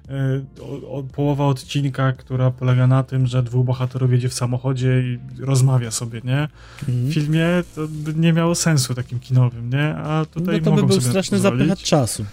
e, 0.08 0.40
o, 0.62 0.98
o, 0.98 1.02
połowa 1.02 1.46
odcinka, 1.46 2.12
która 2.12 2.50
polega 2.50 2.86
na 2.86 3.02
tym, 3.02 3.26
że 3.26 3.42
dwóch 3.42 3.66
bohaterów 3.66 4.12
jedzie 4.12 4.28
w 4.28 4.34
samochodzie 4.34 5.00
i 5.00 5.18
rozmawia 5.38 5.90
sobie, 5.90 6.20
nie? 6.24 6.48
Mhm. 6.88 7.08
W 7.08 7.14
filmie 7.14 7.46
to 7.74 7.88
by 7.88 8.14
nie 8.14 8.32
miało 8.32 8.54
sensu 8.54 8.94
takim 8.94 9.20
kinowym, 9.20 9.70
nie? 9.70 9.96
A 9.96 10.24
tutaj 10.24 10.60
no 10.60 10.70
to 10.70 10.76
by 10.76 10.82
był 10.82 11.00
straszny 11.00 11.38
zapychacz 11.38 11.82
czasu. 11.82 12.24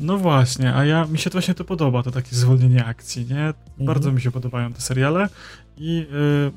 No 0.00 0.18
właśnie, 0.18 0.74
a 0.74 0.84
ja 0.84 1.04
mi 1.04 1.18
się 1.18 1.30
właśnie 1.30 1.54
to 1.54 1.64
podoba, 1.64 2.02
to 2.02 2.10
takie 2.10 2.36
zwolnienie 2.36 2.84
akcji, 2.84 3.26
nie? 3.26 3.46
Mhm. 3.46 3.54
Bardzo 3.78 4.12
mi 4.12 4.20
się 4.20 4.30
podobają 4.30 4.72
te 4.72 4.80
seriale 4.80 5.28
i 5.76 6.06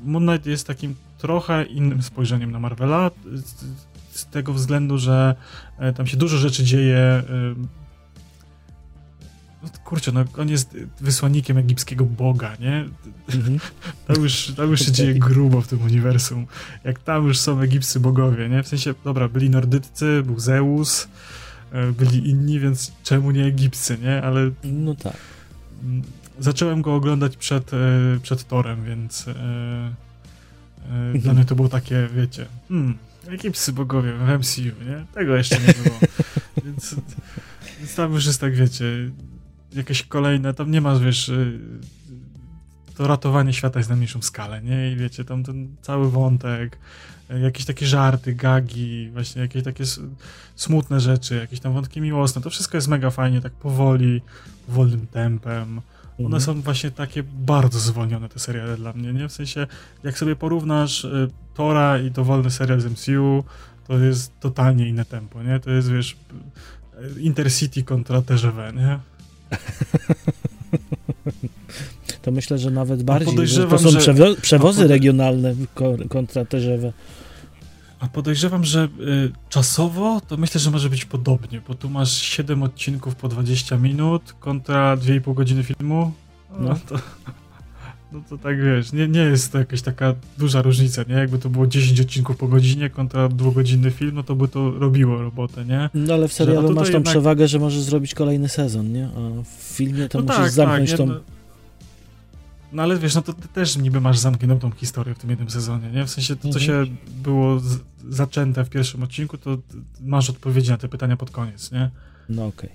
y, 0.02 0.10
Moon 0.10 0.26
Knight 0.26 0.46
jest 0.46 0.66
takim 0.66 0.94
trochę 1.18 1.64
innym 1.64 2.02
spojrzeniem 2.02 2.50
na 2.50 2.60
Marvela, 2.60 3.10
z, 3.34 3.64
z 4.18 4.26
tego 4.26 4.52
względu, 4.52 4.98
że 4.98 5.34
y, 5.90 5.92
tam 5.92 6.06
się 6.06 6.16
dużo 6.16 6.38
rzeczy 6.38 6.64
dzieje. 6.64 7.22
Y, 7.30 7.80
no, 9.62 9.68
kurczę, 9.84 10.12
no 10.12 10.24
on 10.38 10.48
jest 10.48 10.76
wysłannikiem 11.00 11.58
egipskiego 11.58 12.04
boga, 12.04 12.56
nie? 12.60 12.84
Mhm. 13.34 13.58
Tam 14.06 14.22
już, 14.22 14.52
tam 14.56 14.70
już 14.70 14.80
się 14.80 14.92
dzieje 14.92 15.14
grubo 15.14 15.60
w 15.60 15.68
tym 15.68 15.82
uniwersum. 15.82 16.46
Jak 16.84 16.98
tam 16.98 17.26
już 17.26 17.38
są 17.38 17.60
egipscy 17.60 18.00
bogowie, 18.00 18.48
nie? 18.48 18.62
W 18.62 18.68
sensie, 18.68 18.94
dobra, 19.04 19.28
byli 19.28 19.50
nordycy, 19.50 20.22
był 20.26 20.40
Zeus, 20.40 21.08
byli 21.98 22.30
inni, 22.30 22.60
więc 22.60 22.92
czemu 23.02 23.30
nie 23.30 23.44
Egipcy, 23.44 23.98
nie? 24.02 24.22
Ale... 24.22 24.50
No 24.64 24.94
tak. 24.94 25.16
Mm, 25.82 26.02
zacząłem 26.38 26.82
go 26.82 26.94
oglądać 26.94 27.36
przed, 27.36 27.74
e, 27.74 27.76
przed 28.22 28.48
torem, 28.48 28.84
więc 28.84 29.28
e, 29.28 29.32
mhm. 30.88 31.20
dla 31.20 31.32
mnie 31.32 31.44
to 31.44 31.54
było 31.54 31.68
takie, 31.68 32.08
wiecie, 32.16 32.46
hmm, 32.68 32.98
egipscy 33.28 33.72
bogowie 33.72 34.12
w 34.12 34.38
MCU, 34.38 34.60
nie? 34.60 35.06
Tego 35.14 35.36
jeszcze 35.36 35.58
nie 35.60 35.74
było. 35.84 35.98
więc, 36.64 36.96
więc 37.78 37.94
tam 37.94 38.12
już 38.12 38.26
jest 38.26 38.40
tak, 38.40 38.54
wiecie, 38.54 38.84
jakieś 39.72 40.02
kolejne, 40.02 40.54
tam 40.54 40.70
nie 40.70 40.80
ma, 40.80 40.98
wiesz, 40.98 41.30
to 43.00 43.06
ratowanie 43.06 43.52
świata 43.52 43.80
jest 43.80 43.90
na 43.90 43.96
mniejszą 43.96 44.22
skalę, 44.22 44.62
nie? 44.62 44.92
I 44.92 44.96
wiecie, 44.96 45.24
tam 45.24 45.44
ten 45.44 45.76
cały 45.82 46.10
wątek, 46.10 46.78
jakieś 47.42 47.64
takie 47.64 47.86
żarty, 47.86 48.34
gagi, 48.34 49.10
właśnie 49.12 49.42
jakieś 49.42 49.64
takie 49.64 49.84
smutne 50.56 51.00
rzeczy, 51.00 51.36
jakieś 51.36 51.60
tam 51.60 51.72
wątki 51.72 52.00
miłosne, 52.00 52.42
to 52.42 52.50
wszystko 52.50 52.76
jest 52.76 52.88
mega 52.88 53.10
fajnie, 53.10 53.40
tak 53.40 53.52
powoli, 53.52 54.22
wolnym 54.68 55.06
tempem. 55.06 55.80
One 56.18 56.26
mhm. 56.26 56.40
są 56.40 56.62
właśnie 56.62 56.90
takie 56.90 57.22
bardzo 57.22 57.78
zwolnione, 57.78 58.28
te 58.28 58.38
seriale 58.38 58.76
dla 58.76 58.92
mnie, 58.92 59.12
nie? 59.12 59.28
W 59.28 59.32
sensie, 59.32 59.66
jak 60.02 60.18
sobie 60.18 60.36
porównasz 60.36 61.04
y, 61.04 61.30
Tora 61.54 61.98
i 61.98 62.10
dowolny 62.10 62.50
serial 62.50 62.80
z 62.80 62.86
MCU, 62.86 63.44
to 63.86 63.98
jest 63.98 64.40
totalnie 64.40 64.88
inne 64.88 65.04
tempo, 65.04 65.42
nie? 65.42 65.60
To 65.60 65.70
jest, 65.70 65.92
wiesz, 65.92 66.16
Intercity 67.18 67.82
kontra 67.82 68.22
TGV, 68.22 68.72
nie? 68.72 68.98
to 72.22 72.30
myślę, 72.32 72.58
że 72.58 72.70
nawet 72.70 73.02
bardziej. 73.02 73.46
że 73.46 73.66
To 73.66 73.78
są 73.78 73.90
że- 73.90 73.98
przewo- 73.98 74.40
przewozy 74.40 74.86
regionalne 74.86 75.54
ko- 75.74 75.96
kontra 76.08 76.44
terzowe. 76.44 76.92
A 78.00 78.08
podejrzewam, 78.08 78.64
że 78.64 78.84
y, 79.00 79.32
czasowo 79.48 80.20
to 80.28 80.36
myślę, 80.36 80.60
że 80.60 80.70
może 80.70 80.90
być 80.90 81.04
podobnie, 81.04 81.60
bo 81.68 81.74
tu 81.74 81.90
masz 81.90 82.12
7 82.12 82.62
odcinków 82.62 83.14
po 83.14 83.28
20 83.28 83.76
minut 83.76 84.34
kontra 84.40 84.96
2,5 84.96 85.34
godziny 85.34 85.62
filmu. 85.62 86.12
No, 86.58 86.68
No. 86.68 86.74
to, 86.88 86.94
no 88.12 88.20
to 88.28 88.38
tak 88.38 88.62
wiesz, 88.64 88.92
nie, 88.92 89.08
nie 89.08 89.20
jest 89.20 89.52
to 89.52 89.58
jakaś 89.58 89.82
taka 89.82 90.14
duża 90.38 90.62
różnica, 90.62 91.02
nie? 91.08 91.14
Jakby 91.14 91.38
to 91.38 91.48
było 91.50 91.66
10 91.66 92.00
odcinków 92.00 92.36
po 92.36 92.48
godzinie 92.48 92.90
kontra 92.90 93.28
dwugodzinny 93.28 93.90
film, 93.90 94.12
no 94.14 94.22
to 94.22 94.34
by 94.36 94.48
to 94.48 94.70
robiło 94.70 95.22
robotę, 95.22 95.64
nie? 95.64 95.90
No 95.94 96.14
ale 96.14 96.28
w 96.28 96.30
Że- 96.30 96.36
serialu 96.36 96.60
tutaj 96.68 96.74
masz 96.74 96.88
tą 96.88 96.94
jednak- 96.94 97.10
przewagę, 97.12 97.48
że 97.48 97.58
możesz 97.58 97.80
zrobić 97.82 98.14
kolejny 98.14 98.48
sezon, 98.48 98.92
nie? 98.92 99.06
A 99.06 99.42
w 99.42 99.48
filmie 99.76 100.08
to 100.08 100.18
no 100.18 100.24
musisz 100.24 100.36
tak, 100.40 100.50
zamknąć 100.50 100.90
tak, 100.90 100.98
tą... 100.98 101.08
no 102.72 102.82
ale 102.82 102.98
wiesz, 102.98 103.14
no 103.14 103.22
to 103.22 103.32
ty 103.32 103.48
też 103.48 103.76
niby 103.76 104.00
masz 104.00 104.18
zamkniętą 104.18 104.70
historię 104.70 105.14
w 105.14 105.18
tym 105.18 105.30
jednym 105.30 105.50
sezonie, 105.50 105.90
nie? 105.90 106.04
W 106.06 106.10
sensie 106.10 106.36
to, 106.36 106.42
co 106.42 106.58
Mhm. 106.60 106.66
się 106.86 106.92
było 107.22 107.60
z, 107.60 107.78
zaczęte 108.08 108.64
w 108.64 108.68
pierwszym 108.70 109.02
odcinku, 109.02 109.38
to 109.38 109.58
masz 110.00 110.30
odpowiedzi 110.30 110.70
na 110.70 110.76
te 110.76 110.88
pytania 110.88 111.16
pod 111.16 111.30
koniec, 111.30 111.72
nie? 111.72 111.90
No 112.28 112.46
okej. 112.46 112.70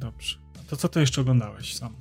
Dobrze. 0.00 0.36
A 0.60 0.70
To 0.70 0.76
co 0.76 0.88
ty 0.88 1.00
jeszcze 1.00 1.20
oglądałeś 1.20 1.74
sam? 1.74 1.92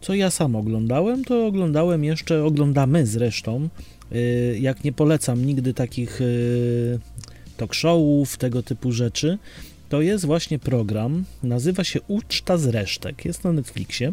Co 0.00 0.14
ja 0.14 0.30
sam 0.30 0.56
oglądałem, 0.56 1.24
to 1.24 1.46
oglądałem 1.46 2.04
jeszcze, 2.04 2.44
oglądamy 2.44 3.06
zresztą, 3.06 3.68
y, 4.12 4.58
jak 4.60 4.84
nie 4.84 4.92
polecam 4.92 5.44
nigdy 5.46 5.74
takich 5.74 6.20
y, 6.20 6.98
talk 7.56 7.74
showów, 7.74 8.36
tego 8.36 8.62
typu 8.62 8.92
rzeczy, 8.92 9.38
to 9.88 10.00
jest 10.00 10.24
właśnie 10.26 10.58
program, 10.58 11.24
nazywa 11.42 11.84
się 11.84 12.00
Uczta 12.00 12.58
z 12.58 12.66
resztek, 12.66 13.24
jest 13.24 13.44
na 13.44 13.52
Netflixie 13.52 14.12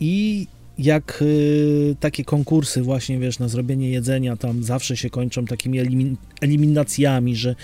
i 0.00 0.46
jak 0.78 1.18
y, 1.22 1.96
takie 2.00 2.24
konkursy 2.24 2.82
właśnie, 2.82 3.18
wiesz, 3.18 3.38
na 3.38 3.48
zrobienie 3.48 3.90
jedzenia 3.90 4.36
tam 4.36 4.64
zawsze 4.64 4.96
się 4.96 5.10
kończą 5.10 5.44
takimi 5.44 5.80
elimin- 5.80 6.14
eliminacjami, 6.40 7.36
że 7.36 7.54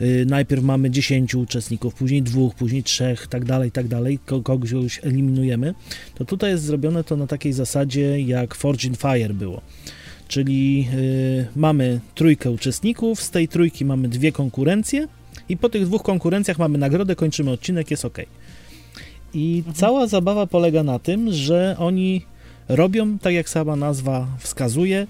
y, 0.00 0.24
najpierw 0.28 0.62
mamy 0.62 0.90
10 0.90 1.34
uczestników, 1.34 1.94
później 1.94 2.22
dwóch, 2.22 2.54
później 2.54 2.82
trzech, 2.82 3.26
tak 3.26 3.44
dalej, 3.44 3.70
tak 3.70 3.88
dalej, 3.88 4.18
ko- 4.26 4.42
kogoś 4.42 5.00
eliminujemy, 5.02 5.74
to 6.14 6.24
tutaj 6.24 6.50
jest 6.50 6.64
zrobione 6.64 7.04
to 7.04 7.16
na 7.16 7.26
takiej 7.26 7.52
zasadzie 7.52 8.20
jak 8.20 8.54
Forge 8.54 8.84
in 8.88 8.94
Fire 8.94 9.34
było. 9.34 9.60
Czyli 10.28 10.88
y, 10.94 11.46
mamy 11.56 12.00
trójkę 12.14 12.50
uczestników, 12.50 13.22
z 13.22 13.30
tej 13.30 13.48
trójki 13.48 13.84
mamy 13.84 14.08
dwie 14.08 14.32
konkurencje 14.32 15.08
i 15.48 15.56
po 15.56 15.68
tych 15.68 15.86
dwóch 15.86 16.02
konkurencjach 16.02 16.58
mamy 16.58 16.78
nagrodę, 16.78 17.16
kończymy 17.16 17.50
odcinek, 17.50 17.90
jest 17.90 18.04
ok. 18.04 18.18
I 19.34 19.62
cała 19.74 20.06
zabawa 20.06 20.46
polega 20.46 20.82
na 20.82 20.98
tym, 20.98 21.32
że 21.32 21.76
oni 21.78 22.22
robią, 22.68 23.18
tak 23.18 23.34
jak 23.34 23.48
sama 23.48 23.76
nazwa 23.76 24.26
wskazuje, 24.38 25.06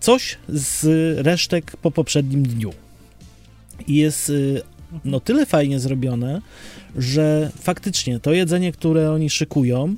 coś 0.00 0.38
z 0.48 0.86
resztek 1.26 1.76
po 1.76 1.90
poprzednim 1.90 2.42
dniu. 2.42 2.72
I 3.86 3.96
jest 3.96 4.30
y, 4.30 4.62
no 5.04 5.20
tyle 5.20 5.46
fajnie 5.46 5.80
zrobione, 5.80 6.40
że 6.96 7.50
faktycznie 7.60 8.20
to 8.20 8.32
jedzenie, 8.32 8.72
które 8.72 9.12
oni 9.12 9.30
szykują, 9.30 9.96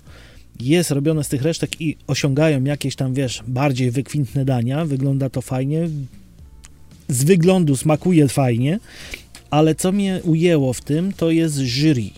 jest 0.61 0.91
robione 0.91 1.25
z 1.25 1.29
tych 1.29 1.43
resztek 1.43 1.81
i 1.81 1.97
osiągają 2.07 2.65
jakieś 2.65 2.97
tam, 2.97 3.15
wiesz, 3.15 3.43
bardziej 3.47 3.91
wykwintne 3.91 4.45
dania. 4.45 4.85
Wygląda 4.85 5.31
to 5.31 5.43
fajnie. 5.43 5.89
Z 7.09 7.25
wyglądu 7.25 7.77
smakuje 7.77 8.29
fajnie, 8.29 8.81
ale 9.51 9.75
co 9.75 9.93
mnie 9.93 10.21
ujęło 10.25 10.73
w 10.73 10.81
tym, 10.81 11.13
to 11.13 11.31
jest 11.31 11.59
jury. 11.59 12.11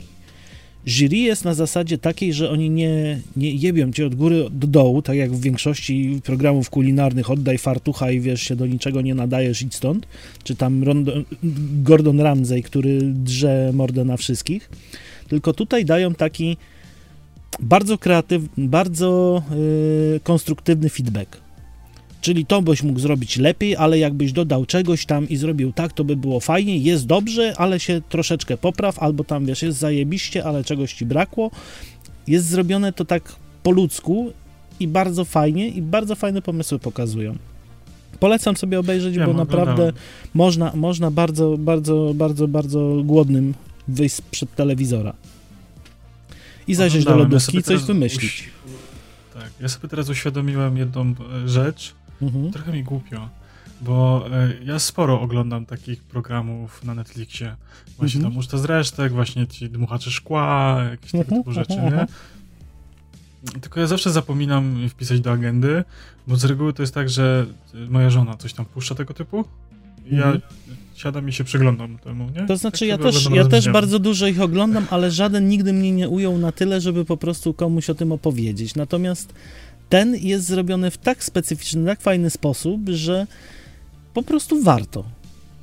Jury 0.86 1.16
jest 1.16 1.44
na 1.44 1.54
zasadzie 1.54 1.98
takiej, 1.98 2.32
że 2.32 2.50
oni 2.50 2.70
nie, 2.70 3.20
nie 3.36 3.50
jebią 3.50 3.92
cię 3.92 4.06
od 4.06 4.14
góry 4.14 4.44
do 4.50 4.66
dołu, 4.66 5.02
tak 5.02 5.16
jak 5.16 5.32
w 5.32 5.40
większości 5.40 6.20
programów 6.24 6.70
kulinarnych 6.70 7.30
oddaj 7.30 7.58
fartucha 7.58 8.10
i 8.10 8.20
wiesz, 8.20 8.42
się 8.42 8.56
do 8.56 8.66
niczego 8.66 9.00
nie 9.00 9.14
nadajesz, 9.14 9.62
idź 9.62 9.74
stąd. 9.74 10.06
Czy 10.44 10.56
tam 10.56 10.84
Rondo, 10.84 11.12
Gordon 11.82 12.20
Ramsay, 12.20 12.62
który 12.62 12.98
drze 13.02 13.70
mordę 13.74 14.04
na 14.04 14.16
wszystkich. 14.16 14.70
Tylko 15.28 15.52
tutaj 15.52 15.84
dają 15.84 16.14
taki 16.14 16.56
bardzo 17.60 17.98
kreatywny, 17.98 18.68
bardzo 18.68 19.42
yy, 20.12 20.20
konstruktywny 20.20 20.88
feedback. 20.88 21.43
Czyli 22.24 22.46
to 22.46 22.62
byś 22.62 22.82
mógł 22.82 22.98
zrobić 23.00 23.36
lepiej, 23.36 23.76
ale 23.76 23.98
jakbyś 23.98 24.32
dodał 24.32 24.66
czegoś 24.66 25.06
tam 25.06 25.28
i 25.28 25.36
zrobił 25.36 25.72
tak, 25.72 25.92
to 25.92 26.04
by 26.04 26.16
było 26.16 26.40
fajnie, 26.40 26.78
jest 26.78 27.06
dobrze, 27.06 27.54
ale 27.56 27.80
się 27.80 28.00
troszeczkę 28.08 28.56
popraw, 28.56 28.98
albo 28.98 29.24
tam 29.24 29.46
wiesz, 29.46 29.62
jest 29.62 29.78
zajebiście, 29.78 30.44
ale 30.44 30.64
czegoś 30.64 30.92
ci 30.94 31.06
brakło. 31.06 31.50
Jest 32.26 32.46
zrobione 32.46 32.92
to 32.92 33.04
tak 33.04 33.32
po 33.62 33.70
ludzku 33.70 34.32
i 34.80 34.88
bardzo 34.88 35.24
fajnie 35.24 35.68
i 35.68 35.82
bardzo 35.82 36.14
fajne 36.14 36.42
pomysły 36.42 36.78
pokazują. 36.78 37.36
Polecam 38.20 38.56
sobie 38.56 38.78
obejrzeć, 38.80 39.16
Ja 39.16 39.26
bo 39.26 39.32
naprawdę 39.32 39.92
można, 40.34 40.72
można 40.74 41.10
bardzo, 41.10 41.56
bardzo, 41.58 42.12
bardzo, 42.14 42.48
bardzo 42.48 43.02
głodnym 43.04 43.54
wyjść 43.88 44.20
przed 44.30 44.54
telewizora 44.54 45.12
i 46.68 46.74
zajrzeć 46.74 47.04
do 47.04 47.16
lodówki 47.16 47.58
i 47.58 47.62
coś 47.62 47.82
wymyślić. 47.82 48.24
uś- 48.32 48.48
Tak, 49.34 49.50
ja 49.60 49.68
sobie 49.68 49.88
teraz 49.88 50.08
uświadomiłem 50.08 50.76
jedną 50.76 51.14
e, 51.44 51.48
rzecz, 51.48 51.94
Mhm. 52.22 52.52
trochę 52.52 52.72
mi 52.72 52.82
głupio, 52.84 53.28
bo 53.80 54.26
e, 54.32 54.52
ja 54.64 54.78
sporo 54.78 55.20
oglądam 55.20 55.66
takich 55.66 56.02
programów 56.02 56.84
na 56.84 56.94
Netflixie. 56.94 57.56
Właśnie 57.98 58.18
Mhm. 58.18 58.32
tam 58.32 58.38
uczta 58.38 58.58
z 58.58 58.64
resztek, 58.64 59.12
właśnie 59.12 59.46
ci 59.46 59.70
dmuchacze 59.70 60.10
szkła, 60.10 60.76
jakieś 60.90 61.10
tego 61.10 61.22
Mhm, 61.24 61.40
typu 61.42 61.52
rzeczy, 61.52 61.72
mhm, 61.72 61.92
nie? 61.94 62.00
mhm. 62.00 62.18
Tylko 63.60 63.80
ja 63.80 63.86
zawsze 63.86 64.10
zapominam 64.12 64.88
wpisać 64.88 65.20
do 65.20 65.32
agendy, 65.32 65.84
bo 66.26 66.36
z 66.36 66.44
reguły 66.44 66.72
to 66.72 66.82
jest 66.82 66.94
tak, 66.94 67.08
że 67.10 67.46
moja 67.88 68.10
żona 68.10 68.36
coś 68.36 68.52
tam 68.52 68.66
puszcza 68.66 68.94
tego 68.94 69.14
typu 69.14 69.44
i 70.06 70.16
ja 70.16 70.24
Mhm. 70.24 70.40
siadam 70.94 71.28
i 71.28 71.32
się 71.32 71.44
przyglądam 71.44 71.98
temu, 71.98 72.30
nie? 72.36 72.46
To 72.46 72.56
znaczy, 72.56 72.78
Tak 72.78 72.88
ja 72.88 72.98
też, 72.98 73.28
ja 73.34 73.44
też 73.46 73.68
bardzo 73.68 73.98
dużo 73.98 74.26
ich 74.26 74.40
oglądam, 74.40 74.86
ale 74.90 75.10
żaden 75.10 75.48
nigdy 75.48 75.72
mnie 75.72 75.92
nie 75.92 76.08
ujął 76.08 76.38
na 76.38 76.52
tyle, 76.52 76.80
żeby 76.80 77.04
po 77.04 77.16
prostu 77.16 77.54
komuś 77.54 77.90
o 77.90 77.94
tym 77.94 78.12
opowiedzieć. 78.12 78.74
Natomiast 78.74 79.34
ten 79.88 80.16
jest 80.16 80.46
zrobiony 80.46 80.90
w 80.90 80.98
tak 80.98 81.24
specyficzny, 81.24 81.86
tak 81.86 82.00
fajny 82.00 82.30
sposób, 82.30 82.80
że 82.88 83.26
po 84.14 84.22
prostu 84.22 84.62
warto. 84.62 85.04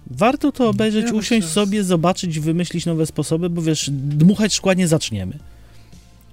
Warto 0.07 0.51
to 0.51 0.69
obejrzeć, 0.69 1.05
Ja 1.05 1.11
usiąść 1.13 1.31
myślę, 1.47 1.53
sobie, 1.65 1.83
zobaczyć, 1.83 2.39
wymyślić 2.39 2.85
nowe 2.85 3.05
sposoby, 3.05 3.49
bo 3.49 3.61
wiesz, 3.61 3.89
dmuchać 3.93 4.53
szkła 4.53 4.73
nie 4.73 4.87
zaczniemy. 4.87 5.33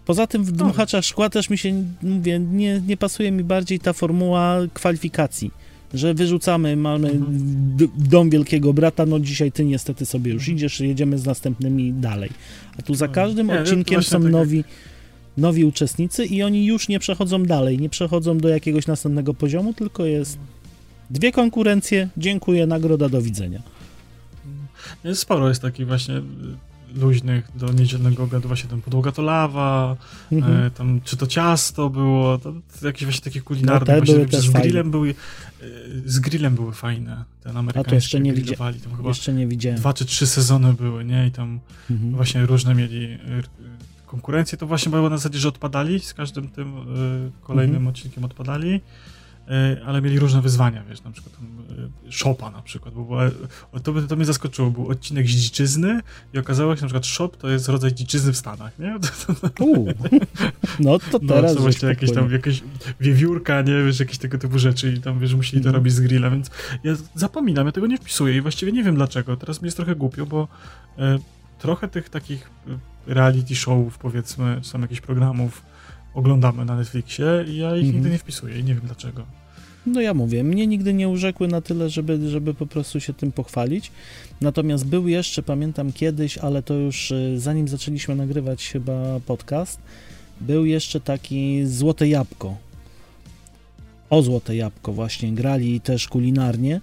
Poza 0.07 0.27
tym 0.27 0.45
w 0.45 0.53
dmuchaczach 0.53 1.05
szkła 1.05 1.31
też 1.31 1.51
mi 1.51 1.59
się, 1.59 1.85
mówię, 2.03 2.39
nie, 2.39 2.81
nie 2.87 2.97
pasuje 2.97 3.31
mi 3.31 3.45
bardziej 3.45 3.81
ta 3.81 3.93
formuła 3.93 4.57
kwalifikacji, 4.75 5.51
że 5.95 6.15
wyrzucamy, 6.15 6.77
mamy 6.77 7.09
Mhm. 7.11 7.89
dom 7.99 8.31
wielkiego 8.31 8.73
brata, 8.73 9.07
no 9.07 9.21
dzisiaj 9.21 9.53
ty 9.53 9.65
niestety 9.65 10.07
sobie 10.07 10.33
już 10.33 10.49
idziesz, 10.49 10.81
jedziemy 10.81 11.19
z 11.19 11.25
następnymi 11.27 11.93
dalej. 11.93 12.31
A 12.79 12.83
tu 12.83 12.95
za 12.95 13.07
No. 13.07 13.13
każdym 13.13 13.51
odcinkiem 13.51 14.03
są 14.03 14.23
tak 14.23 14.33
nowi, 14.33 14.65
nowi 15.39 15.65
uczestnicy 15.65 16.25
i 16.25 16.43
oni 16.43 16.67
już 16.67 16.89
nie 16.89 16.99
przechodzą 16.99 17.43
dalej, 17.43 17.79
nie 17.79 17.89
przechodzą 17.89 18.39
do 18.39 18.49
jakiegoś 18.49 18.87
następnego 18.87 19.35
poziomu, 19.35 19.75
tylko 19.75 20.05
jest 20.05 20.39
dwie 21.11 21.33
konkurencje, 21.33 22.09
dziękuję, 22.17 22.67
nagroda, 22.67 23.09
do 23.09 23.23
widzenia. 23.23 23.63
Sporo 25.15 25.49
jest 25.49 25.63
takich 25.63 25.87
właśnie 25.87 26.15
y, 26.17 26.23
luźnych 26.95 27.49
do 27.55 27.73
niedzielnego 27.73 28.23
obiadu, 28.25 28.49
właśnie 28.49 28.71
tam 28.71 28.81
podłoga 28.83 29.13
to 29.13 29.23
lawa, 29.23 29.97
Mhm. 30.33 30.63
e, 30.67 30.71
tam 30.71 31.01
czy 31.05 31.17
to 31.17 31.27
ciasto 31.27 31.91
było, 31.91 32.39
to, 32.39 32.53
to 32.81 32.87
jakieś 32.87 33.05
właśnie 33.05 33.25
takie 33.25 33.39
No, 33.39 33.45
kulinarne, 33.45 33.87
te 33.87 33.97
właśnie 33.97 34.15
były 34.15 34.43
z 34.43 34.51
grillem 34.51 34.91
były, 34.91 35.11
e, 35.11 35.65
z 36.07 36.19
grillem 36.19 36.55
były 36.55 36.73
fajne, 36.73 37.25
ten 37.43 37.57
amerykański 37.57 37.95
jeszcze 37.95 38.21
nie 38.21 38.33
grillowali, 38.33 38.81
tam 38.81 38.97
chyba 38.97 39.09
Jeszcze 39.09 39.33
nie 39.33 39.47
widziałem. 39.47 39.79
dwa 39.79 39.93
czy 39.93 40.05
trzy 40.05 40.27
sezony 40.27 40.73
były, 40.75 41.05
nie, 41.05 41.27
i 41.27 41.31
tam 41.31 41.61
Mhm. 41.91 42.13
właśnie 42.13 42.47
różne 42.47 42.75
mieli 42.75 43.19
konkurencje, 44.09 44.59
to 44.59 44.67
właśnie 44.67 44.91
było 44.91 45.11
na 45.11 45.17
zasadzie, 45.17 45.39
że 45.39 45.49
odpadali, 45.49 46.01
z 46.01 46.15
każdym 46.15 46.49
tym 46.49 46.77
y, 46.79 47.31
kolejnym 47.41 47.77
Mhm. 47.77 47.87
odcinkiem 47.89 48.25
odpadali, 48.25 48.71
y, 49.75 49.85
ale 49.87 50.03
mieli 50.03 50.19
różne 50.19 50.43
wyzwania, 50.43 50.85
wiesz, 50.91 51.03
na 51.03 51.11
przykład 51.11 51.35
y, 52.09 52.13
szopa 52.13 52.51
na 52.51 52.63
przykład, 52.63 52.95
bo 52.95 53.05
była, 53.05 53.31
to, 53.83 53.93
to 54.09 54.17
mnie 54.17 54.25
zaskoczyło, 54.25 54.71
był 54.71 54.89
odcinek 54.89 55.27
z 55.27 55.31
dziczyzny 55.31 56.01
i 56.35 56.39
okazało 56.39 56.77
się, 56.77 56.79
że 56.79 56.83
na 56.83 56.89
przykład 56.89 57.07
szop 57.07 57.37
to 57.37 57.49
jest 57.49 57.69
rodzaj 57.69 57.95
dziczyzny 57.95 58.33
w 58.33 58.37
Stanach, 58.37 58.79
nie? 58.79 58.99
No 60.81 60.99
to 60.99 61.19
No, 61.23 61.35
teraz 61.35 61.53
żeś 61.53 61.61
właśnie 61.61 61.89
jakieś 61.89 62.13
tam, 62.13 62.33
jakieś 62.33 62.63
wiewiórka, 63.01 63.63
nie, 63.63 63.83
wiesz, 63.85 64.01
jakieś 64.01 64.19
tego 64.19 64.39
typu 64.39 64.59
rzeczy 64.59 64.93
i 64.93 65.01
tam, 65.01 65.19
wiesz, 65.21 65.35
musieli 65.35 65.63
to 65.63 65.69
Mhm. 65.69 65.75
robić 65.75 65.93
z 65.95 66.01
grilla, 66.01 66.31
więc 66.31 66.51
ja 66.85 66.93
zapominam, 67.15 67.67
ja 67.67 67.73
tego 67.73 67.87
nie 67.87 67.99
wpisuję 67.99 68.37
i 68.37 68.41
właściwie 68.41 68.73
nie 68.73 68.85
wiem 68.85 68.95
dlaczego. 68.95 69.37
Teraz 69.37 69.63
mi 69.63 69.67
jest 69.67 69.77
trochę 69.77 69.95
głupio, 69.97 70.27
bo 70.27 70.49
e, 70.99 71.19
trochę 71.59 71.89
tych 71.89 72.09
takich 72.09 72.51
e, 72.69 72.79
reality 73.09 73.55
showów, 73.57 73.99
powiedzmy, 73.99 74.61
czy 74.63 74.73
tam 74.73 74.83
jakichś 74.83 75.01
programów 75.01 75.63
oglądamy 76.15 76.65
na 76.65 76.77
Netflixie 76.77 77.45
i 77.49 77.57
ja 77.57 77.77
ich 77.77 77.85
Mhm. 77.85 77.95
nigdy 77.95 78.11
nie 78.11 78.19
wpisuję 78.19 78.59
i 78.59 78.65
nie 78.65 78.75
wiem 78.75 78.83
dlaczego. 78.87 79.27
No 79.87 80.01
ja 80.01 80.15
mówię, 80.15 80.45
mnie 80.45 80.67
nigdy 80.67 80.95
nie 80.95 81.09
urzekły 81.09 81.49
na 81.49 81.61
tyle, 81.61 81.91
żeby, 81.91 82.31
żeby 82.31 82.55
po 82.55 82.67
prostu 82.67 83.01
się 83.01 83.15
tym 83.15 83.33
pochwalić. 83.33 83.91
Natomiast 84.41 84.87
był 84.87 85.09
jeszcze, 85.09 85.43
pamiętam 85.43 85.93
kiedyś, 85.93 86.39
ale 86.39 86.63
to 86.63 86.75
już 86.75 87.11
y, 87.11 87.41
zanim 87.41 87.69
zaczęliśmy 87.69 88.17
nagrywać 88.17 88.69
chyba 88.69 89.21
podcast, 89.27 89.81
Był 90.41 90.65
jeszcze 90.65 91.01
taki 91.01 91.67
Złote 91.67 92.09
Jabłko. 92.09 92.57
O 94.11 94.23
Złote 94.23 94.57
Jabłko 94.57 94.93
właśnie 94.93 95.33
grali 95.33 95.81
też 95.81 96.09
kulinarnie 96.09 96.81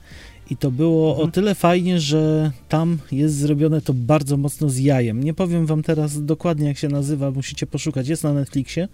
i 0.50 0.58
to 0.58 0.72
było 0.72 1.10
Mhm. 1.12 1.30
o 1.30 1.32
tyle 1.32 1.56
fajnie, 1.56 2.00
że 2.00 2.52
tam 2.70 2.98
jest 3.12 3.36
zrobione 3.36 3.82
to 3.82 3.94
bardzo 3.94 4.38
mocno 4.38 4.70
z 4.70 4.78
jajem. 4.78 5.24
Nie 5.24 5.34
powiem 5.34 5.66
wam 5.66 5.84
teraz 5.84 6.26
dokładnie 6.26 6.68
jak 6.68 6.78
się 6.78 6.88
nazywa, 6.90 7.32
musicie 7.32 7.68
poszukać, 7.68 8.08
jest 8.08 8.24
na 8.24 8.34
Netflixie. 8.34 8.88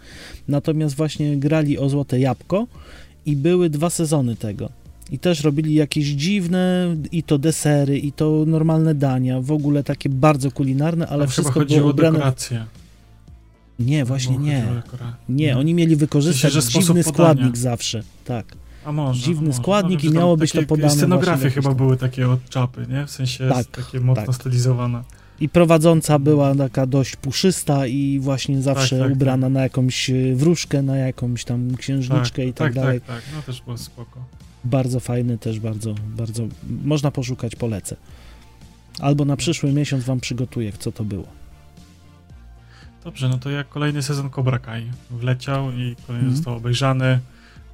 Natomiast 0.47 0.95
właśnie 0.95 1.37
grali 1.37 1.77
o 1.77 1.89
Złote 1.89 2.19
Jabłko 2.19 2.67
i 3.25 3.35
były 3.35 3.69
dwa 3.69 3.89
sezony 3.89 4.35
tego. 4.35 4.69
I 5.11 5.19
też 5.19 5.43
robili 5.43 5.73
jakieś 5.73 6.05
dziwne, 6.07 6.95
i 7.11 7.23
to 7.23 7.37
desery, 7.37 7.99
i 7.99 8.11
to 8.11 8.43
normalne 8.47 8.95
dania, 8.95 9.41
w 9.41 9.51
ogóle 9.51 9.83
takie 9.83 10.09
bardzo 10.09 10.51
kulinarne, 10.51 11.07
ale 11.07 11.23
Tam 11.23 11.31
wszystko 11.31 11.65
było 11.65 11.87
o 11.87 11.89
ubrane... 11.89 12.17
dekoracje. 12.17 12.65
Nie, 13.79 14.05
właśnie 14.05 14.37
nie. 14.37 14.65
Nie, 15.29 15.57
oni 15.57 15.73
mieli 15.73 15.95
wykorzystać 15.95 16.53
dziwny 16.53 17.03
składnik 17.03 17.57
zawsze. 17.57 18.03
Tak. 18.25 18.45
A 18.85 18.91
może, 18.91 19.21
dziwny 19.21 19.47
może. 19.47 19.59
składnik 19.59 20.03
i 20.03 20.11
miało 20.11 20.37
być 20.37 20.51
to 20.51 20.63
podane 20.63 20.89
Scenografie 20.89 21.49
chyba 21.49 21.69
tam. 21.69 21.77
były 21.77 21.97
takie 21.97 22.29
od 22.29 22.49
czapy, 22.49 22.85
nie? 22.89 23.05
W 23.05 23.11
sensie 23.11 23.49
Tak, 23.49 23.65
takie 23.67 23.99
mocno 23.99 24.25
tak. 24.25 24.35
stylizowane. 24.35 25.03
I 25.39 25.49
prowadząca 25.49 26.19
była 26.19 26.55
taka 26.55 26.85
dość 26.85 27.15
puszysta 27.15 27.87
i 27.87 28.19
właśnie 28.21 28.61
zawsze 28.61 28.99
tak, 28.99 29.11
ubrana 29.11 29.49
na 29.49 29.61
jakąś 29.63 30.09
e, 30.09 30.35
wróżkę, 30.35 30.81
na 30.81 30.97
jakąś 30.97 31.43
tam 31.45 31.75
księżniczkę 31.77 32.45
i 32.45 32.53
tak, 32.53 32.57
tak, 32.67 32.73
dalej. 32.83 33.01
tak, 33.01 33.15
tak. 33.15 33.23
No 33.35 33.41
też 33.41 33.61
było 33.61 33.77
spoko. 33.77 34.19
Bardzo 34.63 34.99
fajny 34.99 35.37
też, 35.37 35.59
bardzo, 35.59 35.95
bardzo, 36.17 36.43
można 36.83 37.11
poszukać, 37.11 37.55
polecę. 37.55 37.95
Albo 38.99 39.25
na 39.25 39.35
przyszły 39.37 39.73
miesiąc 39.73 40.03
wam 40.03 40.19
przygotuję, 40.19 40.71
co 40.79 40.91
to 40.91 41.03
było. 41.03 41.25
Dobrze, 43.03 43.29
no 43.29 43.37
to 43.37 43.49
jak 43.49 43.69
kolejny 43.69 44.03
sezon 44.03 44.29
Cobra 44.29 44.59
Kai 44.59 44.91
wleciał 45.11 45.71
i 45.71 45.95
kolejny 46.07 46.27
Mhm. 46.27 46.35
został 46.35 46.55
obejrzany. 46.55 47.19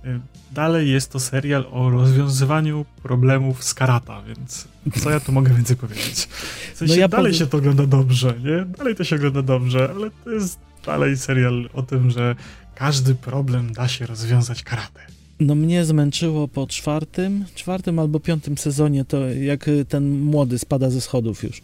Y, 0.05 0.19
Dalej 0.51 0.91
jest 0.91 1.11
to 1.11 1.19
serial 1.19 1.65
o 1.71 1.89
rozwiązywaniu 1.89 2.85
problemów 3.03 3.63
z 3.63 3.73
karata, 3.73 4.21
więc 4.27 4.67
co 5.03 5.09
ja 5.09 5.19
tu 5.19 5.31
mogę 5.31 5.53
więcej 5.53 5.75
powiedzieć? 5.77 6.27
W 6.73 6.77
sensie 6.77 6.93
No 6.93 6.99
ja 6.99 7.07
dalej 7.07 7.25
powiem- 7.31 7.39
się 7.39 7.47
to 7.47 7.57
ogląda 7.57 7.85
dobrze, 7.87 8.33
nie? 8.43 8.65
Dalej 8.77 8.95
to 8.95 9.03
się 9.03 9.15
ogląda 9.15 9.41
dobrze, 9.41 9.89
ale 9.95 10.09
to 10.23 10.31
jest 10.31 10.59
dalej 10.85 11.17
serial 11.17 11.69
o 11.73 11.83
tym, 11.83 12.11
że 12.11 12.35
każdy 12.75 13.15
problem 13.15 13.73
da 13.73 13.87
się 13.87 14.05
rozwiązać 14.05 14.63
karate. 14.63 14.99
No 15.39 15.55
mnie 15.55 15.85
zmęczyło 15.85 16.47
po 16.47 16.67
czwartym, 16.67 17.45
czwartym 17.55 17.99
albo 17.99 18.19
piątym 18.19 18.57
sezonie, 18.57 19.05
to 19.05 19.27
jak 19.29 19.65
ten 19.89 20.19
młody 20.19 20.59
spada 20.59 20.89
ze 20.89 21.01
schodów 21.01 21.43
już. 21.43 21.61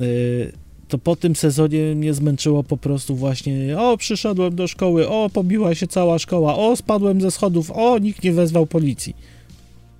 Y, 0.00 0.52
To 0.88 0.98
po 0.98 1.16
tym 1.16 1.36
sezonie 1.36 1.94
mnie 1.94 2.14
zmęczyło 2.14 2.62
po 2.64 2.76
prostu 2.76 3.16
właśnie, 3.16 3.78
o 3.78 3.96
przyszedłem 3.96 4.54
do 4.56 4.66
szkoły, 4.68 5.08
o 5.08 5.30
pobiła 5.32 5.74
się 5.74 5.86
cała 5.86 6.18
szkoła, 6.18 6.56
o 6.56 6.76
spadłem 6.76 7.20
ze 7.20 7.30
schodów, 7.30 7.70
o 7.70 7.98
nikt 7.98 8.22
nie 8.24 8.32
wezwał 8.32 8.66
policji. 8.66 9.16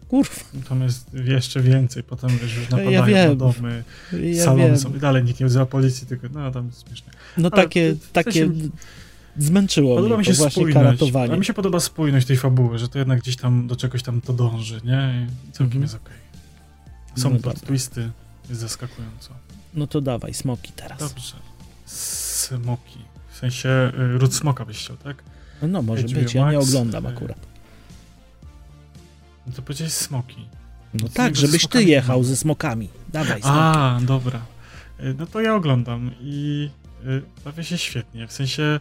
Kurwa, 0.08 0.30
Tam 0.68 0.82
jest 0.82 1.06
jeszcze 1.24 1.60
więcej, 1.60 2.02
potem 2.02 2.30
wiesz, 2.30 2.56
już 2.56 2.70
Ja 2.70 2.76
napadają 2.76 3.00
na 3.00 3.06
wiem. 3.06 3.36
domy, 3.38 3.84
ja 4.34 4.44
salony 4.44 4.66
wiem. 4.66 4.78
są 4.78 4.94
i 4.94 4.98
dalej 4.98 5.24
nikt 5.24 5.40
nie 5.40 5.46
wzywa 5.46 5.66
policji, 5.66 6.06
tylko 6.06 6.26
no 6.34 6.50
tam 6.50 6.66
jest 6.66 6.88
śmieszne. 6.88 7.12
No 7.38 7.48
Ale 7.52 7.62
takie, 7.62 7.96
takie 8.12 8.50
zmęczyło 9.38 9.96
Podoba 9.96 10.14
mnie 10.16 10.20
mi 10.20 10.24
to 10.26 10.32
się 10.32 10.38
właśnie 10.38 10.62
spójność. 10.62 10.84
karatowanie. 10.86 11.32
A 11.32 11.36
mi 11.36 11.44
się 11.44 11.54
podoba 11.54 11.80
spójność 11.80 12.26
tej 12.26 12.36
fabuły, 12.36 12.78
że 12.78 12.88
to 12.88 12.98
jednak 12.98 13.20
gdzieś 13.20 13.36
tam 13.36 13.66
do 13.66 13.76
czegoś 13.76 14.02
tam 14.02 14.20
to 14.20 14.32
dąży, 14.32 14.80
nie? 14.84 15.26
I 15.48 15.52
całkiem 15.52 15.64
Mhm. 15.66 15.82
jest 15.82 15.94
okej. 15.94 16.16
Są 17.16 17.30
No 17.30 17.36
dobra. 17.36 17.52
twisty, 17.52 18.10
jest 18.48 18.60
zaskakująco. 18.60 19.30
No 19.74 19.86
to 19.86 20.00
dawaj, 20.00 20.34
smoki 20.34 20.72
teraz. 20.76 20.98
Dobrze. 20.98 21.36
Smoki. 21.86 22.98
W 23.30 23.36
sensie 23.36 23.68
y, 23.98 24.18
ród 24.18 24.34
smoka 24.34 24.64
byś 24.64 24.78
chciał, 24.78 24.96
tak? 24.96 25.22
No 25.62 25.82
może 25.82 26.02
HBO 26.02 26.14
być, 26.20 26.34
ja 26.34 26.50
nie 26.52 26.58
oglądam 26.58 27.06
y, 27.06 27.08
akurat. 27.08 27.38
No 29.46 29.52
to 29.52 29.62
powiedziałeś 29.62 29.92
smoki. 29.92 30.46
No 30.94 31.08
tak, 31.08 31.36
żebyś 31.36 31.66
ty 31.66 31.84
jechał 31.84 32.24
ze 32.24 32.36
smokami. 32.36 32.88
Dawaj, 33.12 33.40
smoki. 33.42 33.56
A, 33.58 33.98
dobra. 34.02 34.40
Y, 35.00 35.14
No 35.18 35.26
to 35.26 35.40
ja 35.40 35.54
oglądam 35.54 36.10
i 36.20 36.70
bawię 37.44 37.64
się 37.64 37.78
świetnie. 37.78 38.26
W 38.26 38.32
sensie 38.32 38.80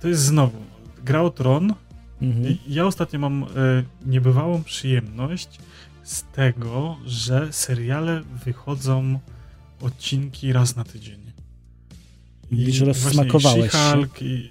to 0.00 0.08
jest 0.08 0.22
znowu 0.22 0.58
gra 1.04 1.22
o 1.22 1.30
tron, 1.30 1.74
Mhm. 2.22 2.56
Ja 2.68 2.86
ostatnio 2.86 3.18
mam 3.18 3.46
niebywałą 4.06 4.62
przyjemność 4.64 5.48
z 6.02 6.22
tego, 6.22 6.96
że 7.06 7.52
seriale 7.52 8.22
wychodzą 8.44 9.18
odcinki 9.80 10.52
raz 10.52 10.76
na 10.76 10.84
tydzień. 10.84 11.20
I 12.50 12.56
Widzisz, 12.56 12.80
rozsmakowałeś 12.80 13.72
się. 13.72 14.06
I... 14.20 14.50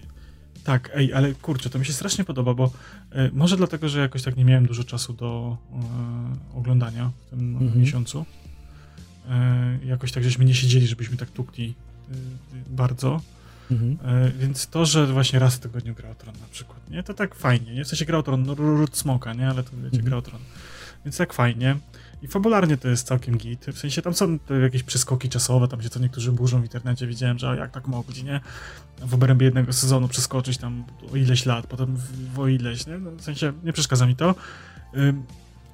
Tak, 0.64 0.92
ej, 0.96 1.14
ale 1.14 1.34
kurczę, 1.34 1.70
to 1.70 1.80
mi 1.80 1.86
się 1.86 1.94
strasznie 1.94 2.24
podoba, 2.24 2.54
bo 2.54 2.72
e, 3.12 3.30
może 3.34 3.58
dlatego, 3.58 3.90
że 3.90 4.00
jakoś 4.00 4.24
tak 4.24 4.38
nie 4.38 4.46
miałem 4.46 4.66
dużo 4.68 4.84
czasu 4.84 5.14
do 5.14 5.58
e, 6.54 6.58
oglądania 6.58 7.12
w 7.28 7.30
tym 7.30 7.56
Mhm. 7.58 7.82
miesiącu. 7.82 8.26
E, 9.30 9.80
jakoś 9.86 10.12
tak 10.12 10.24
żeśmy 10.24 10.46
nie 10.46 10.56
siedzieli, 10.56 10.88
żebyśmy 10.88 11.18
tak 11.18 11.32
tukli 11.32 11.74
bardzo. 12.70 13.22
Mhm. 13.72 13.98
Więc 14.40 14.68
to, 14.68 14.86
że 14.86 15.08
właśnie 15.08 15.40
raz 15.40 15.56
w 15.56 15.60
tygodniu 15.60 15.94
gra 15.96 16.10
o 16.10 16.16
tron 16.16 16.36
na 16.42 16.48
przykład, 16.52 16.90
nie? 16.90 17.04
To 17.04 17.14
tak 17.14 17.36
fajnie, 17.36 17.74
nie? 17.74 17.86
W 17.86 17.88
sensie 17.88 18.06
gra 18.06 18.18
o 18.18 18.24
tron, 18.24 18.44
no 18.44 18.54
ród 18.56 18.98
smoka, 18.98 19.34
nie? 19.34 19.48
Ale 19.50 19.64
to 19.64 19.70
wiecie, 19.72 19.86
Mhm. 19.86 20.06
gra 20.06 20.18
o 20.18 20.22
tron. 20.22 20.42
Więc 21.06 21.18
tak 21.18 21.34
fajnie. 21.34 21.76
I 22.24 22.28
fabularnie 22.28 22.78
to 22.78 22.88
jest 22.88 23.08
całkiem 23.08 23.38
git. 23.38 23.66
W 23.66 23.78
sensie 23.80 24.02
tam 24.02 24.14
są 24.14 24.40
te 24.40 24.54
jakieś 24.54 24.84
przeskoki 24.84 25.30
czasowe, 25.30 25.68
tam 25.68 25.82
się 25.82 25.90
co 25.90 26.00
niektórzy 26.00 26.32
burzą 26.32 26.60
w 26.62 26.64
internecie, 26.64 27.08
widziałem, 27.08 27.40
że 27.40 27.58
jak 27.58 27.72
tak 27.72 27.88
mogli, 27.88 28.24
nie? 28.24 28.42
W 29.02 29.14
obrębie 29.14 29.46
jednego 29.46 29.74
sezonu 29.74 30.08
przeskoczyć 30.08 30.58
tam 30.58 30.84
o 31.14 31.16
ileś 31.16 31.46
lat, 31.46 31.68
potem 31.68 31.98
w, 32.34 32.40
o 32.40 32.48
ileś, 32.48 32.88
nie? 32.88 32.98
No, 32.98 33.12
w 33.12 33.22
sensie 33.22 33.54
nie 33.64 33.74
przeszkadza 33.74 34.06
mi 34.06 34.16
to. 34.16 34.36
Ym, 34.98 35.24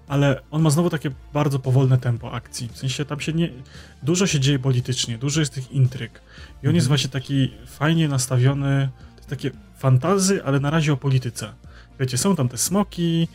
ale 0.07 0.41
on 0.51 0.61
ma 0.61 0.69
znowu 0.69 0.89
takie 0.89 1.11
bardzo 1.33 1.59
powolne 1.59 1.97
tempo 1.97 2.31
akcji. 2.31 2.69
W 2.73 2.77
sensie 2.77 3.05
tam 3.05 3.19
się 3.19 3.33
nie. 3.33 3.49
Dużo 4.03 4.27
się 4.27 4.39
dzieje 4.39 4.59
politycznie, 4.59 5.17
dużo 5.17 5.39
jest 5.39 5.53
tych 5.53 5.71
intryg. 5.71 6.21
I 6.63 6.67
on 6.67 6.75
jest 6.75 6.85
Mhm. 6.85 6.87
właśnie 6.87 7.09
taki 7.09 7.51
fajnie 7.67 8.07
nastawiony. 8.07 8.89
To 9.15 9.17
jest 9.17 9.29
takie 9.29 9.51
fantazy, 9.77 10.43
ale 10.43 10.59
na 10.59 10.69
razie 10.69 10.93
o 10.93 10.97
polityce. 10.97 11.53
Wiecie, 11.99 12.17
są 12.17 12.35
tam 12.35 12.49
te 12.49 12.57
smoki, 12.57 13.27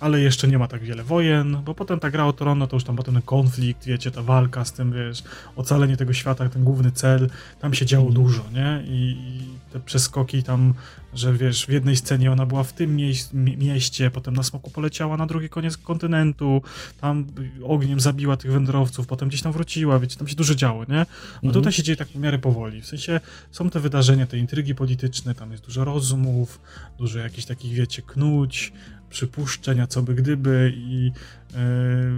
ale 0.00 0.20
jeszcze 0.20 0.48
nie 0.48 0.58
ma 0.58 0.68
tak 0.68 0.82
wiele 0.82 1.04
wojen, 1.04 1.56
bo 1.64 1.74
potem 1.74 2.00
ta 2.00 2.10
gra 2.10 2.26
o 2.26 2.32
Tron, 2.32 2.58
no 2.58 2.66
to 2.66 2.76
już 2.76 2.84
tam 2.84 2.96
potem 2.96 3.14
ten 3.14 3.22
konflikt, 3.22 3.84
wiecie, 3.84 4.10
ta 4.10 4.22
walka 4.22 4.64
z 4.64 4.72
tym, 4.72 4.92
wiesz, 4.92 5.22
ocalenie 5.56 5.96
tego 5.96 6.12
świata, 6.12 6.48
ten 6.48 6.64
główny 6.64 6.92
cel, 6.92 7.30
tam 7.60 7.74
się 7.74 7.86
działo 7.86 8.06
Mhm. 8.06 8.24
dużo, 8.24 8.42
nie? 8.52 8.82
I, 8.86 9.16
I 9.18 9.72
te 9.72 9.80
przeskoki 9.80 10.42
tam, 10.42 10.74
że 11.14 11.32
wiesz, 11.32 11.66
w 11.66 11.68
jednej 11.68 11.96
scenie 11.96 12.32
ona 12.32 12.46
była 12.46 12.62
w 12.64 12.72
tym 12.72 12.96
mieś, 12.96 13.32
mi- 13.32 13.56
mieście, 13.56 14.10
potem 14.10 14.34
na 14.34 14.42
smoku 14.42 14.70
poleciała 14.70 15.16
na 15.16 15.26
drugi 15.26 15.48
koniec 15.48 15.76
kontynentu, 15.76 16.62
tam 17.00 17.26
ogniem 17.64 18.00
zabiła 18.00 18.36
tych 18.36 18.52
wędrowców, 18.52 19.06
potem 19.06 19.28
gdzieś 19.28 19.42
tam 19.42 19.52
wróciła, 19.52 19.98
wiecie, 19.98 20.16
tam 20.16 20.28
się 20.28 20.36
dużo 20.36 20.54
działo, 20.54 20.84
nie? 20.88 21.00
A 21.00 21.34
Mhm. 21.34 21.52
tutaj 21.52 21.72
się 21.72 21.82
dzieje 21.82 21.96
tak 21.96 22.08
w 22.08 22.16
miarę 22.16 22.38
powoli. 22.38 22.82
W 22.82 22.86
sensie 22.86 23.20
są 23.50 23.70
te 23.70 23.80
wydarzenia, 23.80 24.26
te 24.26 24.38
intrygi 24.38 24.74
polityczne, 24.74 25.34
tam 25.34 25.52
jest 25.52 25.64
dużo 25.64 25.84
rozmów, 25.84 26.60
dużo 26.98 27.18
jakichś 27.18 27.44
takich, 27.44 27.72
wiecie, 27.72 28.02
knuć, 28.02 28.72
przypuszczeń, 29.10 29.80
a 29.80 29.86
co 29.86 30.02
by 30.02 30.14
gdyby 30.14 30.72
i 30.76 31.12
e, 31.54 31.58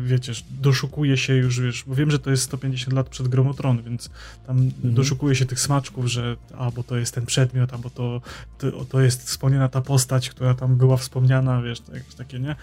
wiecie, 0.05 0.33
doszukuje 0.61 1.17
się 1.17 1.35
już, 1.35 1.61
wiesz, 1.61 1.85
bo 1.87 1.95
wiem, 1.95 2.11
że 2.11 2.19
to 2.19 2.31
jest 2.31 2.43
150 2.43 2.93
lat 2.97 3.09
przed 3.09 3.29
Gromotron, 3.29 3.83
więc 3.83 4.11
tam 4.47 4.59
Mhm. 4.59 4.95
doszukuje 4.95 5.35
się 5.35 5.47
tych 5.47 5.61
smaczków, 5.61 6.07
że 6.07 6.37
a, 6.59 6.71
bo 6.71 6.83
to 6.83 6.97
jest 6.97 7.15
ten 7.15 7.27
przedmiot, 7.27 7.73
albo 7.73 7.91
to, 7.91 8.21
to, 8.59 8.85
to 8.85 9.01
jest 9.01 9.23
wspomniana 9.27 9.69
ta 9.69 9.81
postać, 9.81 10.31
która 10.31 10.55
tam 10.55 10.77
była 10.77 10.97
wspomniana, 10.97 11.63
wiesz, 11.63 11.81
to 11.81 11.95
jakieś 11.97 12.15
takie, 12.15 12.39
nie? 12.39 12.57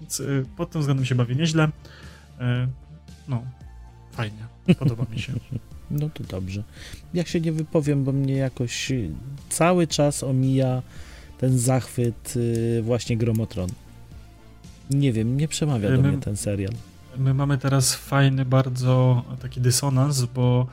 Więc 0.00 0.20
y, 0.20 0.44
pod 0.56 0.70
tym 0.70 0.80
względem 0.80 1.06
się 1.06 1.14
bawię 1.14 1.34
nieźle. 1.34 1.68
E, 2.40 2.68
no, 3.28 3.42
fajnie, 4.12 4.46
podoba 4.78 5.04
mi 5.12 5.18
się. 5.20 5.32
No 5.90 6.10
to 6.14 6.24
dobrze. 6.24 6.62
Ja 7.14 7.24
się 7.24 7.40
nie 7.40 7.52
wypowiem, 7.52 8.04
bo 8.04 8.12
mnie 8.12 8.34
jakoś 8.34 8.92
cały 9.48 9.86
czas 9.86 10.22
omija 10.22 10.82
ten 11.38 11.58
zachwyt 11.58 12.34
y, 12.36 12.80
właśnie 12.82 13.16
Gromotron. 13.16 13.68
Nie 14.90 15.12
wiem, 15.12 15.36
nie 15.36 15.48
przemawia 15.48 15.90
do 15.96 16.02
My- 16.02 16.08
mnie 16.12 16.20
ten 16.20 16.36
serial. 16.36 16.72
My 17.18 17.34
mamy 17.34 17.58
teraz 17.58 17.94
fajny 17.94 18.44
bardzo 18.44 19.22
taki 19.42 19.60
dysonans, 19.60 20.24
bo 20.24 20.66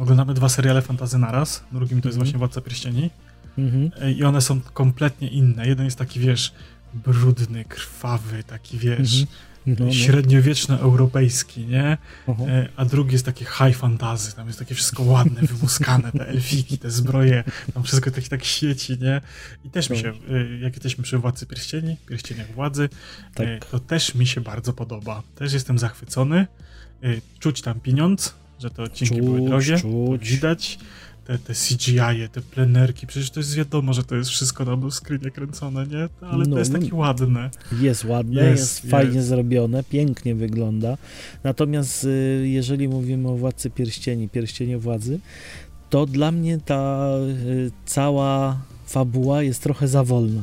oglądamy 0.00 0.34
dwa 0.34 0.48
seriale 0.48 0.82
fantazy 0.82 1.18
naraz. 1.18 1.64
Drugim 1.72 2.00
to 2.00 2.08
jest 2.08 2.16
Mhm. 2.16 2.24
właśnie 2.26 2.38
Władca 2.38 2.60
Pierścieni. 2.60 3.10
Mhm. 3.58 3.90
E, 4.00 4.12
I 4.12 4.24
one 4.24 4.40
są 4.40 4.60
kompletnie 4.60 5.28
inne. 5.28 5.66
Jeden 5.68 5.84
jest 5.84 5.98
taki, 5.98 6.20
wiesz, 6.20 6.52
brudny, 6.94 7.64
krwawy, 7.64 8.44
taki, 8.44 8.78
wiesz, 8.78 9.20
No, 9.20 9.26
no. 9.78 9.92
średniowieczno-europejski, 9.92 11.66
nie? 11.66 11.98
Oho. 12.26 12.48
E, 12.48 12.68
A 12.76 12.84
drugi 12.84 13.12
jest 13.12 13.24
taki 13.26 13.44
high 13.44 13.76
fantasy, 13.76 14.36
tam 14.36 14.46
jest 14.46 14.58
takie 14.58 14.74
wszystko 14.74 15.02
ładne, 15.02 15.40
wymuskane, 15.42 16.12
te 16.12 16.28
elfiki, 16.28 16.78
te 16.78 16.90
zbroje, 16.90 17.44
tam 17.74 17.82
wszystko 17.82 18.10
tak, 18.10 18.28
tak 18.28 18.44
świeci, 18.44 18.98
nie? 19.00 19.20
I 19.64 19.70
też 19.70 19.90
mi 19.90 19.98
się, 19.98 20.08
e, 20.08 20.58
jak 20.60 20.72
jesteśmy 20.74 21.04
przy 21.04 21.18
Władcy 21.18 21.46
Pierścieni, 21.46 21.96
Pierścieniach 22.06 22.52
Władzy, 22.54 22.88
Tak. 23.34 23.46
e, 23.46 23.58
to 23.70 23.78
też 23.78 24.14
mi 24.14 24.26
się 24.26 24.40
bardzo 24.40 24.72
podoba. 24.72 25.22
Też 25.34 25.52
jestem 25.52 25.78
zachwycony. 25.78 26.46
Czuć 27.38 27.62
tam 27.62 27.80
pieniądz, 27.80 28.34
że 28.58 28.70
te 28.70 28.82
odcinki 28.82 29.22
były 29.22 29.38
Czuć, 29.38 29.48
drogie, 29.48 29.78
czuć. 29.80 30.30
widać. 30.30 30.78
Te, 31.28 31.38
te 31.38 31.52
CGI, 31.54 32.28
te 32.32 32.40
plenerki, 32.40 33.06
przecież 33.06 33.30
to 33.30 33.40
jest 33.40 33.54
wiadomo, 33.54 33.92
że 33.92 34.04
to 34.04 34.16
jest 34.16 34.30
wszystko 34.30 34.64
na 34.64 34.90
screenie 34.90 35.30
kręcone, 35.30 35.86
nie? 35.86 36.08
Ale 36.28 36.44
No, 36.44 36.52
to 36.52 36.58
jest 36.58 36.72
no. 36.72 36.78
takie 36.78 36.94
ładne. 36.94 37.50
Jest 37.80 38.04
ładne, 38.04 38.44
Jest, 38.44 38.82
jest, 38.82 38.90
fajnie 38.90 39.14
jest. 39.16 39.28
zrobione, 39.28 39.84
pięknie 39.84 40.34
wygląda. 40.34 40.96
Natomiast 41.44 42.04
y, 42.04 42.48
jeżeli 42.48 42.88
mówimy 42.88 43.28
o 43.28 43.36
Władcy 43.36 43.70
Pierścieni, 43.70 44.28
Pierścienie 44.28 44.78
Władzy, 44.78 45.18
to 45.90 46.06
dla 46.06 46.32
mnie 46.32 46.58
ta 46.64 47.08
y, 47.46 47.70
cała 47.86 48.56
fabuła 48.86 49.42
jest 49.42 49.62
trochę 49.62 49.88
za 49.88 50.04
wolna. 50.04 50.42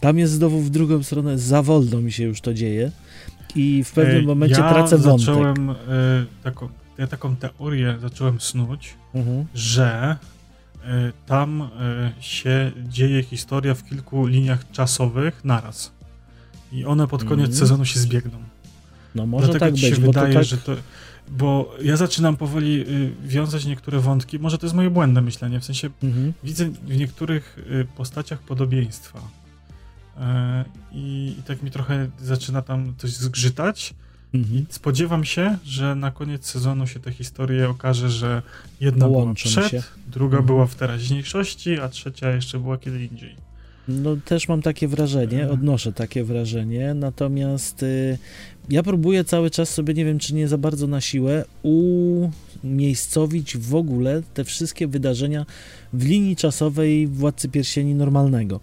Tam 0.00 0.18
jest 0.18 0.32
znowu 0.32 0.60
w 0.60 0.70
drugą 0.70 1.02
stronę, 1.02 1.38
za 1.38 1.62
wolno 1.62 2.00
mi 2.00 2.12
się 2.12 2.24
już 2.24 2.40
to 2.40 2.54
dzieje 2.54 2.90
i 3.54 3.84
w 3.84 3.92
pewnym 3.92 4.24
momencie 4.24 4.60
ja 4.60 4.70
tracę 4.72 4.98
wątek. 4.98 5.26
zacząłem 5.26 5.70
e, 5.70 5.74
taką, 6.44 6.68
ja 6.98 7.06
taką 7.06 7.36
teorię 7.36 7.98
zacząłem 8.00 8.40
snuć, 8.40 8.94
Mhm. 9.14 9.46
że 9.54 10.16
e, 10.84 11.12
tam 11.26 11.62
e, 11.62 11.68
się 12.20 12.72
dzieje 12.88 13.22
historia 13.22 13.74
w 13.74 13.84
kilku 13.84 14.26
liniach 14.26 14.70
czasowych 14.70 15.44
naraz. 15.44 15.92
I 16.72 16.84
one 16.84 17.06
pod 17.08 17.24
koniec 17.24 17.46
Mhm. 17.46 17.58
sezonu 17.58 17.84
się 17.84 18.00
zbiegną. 18.00 18.38
No 19.14 19.26
może 19.26 19.46
Dlatego 19.46 19.64
tak 19.64 19.72
być, 19.72 19.80
się 19.82 19.94
wydaje, 19.94 20.32
to 20.34 20.38
tak... 20.40 20.44
że 20.48 20.58
to. 20.58 20.72
Bo 21.28 21.74
ja 21.82 21.96
zaczynam 21.96 22.36
powoli 22.36 22.80
y, 22.88 23.12
wiązać 23.28 23.64
niektóre 23.64 24.00
wątki. 24.00 24.38
Może 24.38 24.58
to 24.58 24.66
jest 24.66 24.76
moje 24.76 24.90
błędne 24.90 25.20
myślenie. 25.20 25.60
W 25.60 25.64
sensie 25.64 25.90
Mhm. 26.02 26.32
widzę 26.44 26.64
w 26.70 26.96
niektórych 26.96 27.58
y, 27.70 27.86
postaciach 27.96 28.38
podobieństwa. 28.40 29.20
E, 30.20 30.64
I, 30.92 31.36
I 31.38 31.42
tak 31.42 31.62
mi 31.62 31.70
trochę 31.70 32.08
zaczyna 32.20 32.62
tam 32.62 32.94
coś 32.98 33.10
zgrzytać. 33.10 33.94
Mhm. 34.34 34.66
Spodziewam 34.68 35.24
się, 35.24 35.58
że 35.64 35.94
na 35.94 36.10
koniec 36.10 36.46
sezonu 36.46 36.86
się 36.86 37.00
te 37.00 37.12
historie 37.12 37.68
okaże, 37.68 38.10
że 38.10 38.42
jedna 38.80 39.06
była 39.06 39.18
Łączą 39.18 39.48
przed, 39.48 39.70
się. 39.70 39.82
druga 40.08 40.36
Mhm. 40.36 40.46
była 40.46 40.66
w 40.66 40.74
teraźniejszości, 40.74 41.80
a 41.80 41.88
trzecia 41.88 42.30
jeszcze 42.30 42.58
była 42.58 42.78
kiedy 42.78 43.04
indziej. 43.04 43.34
No 43.88 44.16
też 44.24 44.48
mam 44.48 44.62
takie 44.62 44.88
wrażenie, 44.88 45.40
Mhm. 45.40 45.50
odnoszę 45.60 45.92
takie 45.92 46.24
wrażenie, 46.24 46.94
natomiast 46.94 47.82
y, 47.82 48.18
ja 48.68 48.82
próbuję 48.82 49.24
cały 49.24 49.50
czas 49.50 49.68
sobie, 49.70 49.94
nie 49.94 50.04
wiem 50.04 50.18
czy 50.18 50.34
nie 50.34 50.48
za 50.48 50.58
bardzo 50.58 50.86
na 50.86 51.00
siłę, 51.00 51.44
umiejscowić 52.64 53.56
w 53.56 53.74
ogóle 53.74 54.22
te 54.34 54.44
wszystkie 54.44 54.86
wydarzenia 54.86 55.46
w 55.92 56.04
linii 56.04 56.36
czasowej 56.36 57.06
Władcy 57.06 57.48
Pierścieni 57.48 57.94
normalnego. 57.94 58.60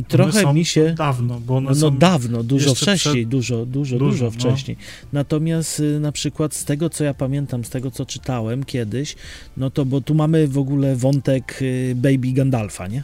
I 0.00 0.04
trochę 0.04 0.54
mi 0.54 0.64
się... 0.64 0.94
Dawno, 0.98 1.40
bo 1.40 1.56
one 1.56 1.70
No, 1.80 1.90
dawno, 1.90 2.42
dużo 2.42 2.74
wcześniej, 2.74 3.26
dużo, 3.26 3.66
dużo, 3.66 3.98
Dużo, 3.98 4.10
dużo 4.10 4.24
no. 4.24 4.30
wcześniej. 4.30 4.76
Natomiast 5.12 5.80
y, 5.80 6.00
na 6.00 6.12
przykład 6.12 6.54
z 6.54 6.64
tego, 6.64 6.90
co 6.90 7.04
ja 7.04 7.14
pamiętam, 7.14 7.64
z 7.64 7.70
tego, 7.70 7.90
co 7.90 8.06
czytałem 8.06 8.64
kiedyś, 8.64 9.16
no 9.56 9.70
to 9.70 9.84
bo 9.84 10.00
tu 10.00 10.14
mamy 10.14 10.48
w 10.48 10.58
ogóle 10.58 10.96
wątek 10.96 11.58
y, 11.62 11.92
Baby 11.96 12.32
Gandalfa, 12.32 12.86
nie? 12.88 13.02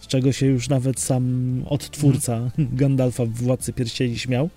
Z 0.00 0.06
czego 0.06 0.32
się 0.32 0.46
już 0.46 0.68
nawet 0.68 1.00
sam 1.00 1.62
odtwórca 1.68 2.50
Gandalfa 2.82 3.24
w 3.24 3.30
Władcy 3.30 3.72
Pierścieni 3.72 4.18
śmiał, 4.18 4.50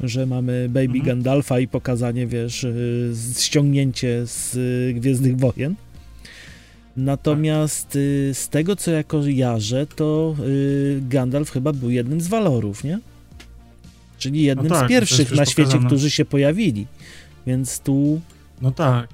że 0.00 0.26
mamy 0.26 0.66
Baby 0.68 0.80
Mhm. 0.86 1.04
Gandalfa 1.04 1.60
i 1.60 1.68
pokazanie, 1.68 2.26
wiesz, 2.26 2.64
y, 2.64 3.12
ściągnięcie 3.38 4.22
z 4.26 4.56
Gwiezdnych 4.94 5.36
Wojen. 5.36 5.74
Natomiast 6.96 7.96
y, 7.96 8.30
z 8.34 8.48
tego, 8.48 8.76
co 8.76 8.90
ja 8.90 9.04
kojarzę, 9.04 9.86
to 9.86 10.34
y, 10.46 11.02
Gandalf 11.08 11.50
chyba 11.50 11.72
był 11.72 11.90
jednym 11.90 12.20
z 12.20 12.28
walorów, 12.28 12.84
nie? 12.84 12.98
Czyli 14.18 14.42
jednym 14.42 14.68
tak, 14.72 14.86
z 14.86 14.88
pierwszych 14.88 15.32
na 15.32 15.46
świecie, 15.46 15.66
pokazane. 15.66 15.86
którzy 15.86 16.10
się 16.10 16.24
pojawili. 16.24 16.86
Więc 17.46 17.80
tu 17.80 18.20
No 18.62 18.70
tak. 18.70 19.08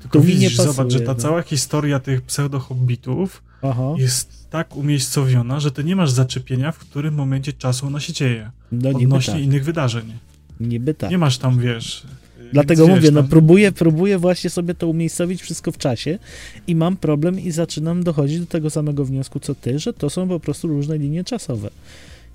Tylko 0.00 0.18
Tu 0.18 0.24
widzisz, 0.24 0.56
pasuje, 0.56 0.74
zobacz, 0.74 0.92
że 0.92 1.00
ta 1.00 1.12
no. 1.12 1.18
cała 1.18 1.42
historia 1.42 2.00
tych 2.00 2.22
pseudo-hobbitów 2.22 3.42
aha, 3.62 3.94
jest 3.98 4.50
tak 4.50 4.76
umiejscowiona, 4.76 5.60
że 5.60 5.70
ty 5.72 5.84
nie 5.84 5.96
masz 5.96 6.10
zaczepienia, 6.10 6.72
w 6.72 6.78
którym 6.78 7.14
momencie 7.14 7.52
czasu 7.52 7.86
ona 7.86 8.00
się 8.00 8.12
dzieje. 8.12 8.50
no 8.72 8.90
Odnośnie 8.90 9.34
tak, 9.34 9.42
innych 9.42 9.64
wydarzeń. 9.64 10.12
niby 10.60 10.94
tak. 10.94 11.10
Nie 11.10 11.18
masz 11.18 11.38
tam, 11.38 11.58
wiesz... 11.58 12.06
Dlatego 12.52 12.86
mówię, 12.88 13.10
no 13.10 13.22
próbuję, 13.22 13.72
próbuję 13.72 14.18
właśnie 14.18 14.50
sobie 14.50 14.74
to 14.74 14.88
umiejscowić 14.88 15.42
wszystko 15.42 15.72
w 15.72 15.78
czasie 15.78 16.18
i 16.66 16.74
mam 16.74 16.96
problem 16.96 17.40
i 17.40 17.50
zaczynam 17.50 18.02
dochodzić 18.04 18.40
do 18.40 18.46
tego 18.46 18.70
samego 18.70 19.04
wniosku 19.04 19.40
co 19.40 19.54
ty, 19.54 19.78
że 19.78 19.92
to 19.92 20.10
są 20.10 20.28
po 20.28 20.40
prostu 20.40 20.68
różne 20.68 20.98
linie 20.98 21.24
czasowe. 21.24 21.70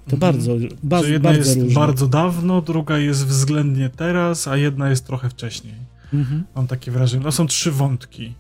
To 0.08 0.16
Mhm. 0.16 0.20
bardzo, 0.34 0.56
ba, 0.84 1.04
że 1.04 1.10
jedna 1.12 1.30
bardzo 1.30 1.50
jest 1.50 1.62
różne. 1.62 1.76
bardzo 1.76 2.08
dawno, 2.08 2.62
druga 2.62 2.98
jest 2.98 3.28
względnie 3.28 3.90
teraz, 3.96 4.48
a 4.48 4.58
jedna 4.58 4.90
jest 4.90 5.06
trochę 5.08 5.30
wcześniej. 5.30 5.74
Mhm, 6.14 6.44
Mam 6.56 6.68
takie 6.68 6.92
wrażenie. 6.92 7.24
No 7.24 7.32
są 7.32 7.48
trzy 7.48 7.72
wątki. 7.72 8.34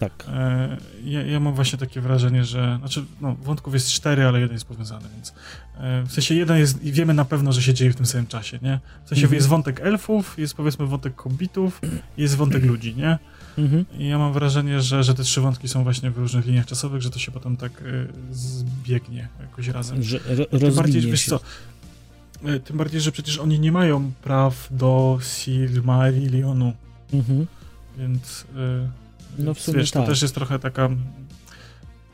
Tak. 0.00 0.24
E, 0.28 0.76
ja, 1.04 1.22
ja 1.22 1.40
mam 1.40 1.54
właśnie 1.54 1.78
takie 1.78 2.00
wrażenie, 2.00 2.44
że. 2.44 2.76
Znaczy, 2.78 3.04
no, 3.20 3.34
wątków 3.42 3.74
jest 3.74 3.88
cztery, 3.90 4.24
ale 4.26 4.40
jeden 4.40 4.54
jest 4.54 4.66
powiązany, 4.66 5.06
więc. 5.14 5.34
E, 5.78 6.02
w 6.02 6.12
sensie 6.12 6.34
jeden 6.34 6.58
jest. 6.58 6.82
I 6.84 6.92
wiemy 6.92 7.14
na 7.14 7.24
pewno, 7.24 7.52
że 7.52 7.62
się 7.62 7.74
dzieje 7.74 7.92
w 7.92 7.96
tym 7.96 8.06
samym 8.06 8.26
czasie, 8.26 8.58
nie? 8.62 8.80
W 9.04 9.08
sensie 9.08 9.22
Mhm. 9.22 9.34
jest 9.34 9.48
wątek 9.48 9.80
elfów, 9.80 10.38
jest 10.38 10.54
powiedzmy 10.54 10.86
wątek 10.86 11.14
kobbitów, 11.14 11.80
jest 12.16 12.36
wątek 12.36 12.64
ludzi, 12.64 12.94
nie? 12.96 13.18
Mhm. 13.58 13.84
I 13.98 14.08
ja 14.08 14.18
mam 14.18 14.32
wrażenie, 14.32 14.80
że, 14.80 15.04
że 15.04 15.14
te 15.14 15.22
trzy 15.22 15.40
wątki 15.40 15.68
są 15.68 15.82
właśnie 15.82 16.10
w 16.10 16.18
różnych 16.18 16.46
liniach 16.46 16.66
czasowych, 16.66 17.02
że 17.02 17.10
to 17.10 17.18
się 17.18 17.32
potem 17.32 17.56
tak 17.56 17.72
e, 17.82 17.84
zbiegnie 18.34 19.28
jakoś 19.40 19.68
razem. 19.68 20.02
Że, 20.02 20.18
ro, 20.18 20.24
Tym 20.46 20.60
bardziej, 20.60 20.70
rozwinie 20.70 21.10
wiesz 21.10 21.20
się. 21.20 21.30
co, 21.30 21.40
e, 22.44 22.60
tym 22.60 22.76
bardziej, 22.76 23.00
że 23.00 23.12
przecież 23.12 23.38
oni 23.38 23.60
nie 23.60 23.72
mają 23.72 24.12
praw 24.22 24.68
do 24.70 25.18
Silmarillionu, 25.22 26.72
Mhm. 27.12 27.46
więc, 27.98 28.46
e, 28.56 28.88
No 29.38 29.54
w 29.54 29.60
sumie 29.60 29.78
wiesz, 29.78 29.90
tak. 29.90 30.02
to 30.02 30.08
też 30.08 30.22
jest 30.22 30.34
trochę 30.34 30.58
taka... 30.58 30.88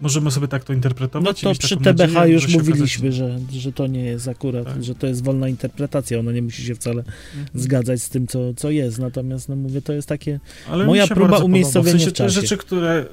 Możemy 0.01 0.31
sobie 0.31 0.49
tak 0.49 0.65
to 0.65 0.73
interpretować. 0.73 1.43
No 1.43 1.53
to 1.55 1.59
przy 1.61 1.77
TBH 1.77 2.13
nadzieję, 2.13 2.35
już 2.35 2.47
że 2.49 2.59
mówiliśmy, 2.59 3.09
okazać- 3.09 3.51
że, 3.53 3.61
że 3.61 3.73
to 3.73 3.87
nie 3.87 4.05
jest 4.05 4.29
akurat, 4.29 4.65
Tak. 4.65 4.85
że 4.85 4.95
to 4.95 5.07
jest 5.07 5.25
wolna 5.25 5.49
interpretacja, 5.49 6.19
ona 6.19 6.33
nie 6.33 6.43
musi 6.43 6.65
się 6.65 6.75
wcale 6.75 6.99
Mhm. 7.03 7.47
zgadzać 7.55 8.03
z 8.03 8.09
tym, 8.09 8.27
co, 8.27 8.55
co 8.55 8.71
jest. 8.71 8.99
Natomiast, 8.99 9.49
no 9.49 9.57
mówię, 9.57 9.83
to 9.83 9.93
jest 9.93 10.09
takie. 10.09 10.41
Ale 10.71 10.87
moja 10.87 11.07
próba 11.07 11.39
umiejscowienia 11.39 11.97
w 11.97 12.01
sensie 12.01 12.11
w 12.11 12.15
czasie. 12.15 12.35
Te 12.35 12.41
rzeczy, 12.41 12.57
które, 12.57 13.07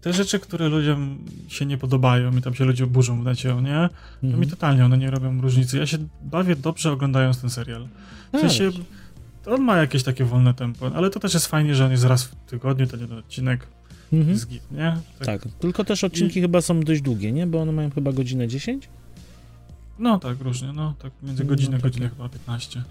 te 0.00 0.12
rzeczy, 0.12 0.38
które 0.38 0.68
ludziom 0.68 1.18
się 1.48 1.66
nie 1.66 1.78
podobają 1.78 2.36
i 2.36 2.42
tam 2.42 2.54
się 2.54 2.64
ludzie 2.64 2.86
burzą 2.86 3.20
w 3.22 3.24
necie, 3.24 3.48
nie? 3.54 3.88
To 4.20 4.26
Mhm. 4.26 4.40
mi 4.40 4.46
totalnie 4.46 4.84
one 4.84 4.98
nie 4.98 5.10
robią 5.10 5.40
różnicy. 5.40 5.78
Ja 5.78 5.86
się 5.86 5.98
bawię 6.22 6.56
dobrze 6.56 6.92
oglądając 6.92 7.40
ten 7.40 7.50
serial. 7.50 7.88
W 8.28 8.32
Tak. 8.32 8.40
On 9.48 9.62
ma 9.62 9.76
jakieś 9.76 10.02
takie 10.02 10.24
wolne 10.24 10.54
tempo, 10.54 10.90
ale 10.94 11.10
to 11.10 11.20
też 11.20 11.34
jest 11.34 11.46
fajnie, 11.46 11.74
że 11.74 11.84
on 11.84 11.90
jest 11.90 12.04
raz 12.04 12.24
w 12.24 12.34
tygodniu, 12.34 12.86
to 12.86 12.96
jeden 12.96 13.18
odcinek 13.18 13.66
Mhm. 14.12 14.38
z 14.38 14.46
git, 14.46 14.62
nie? 14.72 14.96
Tak, 15.26 15.42
tylko 15.60 15.84
też 15.84 16.04
odcinki 16.04 16.38
I- 16.38 16.42
chyba 16.42 16.60
są 16.60 16.80
dość 16.80 17.02
długie, 17.02 17.32
nie? 17.32 17.46
Bo 17.46 17.60
one 17.60 17.72
mają 17.72 17.90
chyba 17.90 18.12
godzinę 18.12 18.48
10? 18.48 18.88
No 19.98 20.18
tak, 20.18 20.40
różnie, 20.40 20.72
no 20.72 20.94
tak 21.02 21.12
między 21.22 21.42
No, 21.44 21.48
godzinę, 21.48 21.70
takie. 21.70 21.82
godzinę 21.82 22.08
chyba 22.08 22.28
15. 22.28 22.82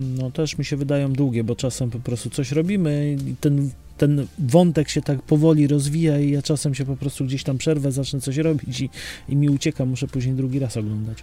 No 0.00 0.30
też 0.30 0.58
mi 0.58 0.64
się 0.64 0.76
wydają 0.76 1.12
długie, 1.12 1.44
bo 1.44 1.56
czasem 1.56 1.90
po 1.90 1.98
prostu 1.98 2.30
coś 2.30 2.52
robimy 2.52 3.16
i 3.30 3.34
ten, 3.36 3.70
ten 3.98 4.26
wątek 4.38 4.88
się 4.88 5.02
tak 5.02 5.22
powoli 5.22 5.66
rozwija 5.66 6.18
i 6.18 6.30
ja 6.30 6.42
czasem 6.42 6.74
się 6.74 6.84
po 6.84 6.96
prostu 6.96 7.24
gdzieś 7.24 7.44
tam 7.44 7.58
przerwę, 7.58 7.92
zacznę 7.92 8.20
coś 8.20 8.36
robić 8.36 8.80
i, 8.80 8.90
i 9.28 9.36
mi 9.36 9.48
ucieka, 9.50 9.84
muszę 9.84 10.06
później 10.08 10.34
drugi 10.34 10.58
raz 10.58 10.76
oglądać. 10.76 11.18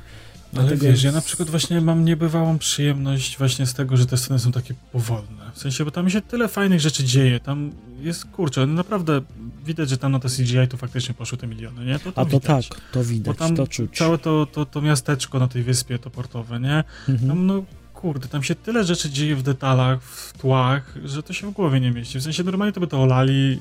Ale 0.58 0.78
wiesz, 0.78 1.04
ja 1.04 1.12
na 1.12 1.22
przykład 1.22 1.50
właśnie 1.50 1.82
mam 1.82 2.06
niebywałą 2.06 2.58
przyjemność 2.58 3.38
właśnie 3.38 3.66
z 3.66 3.74
tego, 3.74 3.98
że 3.98 4.06
te 4.06 4.18
sceny 4.18 4.40
są 4.40 4.52
takie 4.52 4.74
powolne. 4.92 5.52
W 5.54 5.60
sensie, 5.60 5.86
bo 5.86 5.92
tam 5.92 6.10
się 6.10 6.22
tyle 6.22 6.48
fajnych 6.48 6.80
rzeczy 6.80 7.04
dzieje, 7.04 7.40
tam 7.40 7.72
jest, 8.02 8.26
kurczę, 8.26 8.66
no 8.68 8.74
naprawdę 8.74 9.22
widać, 9.66 9.90
że 9.90 9.98
tam 9.98 10.12
na 10.12 10.20
to 10.20 10.30
CGI 10.30 10.68
to 10.70 10.78
faktycznie 10.78 11.14
poszły 11.14 11.38
te 11.38 11.48
miliony, 11.48 11.86
nie? 11.86 12.00
To, 12.00 12.10
A 12.10 12.12
tam 12.12 12.26
to 12.26 12.40
widać. 12.40 12.70
tak, 12.70 12.82
to 12.92 13.04
widać, 13.04 13.26
Bo 13.26 13.34
tam 13.34 13.56
to 13.56 13.68
czuć. 13.68 13.98
Całe 13.98 14.18
to, 14.18 14.46
to, 14.46 14.66
to 14.66 14.82
miasteczko 14.82 15.40
na 15.40 15.48
tej 15.48 15.64
wyspie, 15.64 16.00
to 16.00 16.10
portowe, 16.10 16.60
nie? 16.60 16.84
Mhm. 17.10 17.30
Tam, 17.30 17.46
no 17.46 17.64
kurde, 17.94 18.28
tam 18.28 18.44
się 18.44 18.56
tyle 18.56 18.84
rzeczy 18.84 19.10
dzieje 19.10 19.36
w 19.36 19.44
detalach, 19.44 20.04
w 20.04 20.34
tłach, 20.38 20.96
że 21.06 21.24
to 21.24 21.34
się 21.34 21.52
w 21.52 21.54
głowie 21.54 21.80
nie 21.80 21.92
mieści. 21.92 22.20
W 22.20 22.24
sensie 22.24 22.44
normalnie 22.44 22.74
to 22.74 22.80
by 22.80 22.88
to 22.88 23.02
olali, 23.04 23.60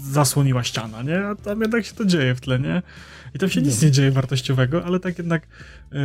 zasłoniła 0.00 0.64
ściana, 0.64 1.02
nie? 1.02 1.26
A 1.26 1.34
tam 1.34 1.60
jednak 1.60 1.86
się 1.86 1.94
to 1.94 2.04
dzieje 2.04 2.34
w 2.34 2.40
tle, 2.40 2.58
nie? 2.58 2.82
I 3.34 3.38
tam 3.38 3.50
się 3.50 3.62
nic 3.62 3.82
nie 3.82 3.90
dzieje 3.90 4.10
wartościowego, 4.10 4.84
ale 4.84 5.00
tak 5.00 5.18
jednak 5.18 5.42
y, 5.92 5.96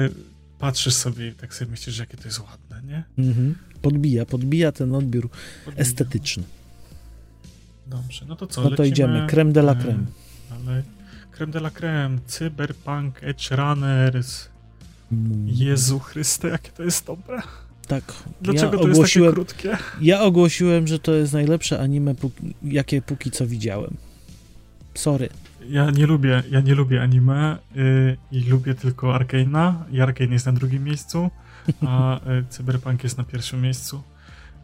patrzysz 0.59 0.93
sobie 0.93 1.27
i 1.27 1.33
tak 1.33 1.53
sobie 1.53 1.71
myślisz, 1.71 1.95
że 1.95 2.03
jakie 2.03 2.17
to 2.17 2.27
jest 2.27 2.39
ładne, 2.39 2.81
nie? 2.87 3.03
Mhm. 3.25 3.55
Podbija, 3.81 4.25
podbija 4.25 4.71
ten 4.71 4.95
odbiór 4.95 5.29
estetyczny. 5.75 6.43
Dobrze, 7.87 8.25
no 8.27 8.35
to 8.35 8.47
co? 8.47 8.61
No 8.61 8.67
to 8.67 8.71
lecimy? 8.71 8.87
idziemy, 8.89 9.27
creme 9.29 9.51
de 9.51 9.59
la 9.59 9.71
E, 9.71 9.75
creme. 9.75 10.05
Ale 10.51 10.83
creme 11.31 11.53
de 11.53 11.59
la 11.59 11.69
creme, 11.69 12.19
Cyberpunk, 12.27 13.23
Edge 13.23 13.51
Runners, 13.51 14.49
Mm, 15.11 15.47
Jezu 15.47 15.99
Chryste, 15.99 16.47
jakie 16.47 16.71
to 16.71 16.83
jest 16.83 17.05
dobre. 17.05 17.41
Tak, 17.87 18.13
Dlaczego 18.41 18.77
ja 18.77 18.81
to 18.83 18.87
jest 18.87 19.01
takie 19.01 19.31
krótkie? 19.31 19.77
ja 20.01 20.21
ogłosiłem, 20.21 20.87
że 20.87 20.99
to 20.99 21.13
jest 21.13 21.33
najlepsze 21.33 21.79
anime, 21.79 22.15
póki, 22.15 22.55
jakie 22.63 23.01
póki 23.01 23.31
co 23.31 23.47
widziałem. 23.47 23.97
Sorry. 24.99 25.29
Ja 25.69 25.91
nie 25.91 26.05
lubię, 26.05 26.43
ja 26.51 26.59
nie 26.59 26.75
lubię 26.75 27.01
anime 27.01 27.57
y, 27.77 28.17
i 28.31 28.41
lubię 28.41 28.75
tylko 28.75 29.07
Arkane'a 29.07 29.73
i 29.91 30.01
Arkane 30.01 30.33
jest 30.33 30.45
na 30.45 30.51
drugim 30.51 30.83
miejscu, 30.83 31.29
a 31.87 32.17
y, 32.17 32.43
Cyberpunk 32.49 33.03
jest 33.03 33.17
na 33.17 33.23
pierwszym 33.23 33.61
miejscu. 33.61 34.01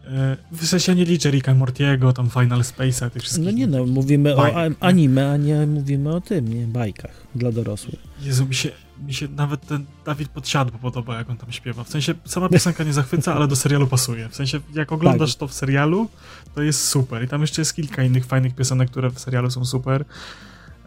E, 0.07 0.37
w 0.51 0.65
sensie 0.65 0.95
nie 0.95 1.05
liczę 1.05 1.31
Ricka 1.31 1.53
Mortiego, 1.53 2.13
tam 2.13 2.29
Final 2.29 2.59
Space'a, 2.59 3.09
tych 3.09 3.21
wszystkich. 3.21 3.45
No 3.45 3.51
nie 3.51 3.67
no, 3.67 3.85
mówimy 3.85 4.35
o 4.35 4.37
Bajek, 4.37 4.77
anime, 4.79 5.31
a 5.31 5.37
nie 5.37 5.67
mówimy 5.67 6.15
o 6.15 6.21
tym, 6.21 6.47
nie? 6.47 6.67
Bajkach 6.67 7.27
dla 7.35 7.51
dorosłych. 7.51 7.99
Jezu, 8.21 8.45
mi 8.45 8.55
się, 8.55 8.71
mi 9.05 9.13
się 9.13 9.27
nawet 9.27 9.67
ten 9.67 9.85
Dawid 10.05 10.29
Podsiadło 10.29 10.79
podoba, 10.79 11.17
jak 11.17 11.29
on 11.29 11.37
tam 11.37 11.51
śpiewa. 11.51 11.83
W 11.83 11.89
sensie 11.89 12.13
sama 12.25 12.49
piosenka 12.49 12.83
nie 12.83 12.93
zachwyca, 12.93 13.35
ale 13.35 13.47
do 13.47 13.55
serialu 13.55 13.87
pasuje. 13.87 14.29
W 14.29 14.35
sensie, 14.35 14.59
jak 14.73 14.91
oglądasz 14.91 15.33
Tak. 15.33 15.39
to 15.39 15.47
w 15.47 15.53
serialu, 15.53 16.07
to 16.55 16.61
jest 16.61 16.87
super. 16.87 17.23
I 17.23 17.27
tam 17.27 17.41
jeszcze 17.41 17.61
jest 17.61 17.73
kilka 17.75 18.03
innych 18.03 18.25
fajnych 18.25 18.55
piosenek, 18.55 18.89
które 18.91 19.09
w 19.09 19.19
serialu 19.19 19.51
są 19.51 19.65
super. 19.65 20.05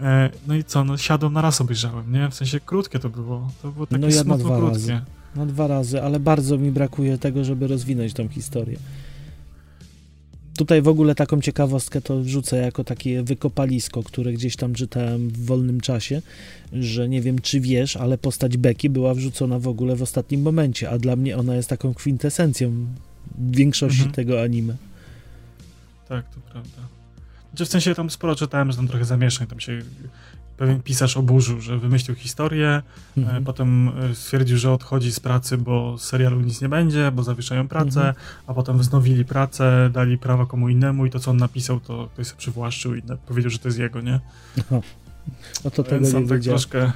E, 0.01 0.31
no 0.47 0.55
i 0.55 0.65
co, 0.65 0.85
no 0.85 0.97
siadłem 0.97 1.33
na 1.33 1.43
raz 1.43 1.61
obejrzałem, 1.61 2.13
nie? 2.13 2.29
W 2.31 2.35
sensie 2.35 2.61
krótkie 2.61 2.99
to 2.99 3.09
było. 3.09 3.51
To 3.63 3.69
było 3.73 3.87
takie 3.87 4.01
No 4.01 4.09
ja 4.09 4.15
na 4.17 4.23
smutno 4.23 4.45
dwa 4.45 4.57
krótkie. 4.57 4.75
razy. 4.75 5.01
No 5.37 5.47
dwa 5.47 5.67
razy, 5.67 6.03
ale 6.03 6.21
bardzo 6.21 6.59
mi 6.59 6.71
brakuje 6.71 7.19
tego, 7.19 7.45
żeby 7.45 7.67
rozwinąć 7.67 8.13
tą 8.15 8.29
historię. 8.29 8.79
Tutaj 10.59 10.83
w 10.83 10.89
ogóle 10.89 11.15
taką 11.15 11.41
ciekawostkę 11.41 12.01
to 12.01 12.21
wrzucę 12.21 12.57
jako 12.57 12.85
takie 12.85 13.23
wykopalisko, 13.23 14.03
które 14.03 14.33
gdzieś 14.33 14.57
tam 14.57 14.75
czytałem 14.75 15.29
w 15.29 15.47
wolnym 15.47 15.81
czasie, 15.81 16.23
że 16.73 17.09
nie 17.09 17.23
wiem 17.23 17.39
czy 17.41 17.61
wiesz, 17.61 17.97
ale 17.97 18.19
postać 18.19 18.57
Becky 18.57 18.91
była 18.91 19.15
wrzucona 19.15 19.59
w 19.59 19.69
ogóle 19.69 19.97
w 19.97 20.03
ostatnim 20.03 20.43
momencie, 20.43 20.91
a 20.91 20.99
dla 20.99 21.17
mnie 21.17 21.37
ona 21.37 21.55
jest 21.55 21.69
taką 21.69 21.95
kwintesencją 21.95 22.87
większości 23.39 23.99
Mhm. 23.99 24.15
tego 24.15 24.43
anime. 24.43 24.77
Tak, 26.09 26.35
to 26.35 26.41
prawda. 26.53 26.83
Znaczy 27.51 27.65
w 27.65 27.69
sensie 27.69 27.95
tam 27.95 28.11
sporo 28.11 28.37
czytałem, 28.37 28.71
że 28.71 28.77
tam 28.77 28.89
trochę 28.89 29.05
zamieszczeń, 29.05 29.47
tam 29.47 29.61
się 29.61 29.83
pewien 30.59 30.83
pisarz 30.83 31.17
oburzył, 31.17 31.61
że 31.61 31.79
wymyślił 31.79 32.17
historię, 32.17 32.69
e, 32.69 32.83
Mhm. 33.21 33.45
potem 33.45 33.89
e, 33.89 34.15
stwierdził, 34.15 34.59
że 34.59 34.73
odchodzi 34.73 35.13
z 35.13 35.21
pracy, 35.21 35.59
bo 35.59 35.99
z 35.99 36.03
serialu 36.05 36.41
nic 36.41 36.61
nie 36.61 36.69
będzie, 36.69 37.11
bo 37.13 37.23
zawieszają 37.23 37.69
pracę, 37.69 38.01
Mhm. 38.01 38.15
a 38.47 38.55
potem 38.55 38.79
wznowili 38.79 39.25
pracę, 39.25 39.91
dali 39.93 40.19
prawa 40.19 40.47
komu 40.47 40.69
innemu 40.69 41.07
i 41.07 41.11
to, 41.11 41.19
co 41.21 41.31
on 41.31 41.37
napisał, 41.37 41.81
to 41.81 42.09
ktoś 42.15 42.27
sobie 42.27 42.39
przywłaszczył 42.39 42.95
i 42.95 43.03
powiedział, 43.27 43.51
że 43.51 43.59
to 43.59 43.69
jest 43.69 43.79
jego, 43.79 44.01
nie? 44.01 44.21
No 45.65 45.71
to 45.71 45.85
tego 45.85 46.01
Więc 46.01 46.15
nie 46.15 46.27
tak 46.29 46.43
troszkę... 46.43 46.93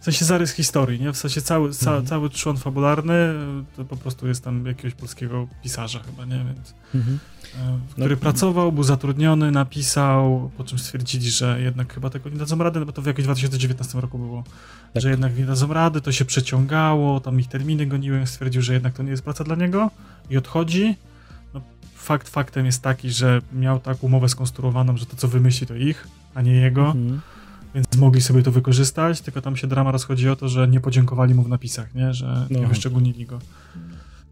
W 0.00 0.04
sensie 0.04 0.24
zarys 0.24 0.52
historii, 0.52 1.00
nie? 1.00 1.12
W 1.12 1.16
sensie 1.16 1.40
cały, 1.42 1.72
ca, 1.72 1.90
Mhm. 1.90 2.06
cały 2.06 2.30
trzon 2.30 2.56
fabularny 2.56 3.12
e, 3.14 3.34
to 3.76 3.84
po 3.84 3.96
prostu 3.96 4.28
jest 4.28 4.44
tam 4.44 4.66
jakiegoś 4.66 4.94
polskiego 4.94 5.46
pisarza 5.62 5.98
chyba, 6.00 6.24
nie? 6.24 6.44
Więc... 6.54 6.74
Mhm. 6.94 7.18
E, 7.60 7.70
No- 7.70 7.78
który 7.92 8.16
pracował, 8.16 8.72
był 8.72 8.84
zatrudniony, 8.84 9.50
napisał, 9.50 10.50
po 10.56 10.64
czym 10.64 10.78
stwierdzili, 10.78 11.30
że 11.30 11.60
jednak 11.62 11.94
chyba 11.94 12.10
tego 12.10 12.30
nie 12.30 12.36
dadzą 12.36 12.58
rady, 12.58 12.80
no 12.80 12.86
bo 12.86 12.92
to 12.92 13.02
w 13.02 13.06
jakimś 13.06 13.24
2019 13.24 14.00
roku 14.00 14.18
było, 14.18 14.44
Tak. 14.94 15.02
że 15.02 15.10
jednak 15.10 15.38
nie 15.38 15.46
dadzą 15.46 15.72
rady, 15.72 16.00
to 16.00 16.12
się 16.12 16.24
przeciągało, 16.24 17.20
tam 17.20 17.40
ich 17.40 17.48
terminy 17.48 17.86
goniły, 17.86 18.26
stwierdził, 18.26 18.62
że 18.62 18.72
jednak 18.72 18.94
to 18.94 19.02
nie 19.02 19.10
jest 19.10 19.22
praca 19.22 19.44
dla 19.44 19.56
niego 19.56 19.90
i 20.30 20.36
odchodzi. 20.36 20.94
No, 21.54 21.60
fakt 21.94 22.28
faktem 22.28 22.66
jest 22.66 22.82
taki, 22.82 23.10
że 23.10 23.40
miał 23.52 23.80
taką 23.80 24.06
umowę 24.06 24.28
skonstruowaną, 24.28 24.96
że 24.96 25.06
to 25.06 25.16
co 25.16 25.28
wymyśli 25.28 25.66
to 25.66 25.74
ich, 25.74 26.06
a 26.34 26.42
nie 26.42 26.52
jego, 26.54 26.86
Mhm. 26.86 27.20
więc 27.74 27.96
mogli 27.96 28.20
sobie 28.20 28.42
to 28.42 28.52
wykorzystać, 28.52 29.20
tylko 29.20 29.42
tam 29.42 29.56
się 29.56 29.66
drama 29.66 29.90
rozchodzi 29.92 30.28
o 30.28 30.36
to, 30.36 30.48
że 30.48 30.68
nie 30.68 30.80
podziękowali 30.80 31.34
mu 31.34 31.42
w 31.42 31.48
napisach, 31.48 31.94
nie, 31.94 32.14
że 32.14 32.46
nie 32.50 32.60
No. 32.60 32.68
wyszczególnili 32.68 33.26
go. 33.26 33.38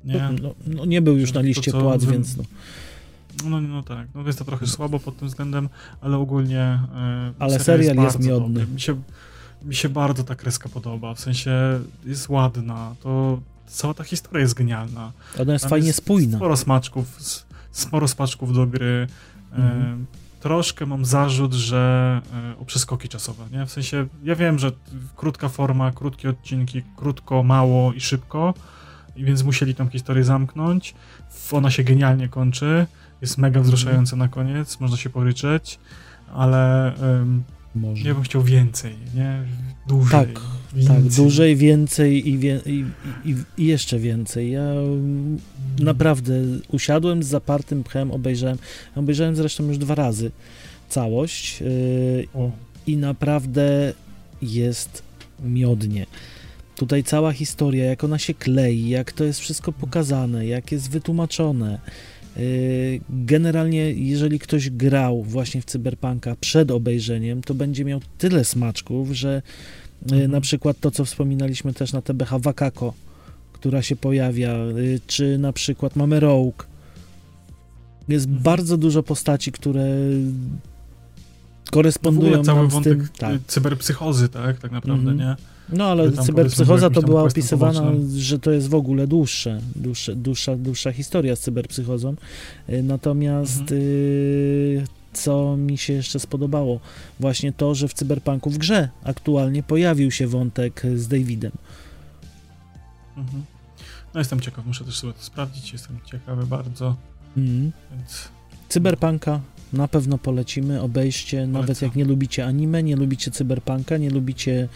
Nie? 0.04 0.28
No, 0.42 0.54
no 0.66 0.84
nie 0.84 1.02
był 1.02 1.16
już 1.18 1.32
na 1.32 1.40
liście 1.40 1.72
płac, 1.72 2.04
wy- 2.04 2.12
więc 2.12 2.36
no. 2.36 2.44
No, 3.48 3.60
no 3.60 3.82
tak, 3.82 4.08
no 4.14 4.22
jest 4.26 4.38
to 4.38 4.44
trochę 4.44 4.66
słabo 4.66 4.98
pod 4.98 5.16
tym 5.16 5.28
względem, 5.28 5.68
ale 6.00 6.16
ogólnie. 6.16 6.60
e, 6.94 7.32
Ale 7.38 7.60
serial 7.60 7.96
jest 7.96 8.16
bardzo 8.18 8.28
miodny. 8.28 8.66
Mi 8.66 8.80
się, 8.80 9.00
mi 9.62 9.74
się 9.74 9.88
bardzo 9.88 10.24
ta 10.24 10.34
kreska 10.34 10.68
podoba, 10.68 11.14
w 11.14 11.20
sensie 11.20 11.50
jest 12.06 12.28
ładna, 12.28 12.94
to 13.02 13.40
cała 13.66 13.94
ta 13.94 14.04
historia 14.04 14.40
jest 14.40 14.54
genialna. 14.54 15.12
Ona 15.40 15.52
jest 15.52 15.62
Tam 15.62 15.70
fajnie 15.70 15.92
spójna. 15.92 16.36
Sporo 16.36 16.56
smaczków, 16.56 17.18
sporo 17.70 18.08
smaczków 18.08 18.54
do 18.54 18.66
gry. 18.66 19.06
E, 19.52 19.56
Mhm. 19.56 20.06
troszkę 20.40 20.86
mam 20.86 21.04
zarzut, 21.04 21.52
że 21.54 22.20
e, 22.56 22.58
o 22.58 22.64
przeskoki 22.64 23.08
czasowe, 23.08 23.44
nie? 23.52 23.66
W 23.66 23.70
sensie, 23.70 24.06
ja 24.22 24.34
wiem, 24.34 24.58
że 24.58 24.72
krótka 25.16 25.48
forma, 25.48 25.92
krótkie 25.92 26.30
odcinki, 26.30 26.82
krótko, 26.96 27.42
mało 27.42 27.92
i 27.92 28.00
szybko, 28.00 28.54
więc 29.16 29.42
musieli 29.42 29.74
tą 29.74 29.88
historię 29.88 30.24
zamknąć. 30.24 30.94
Ona 31.52 31.70
się 31.70 31.84
genialnie 31.84 32.28
kończy, 32.28 32.86
jest 33.22 33.38
mega 33.38 33.60
wzruszająca 33.60 34.16
na 34.16 34.28
koniec, 34.28 34.80
można 34.80 34.96
się 34.96 35.10
poryczeć, 35.10 35.78
ale 36.34 36.94
em, 36.96 37.42
Może. 37.74 38.08
ja 38.08 38.14
bym 38.14 38.22
chciał 38.22 38.42
więcej, 38.42 38.94
nie? 39.14 39.42
Dłużej. 39.88 40.10
Tak, 40.10 40.40
więcej. 40.74 40.96
Tak, 40.96 41.04
dłużej, 41.04 41.56
więcej 41.56 42.28
i, 42.28 42.38
wie, 42.38 42.60
i, 42.66 42.84
i, 43.24 43.34
i 43.58 43.66
jeszcze 43.66 43.98
więcej. 43.98 44.50
Ja 44.50 44.62
mm, 44.62 45.38
naprawdę 45.78 46.34
usiadłem 46.72 47.22
z 47.22 47.26
zapartym 47.26 47.84
pchem, 47.84 48.10
obejrzałem, 48.10 48.58
obejrzałem 48.96 49.36
zresztą 49.36 49.66
już 49.66 49.78
dwa 49.78 49.94
razy 49.94 50.30
całość 50.88 51.60
yy, 51.60 52.28
i 52.86 52.96
naprawdę 52.96 53.92
jest 54.42 55.02
miodnie. 55.44 56.06
Tutaj 56.76 57.04
cała 57.04 57.32
historia, 57.32 57.84
jak 57.84 58.04
ona 58.04 58.18
się 58.18 58.34
klei, 58.34 58.88
jak 58.88 59.12
to 59.12 59.24
jest 59.24 59.40
wszystko 59.40 59.72
pokazane, 59.72 60.46
jak 60.46 60.72
jest 60.72 60.90
wytłumaczone. 60.90 61.78
Yy, 62.36 63.00
Generalnie, 63.10 63.92
jeżeli 63.92 64.38
ktoś 64.38 64.70
grał 64.70 65.22
właśnie 65.22 65.62
w 65.62 65.64
Cyberpunka 65.64 66.36
przed 66.40 66.70
obejrzeniem, 66.70 67.42
to 67.42 67.54
będzie 67.54 67.84
miał 67.84 68.00
tyle 68.18 68.44
smaczków, 68.44 69.12
że 69.12 69.42
yy, 70.06 70.14
Mhm. 70.16 70.30
na 70.30 70.40
przykład 70.40 70.80
to, 70.80 70.90
co 70.90 71.04
wspominaliśmy 71.04 71.74
też 71.74 71.92
na 71.92 72.02
TBH 72.02 72.38
Wakako, 72.38 72.94
która 73.52 73.82
się 73.82 73.96
pojawia, 73.96 74.54
yy, 74.56 75.00
czy 75.06 75.38
na 75.38 75.52
przykład 75.52 75.96
mamy 75.96 76.20
Rogue. 76.20 76.52
Jest 78.08 78.26
Mhm. 78.26 78.42
bardzo 78.42 78.76
dużo 78.76 79.02
postaci, 79.02 79.52
które 79.52 79.84
korespondują 81.70 82.28
ogóle 82.32 82.44
cały 82.44 82.68
wątek 82.68 82.98
tym. 82.98 83.08
Tak. 83.18 83.40
cyberpsychozy, 83.46 84.28
tak, 84.28 84.58
tak 84.58 84.72
naprawdę, 84.72 85.10
Mhm. 85.10 85.16
nie? 85.18 85.36
No 85.72 85.84
ale 85.84 86.12
cyberpsychoza 86.12 86.90
to 86.90 87.00
był 87.00 87.08
była 87.08 87.22
opisywana, 87.22 87.80
pobocznym. 87.80 88.18
że 88.18 88.38
to 88.38 88.50
jest 88.50 88.68
w 88.68 88.74
ogóle 88.74 89.06
dłuższe, 89.06 89.60
dłuższe 89.76 90.16
dłuższa, 90.16 90.56
dłuższa 90.56 90.92
historia 90.92 91.36
z 91.36 91.40
cyberpsychozą. 91.40 92.14
Y, 92.68 92.82
Natomiast 92.82 93.60
Mhm. 93.60 93.80
y, 93.82 94.84
co 95.12 95.56
mi 95.56 95.78
się 95.78 95.92
jeszcze 95.92 96.20
spodobało, 96.20 96.80
właśnie 97.20 97.52
to, 97.52 97.74
że 97.74 97.88
w 97.88 97.94
cyberpunku 97.94 98.50
w 98.50 98.58
grze 98.58 98.88
aktualnie 99.04 99.62
pojawił 99.62 100.10
się 100.10 100.26
wątek 100.26 100.82
z 100.96 101.08
Davidem. 101.08 101.52
Mhm. 103.16 103.42
No 104.14 104.20
jestem 104.20 104.40
ciekaw, 104.40 104.66
muszę 104.66 104.84
też 104.84 104.98
sobie 104.98 105.12
to 105.12 105.22
sprawdzić, 105.22 105.72
jestem 105.72 105.98
ciekawy 106.04 106.46
bardzo, 106.46 106.96
Mhm. 107.36 107.72
więc 107.92 108.28
Cyberpunka 108.68 109.40
na 109.72 109.88
pewno 109.88 110.18
polecimy, 110.18 110.80
obejście, 110.80 111.46
nawet 111.46 111.82
jak 111.82 111.96
nie 111.96 112.04
lubicie 112.04 112.46
anime, 112.46 112.82
nie 112.82 112.96
lubicie 112.96 113.30
cyberpunka, 113.30 113.96
nie 113.96 114.10
lubicie 114.10 114.68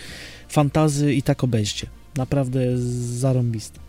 fantazy 0.49 1.15
i 1.15 1.23
tak 1.23 1.45
obejście. 1.45 1.87
Naprawdę 2.17 2.61
zarąbiste. 3.19 3.81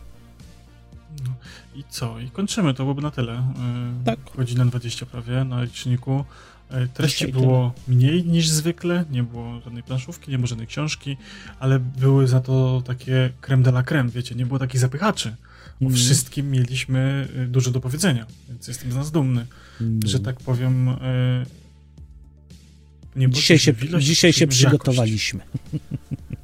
no. 1.26 1.34
i 1.76 1.84
co? 1.90 2.20
I 2.20 2.30
kończymy, 2.30 2.74
to 2.74 2.84
byłoby 2.84 3.02
na 3.02 3.12
tyle. 3.12 3.34
Yy, 3.34 4.04
Tak. 4.06 4.20
Godzina 4.38 4.66
20 4.66 5.06
prawie 5.06 5.44
na 5.44 5.64
liczniku. 5.64 6.26
Yy, 6.72 6.88
Treści 6.94 7.26
Dzisiaj 7.26 7.42
było 7.42 7.74
mniej 7.88 8.24
niż 8.26 8.50
zwykle, 8.50 9.06
nie 9.12 9.24
było 9.24 9.62
żadnej 9.62 9.84
planszówki, 9.84 10.32
nie 10.32 10.38
było 10.38 10.48
żadnej 10.48 10.68
książki, 10.68 11.18
ale 11.60 11.80
były 11.80 12.28
za 12.28 12.40
to 12.42 12.82
takie 12.86 13.30
creme 13.42 13.64
de 13.64 13.70
la 13.70 13.84
creme, 13.84 14.10
wiecie, 14.10 14.36
nie 14.36 14.46
było 14.46 14.60
takich 14.60 14.80
zapychaczy. 14.82 15.36
O 15.82 15.86
Mhm. 15.86 15.96
wszystkim 15.96 16.52
mieliśmy 16.52 17.28
y, 17.44 17.48
dużo 17.48 17.72
do 17.72 17.80
powiedzenia, 17.82 18.26
więc 18.50 18.68
jestem 18.68 18.92
z 18.92 18.96
nas 18.96 19.12
dumny, 19.12 19.42
Mm. 19.42 19.48
Że 20.06 20.20
tak 20.20 20.40
powiem. 20.40 20.90
y, 20.90 20.96
Nie 23.16 23.30
Dzisiaj 23.30 23.60
się, 23.60 23.72
ilość, 23.72 24.06
dzisiaj 24.06 24.34
się 24.34 24.48
przygotowaliśmy. 24.48 25.40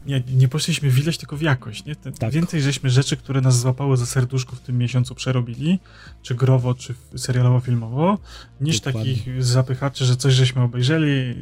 Nie, 0.06 0.24
nie 0.34 0.48
poszliśmy 0.48 0.90
w 0.92 1.00
ilość, 1.00 1.20
tylko 1.20 1.38
w 1.38 1.42
jakość. 1.42 1.86
Nie? 1.86 1.96
Te, 1.96 2.12
Tak. 2.12 2.34
Więcej 2.34 2.62
żeśmy 2.62 2.90
rzeczy, 2.90 3.18
które 3.18 3.42
nas 3.42 3.60
złapały 3.60 3.98
za 3.98 4.06
serduszko 4.06 4.56
w 4.56 4.60
tym 4.60 4.78
miesiącu 4.78 5.16
przerobili, 5.16 5.80
czy 6.22 6.36
growo, 6.36 6.74
czy 6.74 6.94
serialowo-filmowo, 7.16 8.18
niż 8.62 8.80
Dokładnie. 8.80 9.16
takich 9.16 9.44
zapychaczy, 9.44 10.06
że 10.06 10.16
coś 10.18 10.34
żeśmy 10.34 10.62
obejrzeli, 10.62 11.36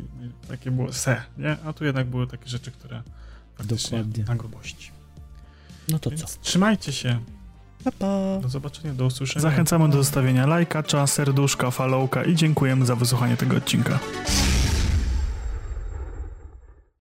takie 0.48 0.72
było 0.72 0.94
se, 0.94 1.22
nie? 1.38 1.58
A 1.66 1.74
tu 1.74 1.86
jednak 1.86 2.08
były 2.08 2.28
takie 2.28 2.50
rzeczy, 2.50 2.72
które 2.72 3.04
faktycznie 3.56 3.98
Dokładnie. 3.98 4.24
na 4.24 4.36
grubości. 4.36 4.92
No 5.90 6.00
to 6.00 6.10
co? 6.10 6.16
Więc 6.16 6.38
trzymajcie 6.38 6.92
się. 6.92 7.20
Pa, 7.84 7.92
pa. 7.92 8.40
Do 8.42 8.50
zobaczenia, 8.50 8.94
do 8.94 9.06
usłyszenia. 9.06 9.42
Zachęcamy 9.42 9.90
do 9.90 9.98
zostawienia 9.98 10.46
lajka, 10.46 10.84
serduszka, 11.08 11.72
followka 11.72 12.24
i 12.24 12.36
dziękujemy 12.36 12.86
za 12.86 12.96
wysłuchanie 12.96 13.38
tego 13.38 13.58
odcinka. 13.58 14.00